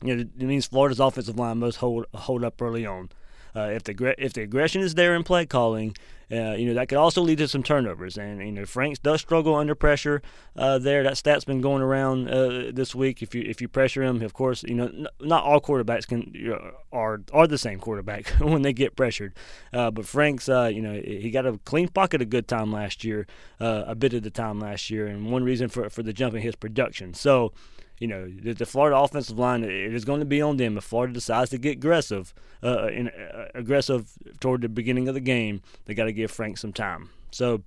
you 0.03 0.16
know, 0.16 0.23
it 0.23 0.43
means 0.43 0.66
Florida's 0.66 1.01
offensive 1.01 1.39
line 1.39 1.59
must 1.59 1.78
hold 1.78 2.07
hold 2.15 2.45
up 2.45 2.61
early 2.61 2.86
on. 2.86 3.11
Uh, 3.55 3.70
if 3.73 3.85
the 3.85 4.15
if 4.19 4.33
the 4.33 4.43
aggression 4.43 4.83
is 4.83 4.95
there 4.95 5.15
in 5.15 5.23
play 5.23 5.47
calling, 5.47 5.95
uh, 6.31 6.53
you 6.53 6.66
know 6.66 6.75
that 6.75 6.89
could 6.89 6.99
also 6.99 7.23
lead 7.23 7.39
to 7.39 7.49
some 7.49 7.62
turnovers. 7.62 8.19
And 8.19 8.41
you 8.41 8.53
know 8.53 8.66
Franks 8.66 8.99
does 8.99 9.20
struggle 9.20 9.55
under 9.55 9.75
pressure 9.75 10.23
uh, 10.57 10.79
there. 10.79 11.03
That 11.03 11.16
stat's 11.16 11.45
been 11.45 11.61
going 11.61 11.83
around 11.83 12.29
uh, 12.29 12.70
this 12.73 12.95
week. 12.95 13.23
If 13.23 13.35
you 13.35 13.43
if 13.43 13.61
you 13.61 13.69
pressure 13.69 14.03
him, 14.03 14.23
of 14.23 14.35
course, 14.35 14.62
you 14.62 14.75
know 14.75 14.87
n- 14.87 15.07
not 15.20 15.45
all 15.45 15.61
quarterbacks 15.61 16.07
can 16.07 16.31
you 16.35 16.51
know, 16.51 16.73
are 16.93 17.20
are 17.33 17.47
the 17.47 17.59
same 17.59 17.79
quarterback 17.79 18.29
when 18.39 18.62
they 18.62 18.73
get 18.73 18.97
pressured. 18.97 19.35
Uh, 19.73 19.91
but 19.91 20.07
Franks, 20.07 20.49
uh, 20.49 20.70
you 20.73 20.83
know, 20.83 21.01
he 21.01 21.31
got 21.31 21.47
a 21.47 21.59
clean 21.65 21.89
pocket 21.89 22.20
a 22.20 22.27
good 22.27 22.47
time 22.47 22.73
last 22.73 23.05
year, 23.05 23.27
a 23.61 23.95
bit 23.95 24.12
of 24.12 24.23
the 24.23 24.31
time 24.31 24.61
last 24.61 24.91
year, 24.91 25.07
and 25.07 25.31
one 25.33 25.45
reason 25.45 25.69
for 25.69 25.89
for 25.89 26.03
the 26.03 26.12
jump 26.12 26.35
in 26.35 26.43
his 26.43 26.57
production. 26.57 27.15
So 27.15 27.53
you 28.01 28.07
know, 28.07 28.29
the, 28.29 28.53
the, 28.53 28.66
Florida 28.66 28.97
offensive 28.97 29.39
line, 29.39 29.65
it 29.65 29.70
is 29.70 30.05
going 30.05 30.20
to 30.20 30.27
be 30.27 30.41
on 30.41 30.57
them. 30.57 30.77
If 30.77 30.85
Florida 30.85 31.12
decides 31.12 31.51
to 31.51 31.59
get 31.59 31.73
aggressive, 31.73 32.33
uh, 32.62 32.89
in, 32.89 33.09
uh, 33.09 33.47
aggressive 33.55 34.12
toward 34.41 34.62
the 34.62 34.69
beginning 34.69 35.09
of 35.09 35.15
the 35.15 35.20
game, 35.20 35.62
they 35.85 35.95
got 35.95 36.05
to 36.05 36.12
give 36.12 36.31
Frank 36.31 36.59
some 36.59 36.73
time. 36.73 37.11
So, 37.31 37.62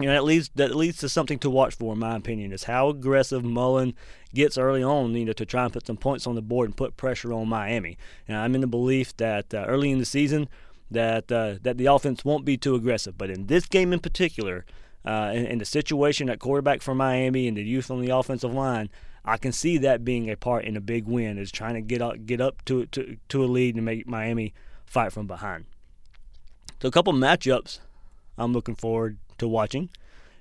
you 0.00 0.06
know, 0.06 0.12
that 0.12 0.24
leads 0.24 0.50
that 0.54 0.74
leads 0.74 0.98
to 0.98 1.08
something 1.08 1.38
to 1.40 1.50
watch 1.50 1.74
for, 1.74 1.92
in 1.92 1.98
my 1.98 2.16
opinion, 2.16 2.52
is 2.52 2.64
how 2.64 2.88
aggressive 2.88 3.44
Mullen 3.44 3.94
gets 4.32 4.56
early 4.56 4.82
on, 4.82 5.14
you 5.14 5.24
know, 5.24 5.32
to 5.32 5.46
try 5.46 5.64
and 5.64 5.72
put 5.72 5.86
some 5.86 5.96
points 5.96 6.26
on 6.26 6.34
the 6.34 6.42
board 6.42 6.68
and 6.68 6.76
put 6.76 6.96
pressure 6.96 7.32
on 7.32 7.48
Miami. 7.48 7.98
And 8.26 8.36
I'm 8.36 8.54
in 8.54 8.60
the 8.60 8.68
belief 8.68 9.16
that 9.16 9.52
uh, 9.52 9.64
early 9.66 9.90
in 9.90 9.98
the 9.98 10.04
season, 10.04 10.48
that 10.90 11.30
uh, 11.32 11.56
that 11.62 11.78
the 11.78 11.86
offense 11.86 12.24
won't 12.24 12.44
be 12.44 12.56
too 12.56 12.74
aggressive. 12.74 13.18
But 13.18 13.30
in 13.30 13.46
this 13.46 13.66
game 13.66 13.92
in 13.92 13.98
particular, 13.98 14.64
uh, 15.04 15.32
in, 15.34 15.46
in 15.46 15.58
the 15.58 15.64
situation 15.64 16.30
at 16.30 16.38
quarterback 16.38 16.80
for 16.80 16.94
Miami 16.94 17.48
and 17.48 17.56
the 17.56 17.62
youth 17.62 17.90
on 17.90 18.00
the 18.00 18.10
offensive 18.10 18.54
line, 18.54 18.90
I 19.28 19.36
can 19.36 19.52
see 19.52 19.76
that 19.78 20.04
being 20.04 20.30
a 20.30 20.36
part 20.36 20.64
in 20.64 20.74
a 20.76 20.80
big 20.80 21.06
win 21.06 21.36
is 21.36 21.52
trying 21.52 21.74
to 21.74 21.82
get 21.82 22.00
up 22.00 22.24
get 22.24 22.40
up 22.40 22.64
to 22.64 22.86
to 22.86 23.18
to 23.28 23.44
a 23.44 23.46
lead 23.46 23.76
and 23.76 23.84
make 23.84 24.08
Miami 24.08 24.54
fight 24.86 25.12
from 25.12 25.26
behind. 25.26 25.66
So 26.80 26.88
a 26.88 26.90
couple 26.90 27.12
matchups 27.12 27.80
I'm 28.38 28.52
looking 28.54 28.74
forward 28.74 29.18
to 29.36 29.46
watching 29.46 29.90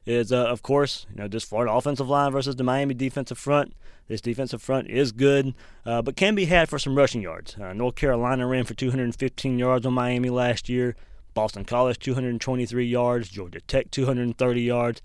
is 0.05 0.31
uh, 0.31 0.45
of 0.45 0.63
course 0.63 1.05
you 1.09 1.17
know 1.17 1.27
this 1.27 1.43
Florida 1.43 1.73
offensive 1.73 2.07
line 2.07 2.31
versus 2.31 2.55
the 2.55 2.63
Miami 2.63 2.93
defensive 2.93 3.37
front. 3.37 3.75
This 4.07 4.21
defensive 4.21 4.61
front 4.61 4.87
is 4.87 5.11
good, 5.11 5.53
uh, 5.85 6.01
but 6.01 6.15
can 6.15 6.33
be 6.33 6.45
had 6.45 6.69
for 6.69 6.79
some 6.79 6.95
rushing 6.95 7.21
yards. 7.21 7.57
Uh, 7.59 7.73
North 7.73 7.95
Carolina 7.95 8.47
ran 8.47 8.63
for 8.63 8.73
215 8.73 9.59
yards 9.59 9.85
on 9.85 9.93
Miami 9.93 10.29
last 10.29 10.69
year. 10.69 10.95
Boston 11.33 11.65
College 11.65 11.99
223 11.99 12.85
yards. 12.85 13.27
Georgia 13.27 13.59
Tech 13.59 13.91
230 13.91 14.61
yards. 14.61 15.01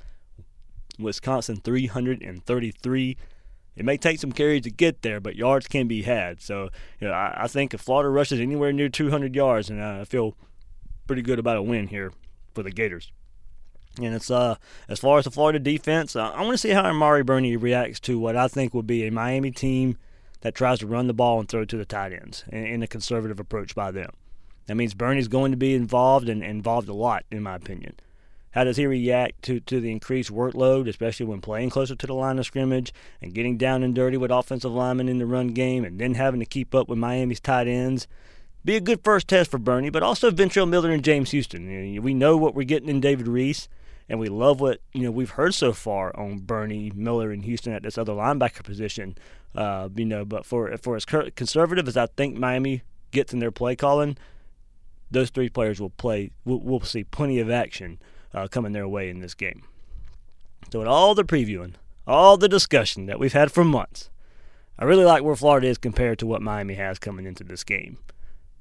Wisconsin 1.00 1.56
333. 1.56 3.16
It 3.74 3.84
may 3.84 3.96
take 3.96 4.18
some 4.18 4.32
carries 4.32 4.62
to 4.62 4.70
get 4.70 5.02
there, 5.02 5.20
but 5.20 5.36
yards 5.36 5.66
can 5.66 5.88
be 5.88 6.02
had. 6.02 6.42
So, 6.42 6.68
you 7.00 7.08
know, 7.08 7.14
I, 7.14 7.44
I 7.44 7.48
think 7.48 7.72
if 7.72 7.80
Florida 7.80 8.10
rushes 8.10 8.40
anywhere 8.40 8.72
near 8.72 8.88
200 8.88 9.34
yards, 9.34 9.70
and 9.70 9.82
I 9.82 10.04
feel 10.04 10.36
pretty 11.06 11.22
good 11.22 11.38
about 11.38 11.56
a 11.56 11.62
win 11.62 11.88
here 11.88 12.12
for 12.54 12.62
the 12.62 12.70
Gators. 12.70 13.10
And 13.98 14.14
it's 14.14 14.30
uh 14.30 14.56
as 14.88 15.00
far 15.00 15.18
as 15.18 15.24
the 15.24 15.30
Florida 15.30 15.58
defense, 15.58 16.16
uh, 16.16 16.30
I 16.30 16.40
want 16.42 16.52
to 16.52 16.58
see 16.58 16.70
how 16.70 16.82
Amari 16.82 17.22
Burney 17.22 17.56
reacts 17.56 18.00
to 18.00 18.18
what 18.18 18.36
I 18.36 18.48
think 18.48 18.72
will 18.72 18.82
be 18.82 19.06
a 19.06 19.12
Miami 19.12 19.50
team 19.50 19.98
that 20.40 20.54
tries 20.54 20.78
to 20.78 20.86
run 20.86 21.06
the 21.06 21.14
ball 21.14 21.40
and 21.40 21.48
throw 21.48 21.64
to 21.64 21.76
the 21.76 21.84
tight 21.84 22.12
ends 22.12 22.44
in, 22.48 22.64
in 22.64 22.82
a 22.82 22.86
conservative 22.86 23.38
approach 23.38 23.74
by 23.74 23.90
them. 23.90 24.10
That 24.66 24.76
means 24.76 24.94
Burney's 24.94 25.28
going 25.28 25.50
to 25.50 25.56
be 25.56 25.74
involved 25.74 26.28
and 26.28 26.42
involved 26.42 26.88
a 26.88 26.94
lot, 26.94 27.24
in 27.30 27.42
my 27.42 27.54
opinion. 27.54 27.94
How 28.52 28.64
does 28.64 28.76
he 28.76 28.86
react 28.86 29.42
to, 29.42 29.60
to 29.60 29.80
the 29.80 29.90
increased 29.90 30.30
workload, 30.30 30.88
especially 30.88 31.26
when 31.26 31.40
playing 31.40 31.70
closer 31.70 31.94
to 31.94 32.06
the 32.06 32.14
line 32.14 32.38
of 32.38 32.46
scrimmage 32.46 32.92
and 33.20 33.34
getting 33.34 33.56
down 33.56 33.82
and 33.82 33.94
dirty 33.94 34.18
with 34.18 34.30
offensive 34.30 34.72
linemen 34.72 35.08
in 35.08 35.18
the 35.18 35.26
run 35.26 35.48
game 35.48 35.84
and 35.84 35.98
then 35.98 36.14
having 36.14 36.40
to 36.40 36.46
keep 36.46 36.74
up 36.74 36.88
with 36.88 36.98
Miami's 36.98 37.40
tight 37.40 37.66
ends? 37.66 38.06
Be 38.64 38.76
a 38.76 38.80
good 38.80 39.00
first 39.02 39.26
test 39.26 39.50
for 39.50 39.58
Burney, 39.58 39.90
but 39.90 40.02
also 40.02 40.30
Ventrell 40.30 40.68
Miller 40.68 40.90
and 40.90 41.02
James 41.02 41.32
Houston. 41.32 41.66
We 42.00 42.14
know 42.14 42.36
what 42.36 42.54
we're 42.54 42.62
getting 42.62 42.88
in 42.88 43.00
David 43.00 43.26
Reese, 43.26 43.68
and 44.08 44.20
we 44.20 44.28
love 44.28 44.60
what 44.60 44.80
you 44.92 45.02
know 45.02 45.10
we've 45.10 45.30
heard 45.30 45.54
so 45.54 45.72
far 45.72 46.14
on 46.16 46.38
Burney 46.38 46.92
Miller, 46.94 47.32
and 47.32 47.44
Houston 47.44 47.72
at 47.72 47.82
this 47.82 47.98
other 47.98 48.12
linebacker 48.12 48.62
position. 48.62 49.16
Uh, 49.54 49.88
you 49.96 50.04
know, 50.04 50.24
but 50.24 50.46
for 50.46 50.76
for 50.76 50.94
as 50.94 51.04
conservative 51.04 51.88
as 51.88 51.96
I 51.96 52.06
think 52.06 52.36
Miami 52.36 52.82
gets 53.10 53.32
in 53.32 53.40
their 53.40 53.50
play 53.50 53.74
calling, 53.74 54.16
those 55.10 55.30
three 55.30 55.48
players 55.48 55.80
will 55.80 55.90
play. 55.90 56.30
We'll, 56.44 56.60
we'll 56.60 56.80
see 56.82 57.02
plenty 57.02 57.40
of 57.40 57.50
action 57.50 57.98
uh, 58.34 58.48
coming 58.48 58.72
their 58.72 58.88
way 58.88 59.08
in 59.08 59.20
this 59.20 59.34
game. 59.34 59.62
So, 60.70 60.78
with 60.78 60.88
all 60.88 61.14
the 61.14 61.24
previewing, 61.24 61.74
all 62.06 62.36
the 62.36 62.48
discussion 62.48 63.06
that 63.06 63.18
we've 63.18 63.32
had 63.32 63.52
for 63.52 63.64
months, 63.64 64.10
I 64.78 64.84
really 64.84 65.04
like 65.04 65.22
where 65.22 65.36
Florida 65.36 65.68
is 65.68 65.78
compared 65.78 66.18
to 66.20 66.26
what 66.26 66.42
Miami 66.42 66.74
has 66.74 66.98
coming 66.98 67.26
into 67.26 67.44
this 67.44 67.62
game. 67.62 67.98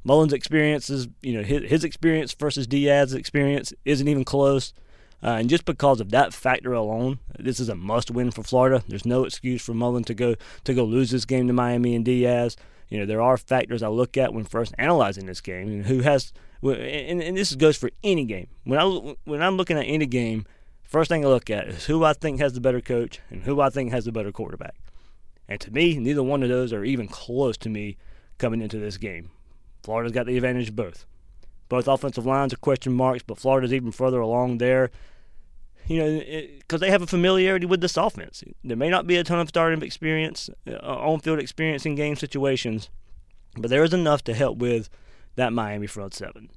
Mullen's 0.04 0.34
experience 0.34 0.90
is, 0.90 1.08
you 1.22 1.34
know, 1.34 1.44
his, 1.44 1.70
his 1.70 1.84
experience 1.84 2.34
versus 2.34 2.68
Diaz's 2.68 3.14
experience 3.14 3.74
isn't 3.86 4.08
even 4.08 4.26
close. 4.26 4.74
Uh, 5.24 5.38
and 5.40 5.50
just 5.50 5.66
because 5.66 6.02
of 6.02 6.10
that 6.10 6.34
factor 6.34 6.74
alone, 6.74 7.20
this 7.38 7.60
is 7.60 7.70
a 7.70 7.76
must-win 7.76 8.32
for 8.32 8.42
Florida. 8.42 8.84
There's 8.88 9.06
no 9.06 9.24
excuse 9.24 9.62
for 9.62 9.76
Mullen 9.76 10.04
to 10.06 10.16
go 10.16 10.36
to 10.64 10.74
go 10.74 10.84
lose 10.84 11.12
this 11.12 11.26
game 11.26 11.46
to 11.48 11.54
Miami 11.54 11.96
and 11.96 12.04
Diaz. 12.04 12.58
You 12.90 13.00
know, 13.00 13.06
there 13.06 13.22
are 13.22 13.38
factors 13.38 13.84
I 13.84 13.88
look 13.88 14.18
at 14.18 14.34
when 14.34 14.44
first 14.44 14.74
analyzing 14.80 15.28
this 15.28 15.40
game. 15.40 15.68
And 15.68 15.86
who 15.86 16.00
has 16.02 16.34
and, 16.64 17.22
and 17.22 17.38
this 17.38 17.56
goes 17.56 17.78
for 17.78 17.90
any 18.04 18.26
game. 18.26 18.48
When 18.64 18.80
I 18.80 19.16
when 19.24 19.42
I'm 19.42 19.58
looking 19.58 19.78
at 19.78 19.86
any 19.86 20.06
game, 20.06 20.46
first 20.84 21.10
thing 21.10 21.26
I 21.26 21.28
look 21.28 21.50
at 21.50 21.68
is 21.68 21.86
who 21.86 22.04
I 22.04 22.14
think 22.14 22.40
has 22.40 22.54
the 22.54 22.62
better 22.62 22.82
coach 22.82 23.20
and 23.30 23.44
who 23.44 23.62
I 23.62 23.70
think 23.70 23.92
has 23.92 24.06
the 24.06 24.12
better 24.12 24.32
quarterback. 24.32 24.76
And 25.48 25.60
to 25.62 25.72
me, 25.72 25.98
neither 25.98 26.24
one 26.24 26.44
of 26.44 26.50
those 26.50 26.72
are 26.72 26.86
even 26.86 27.08
close 27.08 27.58
to 27.58 27.70
me 27.70 27.98
coming 28.38 28.62
into 28.62 28.80
this 28.80 28.98
game. 28.98 29.32
Florida's 29.84 30.14
got 30.14 30.26
the 30.26 30.38
advantage 30.38 30.70
of 30.70 30.76
both. 30.76 31.06
Both 31.68 31.88
offensive 31.88 32.26
lines 32.26 32.54
are 32.54 32.58
question 32.58 32.94
marks, 32.94 33.24
but 33.24 33.38
Florida's 33.38 33.74
even 33.74 33.92
further 33.92 34.20
along 34.20 34.60
there. 34.60 34.92
You 35.88 35.98
know, 35.98 36.20
because 36.60 36.80
they 36.80 36.92
have 36.92 37.02
a 37.02 37.08
familiarity 37.08 37.66
with 37.66 37.82
this 37.82 37.98
offense. 37.98 38.44
There 38.64 38.78
may 38.78 38.90
not 38.90 39.08
be 39.08 39.18
a 39.18 39.24
ton 39.24 39.40
of 39.40 39.50
starting 39.50 39.82
experience, 39.82 40.50
uh, 40.68 40.76
on-field 40.76 41.40
experience 41.40 41.86
in 41.86 41.96
game 41.96 42.16
situations, 42.16 42.90
but 43.58 43.70
there 43.70 43.84
is 43.84 43.94
enough 43.94 44.24
to 44.26 44.34
help 44.34 44.60
with 44.60 44.90
that 45.42 45.54
Miami 45.54 45.88
front 45.88 46.14
seven. 46.14 46.50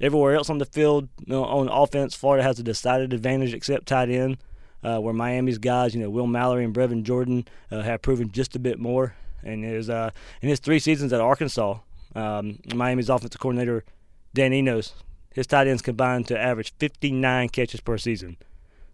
Everywhere 0.00 0.34
else 0.34 0.48
on 0.48 0.58
the 0.58 0.64
field, 0.64 1.08
you 1.18 1.32
know, 1.34 1.44
on 1.44 1.68
offense, 1.68 2.14
Florida 2.14 2.44
has 2.44 2.58
a 2.60 2.62
decided 2.62 3.12
advantage 3.12 3.52
except 3.52 3.86
tight 3.86 4.08
end, 4.08 4.38
uh, 4.84 4.98
where 4.98 5.12
Miami's 5.12 5.58
guys, 5.58 5.92
you 5.92 6.00
know, 6.00 6.08
Will 6.08 6.28
Mallory 6.28 6.64
and 6.64 6.72
Brevin 6.72 7.02
Jordan, 7.02 7.46
uh, 7.72 7.82
have 7.82 8.00
proven 8.00 8.30
just 8.30 8.54
a 8.54 8.60
bit 8.60 8.78
more. 8.78 9.14
And 9.42 9.64
his 9.64 9.90
uh, 9.90 10.10
in 10.40 10.48
his 10.48 10.60
three 10.60 10.78
seasons 10.78 11.12
at 11.12 11.20
Arkansas, 11.20 11.78
um, 12.14 12.60
Miami's 12.74 13.08
offensive 13.08 13.40
coordinator 13.40 13.84
Dan 14.34 14.52
Enos, 14.52 14.94
his 15.34 15.46
tight 15.46 15.66
ends 15.66 15.82
combined 15.82 16.28
to 16.28 16.38
average 16.38 16.72
59 16.78 17.48
catches 17.48 17.80
per 17.80 17.98
season. 17.98 18.36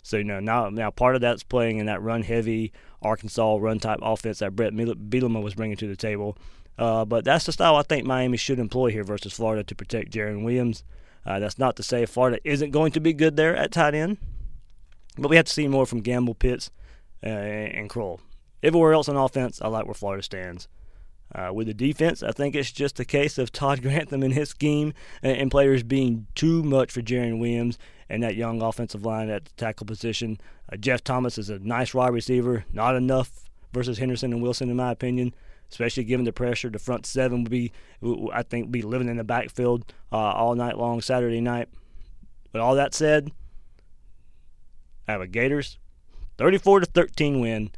So 0.02 0.16
you 0.16 0.24
know 0.24 0.40
now 0.40 0.70
now 0.70 0.90
part 0.90 1.14
of 1.14 1.20
that's 1.20 1.42
playing 1.42 1.78
in 1.78 1.86
that 1.86 2.02
run 2.02 2.22
heavy 2.22 2.72
Arkansas 3.02 3.56
run 3.60 3.78
type 3.78 3.98
offense 4.02 4.38
that 4.38 4.56
Bret 4.56 4.72
Bielema 4.72 5.42
was 5.42 5.54
bringing 5.54 5.76
to 5.78 5.86
the 5.86 5.96
table. 5.96 6.36
Uh, 6.78 7.04
but 7.04 7.24
that's 7.24 7.46
the 7.46 7.52
style 7.52 7.76
I 7.76 7.82
think 7.82 8.04
Miami 8.06 8.36
should 8.36 8.58
employ 8.58 8.90
here 8.90 9.04
versus 9.04 9.32
Florida 9.32 9.62
to 9.64 9.74
protect 9.74 10.12
Jarren 10.12 10.44
Williams. 10.44 10.82
Uh, 11.24 11.38
that's 11.38 11.58
not 11.58 11.76
to 11.76 11.82
say 11.82 12.04
Florida 12.04 12.38
isn't 12.44 12.70
going 12.70 12.92
to 12.92 13.00
be 13.00 13.12
good 13.12 13.36
there 13.36 13.56
at 13.56 13.72
tight 13.72 13.94
end, 13.94 14.18
but 15.16 15.28
we 15.28 15.36
have 15.36 15.46
to 15.46 15.52
see 15.52 15.68
more 15.68 15.86
from 15.86 16.00
Gamble, 16.00 16.34
Pitts, 16.34 16.70
uh, 17.22 17.28
and 17.28 17.88
Krull. 17.88 18.20
Everywhere 18.62 18.92
else 18.92 19.08
on 19.08 19.16
offense, 19.16 19.62
I 19.62 19.68
like 19.68 19.86
where 19.86 19.94
Florida 19.94 20.22
stands. 20.22 20.68
Uh, 21.34 21.52
with 21.52 21.66
the 21.66 21.74
defense, 21.74 22.22
I 22.22 22.32
think 22.32 22.54
it's 22.54 22.70
just 22.70 23.00
a 23.00 23.04
case 23.04 23.38
of 23.38 23.50
Todd 23.50 23.82
Grantham 23.82 24.22
and 24.22 24.34
his 24.34 24.50
scheme 24.50 24.92
and, 25.22 25.36
and 25.36 25.50
players 25.50 25.82
being 25.82 26.26
too 26.34 26.62
much 26.62 26.92
for 26.92 27.00
Jarren 27.00 27.38
Williams 27.38 27.78
and 28.08 28.22
that 28.22 28.36
young 28.36 28.60
offensive 28.60 29.04
line 29.04 29.30
at 29.30 29.46
the 29.46 29.50
tackle 29.56 29.86
position. 29.86 30.38
Uh, 30.70 30.76
Jeff 30.76 31.02
Thomas 31.02 31.38
is 31.38 31.48
a 31.48 31.58
nice 31.58 31.94
wide 31.94 32.12
receiver, 32.12 32.64
not 32.72 32.94
enough 32.94 33.48
versus 33.72 33.98
Henderson 33.98 34.32
and 34.32 34.42
Wilson, 34.42 34.68
in 34.68 34.76
my 34.76 34.92
opinion 34.92 35.34
especially 35.70 36.04
given 36.04 36.24
the 36.24 36.32
pressure. 36.32 36.70
The 36.70 36.78
front 36.78 37.06
seven 37.06 37.42
would 37.42 37.50
be, 37.50 37.72
I 38.32 38.42
think, 38.42 38.70
be 38.70 38.82
living 38.82 39.08
in 39.08 39.16
the 39.16 39.24
backfield 39.24 39.92
uh, 40.12 40.16
all 40.16 40.54
night 40.54 40.78
long 40.78 41.00
Saturday 41.00 41.40
night. 41.40 41.68
But 42.52 42.60
all 42.60 42.76
that 42.76 42.94
said, 42.94 43.32
I 45.08 45.12
have 45.12 45.20
a 45.20 45.26
Gators 45.26 45.78
34 46.38 46.80
to 46.80 46.86
13 46.86 47.40
win 47.40 47.70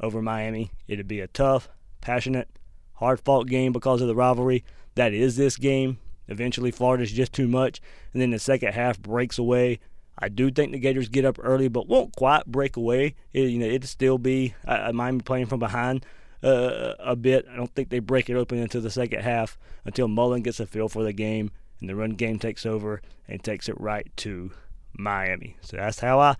over 0.00 0.20
Miami. 0.20 0.72
It'd 0.88 1.08
be 1.08 1.20
a 1.20 1.28
tough, 1.28 1.68
passionate, 2.00 2.48
hard 2.94 3.20
fought 3.20 3.46
game 3.46 3.72
because 3.72 4.00
of 4.00 4.08
the 4.08 4.14
rivalry. 4.14 4.64
That 4.94 5.12
is 5.14 5.36
this 5.36 5.56
game. 5.56 5.98
Eventually, 6.28 6.70
Florida's 6.70 7.12
just 7.12 7.32
too 7.32 7.48
much, 7.48 7.80
and 8.12 8.22
then 8.22 8.30
the 8.30 8.38
second 8.38 8.72
half 8.72 8.98
breaks 8.98 9.38
away. 9.38 9.80
I 10.18 10.28
do 10.28 10.50
think 10.50 10.72
the 10.72 10.78
Gators 10.78 11.08
get 11.08 11.24
up 11.24 11.38
early, 11.42 11.68
but 11.68 11.88
won't 11.88 12.14
quite 12.16 12.46
break 12.46 12.76
away. 12.76 13.14
It, 13.32 13.50
you 13.50 13.58
know, 13.58 13.66
it'd 13.66 13.88
still 13.88 14.18
be 14.18 14.54
uh, 14.66 14.92
Miami 14.92 15.20
playing 15.20 15.46
from 15.46 15.58
behind 15.58 16.06
uh, 16.42 16.94
a 16.98 17.16
bit. 17.16 17.46
I 17.50 17.56
don't 17.56 17.72
think 17.74 17.88
they 17.88 17.98
break 17.98 18.28
it 18.28 18.36
open 18.36 18.58
into 18.58 18.80
the 18.80 18.90
second 18.90 19.22
half 19.22 19.58
until 19.84 20.08
Mullen 20.08 20.42
gets 20.42 20.60
a 20.60 20.66
feel 20.66 20.88
for 20.88 21.02
the 21.02 21.12
game 21.12 21.50
and 21.80 21.88
the 21.88 21.96
run 21.96 22.10
game 22.10 22.38
takes 22.38 22.64
over 22.64 23.02
and 23.28 23.42
takes 23.42 23.68
it 23.68 23.80
right 23.80 24.10
to 24.18 24.52
Miami. 24.94 25.56
So 25.60 25.76
that's 25.76 26.00
how 26.00 26.20
I, 26.20 26.36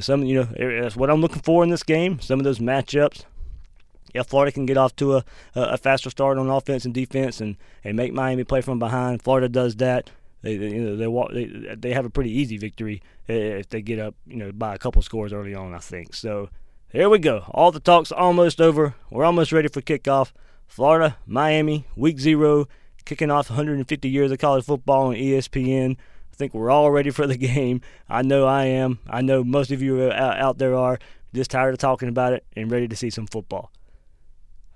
some 0.00 0.24
you 0.24 0.34
know, 0.34 0.80
that's 0.82 0.96
what 0.96 1.10
I'm 1.10 1.20
looking 1.20 1.42
for 1.42 1.62
in 1.64 1.70
this 1.70 1.82
game. 1.82 2.20
Some 2.20 2.40
of 2.40 2.44
those 2.44 2.58
matchups. 2.58 3.24
Yeah, 4.14 4.24
Florida 4.24 4.50
can 4.50 4.66
get 4.66 4.76
off 4.76 4.96
to 4.96 5.18
a, 5.18 5.24
a 5.54 5.76
faster 5.76 6.10
start 6.10 6.36
on 6.36 6.50
offense 6.50 6.84
and 6.84 6.92
defense 6.92 7.40
and, 7.40 7.56
and 7.84 7.96
make 7.96 8.12
Miami 8.12 8.42
play 8.42 8.60
from 8.60 8.80
behind. 8.80 9.22
Florida 9.22 9.48
does 9.48 9.76
that. 9.76 10.10
They, 10.42 10.56
they 10.56 10.70
you 10.70 10.80
know 10.80 10.96
they 10.96 11.06
walk 11.06 11.32
they, 11.32 11.46
they 11.76 11.92
have 11.92 12.06
a 12.06 12.10
pretty 12.10 12.30
easy 12.30 12.56
victory 12.56 13.02
if 13.28 13.68
they 13.68 13.82
get 13.82 13.98
up 13.98 14.14
you 14.26 14.36
know 14.36 14.52
by 14.52 14.74
a 14.74 14.78
couple 14.78 15.02
scores 15.02 15.34
early 15.34 15.54
on 15.54 15.74
I 15.74 15.80
think 15.80 16.14
so 16.14 16.48
here 16.92 17.08
we 17.08 17.18
go. 17.18 17.44
All 17.50 17.70
the 17.70 17.80
talk's 17.80 18.10
almost 18.10 18.60
over. 18.60 18.94
We're 19.10 19.24
almost 19.24 19.52
ready 19.52 19.68
for 19.68 19.80
kickoff. 19.80 20.32
Florida 20.66 21.16
Miami 21.26 21.86
week 21.96 22.20
zero 22.20 22.68
kicking 23.04 23.30
off 23.30 23.50
150 23.50 24.08
years 24.08 24.30
of 24.30 24.38
college 24.38 24.64
football 24.64 25.08
on 25.08 25.14
ESPN 25.14 25.96
I 26.32 26.36
think 26.36 26.54
we're 26.54 26.70
all 26.70 26.90
ready 26.92 27.10
for 27.10 27.26
the 27.26 27.36
game. 27.52 27.80
I 28.08 28.22
know 28.22 28.46
I 28.46 28.66
am. 28.66 29.00
I 29.08 29.20
know 29.20 29.42
most 29.42 29.72
of 29.72 29.82
you 29.82 30.10
out 30.10 30.58
there 30.58 30.74
are. 30.74 30.98
Just 31.32 31.52
tired 31.52 31.74
of 31.74 31.78
talking 31.78 32.08
about 32.08 32.32
it 32.32 32.44
and 32.56 32.70
ready 32.72 32.88
to 32.88 32.96
see 32.96 33.08
some 33.08 33.28
football 33.28 33.70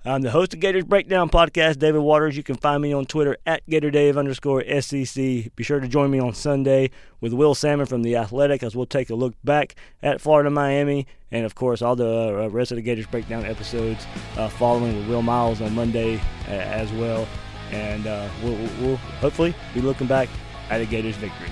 I'm 0.06 0.20
the 0.20 0.30
host 0.30 0.52
of 0.52 0.60
Gators 0.60 0.84
Breakdown 0.84 1.30
Podcast, 1.30 1.78
David 1.78 2.00
Waters. 2.00 2.36
You 2.36 2.42
can 2.42 2.56
find 2.56 2.82
me 2.82 2.92
on 2.92 3.06
Twitter 3.06 3.38
at 3.46 3.66
GatorDave 3.66 4.18
underscore 4.18 4.62
SEC. 4.82 5.16
Be 5.16 5.62
sure 5.62 5.80
to 5.80 5.88
join 5.88 6.10
me 6.10 6.18
on 6.18 6.34
Sunday 6.34 6.90
with 7.22 7.32
Will 7.32 7.54
Salmon 7.54 7.86
from 7.86 8.02
The 8.02 8.14
Athletic 8.16 8.62
as 8.62 8.76
we'll 8.76 8.84
take 8.84 9.08
a 9.08 9.14
look 9.14 9.32
back 9.44 9.76
at 10.02 10.20
Florida 10.20 10.50
Miami 10.50 11.06
and, 11.30 11.46
of 11.46 11.54
course, 11.54 11.80
all 11.80 11.96
the 11.96 12.44
uh, 12.44 12.48
rest 12.48 12.70
of 12.70 12.76
the 12.76 12.82
Gators 12.82 13.06
Breakdown 13.06 13.46
episodes 13.46 14.06
uh, 14.36 14.50
following 14.50 14.94
with 14.94 15.08
Will 15.08 15.22
Miles 15.22 15.62
on 15.62 15.74
Monday 15.74 16.16
uh, 16.48 16.50
as 16.50 16.92
well. 16.92 17.26
And 17.70 18.06
uh, 18.06 18.28
we'll, 18.42 18.58
we'll 18.82 18.96
hopefully 18.96 19.54
be 19.72 19.80
looking 19.80 20.06
back 20.06 20.28
at 20.68 20.82
a 20.82 20.84
Gators 20.84 21.16
victory. 21.16 21.48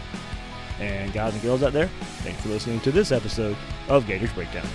And 0.78 1.10
guys 1.14 1.32
and 1.32 1.42
girls 1.42 1.62
out 1.62 1.72
there, 1.72 1.88
thanks 2.18 2.42
for 2.42 2.50
listening 2.50 2.80
to 2.80 2.92
this 2.92 3.12
episode 3.12 3.56
of 3.88 4.06
Gators 4.06 4.32
Breakdown. 4.34 4.66